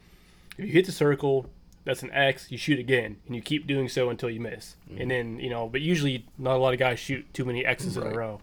If 0.59 0.65
you 0.67 0.73
hit 0.73 0.87
the 0.87 0.93
circle, 0.93 1.47
that's 1.85 2.03
an 2.03 2.11
X. 2.11 2.51
You 2.51 2.59
shoot 2.59 2.81
again, 2.81 3.17
and 3.29 3.37
you 3.37 3.43
keep 3.43 3.69
doing 3.69 3.89
so 3.89 4.11
until 4.11 4.29
you 4.29 4.41
miss. 4.41 4.75
And 4.99 5.09
then 5.09 5.39
you 5.39 5.49
know, 5.49 5.69
but 5.69 5.81
usually 5.81 6.27
not 6.37 6.57
a 6.57 6.59
lot 6.59 6.73
of 6.73 6.81
guys 6.81 6.99
shoot 6.99 7.33
too 7.33 7.45
many 7.45 7.65
X's 7.65 7.97
in 7.97 8.03
a 8.03 8.11
row. 8.11 8.41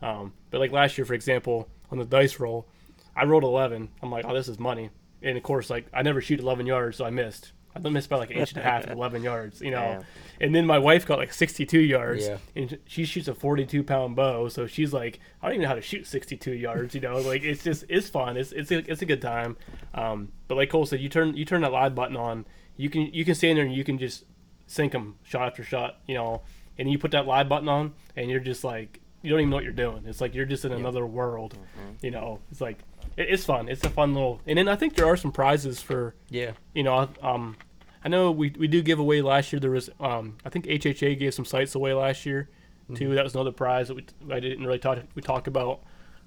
Um, 0.00 0.32
but 0.52 0.60
like 0.60 0.70
last 0.70 0.96
year, 0.96 1.04
for 1.04 1.14
example, 1.14 1.68
on 1.90 1.98
the 1.98 2.04
dice 2.04 2.38
roll, 2.38 2.68
I 3.16 3.24
rolled 3.24 3.42
11. 3.42 3.88
I'm 4.00 4.12
like, 4.12 4.26
oh, 4.28 4.32
this 4.32 4.46
is 4.46 4.60
money. 4.60 4.90
And 5.22 5.36
of 5.36 5.42
course, 5.42 5.70
like 5.70 5.86
I 5.92 6.02
never 6.02 6.20
shoot 6.20 6.38
11 6.38 6.66
yards, 6.66 6.98
so 6.98 7.04
I 7.04 7.10
missed. 7.10 7.50
I 7.76 7.88
missed 7.90 8.08
by 8.08 8.16
like 8.16 8.30
an 8.30 8.38
inch 8.38 8.52
and 8.52 8.60
a 8.60 8.64
half 8.64 8.84
at 8.84 8.90
11 8.96 9.22
yards, 9.22 9.60
you 9.60 9.70
know. 9.70 9.78
Damn. 9.80 10.02
And 10.40 10.54
then 10.54 10.66
my 10.66 10.78
wife 10.78 11.06
got 11.06 11.18
like 11.18 11.32
62 11.32 11.78
yards, 11.80 12.26
Yeah. 12.26 12.38
and 12.56 12.78
she 12.86 13.04
shoots 13.04 13.28
a 13.28 13.34
42 13.34 13.82
pound 13.84 14.16
bow, 14.16 14.48
so 14.48 14.66
she's 14.66 14.92
like, 14.92 15.20
I 15.42 15.46
don't 15.46 15.54
even 15.54 15.62
know 15.62 15.68
how 15.68 15.74
to 15.74 15.80
shoot 15.82 16.06
62 16.06 16.52
yards, 16.52 16.94
you 16.94 17.00
know. 17.00 17.18
Like 17.20 17.42
it's 17.44 17.62
just 17.62 17.84
it's 17.88 18.08
fun. 18.08 18.36
It's 18.36 18.52
it's 18.52 18.70
a, 18.70 18.78
it's 18.90 19.02
a 19.02 19.06
good 19.06 19.22
time. 19.22 19.56
Um, 19.94 20.32
but 20.48 20.56
like 20.56 20.70
Cole 20.70 20.86
said, 20.86 21.00
you 21.00 21.08
turn 21.08 21.36
you 21.36 21.44
turn 21.44 21.60
that 21.60 21.72
live 21.72 21.94
button 21.94 22.16
on, 22.16 22.46
you 22.76 22.88
can 22.90 23.02
you 23.12 23.24
can 23.24 23.34
stand 23.34 23.58
there 23.58 23.64
and 23.64 23.74
you 23.74 23.84
can 23.84 23.98
just 23.98 24.24
sink 24.66 24.92
them 24.92 25.16
shot 25.22 25.46
after 25.48 25.62
shot, 25.62 25.98
you 26.06 26.14
know. 26.14 26.42
And 26.78 26.90
you 26.90 26.98
put 26.98 27.10
that 27.10 27.26
live 27.26 27.48
button 27.48 27.68
on, 27.68 27.94
and 28.16 28.30
you're 28.30 28.38
just 28.40 28.62
like 28.64 29.00
you 29.22 29.30
don't 29.30 29.40
even 29.40 29.50
know 29.50 29.56
what 29.56 29.64
you're 29.64 29.72
doing. 29.72 30.04
It's 30.06 30.20
like 30.20 30.34
you're 30.34 30.46
just 30.46 30.64
in 30.64 30.72
another 30.72 31.06
world, 31.06 31.56
you 32.02 32.10
know. 32.10 32.40
It's 32.50 32.60
like 32.60 32.78
it, 33.16 33.28
it's 33.30 33.44
fun. 33.44 33.68
It's 33.68 33.84
a 33.84 33.90
fun 33.90 34.14
little. 34.14 34.40
And 34.46 34.58
then 34.58 34.68
I 34.68 34.76
think 34.76 34.94
there 34.94 35.06
are 35.06 35.16
some 35.16 35.32
prizes 35.32 35.80
for 35.82 36.14
yeah. 36.30 36.52
you 36.74 36.82
know, 36.82 37.08
um, 37.22 37.56
I 38.04 38.08
know 38.08 38.30
we, 38.30 38.50
we 38.58 38.68
do 38.68 38.80
give 38.82 38.98
away 38.98 39.22
last 39.22 39.52
year. 39.52 39.60
There 39.60 39.72
was, 39.72 39.90
um, 39.98 40.38
I 40.44 40.50
think 40.50 40.66
HHA 40.66 41.18
gave 41.18 41.34
some 41.34 41.44
sites 41.44 41.74
away 41.74 41.92
last 41.94 42.24
year 42.26 42.48
too. 42.94 43.14
That 43.14 43.24
was 43.24 43.34
another 43.34 43.52
prize 43.52 43.88
that 43.88 43.94
we 43.94 44.06
I 44.30 44.40
didn't 44.40 44.64
really 44.64 44.78
talk 44.78 44.98
we 45.14 45.22
talk 45.22 45.46
about. 45.46 45.80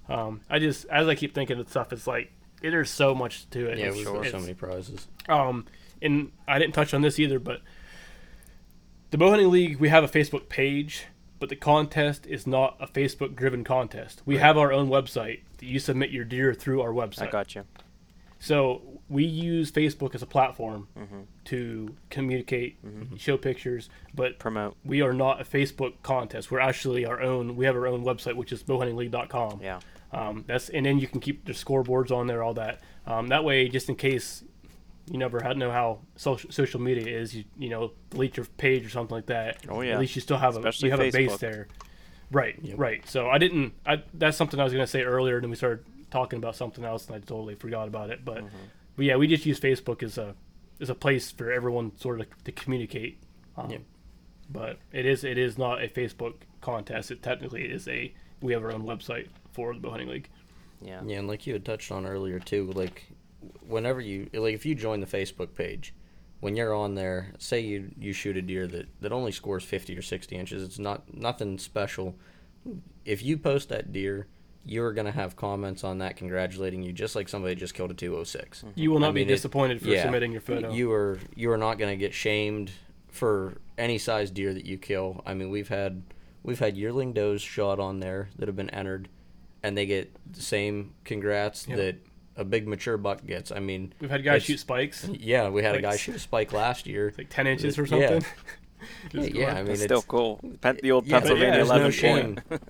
Um, 0.09 0.41
I 0.49 0.59
just 0.59 0.85
as 0.85 1.07
I 1.07 1.15
keep 1.15 1.33
thinking 1.33 1.59
of 1.59 1.69
stuff, 1.69 1.93
it's 1.93 2.07
like 2.07 2.31
it, 2.61 2.71
there's 2.71 2.89
so 2.89 3.15
much 3.15 3.49
to 3.51 3.67
it. 3.67 3.77
Yeah, 3.77 3.87
It's- 3.87 4.05
we've 4.05 4.31
so 4.31 4.39
many 4.39 4.53
prizes. 4.53 5.07
um, 5.29 5.65
and 6.01 6.31
I 6.47 6.59
didn't 6.59 6.73
touch 6.73 6.93
on 6.93 7.01
this 7.01 7.19
either, 7.19 7.39
but 7.39 7.61
the 9.11 9.17
bow 9.17 9.29
hunting 9.29 9.49
league 9.49 9.77
we 9.77 9.89
have 9.89 10.03
a 10.03 10.07
Facebook 10.07 10.49
page, 10.49 11.05
but 11.41 11.49
the 11.49 11.55
contest 11.57 12.25
is 12.25 12.47
not 12.47 12.77
a 12.79 12.87
Facebook 12.87 13.35
driven 13.35 13.65
contest. 13.65 14.21
We 14.25 14.37
have 14.37 14.57
our 14.57 14.71
own 14.71 14.87
website 14.87 15.41
that 15.57 15.65
you 15.65 15.79
submit 15.79 16.11
your 16.11 16.23
deer 16.23 16.53
through 16.53 16.81
our 16.81 16.93
website. 16.93 17.27
I 17.27 17.31
got 17.31 17.53
you. 17.55 17.65
So 18.39 18.81
we 19.09 19.23
use 19.25 19.71
Facebook 19.71 20.15
as 20.15 20.21
a 20.21 20.25
platform 20.25 20.87
Mm-hmm. 20.97 21.19
to 21.45 21.95
communicate, 22.09 22.77
show 23.17 23.37
pictures, 23.37 23.89
but 24.15 24.39
Promote. 24.39 24.75
we 24.85 25.01
are 25.01 25.13
not 25.13 25.41
a 25.41 25.43
Facebook 25.43 25.93
contest. 26.03 26.49
We're 26.51 26.59
actually 26.59 27.05
our 27.05 27.21
own. 27.21 27.55
We 27.55 27.65
have 27.65 27.75
our 27.75 27.87
own 27.87 28.03
website, 28.03 28.35
which 28.35 28.51
is 28.51 28.63
bowhuntingleague.com. 28.63 29.59
Yeah. 29.61 29.79
Um, 30.13 30.43
that's 30.47 30.69
and 30.69 30.85
then 30.85 30.99
you 30.99 31.07
can 31.07 31.19
keep 31.21 31.45
the 31.45 31.53
scoreboards 31.53 32.11
on 32.11 32.27
there, 32.27 32.43
all 32.43 32.53
that. 32.55 32.81
Um, 33.07 33.27
that 33.27 33.43
way, 33.43 33.67
just 33.69 33.89
in 33.89 33.95
case 33.95 34.43
you 35.09 35.17
never 35.17 35.41
had 35.41 35.57
know 35.57 35.71
how 35.71 35.99
social 36.15 36.51
social 36.51 36.79
media 36.79 37.07
is, 37.19 37.35
you 37.35 37.43
you 37.57 37.69
know 37.69 37.91
delete 38.09 38.37
your 38.37 38.45
page 38.57 38.85
or 38.85 38.89
something 38.89 39.15
like 39.15 39.27
that. 39.27 39.57
Oh, 39.69 39.81
yeah. 39.81 39.93
At 39.93 39.99
least 39.99 40.15
you 40.15 40.21
still 40.21 40.37
have 40.37 40.55
Especially 40.55 40.89
a 40.89 40.95
you 40.95 40.97
have 40.97 41.07
a 41.07 41.11
base 41.11 41.37
there. 41.37 41.67
Right. 42.31 42.57
Right. 42.75 43.07
So 43.09 43.29
I 43.29 43.37
didn't. 43.37 43.73
I 43.85 44.03
that's 44.13 44.37
something 44.37 44.59
I 44.59 44.63
was 44.63 44.71
gonna 44.73 44.87
say 44.87 45.01
earlier. 45.03 45.41
Then 45.41 45.49
we 45.49 45.55
started 45.55 45.85
talking 46.11 46.37
about 46.37 46.55
something 46.55 46.83
else, 46.85 47.07
and 47.07 47.15
I 47.15 47.19
totally 47.19 47.55
forgot 47.55 47.87
about 47.87 48.09
it. 48.09 48.23
But 48.23 48.37
Mm-hmm. 48.43 48.55
but 48.95 49.05
yeah, 49.05 49.15
we 49.17 49.27
just 49.27 49.45
use 49.45 49.59
Facebook 49.59 50.01
as 50.03 50.17
a 50.17 50.35
as 50.79 50.89
a 50.89 50.95
place 50.95 51.29
for 51.31 51.51
everyone 51.51 51.91
sort 51.97 52.21
of 52.21 52.43
to 52.45 52.51
communicate. 52.51 53.21
Um, 53.57 53.69
Yep. 53.69 53.81
But 54.49 54.77
it 54.91 55.05
is 55.05 55.23
it 55.23 55.37
is 55.37 55.57
not 55.57 55.83
a 55.83 55.87
Facebook 55.87 56.33
contest. 56.61 57.11
It 57.11 57.21
technically 57.23 57.63
is 57.63 57.87
a 57.87 58.13
we 58.41 58.53
have 58.53 58.63
our 58.63 58.71
own 58.73 58.83
website 58.83 59.27
for 59.51 59.73
the 59.73 59.79
bow 59.79 59.91
hunting 59.91 60.09
league. 60.09 60.29
Yeah. 60.81 61.01
Yeah, 61.05 61.19
and 61.19 61.27
like 61.27 61.45
you 61.47 61.53
had 61.53 61.63
touched 61.65 61.91
on 61.91 62.05
earlier 62.05 62.39
too, 62.39 62.71
like 62.73 63.05
whenever 63.67 63.99
you 64.01 64.29
like 64.33 64.53
if 64.53 64.65
you 64.65 64.75
join 64.75 64.99
the 64.99 65.07
Facebook 65.07 65.53
page, 65.55 65.93
when 66.39 66.55
you're 66.55 66.73
on 66.73 66.95
there, 66.95 67.33
say 67.37 67.59
you 67.59 67.91
you 67.99 68.13
shoot 68.13 68.37
a 68.37 68.41
deer 68.41 68.67
that 68.67 68.87
that 69.01 69.11
only 69.11 69.31
scores 69.31 69.63
50 69.63 69.97
or 69.97 70.01
60 70.01 70.35
inches, 70.35 70.63
it's 70.63 70.79
not 70.79 71.13
nothing 71.13 71.57
special. 71.57 72.15
If 73.05 73.23
you 73.23 73.37
post 73.37 73.69
that 73.69 73.91
deer, 73.91 74.27
you're 74.63 74.93
going 74.93 75.05
to 75.07 75.11
have 75.11 75.35
comments 75.35 75.83
on 75.83 75.97
that 75.99 76.15
congratulating 76.17 76.83
you 76.83 76.93
just 76.93 77.15
like 77.15 77.27
somebody 77.27 77.55
just 77.55 77.73
killed 77.73 77.89
a 77.91 77.95
206. 77.95 78.59
Mm-hmm. 78.59 78.79
You 78.79 78.91
will 78.91 78.99
not 78.99 79.09
I 79.09 79.11
be 79.13 79.21
mean, 79.21 79.27
it- 79.29 79.31
disappointed 79.33 79.81
for 79.81 79.87
yeah. 79.87 80.03
submitting 80.03 80.31
your 80.31 80.41
photo. 80.41 80.71
You 80.71 80.91
are 80.91 81.19
you 81.35 81.51
are 81.51 81.57
not 81.57 81.77
going 81.79 81.91
to 81.91 81.97
get 81.97 82.13
shamed 82.13 82.71
for 83.09 83.57
any 83.77 83.97
size 83.97 84.29
deer 84.31 84.53
that 84.53 84.65
you 84.65 84.77
kill. 84.77 85.21
I 85.25 85.33
mean, 85.33 85.49
we've 85.49 85.69
had 85.69 86.03
we've 86.43 86.59
had 86.59 86.77
yearling 86.77 87.13
does 87.13 87.41
shot 87.41 87.79
on 87.79 87.99
there 87.99 88.29
that 88.37 88.47
have 88.47 88.55
been 88.55 88.69
entered, 88.69 89.09
and 89.63 89.75
they 89.77 89.85
get 89.85 90.15
the 90.31 90.41
same 90.41 90.93
congrats 91.03 91.67
Yep. 91.67 91.77
that 91.77 91.95
a 92.37 92.43
big 92.45 92.67
mature 92.67 92.97
buck 92.97 93.25
gets. 93.25 93.51
I 93.51 93.59
mean, 93.59 93.93
We've 93.99 94.09
had 94.09 94.23
guys 94.23 94.43
shoot 94.43 94.59
spikes, 94.59 95.07
yeah, 95.07 95.49
we 95.49 95.63
had 95.63 95.71
Like 95.71 95.79
a 95.79 95.81
guy 95.83 95.97
shoot 95.97 96.15
a 96.15 96.19
spike 96.19 96.53
last 96.53 96.87
year. 96.87 97.13
like 97.17 97.29
ten 97.29 97.47
inches 97.47 97.77
or 97.77 97.85
something. 97.85 98.21
Yeah, 98.21 98.87
Just 99.11 99.35
yeah, 99.35 99.51
I 99.51 99.55
mean, 99.55 99.65
That's 99.65 99.69
it's 99.81 99.83
still 99.83 100.01
cool. 100.03 100.39
Pen- 100.61 100.79
the 100.81 100.91
old 100.91 101.05
Yeah, 101.05 101.19
Pennsylvania 101.19 101.47
yeah, 101.49 101.55
there's 101.57 101.69
no 101.69 101.75
11 101.75 101.91
shame. 101.91 102.35
point. 102.49 102.61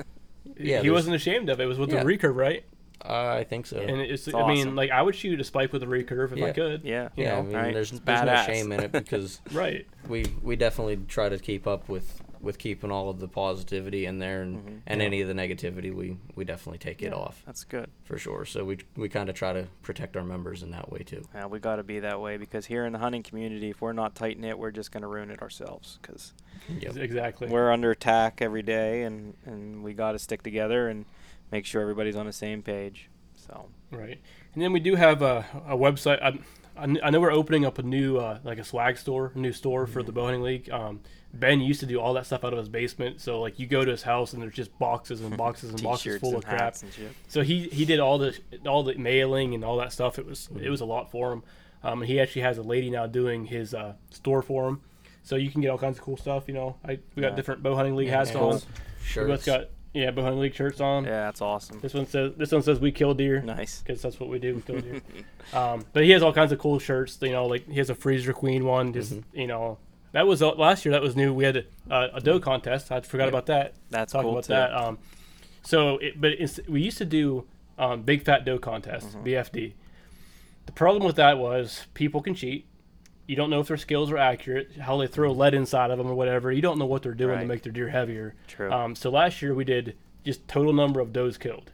Yeah, 0.58 0.82
he 0.82 0.90
wasn't 0.90 1.16
ashamed 1.16 1.50
of 1.50 1.60
it. 1.60 1.64
It 1.64 1.68
was 1.68 1.80
with 1.80 1.92
Yeah. 1.92 2.04
the 2.04 2.10
recurve, 2.18 2.36
right? 2.36 2.64
Uh, 3.04 3.36
I 3.40 3.44
think 3.46 3.66
so. 3.66 3.78
And 3.80 4.00
it's, 4.02 4.28
It's 4.28 4.36
I 4.36 4.48
mean, 4.48 4.76
like 4.76 4.92
I 4.92 5.02
would 5.02 5.16
shoot 5.16 5.40
a 5.40 5.44
spike 5.44 5.74
with 5.74 5.82
a 5.82 5.88
recurve 5.88 6.38
if 6.38 6.44
I 6.44 6.52
could. 6.52 6.84
Yeah. 6.84 7.10
you 7.16 7.24
yeah, 7.24 7.32
know, 7.34 7.40
I 7.40 7.42
mean, 7.44 7.54
right? 7.56 7.74
there's, 7.74 7.92
there's 7.92 8.26
no 8.26 8.44
shame 8.46 8.72
in 8.72 8.80
it 8.82 8.92
because 8.92 9.42
Right. 9.52 9.88
we 10.08 10.26
we 10.44 10.56
definitely 10.56 10.98
try 11.08 11.30
to 11.30 11.40
keep 11.40 11.66
up 11.66 11.90
with 11.90 12.22
with 12.42 12.58
keeping 12.58 12.92
all 12.92 13.10
of 13.10 13.20
the 13.20 13.28
positivity 13.28 14.06
in 14.06 14.18
there 14.20 14.42
and 14.42 14.58
Mhm. 14.58 14.82
and 14.88 15.00
Yeah. 15.02 15.06
any 15.08 15.22
of 15.22 15.28
the 15.28 15.34
negativity 15.34 15.94
we 15.94 16.18
we 16.36 16.44
definitely 16.44 16.80
take 16.80 17.02
it 17.02 17.14
off 17.14 17.44
That's 17.46 17.64
good. 17.64 17.90
for 18.04 18.18
sure. 18.18 18.46
So 18.46 18.64
we 18.66 18.78
we 18.96 19.10
kind 19.10 19.30
of 19.30 19.36
try 19.36 19.54
to 19.54 19.68
protect 19.84 20.18
our 20.18 20.24
members 20.24 20.64
in 20.64 20.72
that 20.72 20.92
way 20.92 21.00
too. 21.00 21.24
Yeah, 21.34 21.46
we 21.46 21.60
got 21.60 21.76
to 21.78 21.84
be 21.84 22.00
that 22.00 22.20
way 22.20 22.38
because 22.38 22.66
here 22.66 22.86
in 22.86 22.94
the 22.94 23.00
hunting 23.00 23.24
community, 23.24 23.70
if 23.70 23.82
we're 23.82 23.94
not 23.94 24.16
tight 24.16 24.40
knit, 24.40 24.58
we're 24.58 24.72
just 24.72 24.92
going 24.92 25.02
to 25.02 25.08
ruin 25.08 25.30
it 25.32 25.42
ourselves 25.42 26.00
because 26.02 26.34
Yep. 26.70 26.98
Exactly. 26.98 27.48
we're 27.48 27.72
under 27.72 27.92
attack 27.92 28.42
every 28.42 28.62
day, 28.64 29.04
and 29.04 29.36
and 29.46 29.84
we 29.84 29.94
got 29.94 30.14
to 30.14 30.20
stick 30.20 30.42
together 30.44 30.88
and 30.88 31.06
make 31.52 31.66
sure 31.66 31.82
everybody's 31.82 32.16
on 32.16 32.26
the 32.26 32.34
same 32.34 32.62
page. 32.62 33.10
So 33.36 33.70
Right. 33.92 34.20
And 34.54 34.64
then 34.64 34.72
we 34.74 34.80
do 34.80 34.96
have 34.96 35.22
a, 35.22 35.46
a 35.68 35.76
website. 35.78 36.22
I, 36.22 36.40
I 36.78 36.96
I 37.04 37.10
know 37.10 37.20
we're 37.20 37.32
opening 37.32 37.66
up 37.66 37.78
a 37.80 37.84
new, 37.84 38.18
uh, 38.18 38.40
like 38.44 38.58
a 38.58 38.64
swag 38.64 38.98
store, 38.98 39.32
a 39.36 39.38
new 39.40 39.52
store 39.52 39.86
for 39.86 40.02
Mm-hmm. 40.02 40.06
the 40.08 40.14
bowhunting 40.22 40.42
league. 40.42 40.70
Um, 40.72 41.02
ben 41.34 41.62
used 41.62 41.80
to 41.80 41.86
do 41.86 42.00
all 42.00 42.14
that 42.14 42.26
stuff 42.26 42.44
out 42.44 42.54
of 42.54 42.60
his 42.60 42.70
basement. 42.70 43.22
So, 43.22 43.40
like, 43.42 43.58
you 43.60 43.68
go 43.68 43.84
to 43.86 43.92
his 43.92 44.04
house 44.04 44.34
and 44.34 44.42
there's 44.42 44.54
just 44.54 44.78
boxes 44.80 45.22
and 45.22 45.36
boxes 45.46 45.70
and 45.72 45.82
boxes 45.84 46.20
full 46.20 46.36
of 46.36 46.44
crap. 46.46 46.60
hats 46.60 46.84
and 46.84 46.92
shit. 46.94 47.12
So 47.28 47.42
he, 47.42 47.70
he 47.70 47.86
did 47.86 48.00
all 48.00 48.18
the 48.18 48.38
all 48.68 48.84
the 48.84 48.96
mailing 48.96 49.54
and 49.56 49.64
all 49.64 49.78
that 49.78 49.94
stuff. 49.94 50.20
It 50.20 50.26
was 50.26 50.48
Mm-hmm. 50.52 50.64
it 50.66 50.70
was 50.70 50.82
a 50.82 50.86
lot 50.86 51.10
for 51.12 51.32
him. 51.32 51.44
Um, 51.84 52.02
and 52.02 52.10
he 52.10 52.20
actually 52.20 52.44
has 52.44 52.58
a 52.58 52.62
lady 52.64 52.90
now 52.90 53.08
doing 53.08 53.46
his 53.46 53.74
uh, 53.74 53.94
store 54.12 54.42
for 54.42 54.68
him. 54.68 54.82
So 55.24 55.36
you 55.36 55.50
can 55.52 55.62
get 55.62 55.70
all 55.70 55.78
kinds 55.78 55.98
of 55.98 56.04
cool 56.04 56.18
stuff. 56.18 56.44
You 56.48 56.54
know, 56.54 56.76
I 56.86 57.00
we 57.16 57.22
got 57.22 57.30
Yeah. 57.30 57.36
different 57.36 57.64
bow 57.64 57.76
hunting 57.76 57.96
league 57.96 58.08
Yeah, 58.08 58.18
hats 58.18 58.36
on. 58.36 58.60
Sure. 59.04 59.26
We 59.26 59.32
both 59.32 59.46
got 59.46 59.66
yeah 59.94 60.10
bow 60.12 60.22
hunting 60.24 60.40
league 60.42 60.54
shirts 60.56 60.80
on. 60.82 61.04
Yeah, 61.06 61.26
that's 61.26 61.42
awesome. 61.42 61.80
This 61.80 61.94
one 61.94 62.06
says 62.08 62.34
this 62.38 62.52
one 62.52 62.62
says 62.62 62.80
we 62.80 62.92
kill 62.92 63.14
deer 63.14 63.42
Nice. 63.42 63.82
because 63.82 64.02
that's 64.02 64.20
what 64.20 64.30
we 64.30 64.40
do. 64.40 64.56
We 64.56 64.62
kill 64.62 64.80
deer. 64.82 65.02
um, 65.54 65.86
but 65.94 66.04
he 66.04 66.12
has 66.12 66.22
all 66.24 66.34
kinds 66.34 66.52
of 66.52 66.60
cool 66.60 66.78
shirts. 66.80 67.18
You 67.22 67.32
know, 67.32 67.46
like 67.46 67.68
he 67.68 67.78
has 67.78 67.90
a 67.90 67.96
freezer 67.96 68.34
queen 68.34 68.66
one. 68.66 68.94
Just 68.94 69.14
Mm-hmm. 69.14 69.40
you 69.40 69.48
know, 69.48 69.78
that 70.12 70.28
was 70.28 70.42
uh, 70.42 70.52
last 70.54 70.86
year. 70.86 70.92
That 70.92 71.02
was 71.02 71.16
new. 71.16 71.34
We 71.34 71.44
had 71.44 71.66
a, 71.90 72.10
a 72.16 72.22
doe 72.22 72.40
contest. 72.40 72.92
I 72.92 73.02
forgot 73.02 73.30
about 73.30 73.46
that. 73.48 73.74
That's 73.90 74.14
Talk 74.14 74.24
cool 74.24 74.32
about 74.34 74.44
too. 74.46 74.54
that. 74.54 74.74
Um, 74.74 74.98
so, 75.64 75.98
it, 75.98 76.20
but 76.20 76.34
we 76.68 76.82
used 76.82 76.98
to 76.98 77.06
do 77.06 77.46
um, 77.78 78.02
big 78.04 78.24
fat 78.24 78.46
doe 78.46 78.58
contest, 78.60 79.10
Mm-hmm. 79.10 79.24
BFD. 79.28 79.74
The 80.66 80.72
problem 80.72 81.04
with 81.04 81.16
that 81.16 81.38
was 81.38 81.86
people 81.94 82.22
can 82.22 82.36
cheat. 82.36 82.66
You 83.28 83.36
don't 83.36 83.50
know 83.50 83.60
if 83.62 83.68
their 83.68 83.78
skills 83.78 84.12
are 84.12 84.18
accurate, 84.18 84.72
how 84.80 84.98
they 84.98 85.08
throw 85.08 85.32
lead 85.32 85.54
inside 85.54 85.90
of 85.92 85.98
them 85.98 86.08
or 86.08 86.14
whatever. 86.14 86.52
You 86.52 86.62
don't 86.62 86.78
know 86.78 86.86
what 86.86 87.04
they're 87.04 87.14
doing 87.14 87.40
to 87.40 87.46
make 87.46 87.64
their 87.64 87.72
deer 87.72 87.90
heavier. 87.90 88.36
True. 88.48 88.72
Um, 88.72 88.96
so 88.96 89.10
last 89.10 89.42
year 89.42 89.54
we 89.54 89.64
did 89.64 89.96
just 90.26 90.48
total 90.48 90.74
number 90.74 91.00
of 91.00 91.14
does 91.14 91.38
killed. 91.38 91.72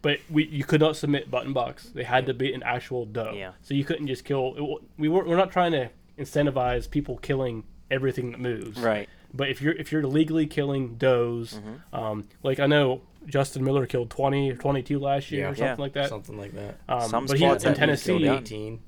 But 0.00 0.18
we 0.30 0.46
you 0.46 0.64
could 0.64 0.80
not 0.80 0.96
submit 0.96 1.30
button 1.30 1.52
bucks. 1.52 1.84
They 1.84 2.02
had 2.02 2.26
to 2.26 2.34
be 2.34 2.52
an 2.52 2.62
actual 2.62 3.04
doe. 3.04 3.34
Yeah. 3.36 3.52
So 3.62 3.74
you 3.74 3.84
couldn't 3.84 4.06
just 4.08 4.24
kill. 4.24 4.54
It, 4.56 4.84
we 4.98 5.08
weren't. 5.08 5.28
We're 5.28 5.36
not 5.36 5.52
trying 5.52 5.72
to 5.72 5.90
incentivize 6.22 6.88
people 6.90 7.16
killing 7.18 7.64
everything 7.90 8.32
that 8.32 8.40
moves. 8.40 8.78
right. 8.80 9.08
But 9.34 9.48
if 9.48 9.62
you're 9.62 9.72
if 9.74 9.90
you're 9.92 10.06
legally 10.06 10.46
killing 10.46 10.96
does, 10.96 11.54
Mm-hmm. 11.54 11.94
um, 11.94 12.28
like 12.42 12.60
I 12.60 12.66
know 12.66 13.00
Justin 13.26 13.64
Miller 13.64 13.86
killed 13.86 14.10
20 14.10 14.50
or 14.50 14.56
22 14.56 14.98
last 14.98 15.30
year 15.30 15.42
Yeah. 15.44 15.50
or 15.50 15.54
something 15.54 15.66
Yeah. 15.78 15.82
like 15.82 15.92
that. 15.94 16.08
something 16.10 16.36
like 16.36 16.52
that. 16.52 16.78
Um, 16.88 17.08
Some 17.08 17.26
but 17.26 17.38
he, 17.38 17.44
spots 17.46 17.64
in 17.64 17.72
that 17.74 17.88
He's 17.88 18.02
killed 18.04 18.20
Tennessee, 18.20 18.54
18. 18.54 18.80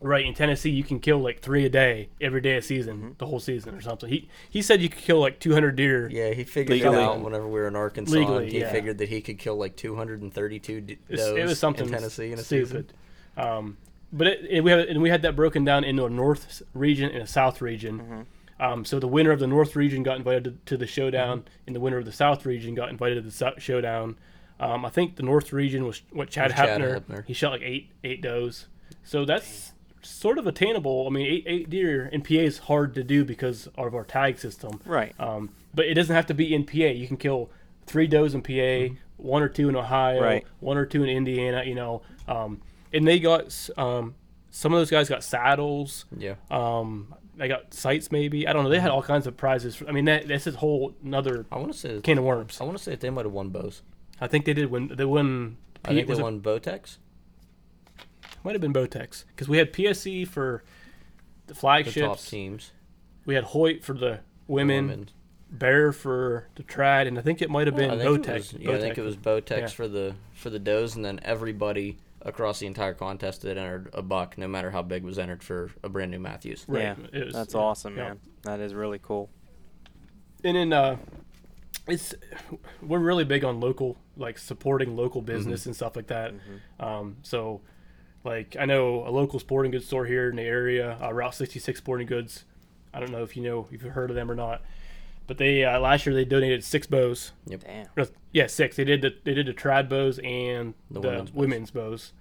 right 0.00 0.24
in 0.24 0.32
Tennessee, 0.32 0.70
you 0.70 0.82
can 0.84 1.00
kill 1.00 1.18
like 1.18 1.40
three 1.40 1.66
a 1.66 1.68
day 1.68 2.08
every 2.18 2.40
day 2.40 2.56
of 2.56 2.64
season, 2.64 2.96
Mm-hmm. 2.96 3.08
the 3.18 3.26
whole 3.26 3.40
season 3.40 3.74
or 3.74 3.82
something. 3.82 4.08
He 4.08 4.28
he 4.48 4.62
said 4.62 4.80
you 4.80 4.88
could 4.88 5.02
kill 5.02 5.20
like 5.20 5.38
200 5.38 5.76
deer. 5.76 6.08
Yeah, 6.10 6.32
he 6.32 6.44
figured 6.44 6.78
Legally. 6.78 6.96
that 6.96 7.02
out 7.02 7.20
whenever 7.20 7.46
we 7.46 7.60
were 7.60 7.68
in 7.68 7.76
Arkansas. 7.76 8.14
Legally, 8.16 8.44
and 8.44 8.52
he 8.52 8.60
yeah. 8.60 8.72
figured 8.72 8.96
that 8.98 9.10
he 9.10 9.20
could 9.20 9.38
kill 9.38 9.56
like 9.56 9.76
232 9.76 10.80
d- 10.80 10.98
does 11.10 11.20
it 11.28 11.44
was 11.44 11.58
something 11.58 11.84
in 11.86 11.92
Tennessee 11.92 12.32
in 12.32 12.38
a 12.38 12.42
stupid. 12.42 12.66
season. 12.68 13.48
Um, 13.48 13.76
but 14.12 14.26
it, 14.26 14.46
it- 14.48 14.64
we 14.64 14.70
have 14.70 14.80
and 14.88 15.00
we 15.02 15.08
had 15.10 15.22
that 15.22 15.36
broken 15.36 15.64
down 15.64 15.84
into 15.84 16.04
a 16.04 16.10
north 16.10 16.62
region 16.74 17.10
and 17.10 17.22
a 17.22 17.26
south 17.26 17.60
region. 17.60 17.98
Mm-hmm. 17.98 18.20
Um, 18.62 18.84
so 18.84 18.98
the 19.00 19.08
winner 19.08 19.30
of 19.30 19.40
the 19.40 19.46
north 19.46 19.74
region 19.74 20.02
got 20.02 20.18
invited 20.18 20.44
to, 20.44 20.50
to 20.66 20.76
the 20.76 20.86
showdown, 20.86 21.38
Mm-hmm. 21.40 21.48
and 21.68 21.76
the 21.76 21.80
winner 21.80 21.96
of 21.98 22.04
the 22.04 22.12
south 22.12 22.44
region 22.44 22.74
got 22.74 22.90
invited 22.90 23.14
to 23.14 23.20
the 23.22 23.30
sou- 23.30 23.58
showdown. 23.58 24.16
Um, 24.58 24.84
I 24.84 24.90
think 24.90 25.16
the 25.16 25.22
north 25.22 25.52
region 25.54 25.86
was 25.86 26.02
what 26.12 26.28
Chad 26.28 26.50
Was 26.50 26.56
Chad 26.56 26.80
Hepner. 26.80 27.00
Hepner. 27.00 27.26
He 27.26 27.32
shot 27.32 27.52
like 27.52 27.62
eight 27.62 27.88
eight 28.04 28.20
does. 28.20 28.66
So 29.02 29.24
that's 29.24 29.72
sort 30.02 30.36
of 30.38 30.46
attainable. 30.46 31.06
I 31.06 31.10
mean, 31.10 31.26
eight 31.26 31.44
eight 31.46 31.70
deer 31.70 32.06
in 32.12 32.20
PA 32.20 32.34
is 32.34 32.58
hard 32.58 32.94
to 32.96 33.02
do 33.02 33.24
because 33.24 33.68
of 33.78 33.94
our 33.94 34.04
tag 34.04 34.38
system. 34.38 34.80
Right. 34.84 35.14
Um, 35.18 35.48
but 35.74 35.86
it 35.86 35.94
doesn't 35.94 36.14
have 36.14 36.26
to 36.26 36.34
be 36.34 36.54
in 36.54 36.64
PA. 36.66 36.76
You 36.92 37.06
can 37.08 37.16
kill 37.16 37.48
three 37.86 38.06
does 38.06 38.34
in 38.34 38.42
PA, 38.42 38.94
one 39.16 39.42
or 39.42 39.48
two 39.48 39.70
in 39.70 39.76
Ohio, 39.76 40.16
Mm-hmm. 40.16 40.24
Right. 40.24 40.46
one 40.60 40.76
or 40.76 40.84
two 40.84 41.02
in 41.02 41.08
Indiana. 41.08 41.62
You 41.64 41.76
know, 41.76 42.02
um, 42.28 42.60
and 42.92 43.06
they 43.06 43.18
got 43.18 43.68
um, 43.76 44.14
some 44.50 44.72
of 44.72 44.80
those 44.80 44.90
guys 44.90 45.08
got 45.08 45.22
saddles. 45.24 46.04
Yeah. 46.16 46.34
Um, 46.50 47.14
they 47.36 47.48
got 47.48 47.72
sights 47.72 48.12
maybe. 48.12 48.46
I 48.46 48.52
don't 48.52 48.64
know. 48.64 48.70
They 48.70 48.80
had 48.80 48.90
all 48.90 49.02
kinds 49.02 49.26
of 49.26 49.36
prizes. 49.36 49.76
For, 49.76 49.88
I 49.88 49.92
mean, 49.92 50.04
that 50.06 50.28
that's 50.28 50.46
a 50.46 50.52
whole 50.52 50.94
another 51.04 51.46
I 51.50 51.56
want 51.58 51.72
to 51.72 51.78
say 51.78 52.00
can 52.00 52.18
of 52.18 52.24
worms. 52.24 52.60
I 52.60 52.64
want 52.64 52.76
to 52.76 52.82
say 52.82 52.90
that 52.92 53.00
they 53.00 53.10
might 53.10 53.24
have 53.24 53.32
won 53.32 53.48
bows. 53.50 53.82
I 54.20 54.26
think 54.26 54.44
they 54.44 54.52
did 54.54 54.70
win. 54.70 54.88
They 54.94 55.04
won. 55.04 55.56
I 55.84 55.94
think 55.94 56.08
they 56.08 56.14
won 56.14 56.40
Bowtechs. 56.40 56.98
Might 58.44 58.52
have 58.52 58.60
been 58.60 58.72
Bowtechs 58.72 59.24
because 59.28 59.48
we 59.48 59.58
had 59.58 59.72
PSC 59.72 60.26
for 60.26 60.62
the 61.46 61.54
flagships. 61.54 61.94
The 61.94 62.00
top 62.02 62.20
teams. 62.20 62.72
We 63.26 63.34
had 63.34 63.44
Hoyt 63.44 63.82
for 63.84 63.92
the 63.94 64.20
women, 64.46 64.88
Women. 64.88 65.08
Bear 65.50 65.92
for 65.92 66.48
the 66.54 66.62
trad, 66.62 67.06
and 67.06 67.18
I 67.18 67.22
think 67.22 67.42
it 67.42 67.50
might 67.50 67.66
have 67.66 67.76
been 67.76 67.90
I 67.90 67.96
Bowtechs. 67.96 68.56
yeah, 68.58 68.72
I 68.72 68.78
think 68.78 68.98
it 68.98 69.02
was 69.02 69.16
Bowtechs 69.16 69.58
Yeah. 69.58 69.66
for 69.68 69.88
the 69.88 70.14
for 70.34 70.48
the 70.50 70.58
does, 70.58 70.96
and 70.96 71.04
then 71.04 71.20
everybody 71.22 71.98
across 72.22 72.58
the 72.60 72.66
entire 72.66 72.94
contest 72.94 73.42
that 73.42 73.56
entered 73.56 73.90
a 73.94 74.02
buck, 74.02 74.36
no 74.36 74.46
matter 74.48 74.70
how 74.70 74.82
big, 74.82 75.04
was 75.04 75.18
entered 75.18 75.42
for 75.42 75.70
a 75.82 75.88
brand 75.88 76.10
new 76.10 76.18
Mathews. 76.20 76.64
Right. 76.68 76.96
Yeah. 77.12 77.24
Was- 77.24 77.34
That's 77.34 77.54
yeah, 77.54 77.60
awesome, 77.60 77.96
yeah. 77.96 78.08
man. 78.08 78.20
That 78.42 78.60
is 78.60 78.74
really 78.74 78.98
cool. 79.02 79.30
and 80.44 80.56
then 80.56 80.72
uh 80.72 80.96
it's 81.86 82.14
we're 82.82 82.98
really 82.98 83.24
big 83.24 83.44
on 83.44 83.60
local 83.60 83.96
like 84.16 84.38
supporting 84.38 84.96
local 84.96 85.22
business 85.22 85.66
and 85.66 85.74
stuff 85.74 85.96
like 85.96 86.06
that 86.08 86.32
um 86.78 87.16
so 87.22 87.60
like 88.24 88.56
i 88.58 88.64
know 88.64 89.06
a 89.06 89.10
local 89.10 89.38
sporting 89.38 89.70
goods 89.70 89.86
store 89.86 90.04
here 90.06 90.28
in 90.30 90.36
the 90.36 90.42
area 90.42 90.98
uh, 91.02 91.12
route 91.12 91.34
66 91.34 91.78
sporting 91.78 92.06
goods 92.06 92.44
i 92.94 93.00
don't 93.00 93.10
know 93.10 93.22
if 93.22 93.36
you 93.36 93.42
know 93.42 93.66
if 93.70 93.82
you've 93.82 93.92
heard 93.92 94.10
of 94.10 94.16
them 94.16 94.30
or 94.30 94.34
not 94.34 94.62
but 95.30 95.38
they 95.38 95.62
uh, 95.64 95.78
last 95.78 96.06
year 96.06 96.14
they 96.14 96.24
donated 96.24 96.64
six 96.64 96.88
bows 96.88 97.30
Damn. 97.46 97.86
Uh, 97.96 98.06
yeah 98.32 98.48
six 98.48 98.74
they 98.74 98.82
did 98.84 99.00
the 99.00 99.14
they 99.22 99.32
did 99.32 99.46
the 99.46 99.54
trad 99.54 99.88
bows 99.88 100.18
and 100.24 100.74
The 100.90 100.98
the, 101.00 101.08
women's 101.08 101.32
women's, 101.32 101.70
bows. 101.70 102.12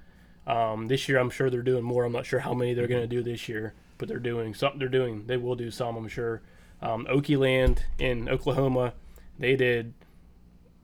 bows, 0.45 0.55
Um, 0.73 0.87
this 0.89 1.09
year 1.09 1.17
i'm 1.17 1.31
sure 1.31 1.49
they're 1.49 1.63
doing 1.63 1.83
more 1.83 2.03
i'm 2.03 2.11
not 2.13 2.27
sure 2.27 2.41
how 2.41 2.53
many 2.53 2.75
they're 2.75 2.87
going 2.87 3.01
to 3.01 3.07
do 3.07 3.23
this 3.23 3.49
year 3.49 3.73
but 3.97 4.07
they're 4.07 4.19
doing 4.19 4.53
something 4.53 4.77
they're 4.77 4.87
doing 4.89 5.25
they 5.25 5.37
will 5.37 5.55
do 5.55 5.71
some 5.71 5.95
i'm 5.97 6.07
sure 6.07 6.43
um, 6.81 7.05
Okie 7.09 7.37
Land 7.37 7.83
in 7.97 8.29
Oklahoma, 8.29 8.93
they 9.37 9.55
did. 9.55 9.93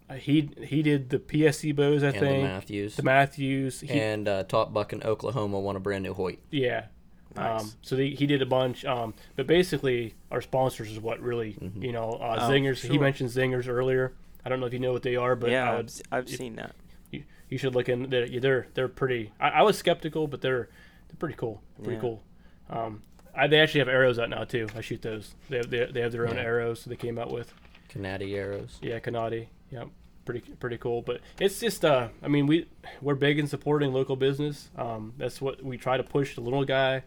Uh, 0.10 0.16
he 0.16 0.50
he 0.62 0.82
did 0.84 1.10
the 1.10 1.20
PSC 1.20 1.76
bows, 1.76 2.04
I 2.04 2.10
And 2.10 2.20
the. 2.20 2.42
Mathews. 2.44 2.96
The 2.96 3.04
Mathews, 3.04 3.82
he, 3.82 3.90
and 3.90 4.28
uh, 4.28 4.44
Top 4.44 4.74
Buck 4.74 4.94
in 4.94 5.02
Oklahoma 5.04 5.60
won 5.60 5.76
a 5.76 5.80
brand 5.80 6.04
new 6.04 6.14
Hoyt. 6.14 6.40
yeah. 6.52 6.88
Nice. 7.36 7.62
Um, 7.64 7.72
so 7.82 7.98
he, 7.98 8.16
he 8.16 8.26
did 8.26 8.42
a 8.42 8.46
bunch, 8.46 8.86
um, 8.86 9.14
but 9.36 9.46
basically 9.48 10.14
our 10.32 10.42
sponsors 10.42 10.90
is 10.92 11.00
what 11.00 11.20
really 11.20 11.58
you 11.80 11.92
know 11.92 12.12
uh, 12.22 12.38
Oh, 12.42 12.50
Zingers. 12.50 12.86
He 12.90 12.98
mentioned 12.98 13.30
Zingers 13.30 13.68
earlier. 13.68 14.14
I 14.46 14.50
don't 14.50 14.60
know 14.60 14.66
if 14.68 14.74
you 14.74 14.80
know 14.80 14.94
what 14.94 15.04
they 15.04 15.16
are, 15.16 15.36
but 15.36 15.50
yeah, 15.50 15.66
I 15.66 15.72
I've, 15.72 15.78
would, 15.78 15.86
s- 15.88 16.02
I've 16.12 16.24
if- 16.30 16.38
seen 16.38 16.56
that. 16.58 16.76
you, 17.12 17.24
you 17.50 17.58
should 17.58 17.76
look 17.76 17.90
in. 17.90 18.10
They're 18.10 18.28
they're, 18.40 18.68
they're 18.74 18.88
pretty. 18.88 19.32
I, 19.40 19.50
I 19.50 19.62
was 19.64 19.78
skeptical, 19.78 20.28
but 20.28 20.42
they're 20.42 20.70
they're 21.08 21.18
pretty 21.20 21.36
cool. 21.36 21.62
Pretty 21.78 21.96
Yeah. 21.96 22.02
cool. 22.02 22.24
Um, 22.70 23.02
I, 23.36 23.48
they 23.48 23.60
actually 23.60 23.80
have 23.80 23.90
arrows 23.90 24.18
out 24.18 24.30
now 24.30 24.44
too. 24.46 24.68
I 24.76 24.82
shoot 24.82 25.02
those. 25.02 25.34
They 25.50 25.58
have, 25.58 25.70
they, 25.70 25.86
they 25.92 26.02
have 26.02 26.12
their 26.14 26.28
own 26.28 26.36
Yeah. 26.38 26.44
arrows 26.44 26.86
they 26.86 26.96
came 26.96 27.18
out 27.20 27.32
with. 27.32 27.54
Canadi 27.94 28.34
arrows. 28.36 28.78
Yeah, 28.82 29.00
Kanadi. 29.00 29.48
Yeah, 29.72 29.86
pretty 30.26 30.42
pretty 30.60 30.78
cool. 30.78 31.02
But 31.02 31.22
it's 31.40 31.60
just 31.60 31.86
uh, 31.86 32.10
I 32.22 32.28
mean 32.28 32.48
we 32.48 32.68
we're 33.02 33.16
big 33.16 33.40
in 33.40 33.48
supporting 33.48 33.94
local 33.94 34.16
business. 34.16 34.70
Um, 34.78 35.14
that's 35.18 35.40
what 35.42 35.64
we 35.64 35.78
try 35.78 35.98
to 35.98 36.04
push 36.04 36.36
the 36.36 36.42
little 36.42 36.66
guy, 36.66 37.04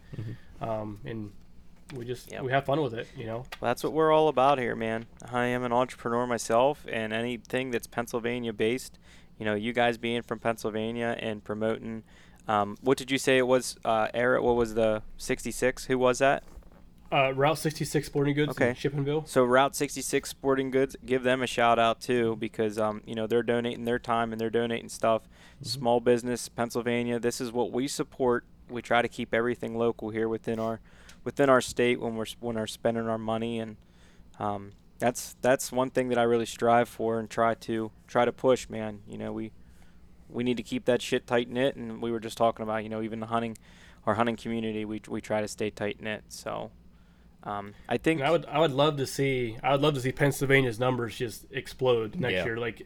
um, 0.61 0.99
and 1.05 1.31
we 1.95 2.05
just 2.05 2.31
Yep. 2.31 2.43
we 2.43 2.51
have 2.51 2.65
fun 2.65 2.81
with 2.81 2.93
it. 2.93 3.07
You 3.17 3.25
know. 3.25 3.37
Well, 3.59 3.69
that's 3.69 3.83
what 3.83 3.93
we're 3.93 4.11
all 4.11 4.27
about 4.27 4.59
here, 4.59 4.75
man. 4.75 5.05
I 5.31 5.45
am 5.45 5.63
an 5.63 5.73
entrepreneur 5.73 6.25
myself, 6.27 6.85
and 6.89 7.13
anything 7.13 7.71
that's 7.71 7.87
Pennsylvania 7.87 8.53
based, 8.53 8.97
you 9.37 9.45
know, 9.45 9.55
you 9.55 9.73
guys 9.73 9.97
being 9.97 10.21
from 10.21 10.39
Pennsylvania 10.39 11.15
and 11.19 11.43
promoting. 11.43 12.03
Um, 12.47 12.77
what 12.81 12.97
did 12.97 13.11
you 13.11 13.19
say 13.19 13.37
it 13.37 13.45
was? 13.45 13.77
Uh, 13.85 14.07
Eric, 14.13 14.41
what 14.41 14.55
was 14.55 14.73
the 14.73 15.03
66? 15.17 15.85
Who 15.85 15.99
was 15.99 16.17
that? 16.17 16.43
Uh, 17.11 17.33
Route 17.33 17.57
66 17.57 18.05
Sporting 18.05 18.35
Goods 18.35 18.51
Okay. 18.51 18.69
in 18.69 18.75
Shippenville. 18.75 19.27
So 19.27 19.43
Route 19.43 19.75
66 19.75 20.29
Sporting 20.29 20.69
Goods, 20.69 20.95
give 21.05 21.23
them 21.23 21.41
a 21.41 21.47
shout 21.47 21.79
out 21.79 21.99
too 22.01 22.35
because 22.35 22.77
um, 22.77 23.01
you 23.05 23.15
know 23.15 23.25
they're 23.25 23.41
donating 23.43 23.85
their 23.85 23.97
time 23.97 24.31
and 24.31 24.39
they're 24.39 24.49
donating 24.51 24.89
stuff. 24.89 25.27
Small 25.63 25.99
business, 25.99 26.49
Pennsylvania. 26.49 27.19
This 27.19 27.41
is 27.41 27.51
what 27.51 27.71
we 27.71 27.87
support. 27.87 28.45
We 28.69 28.83
try 28.83 29.01
to 29.01 29.07
keep 29.07 29.33
everything 29.33 29.75
local 29.77 30.11
here 30.11 30.29
within 30.29 30.59
our 30.59 30.79
within 31.23 31.49
our 31.49 31.61
state 31.61 31.99
when 31.99 32.15
we're 32.15 32.27
when 32.39 32.55
we're 32.55 32.67
spending 32.67 33.07
our 33.07 33.17
money 33.17 33.59
and 33.59 33.77
um, 34.37 34.73
that's 34.99 35.35
that's 35.41 35.71
one 35.71 35.89
thing 35.89 36.09
that 36.09 36.17
I 36.19 36.23
really 36.23 36.45
strive 36.45 36.87
for 36.87 37.19
and 37.19 37.27
try 37.29 37.55
to 37.55 37.91
try 38.07 38.25
to 38.25 38.31
push. 38.31 38.69
Man, 38.69 39.01
you 39.07 39.17
know 39.17 39.33
we 39.33 39.51
we 40.29 40.43
need 40.43 40.57
to 40.57 40.63
keep 40.63 40.85
that 40.85 41.01
shit 41.01 41.25
tight 41.25 41.49
knit 41.49 41.75
and 41.75 42.03
we 42.03 42.11
were 42.11 42.19
just 42.19 42.37
talking 42.37 42.61
about 42.61 42.83
you 42.83 42.89
know 42.89 43.01
even 43.01 43.19
the 43.19 43.25
hunting 43.25 43.57
our 44.05 44.13
hunting 44.13 44.35
community 44.35 44.85
we 44.85 45.01
we 45.07 45.21
try 45.21 45.41
to 45.41 45.47
stay 45.47 45.71
tight 45.71 45.99
knit. 45.99 46.25
So. 46.29 46.69
Um, 47.43 47.73
I 47.87 47.97
think 47.97 48.19
And 48.19 48.27
I 48.27 48.31
would 48.31 48.45
I 48.47 48.59
would 48.59 48.71
love 48.71 48.97
to 48.97 49.07
see 49.07 49.57
I 49.63 49.71
would 49.71 49.81
love 49.81 49.93
to 49.95 50.01
see 50.01 50.11
Pennsylvania's 50.11 50.79
numbers 50.79 51.17
just 51.17 51.45
explode 51.51 52.15
next 52.19 52.33
Yeah. 52.33 52.45
year. 52.45 52.57
Like, 52.57 52.85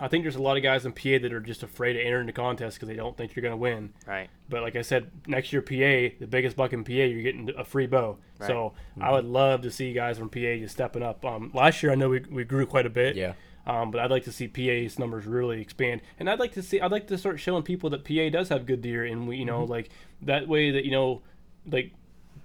I 0.00 0.08
think 0.08 0.24
there's 0.24 0.34
a 0.34 0.42
lot 0.42 0.56
of 0.56 0.64
guys 0.64 0.84
in 0.84 0.92
PA 0.92 1.18
that 1.22 1.32
are 1.32 1.38
just 1.40 1.62
afraid 1.62 1.92
to 1.92 2.02
enter 2.02 2.20
into 2.20 2.32
contests 2.32 2.74
because 2.74 2.88
they 2.88 2.96
don't 2.96 3.16
think 3.16 3.36
you're 3.36 3.42
going 3.42 3.52
to 3.52 3.56
win. 3.56 3.92
right. 4.06 4.28
But 4.48 4.62
like 4.62 4.74
I 4.74 4.82
said, 4.82 5.10
next 5.28 5.52
year 5.52 5.62
PA, 5.62 6.16
the 6.18 6.26
biggest 6.28 6.56
buck 6.56 6.72
in 6.72 6.82
PA, 6.82 6.92
you're 6.92 7.22
getting 7.22 7.48
a 7.56 7.64
free 7.64 7.86
bow. 7.86 8.18
Right. 8.40 8.46
So 8.48 8.72
I 9.00 9.12
would 9.12 9.24
love 9.24 9.62
to 9.62 9.70
see 9.70 9.92
guys 9.92 10.18
from 10.18 10.28
PA 10.30 10.56
just 10.58 10.74
stepping 10.74 11.04
up. 11.04 11.24
Um, 11.24 11.52
last 11.54 11.80
year 11.82 11.92
I 11.92 11.94
know 11.94 12.08
we, 12.08 12.20
we 12.28 12.42
grew 12.44 12.66
quite 12.66 12.86
a 12.86 12.90
bit. 12.90 13.14
Yeah. 13.14 13.34
Um, 13.68 13.90
but 13.92 14.00
I'd 14.00 14.10
like 14.10 14.24
to 14.24 14.32
see 14.32 14.48
PA's 14.48 14.98
numbers 14.98 15.26
really 15.26 15.60
expand, 15.60 16.00
and 16.18 16.28
I'd 16.30 16.38
like 16.40 16.52
to 16.54 16.62
see 16.62 16.80
I'd 16.80 16.90
like 16.90 17.06
to 17.08 17.18
start 17.18 17.38
showing 17.38 17.62
people 17.62 17.90
that 17.90 18.02
PA 18.02 18.30
does 18.30 18.48
have 18.48 18.64
good 18.64 18.80
deer, 18.80 19.04
and 19.04 19.28
we 19.28 19.36
you 19.36 19.44
know 19.44 19.62
like 19.64 19.90
that 20.22 20.48
way 20.48 20.70
that 20.70 20.86
you 20.86 20.90
know 20.90 21.20
like 21.70 21.92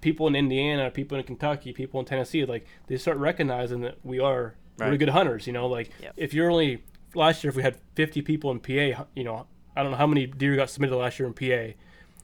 people 0.04 0.26
in 0.28 0.36
Indiana, 0.36 0.90
people 0.90 1.16
in 1.18 1.24
Kentucky, 1.24 1.72
people 1.72 1.98
in 1.98 2.06
Tennessee, 2.06 2.44
like 2.44 2.66
they 2.86 2.96
start 2.98 3.16
recognizing 3.16 3.80
that 3.80 3.96
we 4.04 4.20
are 4.20 4.54
really 4.78 4.98
good 4.98 5.08
hunters. 5.08 5.46
You 5.46 5.52
know, 5.54 5.66
like 5.66 5.90
Yep. 6.02 6.12
if 6.16 6.34
you're 6.34 6.50
only 6.50 6.82
last 7.14 7.42
year 7.42 7.48
if 7.50 7.56
we 7.56 7.62
had 7.62 7.76
50 7.94 8.20
people 8.22 8.50
in 8.50 8.60
PA, 8.60 9.06
you 9.16 9.24
know 9.24 9.46
I 9.76 9.82
don't 9.82 9.90
know 9.92 9.96
how 9.98 10.06
many 10.06 10.26
deer 10.26 10.54
got 10.56 10.70
submitted 10.70 10.94
last 10.96 11.18
year 11.18 11.26
in 11.26 11.34
PA. 11.34 11.74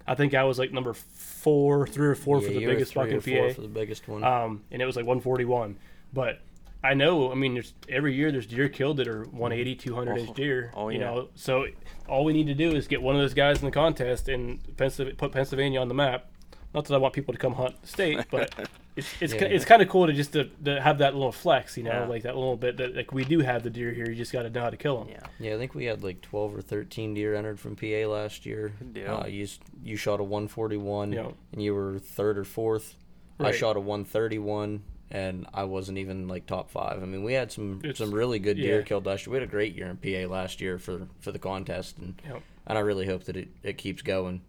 I 0.06 0.14
think 0.14 0.34
I 0.34 0.44
was 0.44 0.58
like 0.58 0.72
number 0.72 0.92
four, 0.92 1.86
three 1.86 2.06
or 2.08 2.14
four 2.14 2.40
Yeah, 2.40 2.46
for 2.48 2.52
the 2.54 2.66
biggest 2.66 2.94
buck 2.94 3.04
three 3.06 3.12
in 3.12 3.18
or 3.18 3.20
four 3.22 3.48
PA 3.48 3.54
for 3.54 3.60
the 3.62 3.68
biggest 3.68 4.06
one. 4.08 4.22
um, 4.24 4.62
and 4.70 4.82
it 4.82 4.86
was 4.86 4.96
like 4.96 5.06
141. 5.06 5.76
But 6.12 6.40
I 6.82 6.94
know, 6.94 7.30
I 7.30 7.34
mean, 7.34 7.54
there's 7.54 7.74
every 7.88 8.14
year 8.14 8.30
there's 8.32 8.46
deer 8.46 8.68
killed 8.68 8.96
that 8.98 9.06
are 9.08 9.24
180, 9.24 9.74
200 9.76 10.18
inch 10.18 10.30
Oh, 10.30 10.34
deer. 10.34 10.70
oh, 10.74 10.88
you 10.88 10.98
yeah. 10.98 11.06
know, 11.06 11.28
so 11.34 11.66
all 12.08 12.24
we 12.24 12.32
need 12.32 12.46
to 12.48 12.54
do 12.54 12.74
is 12.74 12.88
get 12.88 13.00
one 13.02 13.14
of 13.14 13.20
those 13.20 13.34
guys 13.34 13.58
in 13.60 13.66
the 13.66 13.70
contest 13.70 14.28
and 14.28 14.58
Pennsylvania, 14.76 15.16
put 15.16 15.32
Pennsylvania 15.32 15.80
on 15.80 15.88
the 15.88 15.94
map. 15.94 16.30
Not 16.72 16.84
that 16.86 16.94
I 16.94 16.98
want 16.98 17.14
people 17.14 17.34
to 17.34 17.38
come 17.40 17.54
hunt 17.54 17.74
state, 17.86 18.24
but 18.30 18.54
it's 18.96 19.08
it's, 19.20 19.32
Yeah. 19.34 19.44
it's 19.44 19.64
kind 19.64 19.82
of 19.82 19.88
cool 19.88 20.06
to 20.06 20.12
just 20.12 20.32
to, 20.34 20.44
to 20.64 20.80
have 20.80 20.98
that 20.98 21.14
little 21.14 21.32
flex, 21.32 21.76
you 21.76 21.82
know, 21.82 21.90
Yeah. 21.92 22.06
like 22.06 22.22
that 22.22 22.36
little 22.36 22.56
bit 22.56 22.76
that 22.76 22.94
like 22.94 23.12
we 23.12 23.24
do 23.24 23.40
have 23.40 23.62
the 23.62 23.70
deer 23.70 23.92
here. 23.92 24.08
You 24.08 24.14
just 24.14 24.32
got 24.32 24.42
to 24.42 24.50
know 24.50 24.60
how 24.62 24.70
to 24.70 24.76
kill 24.76 24.98
them. 25.02 25.08
Yeah. 25.08 25.26
Yeah, 25.40 25.54
I 25.54 25.58
think 25.58 25.74
we 25.74 25.86
had 25.86 26.02
like 26.04 26.20
12 26.20 26.56
or 26.56 26.60
13 26.62 27.14
deer 27.14 27.34
entered 27.34 27.58
from 27.58 27.74
PA 27.76 28.06
last 28.06 28.46
year. 28.46 28.72
Good 28.78 28.94
deal. 28.94 29.14
Uh, 29.22 29.26
you, 29.26 29.48
you 29.82 29.96
shot 29.96 30.20
a 30.20 30.24
141 30.24 31.12
Yeah. 31.12 31.30
and 31.52 31.62
you 31.62 31.74
were 31.74 31.98
third 31.98 32.38
or 32.38 32.44
fourth. 32.44 32.94
I 33.40 33.52
shot 33.52 33.76
a 33.76 33.80
131 33.80 34.82
and 35.10 35.46
I 35.52 35.64
wasn't 35.64 35.98
even 35.98 36.28
like 36.28 36.46
top 36.46 36.70
five. 36.70 37.02
I 37.02 37.06
mean, 37.06 37.24
we 37.24 37.32
had 37.32 37.50
some 37.50 37.78
It's- 37.82 37.98
some 37.98 38.12
really 38.12 38.38
good 38.38 38.56
deer 38.58 38.78
yeah. 38.78 38.84
killed 38.84 39.06
last 39.06 39.26
year. 39.26 39.32
We 39.32 39.40
had 39.40 39.48
a 39.48 39.50
great 39.50 39.74
year 39.74 39.86
in 39.88 39.96
PA 39.96 40.30
last 40.32 40.60
year 40.60 40.78
for 40.78 41.08
for 41.20 41.32
the 41.32 41.38
contest, 41.38 41.98
and 41.98 42.20
Yeah. 42.24 42.38
and 42.66 42.78
I 42.78 42.80
really 42.82 43.06
hope 43.06 43.24
that 43.24 43.36
it, 43.36 43.48
it 43.64 43.76
keeps 43.78 44.02
going. 44.02 44.42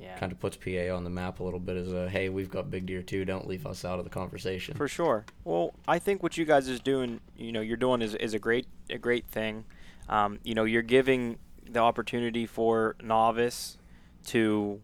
Yeah. 0.00 0.18
Kind 0.18 0.32
of 0.32 0.40
puts 0.40 0.56
PA 0.56 0.94
on 0.94 1.04
the 1.04 1.10
map 1.10 1.40
a 1.40 1.44
little 1.44 1.60
bit 1.60 1.76
as 1.76 1.92
a 1.92 2.08
hey, 2.08 2.28
we've 2.28 2.50
got 2.50 2.70
big 2.70 2.86
deer 2.86 3.02
too. 3.02 3.24
Don't 3.24 3.46
leave 3.46 3.66
us 3.66 3.84
out 3.84 3.98
of 3.98 4.04
the 4.04 4.10
conversation. 4.10 4.74
For 4.74 4.88
sure. 4.88 5.24
Well, 5.44 5.74
I 5.86 5.98
think 5.98 6.22
what 6.22 6.36
you 6.36 6.44
guys 6.44 6.68
is 6.68 6.80
doing, 6.80 7.20
you 7.36 7.52
know, 7.52 7.60
you're 7.60 7.76
doing 7.76 8.02
is, 8.02 8.14
is 8.14 8.34
a 8.34 8.38
great 8.38 8.66
a 8.90 8.98
great 8.98 9.26
thing. 9.26 9.64
Um, 10.08 10.38
you 10.42 10.54
know, 10.54 10.64
you're 10.64 10.82
giving 10.82 11.38
the 11.68 11.80
opportunity 11.80 12.46
for 12.46 12.96
novice 13.02 13.78
to 14.26 14.80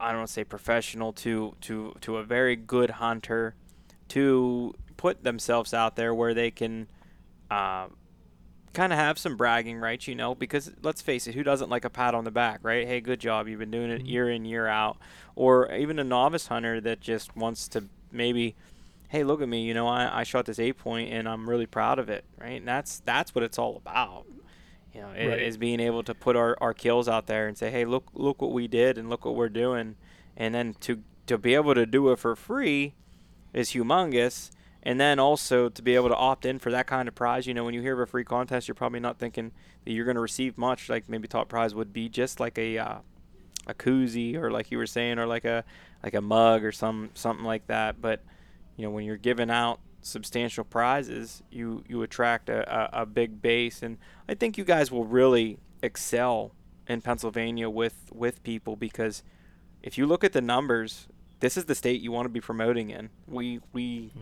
I 0.00 0.08
don't 0.08 0.18
want 0.18 0.28
to 0.28 0.32
say 0.32 0.44
professional 0.44 1.12
to 1.14 1.54
to 1.62 1.94
to 2.00 2.16
a 2.18 2.24
very 2.24 2.56
good 2.56 2.90
hunter 2.90 3.54
to 4.08 4.74
put 4.96 5.22
themselves 5.22 5.74
out 5.74 5.96
there 5.96 6.14
where 6.14 6.34
they 6.34 6.50
can 6.50 6.88
uh, 7.50 7.86
kind 8.72 8.92
of 8.92 8.98
have 8.98 9.18
some 9.18 9.36
bragging 9.36 9.78
rights, 9.78 10.06
you 10.08 10.14
know, 10.14 10.34
because 10.34 10.70
let's 10.82 11.02
face 11.02 11.26
it, 11.26 11.34
who 11.34 11.42
doesn't 11.42 11.70
like 11.70 11.84
a 11.84 11.90
pat 11.90 12.14
on 12.14 12.24
the 12.24 12.30
back, 12.30 12.60
right? 12.62 12.86
Hey, 12.86 13.00
good 13.00 13.20
job, 13.20 13.48
you've 13.48 13.58
been 13.58 13.70
doing 13.70 13.90
it 13.90 13.98
mm-hmm. 13.98 14.06
year 14.06 14.30
in 14.30 14.44
year 14.44 14.66
out, 14.66 14.98
or 15.34 15.72
even 15.72 15.98
a 15.98 16.04
novice 16.04 16.46
hunter 16.48 16.80
that 16.80 17.00
just 17.00 17.34
wants 17.36 17.68
to 17.68 17.84
maybe, 18.12 18.54
hey, 19.08 19.24
look 19.24 19.40
at 19.42 19.48
me, 19.48 19.62
you 19.62 19.74
know, 19.74 19.86
I, 19.88 20.20
I 20.20 20.22
shot 20.24 20.46
this 20.46 20.58
eight 20.58 20.78
point 20.78 21.12
and 21.12 21.28
I'm 21.28 21.48
really 21.48 21.66
proud 21.66 21.98
of 21.98 22.08
it, 22.08 22.24
right? 22.40 22.58
And 22.58 22.68
that's 22.68 23.00
that's 23.04 23.34
what 23.34 23.44
it's 23.44 23.58
all 23.58 23.76
about. 23.76 24.24
You 24.94 25.02
know, 25.02 25.08
i- 25.08 25.26
Right. 25.28 25.42
is 25.42 25.56
being 25.56 25.80
able 25.80 26.02
to 26.02 26.14
put 26.14 26.34
our, 26.36 26.56
our 26.60 26.74
kills 26.74 27.08
out 27.08 27.26
there 27.26 27.46
and 27.46 27.56
say, 27.56 27.70
hey, 27.70 27.84
look 27.84 28.04
look 28.14 28.40
what 28.42 28.52
we 28.52 28.66
did 28.68 28.98
and 28.98 29.08
look 29.08 29.24
what 29.24 29.34
we're 29.34 29.48
doing, 29.48 29.96
and 30.36 30.54
then 30.54 30.74
to 30.80 31.02
to 31.26 31.36
be 31.38 31.54
able 31.54 31.74
to 31.74 31.84
do 31.86 32.10
it 32.10 32.18
for 32.18 32.34
free 32.34 32.94
is 33.52 33.70
humongous. 33.70 34.50
And 34.88 34.98
then 34.98 35.18
also 35.18 35.68
to 35.68 35.82
be 35.82 35.96
able 35.96 36.08
to 36.08 36.16
opt 36.16 36.46
in 36.46 36.58
for 36.58 36.70
that 36.70 36.86
kind 36.86 37.08
of 37.08 37.14
prize, 37.14 37.46
you 37.46 37.52
know, 37.52 37.62
when 37.62 37.74
you 37.74 37.82
hear 37.82 37.92
of 37.92 38.00
a 38.00 38.06
free 38.06 38.24
contest, 38.24 38.68
you're 38.68 38.74
probably 38.74 39.00
not 39.00 39.18
thinking 39.18 39.52
that 39.84 39.92
you're 39.92 40.06
going 40.06 40.14
to 40.14 40.20
receive 40.22 40.56
much. 40.56 40.88
Like 40.88 41.10
maybe 41.10 41.28
top 41.28 41.50
prize 41.50 41.74
would 41.74 41.92
be 41.92 42.08
just 42.08 42.40
like 42.40 42.56
a 42.56 42.78
uh, 42.78 42.98
a 43.66 43.74
koozie 43.74 44.36
or 44.36 44.50
like 44.50 44.70
you 44.70 44.78
were 44.78 44.86
saying, 44.86 45.18
or 45.18 45.26
like 45.26 45.44
a 45.44 45.62
like 46.02 46.14
a 46.14 46.22
mug 46.22 46.64
or 46.64 46.72
some 46.72 47.10
something 47.12 47.44
like 47.44 47.66
that. 47.66 48.00
But 48.00 48.24
you 48.78 48.84
know, 48.84 48.90
when 48.90 49.04
you're 49.04 49.18
giving 49.18 49.50
out 49.50 49.78
substantial 50.00 50.64
prizes, 50.64 51.42
you 51.50 51.84
you 51.86 52.00
attract 52.00 52.48
a, 52.48 52.98
a, 52.98 53.02
a 53.02 53.06
big 53.06 53.42
base, 53.42 53.82
and 53.82 53.98
I 54.26 54.36
think 54.36 54.56
you 54.56 54.64
guys 54.64 54.90
will 54.90 55.04
really 55.04 55.58
excel 55.82 56.52
in 56.86 57.02
Pennsylvania 57.02 57.68
with 57.68 58.10
with 58.10 58.42
people 58.42 58.74
because 58.74 59.22
if 59.82 59.98
you 59.98 60.06
look 60.06 60.24
at 60.24 60.32
the 60.32 60.40
numbers, 60.40 61.08
this 61.40 61.58
is 61.58 61.66
the 61.66 61.74
state 61.74 62.00
you 62.00 62.10
want 62.10 62.24
to 62.24 62.30
be 62.30 62.40
promoting 62.40 62.88
in. 62.88 63.10
We 63.26 63.60
we 63.74 64.12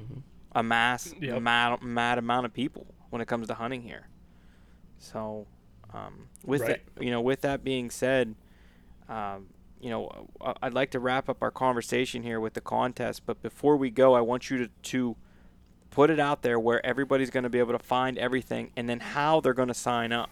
amass 0.57 1.15
Yep. 1.21 1.43
mad, 1.43 1.83
mad 1.83 2.19
amount 2.19 2.47
of 2.47 2.53
people 2.53 2.87
when 3.11 3.21
it 3.23 3.29
comes 3.29 3.47
to 3.49 3.55
hunting 3.55 3.83
here. 3.83 4.09
So, 4.99 5.47
um, 5.93 6.29
with 6.45 6.63
Right. 6.63 6.81
that, 6.95 7.05
you 7.05 7.11
know, 7.11 7.21
with 7.21 7.43
that 7.43 7.63
being 7.63 7.91
said, 7.91 8.35
um, 9.09 9.49
you 9.81 9.91
know, 9.91 10.29
I- 10.41 10.55
I'd 10.63 10.75
like 10.75 10.91
to 10.93 10.99
wrap 10.99 11.29
up 11.29 11.43
our 11.43 11.51
conversation 11.51 12.23
here 12.23 12.41
with 12.41 12.55
the 12.55 12.61
contest. 12.63 13.27
But 13.27 13.43
before 13.43 13.77
we 13.77 13.91
go, 13.91 14.15
I 14.15 14.21
want 14.23 14.51
you 14.51 14.59
to, 14.59 14.69
to 14.69 15.17
put 15.91 16.11
it 16.11 16.19
out 16.19 16.43
there 16.43 16.59
where 16.59 16.85
everybody's 16.85 17.31
going 17.31 17.45
to 17.45 17.51
be 17.51 17.59
able 17.59 17.73
to 17.73 17.85
find 17.85 18.19
everything, 18.19 18.73
and 18.77 18.89
then 18.89 19.01
how 19.01 19.41
they're 19.41 19.55
going 19.55 19.69
to 19.69 19.75
sign 19.75 20.13
up. 20.13 20.31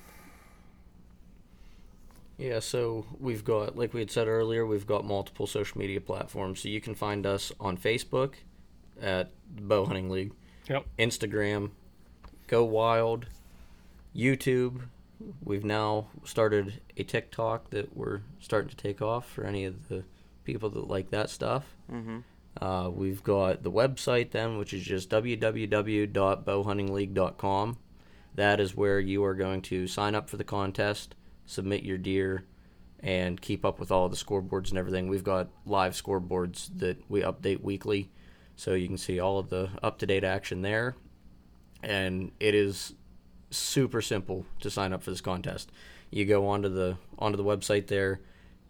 Yeah, 2.36 2.59
so 2.59 3.06
we've 3.20 3.44
got, 3.44 3.76
like 3.76 3.94
we 3.94 4.01
had 4.01 4.10
said 4.10 4.26
earlier, 4.26 4.66
we've 4.66 4.86
got 4.86 5.05
multiple 5.05 5.46
social 5.46 5.78
media 5.78 6.01
platforms. 6.01 6.60
So 6.60 6.68
you 6.68 6.80
can 6.80 6.94
find 6.94 7.26
us 7.26 7.52
on 7.60 7.76
Facebook 7.76 8.34
at 9.01 9.31
Bow 9.49 9.87
Hunting 9.87 10.11
League, 10.11 10.33
Yep. 10.69 10.85
Instagram, 10.99 11.71
Go 12.47 12.65
Wild, 12.65 13.27
YouTube. 14.15 14.83
We've 15.43 15.65
now 15.65 16.09
started 16.25 16.81
a 16.97 17.05
TikTok 17.05 17.71
that 17.71 17.97
we're 17.97 18.21
starting 18.41 18.69
to 18.71 18.77
take 18.77 19.01
off 19.01 19.29
for 19.29 19.45
any 19.45 19.65
of 19.65 19.89
the 19.89 20.05
people 20.45 20.69
that 20.71 20.89
like 20.89 21.11
that 21.11 21.31
stuff. 21.31 21.75
Mm-hmm. 21.91 22.19
Uh, 22.61 22.89
we've 22.89 23.23
got 23.23 23.62
the 23.62 23.71
website 23.71 24.31
then, 24.33 24.59
which 24.59 24.73
is 24.73 24.83
just 24.85 25.09
www.bowhuntingleague.com. 25.11 27.79
That 28.35 28.61
is 28.61 28.77
where 28.77 29.01
you 29.01 29.25
are 29.25 29.35
going 29.35 29.62
to 29.62 29.87
sign 29.87 30.15
up 30.15 30.29
for 30.29 30.37
the 30.37 30.45
contest, 30.45 31.15
submit 31.47 31.85
your 31.85 31.99
deer, 31.99 32.45
and 33.01 33.41
keep 33.41 33.65
up 33.65 33.79
with 33.79 33.93
all 33.93 34.09
the 34.09 34.16
scoreboards 34.16 34.71
and 34.71 34.79
everything. 34.79 35.09
We've 35.09 35.25
got 35.25 35.49
live 35.66 35.93
scoreboards 35.93 36.71
that 36.79 36.99
we 37.09 37.23
update 37.23 37.61
weekly, 37.61 38.11
so 38.56 38.74
you 38.74 38.89
can 38.89 38.98
see 38.98 39.20
all 39.20 39.39
of 39.39 39.51
the 39.51 39.70
up 39.82 39.98
to 39.98 40.06
date 40.06 40.24
action 40.24 40.62
there. 40.62 40.97
And 41.82 42.32
it 42.40 42.55
is 42.55 42.94
super 43.51 44.01
simple 44.01 44.47
to 44.60 44.70
sign 44.70 44.93
up 44.93 45.02
for 45.02 45.10
this 45.10 45.20
contest. 45.20 45.70
You 46.10 46.24
go 46.24 46.47
onto 46.47 46.68
the 46.68 46.97
onto 47.18 47.36
the 47.36 47.44
website 47.44 47.89
there, 47.89 48.20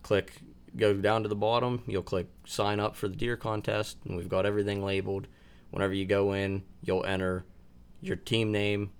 click 0.02 0.40
go 0.76 0.92
down 0.94 1.22
to 1.22 1.28
the 1.28 1.36
bottom, 1.36 1.82
you'll 1.86 2.02
click 2.02 2.26
sign 2.44 2.80
up 2.80 2.96
for 2.96 3.08
the 3.08 3.16
deer 3.16 3.36
contest 3.36 3.98
and 4.04 4.16
we've 4.16 4.28
got 4.28 4.46
everything 4.46 4.84
labeled. 4.84 5.26
Whenever 5.70 5.92
you 5.92 6.06
go 6.06 6.32
in, 6.32 6.62
you'll 6.82 7.04
enter 7.04 7.44
your 8.00 8.16
team 8.16 8.52
name, 8.52 8.90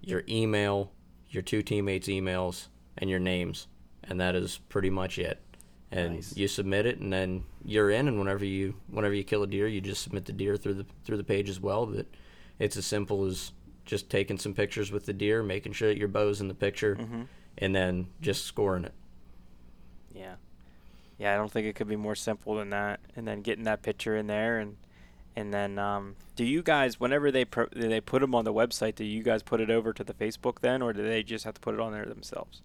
your 0.00 0.22
email, 0.28 0.92
your 1.28 1.42
two 1.42 1.62
teammates' 1.62 2.08
emails, 2.08 2.68
and 2.98 3.08
your 3.08 3.18
names. 3.18 3.66
And 4.02 4.20
that 4.20 4.34
is 4.34 4.60
pretty 4.68 4.90
much 4.90 5.18
it. 5.18 5.40
And 5.96 6.14
Nice. 6.16 6.36
you 6.36 6.48
submit 6.48 6.86
it 6.86 6.98
and 6.98 7.12
then 7.12 7.44
you're 7.64 7.90
in 7.90 8.08
and 8.08 8.18
whenever 8.18 8.44
you 8.44 8.74
whenever 8.88 9.14
you 9.14 9.22
kill 9.24 9.42
a 9.44 9.46
deer, 9.46 9.68
you 9.68 9.80
just 9.80 10.02
submit 10.02 10.24
the 10.24 10.32
deer 10.32 10.56
through 10.56 10.74
the 10.74 10.86
through 11.04 11.16
the 11.18 11.24
page 11.24 11.48
as 11.48 11.60
well. 11.60 11.86
But 11.86 12.06
it's 12.58 12.76
as 12.76 12.84
simple 12.84 13.24
as 13.26 13.52
just 13.84 14.10
taking 14.10 14.36
some 14.38 14.54
pictures 14.54 14.90
with 14.90 15.06
the 15.06 15.12
deer, 15.12 15.42
making 15.42 15.72
sure 15.72 15.88
that 15.88 15.98
your 15.98 16.08
bow's 16.08 16.40
in 16.40 16.48
the 16.48 16.54
picture, 16.54 16.96
Mm-hmm. 16.96 17.22
and 17.58 17.74
then 17.76 18.08
just 18.20 18.44
scoring 18.44 18.84
it. 18.84 18.92
Yeah. 20.14 20.34
Yeah, 21.18 21.32
I 21.32 21.36
don't 21.36 21.50
think 21.52 21.66
it 21.66 21.74
could 21.76 21.86
be 21.88 21.96
more 21.96 22.16
simple 22.16 22.56
than 22.56 22.70
that. 22.70 22.98
And 23.14 23.26
then 23.28 23.42
getting 23.42 23.64
that 23.64 23.82
picture 23.82 24.16
in 24.16 24.26
there 24.26 24.58
and 24.58 24.76
And 25.36 25.52
then, 25.52 25.78
um, 25.80 26.14
do 26.36 26.44
you 26.44 26.62
guys, 26.62 26.98
whenever 27.00 27.30
they 27.32 27.44
pro- 27.44 27.68
they 27.74 28.00
put 28.00 28.20
them 28.20 28.34
on 28.34 28.44
the 28.44 28.52
website, 28.52 28.94
do 28.96 29.04
you 29.04 29.22
guys 29.22 29.42
put 29.42 29.60
it 29.60 29.68
over 29.70 29.92
to 29.92 30.04
the 30.04 30.14
Facebook 30.14 30.60
then, 30.60 30.80
or 30.82 30.92
do 30.92 31.02
they 31.02 31.22
just 31.24 31.44
have 31.44 31.54
to 31.54 31.60
put 31.60 31.74
it 31.74 31.80
on 31.80 31.92
there 31.92 32.04
themselves? 32.06 32.62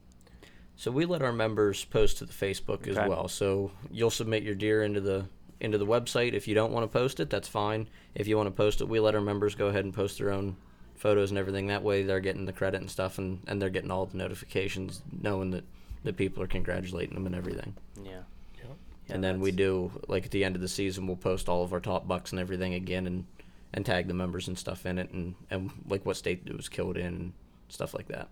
So 0.80 0.92
we 0.92 1.06
let 1.06 1.22
our 1.22 1.34
members 1.34 1.84
post 1.84 2.20
to 2.20 2.26
the 2.26 2.32
Facebook 2.32 2.88
Okay. 2.88 2.92
as 2.92 3.10
well. 3.10 3.28
So 3.28 3.72
you'll 3.92 4.10
submit 4.10 4.44
your 4.44 4.56
deer 4.56 4.82
into 4.82 5.02
the 5.02 5.26
into 5.60 5.78
the 5.78 5.86
website. 5.86 6.32
If 6.32 6.48
you 6.48 6.56
don't 6.56 6.72
want 6.72 6.90
to 6.90 6.98
post 6.98 7.20
it, 7.20 7.30
that's 7.30 7.50
fine. 7.50 7.90
If 8.16 8.30
you 8.30 8.38
want 8.38 8.48
to 8.48 8.52
post 8.52 8.80
it, 8.80 8.88
we 8.88 9.02
let 9.02 9.14
our 9.14 9.20
members 9.20 9.56
go 9.56 9.68
ahead 9.68 9.84
and 9.84 9.94
post 9.94 10.18
their 10.20 10.32
own 10.32 10.56
photos 10.96 11.32
and 11.32 11.38
everything. 11.38 11.68
That 11.68 11.84
way, 11.84 12.04
they're 12.04 12.22
getting 12.22 12.46
the 12.46 12.54
credit 12.54 12.80
and 12.80 12.90
stuff, 12.90 13.18
and, 13.18 13.42
and 13.46 13.62
they're 13.62 13.70
getting 13.70 13.92
all 13.92 14.06
the 14.06 14.16
notifications, 14.16 15.02
knowing 15.22 15.52
that 15.52 15.66
that 16.06 16.16
people 16.16 16.42
are 16.42 16.48
congratulating 16.48 17.14
them 17.14 17.26
and 17.26 17.36
everything. 17.36 17.76
Yeah. 18.02 18.22
and 19.10 19.22
then 19.22 19.42
we 19.42 19.52
do 19.52 19.92
like 20.08 20.24
at 20.24 20.32
the 20.32 20.46
end 20.46 20.56
of 20.56 20.62
the 20.62 20.70
season, 20.70 21.08
we'll 21.08 21.18
post 21.18 21.50
all 21.50 21.62
of 21.64 21.74
our 21.74 21.82
top 21.82 22.08
bucks 22.08 22.32
and 22.32 22.40
everything 22.40 22.74
again, 22.74 23.06
and 23.06 23.26
and 23.74 23.86
tag 23.86 24.08
the 24.08 24.14
members 24.14 24.48
and 24.48 24.58
stuff 24.58 24.86
in 24.86 24.98
it, 24.98 25.12
and 25.12 25.36
and 25.52 25.72
like 25.90 26.06
what 26.06 26.16
state 26.16 26.44
it 26.46 26.56
was 26.56 26.70
killed 26.70 26.96
in, 26.96 27.06
and 27.06 27.34
stuff 27.68 27.94
like 27.94 28.08
that. 28.08 28.30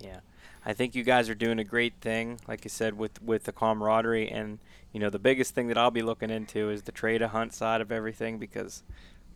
Yeah, 0.00 0.18
I 0.66 0.72
think 0.72 0.94
you 0.94 1.02
guys 1.04 1.28
are 1.28 1.34
doing 1.34 1.58
a 1.58 1.64
great 1.64 1.94
thing, 2.00 2.40
like 2.48 2.64
you 2.64 2.70
said, 2.70 2.96
with 2.96 3.22
with 3.22 3.44
the 3.44 3.52
camaraderie, 3.52 4.30
and 4.30 4.58
you 4.92 5.00
know 5.00 5.10
the 5.10 5.18
biggest 5.18 5.54
thing 5.54 5.68
that 5.68 5.76
I'll 5.78 5.90
be 5.90 6.02
looking 6.02 6.30
into 6.30 6.70
is 6.70 6.82
the 6.82 6.92
trade 6.92 7.20
a 7.22 7.28
hunt 7.28 7.52
side 7.52 7.80
of 7.80 7.92
everything 7.92 8.38
because 8.38 8.82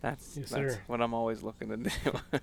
that's 0.01 0.37
Yes, 0.37 0.49
that's 0.49 0.73
sir. 0.75 0.81
what 0.87 1.01
I'm 1.01 1.13
always 1.13 1.43
looking 1.43 1.69
to 1.69 1.77
do. 1.77 1.89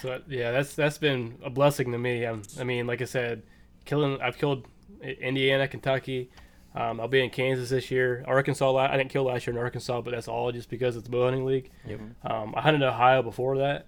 So 0.00 0.20
yeah, 0.28 0.50
that's 0.50 0.74
that's 0.74 0.98
been 0.98 1.38
a 1.44 1.50
blessing 1.50 1.92
to 1.92 1.98
me. 1.98 2.26
Um, 2.26 2.42
I 2.58 2.64
mean, 2.64 2.86
like 2.88 3.00
I 3.02 3.04
said, 3.04 3.42
killing 3.84 4.20
I've 4.20 4.36
killed 4.36 4.66
I- 5.02 5.10
Indiana, 5.20 5.68
Kentucky. 5.68 6.28
Um, 6.74 7.00
I'll 7.00 7.06
be 7.08 7.22
in 7.22 7.30
Kansas 7.30 7.70
this 7.70 7.88
year. 7.90 8.24
Arkansas, 8.26 8.76
I 8.76 8.96
didn't 8.96 9.10
kill 9.10 9.24
last 9.24 9.46
year 9.46 9.54
in 9.56 9.62
Arkansas, 9.62 10.00
but 10.02 10.10
that's 10.12 10.26
all 10.28 10.50
just 10.52 10.70
because 10.70 10.96
it's 10.96 11.04
the 11.04 11.10
bow 11.10 11.24
hunting 11.24 11.44
league. 11.44 11.70
Yep. 11.86 12.00
Um, 12.24 12.54
I 12.56 12.60
hunted 12.62 12.82
Ohio 12.82 13.22
before 13.22 13.58
that, 13.58 13.86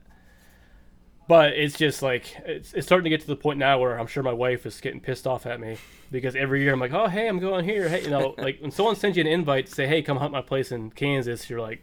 but 1.28 1.52
it's 1.54 1.76
just 1.76 2.02
like 2.02 2.36
it's, 2.44 2.72
it's 2.72 2.86
starting 2.86 3.04
to 3.04 3.10
get 3.10 3.20
to 3.20 3.26
the 3.26 3.36
point 3.36 3.58
now 3.58 3.78
where 3.78 3.98
I'm 3.98 4.06
sure 4.06 4.22
my 4.22 4.32
wife 4.32 4.66
is 4.66 4.80
getting 4.80 5.00
pissed 5.00 5.26
off 5.26 5.46
at 5.46 5.60
me 5.60 5.78
because 6.10 6.34
every 6.36 6.62
year 6.62 6.72
I'm 6.72 6.80
like, 6.80 6.92
oh 6.92 7.06
hey, 7.08 7.28
I'm 7.28 7.38
going 7.38 7.64
here. 7.64 7.88
Hey, 7.88 8.02
you 8.02 8.10
know, 8.10 8.34
like 8.38 8.60
when 8.60 8.70
someone 8.70 8.96
sends 8.96 9.16
you 9.16 9.22
an 9.22 9.26
invite 9.26 9.66
to 9.66 9.72
say, 9.72 9.86
hey, 9.86 10.02
come 10.02 10.18
hunt 10.18 10.32
my 10.32 10.42
place 10.42 10.72
in 10.72 10.90
Kansas, 10.90 11.48
you're 11.48 11.60
like, 11.60 11.82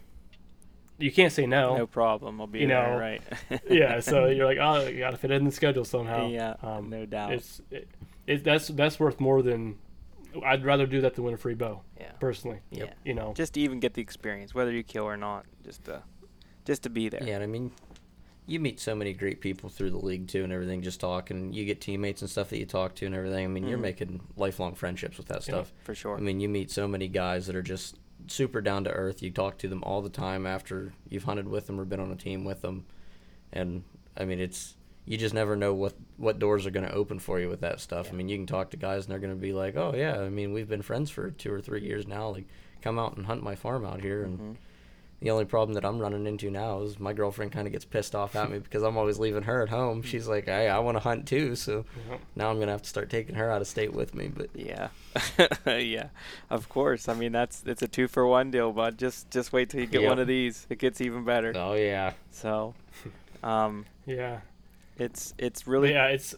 you 0.98 1.12
can't 1.12 1.32
say 1.32 1.46
no. 1.46 1.78
no 1.78 1.88
problem, 1.88 2.42
I'll 2.42 2.48
be 2.48 2.60
You 2.60 2.68
there, 2.68 2.92
know, 2.92 3.00
right? 3.00 3.22
yeah, 3.70 4.00
so 4.00 4.26
you're 4.28 4.46
like, 4.46 4.58
oh, 4.60 4.88
you 4.88 5.00
got 5.00 5.12
to 5.12 5.18
fit 5.18 5.32
in 5.32 5.46
the 5.46 5.52
schedule 5.52 5.86
somehow. 5.86 6.28
Yeah, 6.28 6.56
um, 6.62 6.90
no 6.90 7.06
doubt. 7.06 7.34
It's 7.34 7.62
it, 7.72 7.88
it, 8.28 8.44
that's 8.44 8.68
that's 8.70 9.00
worth 9.00 9.20
more 9.20 9.42
than 9.42 9.78
I'd 10.46 10.64
rather 10.66 10.86
do 10.86 11.02
that 11.02 11.16
than 11.16 11.24
win 11.24 11.34
a 11.34 11.38
free 11.38 11.56
bow 11.56 11.82
yeah, 12.00 12.12
personally. 12.20 12.60
yeah. 12.70 12.94
You 13.04 13.14
know, 13.14 13.34
Just 13.34 13.54
to 13.54 13.62
even 13.62 13.80
get 13.80 13.94
the 13.94 14.02
experience, 14.02 14.54
whether 14.54 14.72
you 14.72 14.84
kill 14.84 15.06
or 15.06 15.18
not, 15.18 15.46
just 15.64 15.86
to 15.86 16.04
just 16.66 16.84
to 16.84 16.90
be 16.90 17.10
there. 17.10 17.24
Yeah, 17.24 17.40
I 17.40 17.48
mean, 17.48 17.72
you 18.50 18.60
meet 18.60 18.80
so 18.80 18.96
many 18.96 19.14
great 19.14 19.42
people 19.42 19.70
through 19.70 19.92
the 19.92 19.98
league 20.06 20.28
too, 20.28 20.44
and 20.44 20.52
everything. 20.52 20.82
Just 20.82 21.00
talking, 21.00 21.54
you 21.54 21.66
get 21.66 21.80
teammates 21.82 22.22
and 22.22 22.30
stuff 22.30 22.50
that 22.50 22.58
you 22.60 22.66
talk 22.66 22.96
to, 22.96 23.06
and 23.06 23.14
everything. 23.16 23.46
I 23.46 23.48
mean, 23.48 23.68
you're 23.68 23.78
Mhm. 23.78 23.82
making 23.82 24.22
lifelong 24.36 24.76
friendships 24.76 25.18
with 25.18 25.28
that 25.28 25.38
Yeah. 25.48 25.54
stuff. 25.56 25.74
for 25.84 25.94
sure. 25.96 26.18
I 26.18 26.20
mean, 26.22 26.40
you 26.40 26.50
meet 26.50 26.72
so 26.72 26.88
many 26.88 27.08
guys 27.08 27.48
that 27.48 27.56
are 27.56 27.62
just 27.62 27.98
super 28.28 28.62
down 28.62 28.84
to 28.84 28.92
earth. 28.92 29.22
You 29.24 29.32
talk 29.32 29.58
to 29.60 29.68
them 29.68 29.84
all 29.84 30.02
the 30.02 30.10
time 30.10 30.46
after 30.46 30.94
you've 31.08 31.24
hunted 31.24 31.48
with 31.48 31.68
them 31.68 31.80
or 31.80 31.86
been 31.86 32.00
on 32.00 32.12
a 32.12 32.16
team 32.16 32.44
with 32.44 32.62
them, 32.62 32.86
and 33.54 33.84
I 34.18 34.26
mean, 34.26 34.40
it's 34.40 34.76
you 35.06 35.18
just 35.18 35.34
never 35.34 35.56
know 35.56 35.74
what 35.74 35.96
what 36.18 36.38
doors 36.38 36.66
are 36.68 36.72
going 36.72 36.86
to 36.86 36.94
open 36.94 37.18
for 37.18 37.40
you 37.40 37.50
with 37.50 37.62
that 37.62 37.80
stuff. 37.80 38.10
I 38.12 38.16
mean, 38.16 38.30
you 38.30 38.38
can 38.38 38.46
talk 38.46 38.70
to 38.72 38.78
guys 38.78 39.06
and 39.06 39.12
they're 39.12 39.20
going 39.20 39.34
to 39.34 39.40
be 39.42 39.54
like, 39.54 39.76
"Oh 39.76 39.94
yeah, 39.96 40.20
I 40.20 40.30
mean, 40.30 40.54
we've 40.54 40.68
been 40.70 40.82
friends 40.84 41.10
for 41.10 41.32
two 41.32 41.52
or 41.52 41.62
three 41.62 41.82
years 41.82 42.06
now. 42.08 42.30
Like, 42.30 42.46
come 42.82 43.00
out 43.00 43.18
and 43.18 43.26
hunt 43.26 43.42
my 43.42 43.56
farm 43.56 43.86
out 43.86 44.02
here." 44.02 44.24
And 44.24 44.40
Mhm. 44.40 44.56
The 45.22 45.32
only 45.32 45.46
problem 45.46 45.74
that 45.76 45.84
I'm 45.86 46.00
running 46.00 46.26
into 46.26 46.50
now 46.50 46.82
is 46.82 47.00
my 47.00 47.12
girlfriend 47.14 47.52
kind 47.52 47.68
of 47.68 47.74
gets 47.74 47.84
pissed 47.86 48.16
off 48.16 48.36
at 48.36 48.50
me 48.50 48.60
because 48.66 48.84
I'm 48.84 48.98
always 48.98 49.20
leaving 49.20 49.44
her 49.44 49.62
at 49.64 49.70
home. 49.70 50.02
She's 50.02 50.28
like, 50.28 50.46
"Hey, 50.46 50.70
I 50.70 50.80
want 50.80 50.96
to 50.96 51.00
hunt 51.02 51.28
too," 51.28 51.56
so 51.56 51.86
Yeah. 52.10 52.18
now 52.36 52.50
I'm 52.50 52.60
gonna 52.60 52.72
have 52.72 52.84
to 52.84 52.90
start 52.90 53.10
taking 53.10 53.36
her 53.36 53.52
out 53.52 53.62
of 53.62 53.68
state 53.68 53.94
with 53.94 54.16
me. 54.16 54.28
But 54.30 54.50
Yeah, 54.56 54.90
yeah, 55.66 56.08
of 56.50 56.70
course. 56.70 57.10
I 57.10 57.14
mean, 57.14 57.32
that's 57.32 57.64
it's 57.66 57.82
a 57.82 57.88
two 57.88 58.08
for 58.08 58.26
one 58.26 58.52
deal, 58.52 58.72
bud. 58.72 58.98
Just 58.98 59.30
just 59.30 59.52
wait 59.52 59.70
till 59.70 59.82
you 59.82 59.88
get 59.88 60.02
Yep. 60.02 60.10
one 60.10 60.20
of 60.20 60.28
these. 60.28 60.66
It 60.70 60.80
gets 60.80 61.02
even 61.02 61.24
better. 61.26 61.52
oh 61.56 61.74
yeah, 61.74 62.14
So, 62.32 62.74
um, 63.44 63.86
yeah, 64.06 64.40
it's 64.98 65.34
it's 65.38 65.64
But 65.64 65.72
really. 65.72 65.92
yeah. 65.92 66.08
It's 66.08 66.36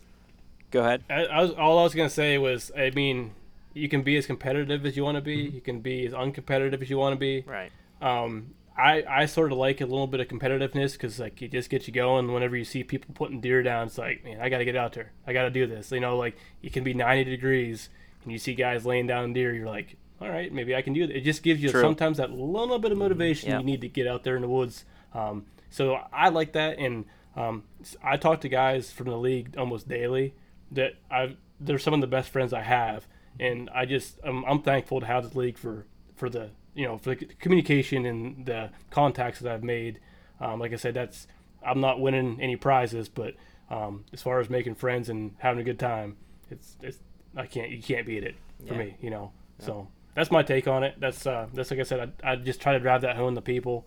Go 0.71 0.79
ahead. 0.79 1.03
I, 1.09 1.25
I 1.25 1.41
was 1.41 1.51
all 1.51 1.79
I 1.79 1.83
was 1.83 1.93
gonna 1.93 2.09
say 2.09 2.37
was, 2.37 2.71
I 2.77 2.91
mean, 2.91 3.31
you 3.73 3.89
can 3.89 4.03
be 4.03 4.15
as 4.15 4.25
competitive 4.25 4.85
as 4.85 4.95
you 4.95 5.03
want 5.03 5.15
to 5.15 5.21
be. 5.21 5.45
Mm-hmm. 5.45 5.55
You 5.55 5.61
can 5.61 5.79
be 5.81 6.05
as 6.05 6.13
uncompetitive 6.13 6.81
as 6.81 6.89
you 6.89 6.97
want 6.97 7.13
to 7.13 7.19
be. 7.19 7.43
Right. 7.45 7.71
Um, 8.01 8.53
I, 8.77 9.03
I 9.07 9.25
sort 9.25 9.51
of 9.51 9.57
like 9.57 9.81
a 9.81 9.85
little 9.85 10.07
bit 10.07 10.19
of 10.21 10.27
competitiveness 10.27 10.93
because 10.93 11.19
like 11.19 11.41
it 11.41 11.51
just 11.51 11.69
gets 11.69 11.87
you 11.87 11.93
going. 11.93 12.31
Whenever 12.31 12.55
you 12.55 12.63
see 12.65 12.83
people 12.83 13.13
putting 13.13 13.41
deer 13.41 13.61
down, 13.63 13.87
it's 13.87 13.97
like, 13.97 14.23
man, 14.23 14.39
I 14.41 14.49
got 14.49 14.59
to 14.59 14.65
get 14.65 14.75
out 14.75 14.93
there. 14.93 15.11
I 15.27 15.33
got 15.33 15.43
to 15.43 15.49
do 15.49 15.67
this. 15.67 15.91
You 15.91 15.99
know, 15.99 16.17
like 16.17 16.37
it 16.63 16.73
can 16.73 16.83
be 16.83 16.93
90 16.93 17.25
degrees 17.25 17.89
and 18.23 18.31
you 18.31 18.37
see 18.37 18.53
guys 18.55 18.85
laying 18.85 19.07
down 19.07 19.33
deer. 19.33 19.53
You're 19.53 19.67
like, 19.67 19.97
all 20.21 20.29
right, 20.29 20.51
maybe 20.53 20.75
I 20.75 20.81
can 20.81 20.93
do 20.93 21.03
it. 21.03 21.11
It 21.11 21.21
just 21.21 21.43
gives 21.43 21.61
you 21.61 21.69
True. 21.69 21.81
sometimes 21.81 22.17
that 22.17 22.31
little 22.31 22.79
bit 22.79 22.91
of 22.91 22.97
motivation 22.97 23.49
Yeah. 23.49 23.59
you 23.59 23.65
need 23.65 23.81
to 23.81 23.87
get 23.89 24.07
out 24.07 24.23
there 24.23 24.35
in 24.35 24.41
the 24.41 24.47
woods. 24.47 24.85
Um, 25.13 25.45
so 25.69 25.97
I 26.13 26.29
like 26.29 26.53
that, 26.53 26.77
and 26.77 27.05
um, 27.35 27.63
s- 27.81 27.95
I 28.03 28.17
talk 28.17 28.41
to 28.41 28.49
guys 28.49 28.91
from 28.91 29.07
the 29.07 29.17
league 29.17 29.55
almost 29.57 29.87
daily 29.87 30.33
that 30.71 30.93
I 31.09 31.35
they're 31.59 31.79
some 31.79 31.93
of 31.93 32.01
the 32.01 32.07
best 32.07 32.29
friends 32.29 32.53
I 32.53 32.61
have, 32.61 33.07
and 33.39 33.69
I 33.73 33.85
just 33.85 34.19
I'm, 34.23 34.43
I'm 34.45 34.61
thankful 34.61 34.99
to 34.99 35.05
have 35.05 35.31
the 35.31 35.37
league 35.39 35.57
for 35.57 35.85
for 36.15 36.29
the 36.29 36.51
you 36.73 36.85
know 36.85 36.97
for 36.97 37.15
the 37.15 37.25
communication 37.25 38.05
and 38.05 38.45
the 38.45 38.69
contacts 38.89 39.39
that 39.39 39.51
I've 39.51 39.63
made. 39.63 39.99
Um, 40.39 40.59
like 40.59 40.73
I 40.73 40.77
said, 40.77 40.93
that's 40.93 41.27
I'm 41.65 41.79
not 41.81 41.99
winning 41.99 42.39
any 42.41 42.55
prizes, 42.55 43.09
but 43.09 43.35
um, 43.69 44.05
as 44.13 44.21
far 44.21 44.39
as 44.39 44.49
making 44.49 44.75
friends 44.75 45.09
and 45.09 45.35
having 45.37 45.61
a 45.61 45.63
good 45.63 45.79
time, 45.79 46.17
it's 46.49 46.77
it's 46.81 46.97
I 47.35 47.45
can't 47.45 47.69
you 47.69 47.81
can't 47.81 48.05
beat 48.05 48.23
it 48.23 48.35
for 48.67 48.73
Yeah. 48.73 48.79
me, 48.79 48.95
you 49.01 49.09
know. 49.09 49.31
So 49.59 49.87
that's 50.15 50.31
my 50.31 50.41
take 50.43 50.67
on 50.67 50.83
it. 50.83 50.95
That's 50.99 51.25
uh 51.27 51.47
that's 51.53 51.69
like 51.71 51.79
I 51.79 51.83
said, 51.83 52.13
I, 52.23 52.31
I 52.31 52.35
just 52.35 52.59
try 52.61 52.73
to 52.73 52.79
drive 52.79 53.01
that 53.01 53.15
home 53.15 53.35
to 53.35 53.41
people 53.41 53.85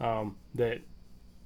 um, 0.00 0.36
that 0.56 0.80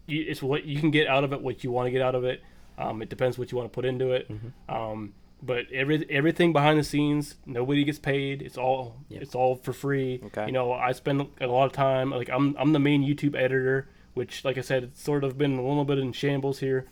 you, 0.07 0.25
it's 0.27 0.43
what 0.43 0.65
you 0.65 0.81
can 0.81 0.91
get 0.91 1.07
out 1.07 1.25
of 1.25 1.33
it, 1.33 1.43
what 1.43 1.63
you 1.63 1.71
want 1.71 1.87
to 1.87 1.91
get 1.91 2.01
out 2.03 2.15
of 2.15 2.25
it. 2.25 2.43
Um, 2.79 3.03
it 3.03 3.09
depends 3.09 3.39
what 3.39 3.51
you 3.53 3.59
want 3.59 3.71
to 3.71 3.75
put 3.75 3.85
into 3.85 4.13
it. 4.13 4.31
Um, 4.69 5.15
but 5.47 5.71
every 5.73 6.05
everything 6.11 6.53
behind 6.53 6.79
the 6.79 6.85
scenes, 6.85 7.37
nobody 7.47 7.85
gets 7.85 7.99
paid. 7.99 8.43
It's 8.43 8.59
all 8.59 8.97
Yeah. 9.09 9.21
it's 9.21 9.35
all 9.35 9.57
for 9.57 9.73
free. 9.73 10.21
Okay. 10.27 10.47
You 10.47 10.53
know, 10.53 10.73
I 10.73 10.93
spend 10.93 11.27
a 11.41 11.47
lot 11.47 11.67
of 11.67 11.73
time. 11.73 12.11
Like 12.11 12.29
I'm 12.31 12.55
I'm 12.59 12.73
the 12.73 12.79
main 12.81 13.03
YouTube 13.03 13.35
editor, 13.37 13.89
which, 14.15 14.45
like 14.45 14.59
I 14.59 14.63
said, 14.63 14.83
it's 14.85 15.03
sort 15.03 15.25
of 15.25 15.39
been 15.39 15.57
a 15.59 15.63
little 15.67 15.85
bit 15.85 15.99
in 15.99 16.13
shambles 16.13 16.59
here. 16.59 16.87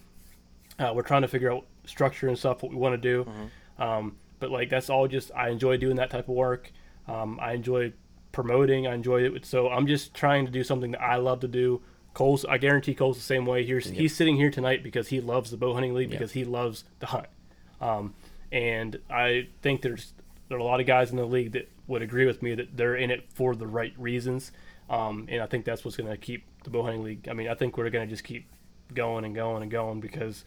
Uh, 0.78 0.92
we're 0.94 1.02
trying 1.02 1.22
to 1.22 1.28
figure 1.28 1.52
out 1.52 1.66
structure 1.84 2.28
and 2.28 2.38
stuff, 2.38 2.62
what 2.62 2.70
we 2.72 2.78
want 2.78 2.94
to 3.00 3.08
do. 3.14 3.30
Um, 3.78 4.16
but 4.40 4.50
like 4.50 4.70
that's 4.70 4.88
all 4.90 5.06
just 5.08 5.30
I 5.34 5.48
enjoy 5.50 5.76
doing 5.76 5.96
that 5.96 6.10
type 6.10 6.28
of 6.28 6.34
work. 6.34 6.70
Um, 7.08 7.38
I 7.40 7.52
enjoy 7.52 7.92
promoting. 8.32 8.86
I 8.86 8.94
enjoy 8.94 9.22
it. 9.22 9.46
So 9.46 9.68
I'm 9.68 9.86
just 9.86 10.14
trying 10.14 10.46
to 10.46 10.52
do 10.52 10.64
something 10.64 10.92
that 10.92 11.02
I 11.02 11.16
love 11.16 11.40
to 11.40 11.48
do. 11.48 11.82
Cole's, 12.14 12.44
I 12.44 12.58
guarantee 12.58 12.94
Cole's 12.94 13.16
the 13.16 13.22
same 13.24 13.44
way. 13.44 13.64
He's, 13.64 13.86
he's 13.90 14.14
sitting 14.14 14.36
here 14.36 14.50
tonight 14.50 14.82
because 14.84 15.08
he 15.08 15.20
loves 15.20 15.50
the 15.50 15.56
bow 15.56 15.74
hunting 15.74 15.94
league 15.94 16.10
Yep. 16.12 16.18
because 16.20 16.32
he 16.32 16.44
loves 16.44 16.84
the 17.00 17.06
hunt. 17.06 17.26
Um, 17.80 18.14
and 18.54 18.98
I 19.10 19.48
think 19.60 19.82
there's 19.82 20.14
there 20.48 20.56
are 20.56 20.60
a 20.60 20.64
lot 20.64 20.80
of 20.80 20.86
guys 20.86 21.10
in 21.10 21.16
the 21.16 21.24
league 21.26 21.52
that 21.52 21.70
would 21.86 22.00
agree 22.02 22.24
with 22.26 22.42
me 22.42 22.54
that 22.54 22.76
they're 22.76 22.94
in 22.96 23.10
it 23.10 23.28
for 23.32 23.54
the 23.54 23.66
right 23.66 23.92
reasons. 23.98 24.52
Um, 24.88 25.26
and 25.30 25.42
I 25.42 25.46
think 25.46 25.64
that's 25.64 25.84
what's 25.84 25.96
going 25.96 26.10
to 26.10 26.16
keep 26.16 26.44
the 26.62 26.70
bow 26.70 26.82
hunting 26.82 27.02
league. 27.02 27.28
I 27.28 27.32
mean, 27.32 27.48
I 27.48 27.54
think 27.54 27.76
we're 27.76 27.88
going 27.90 28.06
to 28.06 28.10
just 28.10 28.24
keep 28.24 28.46
going 28.94 29.24
and 29.24 29.34
going 29.34 29.62
and 29.62 29.70
going 29.70 30.00
because 30.00 30.44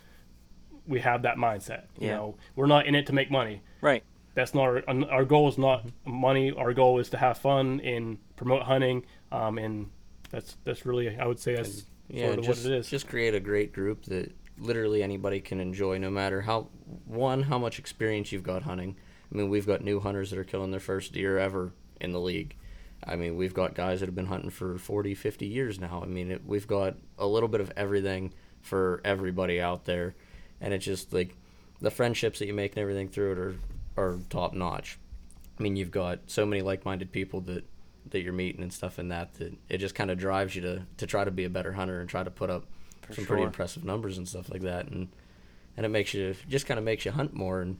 we 0.88 1.00
have 1.02 1.24
that 1.24 1.38
mindset. 1.38 1.84
You 2.00 2.08
Yeah. 2.08 2.16
know, 2.16 2.36
we're 2.56 2.68
not 2.68 2.86
in 2.86 2.96
it 2.96 3.08
to 3.08 3.14
make 3.14 3.30
money. 3.32 3.62
Right. 3.82 4.04
That's 4.36 4.54
not 4.54 4.62
our, 4.64 4.84
our 5.10 5.26
goal. 5.26 5.50
Is 5.50 5.58
not 5.58 5.86
money. 6.06 6.52
Our 6.52 6.74
goal 6.74 7.00
is 7.00 7.10
to 7.10 7.18
have 7.18 7.40
fun 7.40 7.82
and 7.82 8.20
promote 8.36 8.62
hunting. 8.64 9.04
Um, 9.32 9.58
and 9.58 9.90
that's 10.30 10.56
that's 10.64 10.86
really 10.86 11.18
I 11.18 11.26
would 11.26 11.40
say 11.40 11.56
that's 11.56 11.86
yeah, 12.08 12.28
sort 12.28 12.40
of 12.40 12.46
just 12.46 12.64
what 12.64 12.72
it 12.72 12.78
is. 12.78 12.88
just 12.88 13.08
create 13.08 13.34
a 13.34 13.40
great 13.40 13.74
group 13.74 14.04
that 14.06 14.32
literally 14.60 15.04
anybody 15.04 15.40
can 15.42 15.60
enjoy, 15.60 15.98
no 15.98 16.10
matter 16.10 16.42
how 16.42 16.70
one 17.06 17.44
how 17.44 17.58
much 17.58 17.80
experience 17.80 18.32
you've 18.32 18.44
got 18.44 18.64
hunting. 18.64 18.96
I 19.32 19.38
mean, 19.38 19.50
we've 19.50 19.68
got 19.68 19.84
new 19.84 20.00
hunters 20.00 20.30
that 20.30 20.40
are 20.40 20.44
killing 20.44 20.72
their 20.72 20.80
first 20.80 21.14
deer 21.14 21.38
ever 21.38 21.74
in 22.00 22.12
the 22.12 22.20
league. 22.20 22.56
I 23.04 23.16
mean, 23.16 23.36
we've 23.36 23.54
got 23.54 23.76
guys 23.76 24.00
that 24.00 24.08
have 24.08 24.16
been 24.16 24.28
hunting 24.28 24.50
for 24.50 24.78
40, 24.78 25.14
50 25.14 25.46
years 25.46 25.80
now. 25.80 26.02
I 26.04 26.08
mean, 26.08 26.32
it, 26.32 26.46
we've 26.46 26.68
got 26.68 26.96
a 27.18 27.28
little 27.28 27.50
bit 27.50 27.62
of 27.62 27.72
everything 27.76 28.34
for 28.62 29.02
everybody 29.06 29.62
out 29.62 29.86
there, 29.86 30.16
and 30.60 30.74
it's 30.74 30.86
just 30.86 31.14
like 31.14 31.36
the 31.80 31.92
friendships 31.92 32.40
that 32.40 32.48
you 32.48 32.54
make 32.54 32.72
and 32.72 32.80
everything 32.80 33.10
through 33.10 33.32
it 33.34 33.38
are 33.38 33.56
are 33.98 34.20
top 34.30 34.54
notch. 34.54 34.98
I 35.60 35.64
mean, 35.64 35.76
you've 35.76 35.92
got 35.92 36.20
so 36.28 36.46
many 36.46 36.62
like-minded 36.62 37.12
people 37.12 37.42
that 37.42 37.66
that 38.12 38.22
you're 38.22 38.34
meeting 38.34 38.62
and 38.62 38.72
stuff 38.72 39.00
in 39.00 39.10
that 39.10 39.34
that 39.36 39.54
it 39.70 39.78
just 39.78 39.96
kind 39.96 40.10
of 40.10 40.18
drives 40.18 40.56
you 40.56 40.62
to 40.62 40.84
to 40.98 41.06
try 41.08 41.24
to 41.24 41.32
be 41.32 41.44
a 41.46 41.50
better 41.50 41.74
hunter 41.74 42.00
and 42.00 42.10
try 42.10 42.24
to 42.24 42.32
put 42.32 42.50
up 42.50 42.66
For 43.08 43.14
some 43.14 43.26
pretty 43.26 43.44
impressive 43.44 43.84
numbers 43.84 44.18
and 44.18 44.28
stuff 44.28 44.50
like 44.52 44.62
that 44.62 44.88
and 44.88 45.08
and 45.76 45.86
it 45.86 45.90
makes 45.90 46.14
you 46.14 46.36
just 46.50 46.66
kind 46.66 46.78
of 46.78 46.84
makes 46.84 47.06
you 47.06 47.12
hunt 47.12 47.34
more 47.34 47.62
and 47.62 47.78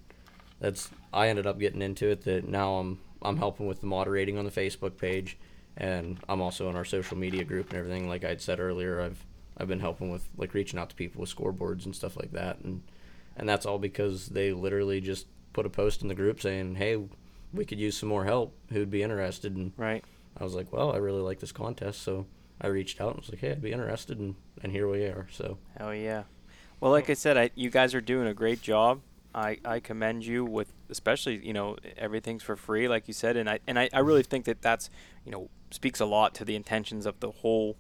that's 0.60 0.90
I 1.14 1.28
ended 1.28 1.46
up 1.46 1.60
getting 1.60 1.82
into 1.82 2.08
it 2.10 2.24
that 2.24 2.48
now 2.48 2.76
I'm 2.76 3.00
I'm 3.22 3.38
helping 3.38 3.68
with 3.68 3.82
the 3.82 3.88
moderating 3.88 4.38
on 4.38 4.46
the 4.46 4.52
Facebook 4.52 4.98
page 4.98 5.38
and 5.78 6.20
I'm 6.28 6.42
also 6.42 6.70
in 6.70 6.76
our 6.76 6.86
social 6.86 7.18
media 7.18 7.44
group 7.44 7.70
and 7.70 7.78
everything. 7.78 8.10
Like 8.10 8.26
I'd 8.26 8.42
said 8.42 8.60
earlier, 8.60 9.00
I've 9.00 9.24
I've 9.58 9.68
been 9.68 9.80
helping 9.80 10.12
with 10.12 10.28
like 10.38 10.54
reaching 10.54 10.80
out 10.80 10.90
to 10.90 10.96
people 10.96 11.22
with 11.22 11.34
scoreboards 11.34 11.86
and 11.86 11.96
stuff 11.96 12.18
like 12.18 12.32
that, 12.32 12.60
and 12.60 12.82
and 13.36 13.48
that's 13.48 13.66
all 13.66 13.78
because 13.78 14.28
they 14.28 14.52
literally 14.52 15.00
just 15.00 15.28
put 15.54 15.66
a 15.66 15.70
post 15.70 16.02
in 16.02 16.08
the 16.08 16.16
group 16.16 16.42
saying, 16.42 16.76
"Hey, 16.76 16.98
we 17.54 17.66
could 17.66 17.80
use 17.80 17.98
some 17.98 18.10
more 18.10 18.26
help. 18.26 18.56
Who'd 18.72 18.90
be 18.92 19.04
interested?" 19.04 19.56
And 19.56 19.72
Right. 19.78 20.04
I 20.36 20.44
was 20.44 20.56
like, 20.56 20.74
"Well, 20.74 20.92
I 20.94 20.98
really 20.98 21.22
like 21.22 21.40
this 21.40 21.52
contest," 21.52 22.02
so 22.02 22.26
I 22.60 22.68
reached 22.68 23.00
out 23.00 23.10
and 23.10 23.20
was 23.20 23.30
like, 23.30 23.40
"Hey, 23.40 23.52
I'd 23.52 23.62
be 23.62 23.72
interested," 23.72 24.20
and 24.20 24.36
and 24.62 24.72
here 24.72 24.88
we 24.88 25.04
are. 25.06 25.28
So 25.32 25.58
Hell 25.78 25.94
yeah. 25.94 26.24
Well, 26.80 26.92
like 26.92 27.10
I 27.10 27.14
said, 27.14 27.38
I, 27.38 27.50
you 27.56 27.70
guys 27.70 27.96
are 27.96 28.02
doing 28.02 28.28
a 28.28 28.34
great 28.34 28.62
job. 28.62 29.02
I, 29.38 29.60
I 29.64 29.80
commend 29.80 30.26
you 30.26 30.44
with 30.44 30.74
especially 30.90 31.46
you 31.46 31.54
know 31.54 31.78
everything's 31.96 32.42
for 32.42 32.56
free 32.56 32.88
like 32.88 33.08
you 33.08 33.14
said 33.14 33.38
and 33.38 33.48
I 33.48 33.60
and 33.68 33.78
I, 33.78 33.88
I 33.94 34.00
really 34.00 34.24
think 34.24 34.46
that 34.46 34.64
that's 34.64 34.90
you 35.26 35.32
know 35.32 35.50
speaks 35.70 36.00
a 36.00 36.06
lot 36.06 36.34
to 36.36 36.46
the 36.46 36.56
intentions 36.56 37.06
of 37.06 37.20
the 37.20 37.30
whole 37.30 37.78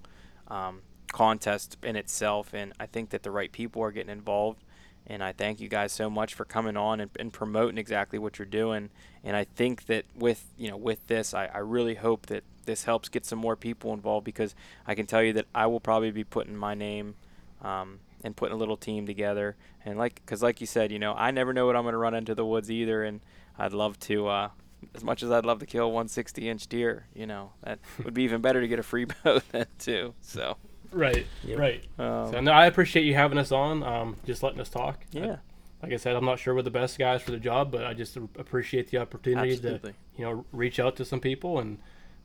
um, 0.49 0.81
contest 1.11 1.77
in 1.81 1.95
itself 1.95 2.53
and 2.53 2.73
I 2.79 2.85
think 2.85 3.09
that 3.09 3.23
the 3.23 3.31
right 3.31 3.51
people 3.51 3.81
are 3.81 3.91
getting 3.91 4.11
involved 4.11 4.63
and 5.07 5.23
I 5.23 5.31
thank 5.31 5.59
you 5.59 5.67
guys 5.67 5.91
so 5.91 6.09
much 6.11 6.35
for 6.35 6.45
coming 6.45 6.77
on 6.77 6.99
and, 6.99 7.09
and 7.17 7.33
promoting 7.33 7.79
exactly 7.79 8.19
what 8.19 8.37
you're 8.37 8.45
doing 8.45 8.91
and 9.23 9.35
I 9.35 9.45
think 9.45 9.85
that 9.85 10.05
with 10.15 10.45
you 10.57 10.69
know 10.69 10.77
with 10.77 11.07
this 11.07 11.33
I, 11.33 11.47
I 11.47 11.59
really 11.59 11.95
hope 11.95 12.27
that 12.27 12.43
this 12.67 12.83
helps 12.83 13.09
get 13.09 13.25
some 13.25 13.39
more 13.39 13.55
people 13.55 13.93
involved 13.93 14.25
because 14.25 14.53
I 14.85 14.93
can 14.93 15.07
tell 15.07 15.23
you 15.23 15.33
that 15.33 15.45
I 15.55 15.65
will 15.65 15.79
probably 15.79 16.11
be 16.11 16.23
putting 16.23 16.55
my 16.55 16.75
name 16.75 17.15
um, 17.63 17.99
and 18.23 18.35
putting 18.35 18.53
a 18.53 18.57
little 18.57 18.77
team 18.77 19.07
together. 19.07 19.55
And 19.83 19.97
like, 19.97 20.15
because 20.15 20.43
like 20.43 20.61
you 20.61 20.67
said, 20.67 20.91
you 20.91 20.99
know, 20.99 21.13
I 21.13 21.31
never 21.31 21.53
know 21.53 21.65
what 21.65 21.75
I'm 21.75 21.83
going 21.83 21.93
to 21.93 21.97
run 21.97 22.13
into 22.13 22.35
the 22.35 22.45
woods 22.45 22.69
either, 22.69 23.03
and 23.03 23.21
I'd 23.57 23.73
love 23.73 23.97
to. 24.01 24.27
Uh, 24.27 24.49
as 24.93 25.03
much 25.03 25.23
as 25.23 25.31
I'd 25.31 25.45
love 25.45 25.57
to 25.59 25.65
kill 25.65 25.85
a 25.85 25.87
160 25.87 26.47
inch 26.47 26.67
deer, 26.67 27.07
you 27.15 27.25
know, 27.25 27.51
that 27.63 27.79
would 28.03 28.13
be 28.13 28.23
even 28.23 28.41
better 28.41 28.61
to 28.61 28.67
get 28.67 28.77
a 28.77 28.83
free 28.83 29.05
bow 29.23 29.41
than 29.51 29.65
too. 29.79 30.13
So, 30.21 30.57
Right. 30.91 31.25
Yep. 31.43 31.57
Right. 31.59 31.83
um, 31.97 32.31
So 32.31 32.39
no, 32.41 32.51
I 32.51 32.67
appreciate 32.67 33.05
you 33.05 33.15
having 33.15 33.37
us 33.39 33.51
on. 33.51 33.81
Um, 33.83 34.17
just 34.25 34.43
letting 34.43 34.59
us 34.59 34.69
talk. 34.69 35.03
I- 35.15 35.17
yeah, 35.19 35.35
like 35.81 35.93
I 35.93 35.97
said, 35.97 36.15
I'm 36.15 36.25
not 36.25 36.39
sure 36.39 36.53
we're 36.53 36.61
the 36.61 36.69
best 36.69 36.99
guys 36.99 37.21
for 37.21 37.31
the 37.31 37.39
job, 37.39 37.71
but 37.71 37.85
I 37.85 37.93
just 37.93 38.17
appreciate 38.17 38.89
the 38.91 38.97
opportunity 38.99 39.53
absolutely. 39.53 39.91
to 39.91 39.97
you 40.17 40.25
know 40.25 40.45
reach 40.51 40.79
out 40.79 40.95
to 40.97 41.05
some 41.05 41.19
people, 41.19 41.59
and 41.59 41.79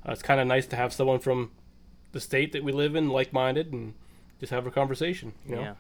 uh, 0.07 0.13
it's 0.13 0.23
kind 0.23 0.41
of 0.41 0.47
nice 0.47 0.67
to 0.69 0.77
have 0.77 0.93
someone 0.93 1.19
from 1.19 1.51
the 2.13 2.21
state 2.21 2.53
that 2.53 2.63
we 2.65 2.73
live 2.73 2.95
in, 2.97 3.09
like-minded, 3.09 3.73
and 3.73 3.95
just 4.41 4.51
have 4.53 4.67
a 4.67 4.71
conversation. 4.71 5.33
You 5.47 5.57
know. 5.57 5.61
Yeah. 5.63 5.75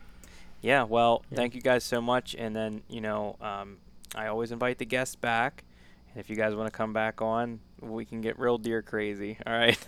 Yeah. 0.60 0.82
Well, 0.84 1.24
Yeah. 1.30 1.36
thank 1.36 1.54
you 1.54 1.60
guys 1.60 1.84
so 1.84 2.00
much. 2.00 2.34
And 2.38 2.54
then, 2.54 2.82
you 2.88 3.00
know, 3.00 3.36
um, 3.40 3.78
I 4.14 4.28
always 4.28 4.52
invite 4.52 4.78
the 4.78 4.84
guests 4.86 5.16
back. 5.16 5.64
And 6.14 6.20
if 6.20 6.30
you 6.30 6.36
guys 6.36 6.54
want 6.54 6.70
to 6.70 6.76
come 6.76 6.92
back 6.92 7.20
on, 7.20 7.60
we 7.80 8.04
can 8.04 8.20
get 8.20 8.38
real 8.38 8.58
deer 8.58 8.80
crazy. 8.82 9.38
All 9.46 9.52
right. 9.52 9.78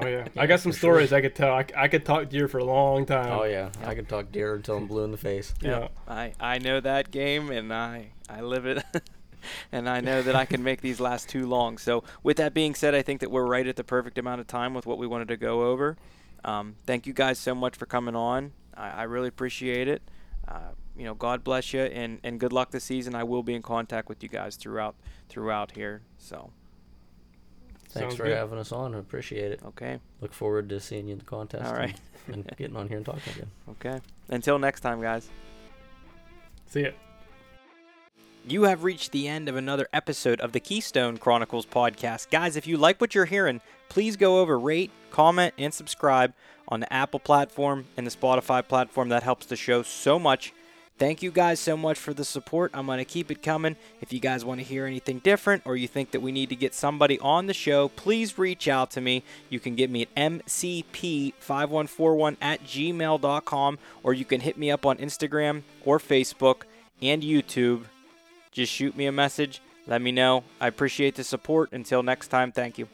Oh 0.00 0.06
yeah. 0.06 0.28
I 0.36 0.46
got 0.46 0.60
some 0.60 0.72
for 0.72 0.78
sure. 0.78 0.92
stories 0.92 1.12
I 1.12 1.20
could 1.20 1.34
tell. 1.34 1.52
I, 1.52 1.64
I 1.76 1.88
could 1.88 2.04
talk 2.04 2.28
deer 2.28 2.46
for 2.48 2.58
a 2.58 2.64
long 2.64 3.06
time. 3.06 3.32
oh 3.32 3.44
yeah, 3.44 3.70
I 3.84 3.94
could 3.94 4.08
talk 4.08 4.30
deer 4.32 4.54
until 4.54 4.76
I'm 4.76 4.86
blue 4.86 5.04
in 5.04 5.10
the 5.12 5.16
face. 5.16 5.54
Yeah. 5.60 5.88
I, 6.08 6.32
I 6.40 6.58
know 6.58 6.80
that 6.80 7.10
game 7.10 7.50
and 7.50 7.72
I, 7.72 8.08
I 8.28 8.40
live 8.42 8.66
it. 8.66 8.84
and 9.72 9.88
I 9.88 10.00
know 10.00 10.22
that 10.22 10.34
I 10.34 10.44
can 10.44 10.62
make 10.62 10.80
these 10.80 11.00
last 11.00 11.28
too 11.28 11.46
long. 11.46 11.78
So, 11.78 12.04
with 12.22 12.36
that 12.38 12.54
being 12.54 12.74
said, 12.74 12.94
I 12.94 13.02
think 13.02 13.20
that 13.20 13.30
we're 13.30 13.46
right 13.46 13.66
at 13.66 13.76
the 13.76 13.84
perfect 13.84 14.18
amount 14.18 14.40
of 14.40 14.46
time 14.46 14.74
with 14.74 14.86
what 14.86 14.98
we 14.98 15.06
wanted 15.06 15.28
to 15.28 15.36
go 15.36 15.64
over. 15.64 15.96
Um, 16.44 16.76
thank 16.86 17.06
you 17.06 17.12
guys 17.12 17.38
so 17.38 17.54
much 17.54 17.76
for 17.76 17.86
coming 17.86 18.14
on. 18.14 18.52
I, 18.76 18.90
I 18.90 19.02
really 19.04 19.28
appreciate 19.28 19.88
it. 19.88 20.02
Uh, 20.46 20.70
you 20.96 21.04
know, 21.04 21.14
God 21.14 21.42
bless 21.42 21.72
you 21.72 21.80
and, 21.80 22.20
and 22.22 22.38
good 22.38 22.52
luck 22.52 22.70
this 22.70 22.84
season. 22.84 23.14
I 23.14 23.24
will 23.24 23.42
be 23.42 23.54
in 23.54 23.62
contact 23.62 24.08
with 24.08 24.22
you 24.22 24.28
guys 24.28 24.56
throughout 24.56 24.94
throughout 25.28 25.72
here. 25.72 26.02
So, 26.18 26.50
Thanks 27.96 28.12
Sounds 28.12 28.16
for 28.16 28.24
good. 28.24 28.36
having 28.36 28.58
us 28.58 28.72
on. 28.72 28.94
I 28.94 28.98
appreciate 28.98 29.52
it. 29.52 29.60
okay, 29.64 30.00
Look 30.20 30.34
forward 30.34 30.68
to 30.68 30.80
seeing 30.80 31.06
you 31.06 31.12
in 31.14 31.18
the 31.18 31.24
contest. 31.24 31.64
All 31.64 31.72
right. 31.72 31.96
And, 32.26 32.36
and 32.36 32.56
getting 32.58 32.76
on 32.76 32.88
here 32.88 32.98
and 32.98 33.06
talking 33.06 33.32
again. 33.32 33.50
okay. 33.70 34.00
Until 34.28 34.58
next 34.58 34.80
time, 34.80 35.00
guys. 35.00 35.30
See 36.66 36.82
ya. 36.82 36.90
You 38.48 38.62
have 38.62 38.84
reached 38.84 39.10
the 39.10 39.26
end 39.26 39.48
of 39.48 39.56
another 39.56 39.88
episode 39.92 40.40
of 40.40 40.52
the 40.52 40.60
Keystone 40.60 41.16
Chronicles 41.16 41.66
podcast. 41.66 42.30
Guys, 42.30 42.54
if 42.54 42.64
you 42.64 42.76
like 42.76 43.00
what 43.00 43.12
you're 43.12 43.24
hearing, 43.24 43.60
please 43.88 44.14
go 44.14 44.38
over, 44.38 44.56
rate, 44.56 44.92
comment, 45.10 45.52
and 45.58 45.74
subscribe 45.74 46.32
on 46.68 46.78
the 46.78 46.92
Apple 46.92 47.18
platform 47.18 47.86
and 47.96 48.06
the 48.06 48.10
Spotify 48.12 48.64
platform. 48.64 49.08
That 49.08 49.24
helps 49.24 49.46
the 49.46 49.56
show 49.56 49.82
so 49.82 50.20
much. 50.20 50.52
Thank 50.96 51.24
you 51.24 51.32
guys 51.32 51.58
so 51.58 51.76
much 51.76 51.98
for 51.98 52.14
the 52.14 52.24
support. 52.24 52.70
I'm 52.72 52.86
going 52.86 52.98
to 52.98 53.04
keep 53.04 53.32
it 53.32 53.42
coming. 53.42 53.74
If 54.00 54.12
you 54.12 54.20
guys 54.20 54.44
want 54.44 54.60
to 54.60 54.64
hear 54.64 54.86
anything 54.86 55.18
different 55.18 55.62
or 55.66 55.74
you 55.74 55.88
think 55.88 56.12
that 56.12 56.20
we 56.20 56.30
need 56.30 56.50
to 56.50 56.56
get 56.56 56.72
somebody 56.72 57.18
on 57.18 57.46
the 57.46 57.52
show, 57.52 57.88
please 57.88 58.38
reach 58.38 58.68
out 58.68 58.92
to 58.92 59.00
me. 59.00 59.24
You 59.50 59.58
can 59.58 59.74
get 59.74 59.90
me 59.90 60.02
at 60.02 60.14
mcp5141 60.14 62.36
at 62.40 62.62
gmail.com 62.62 63.78
or 64.04 64.14
you 64.14 64.24
can 64.24 64.40
hit 64.40 64.56
me 64.56 64.70
up 64.70 64.86
on 64.86 64.98
Instagram 64.98 65.64
or 65.84 65.98
Facebook 65.98 66.62
and 67.02 67.24
YouTube 67.24 67.86
just 68.56 68.72
shoot 68.72 68.96
me 68.96 69.04
a 69.04 69.12
message. 69.12 69.60
Let 69.86 70.00
me 70.00 70.12
know. 70.12 70.42
I 70.60 70.66
appreciate 70.66 71.14
the 71.14 71.24
support. 71.24 71.72
Until 71.72 72.02
next 72.02 72.28
time, 72.28 72.52
thank 72.52 72.78
you. 72.78 72.88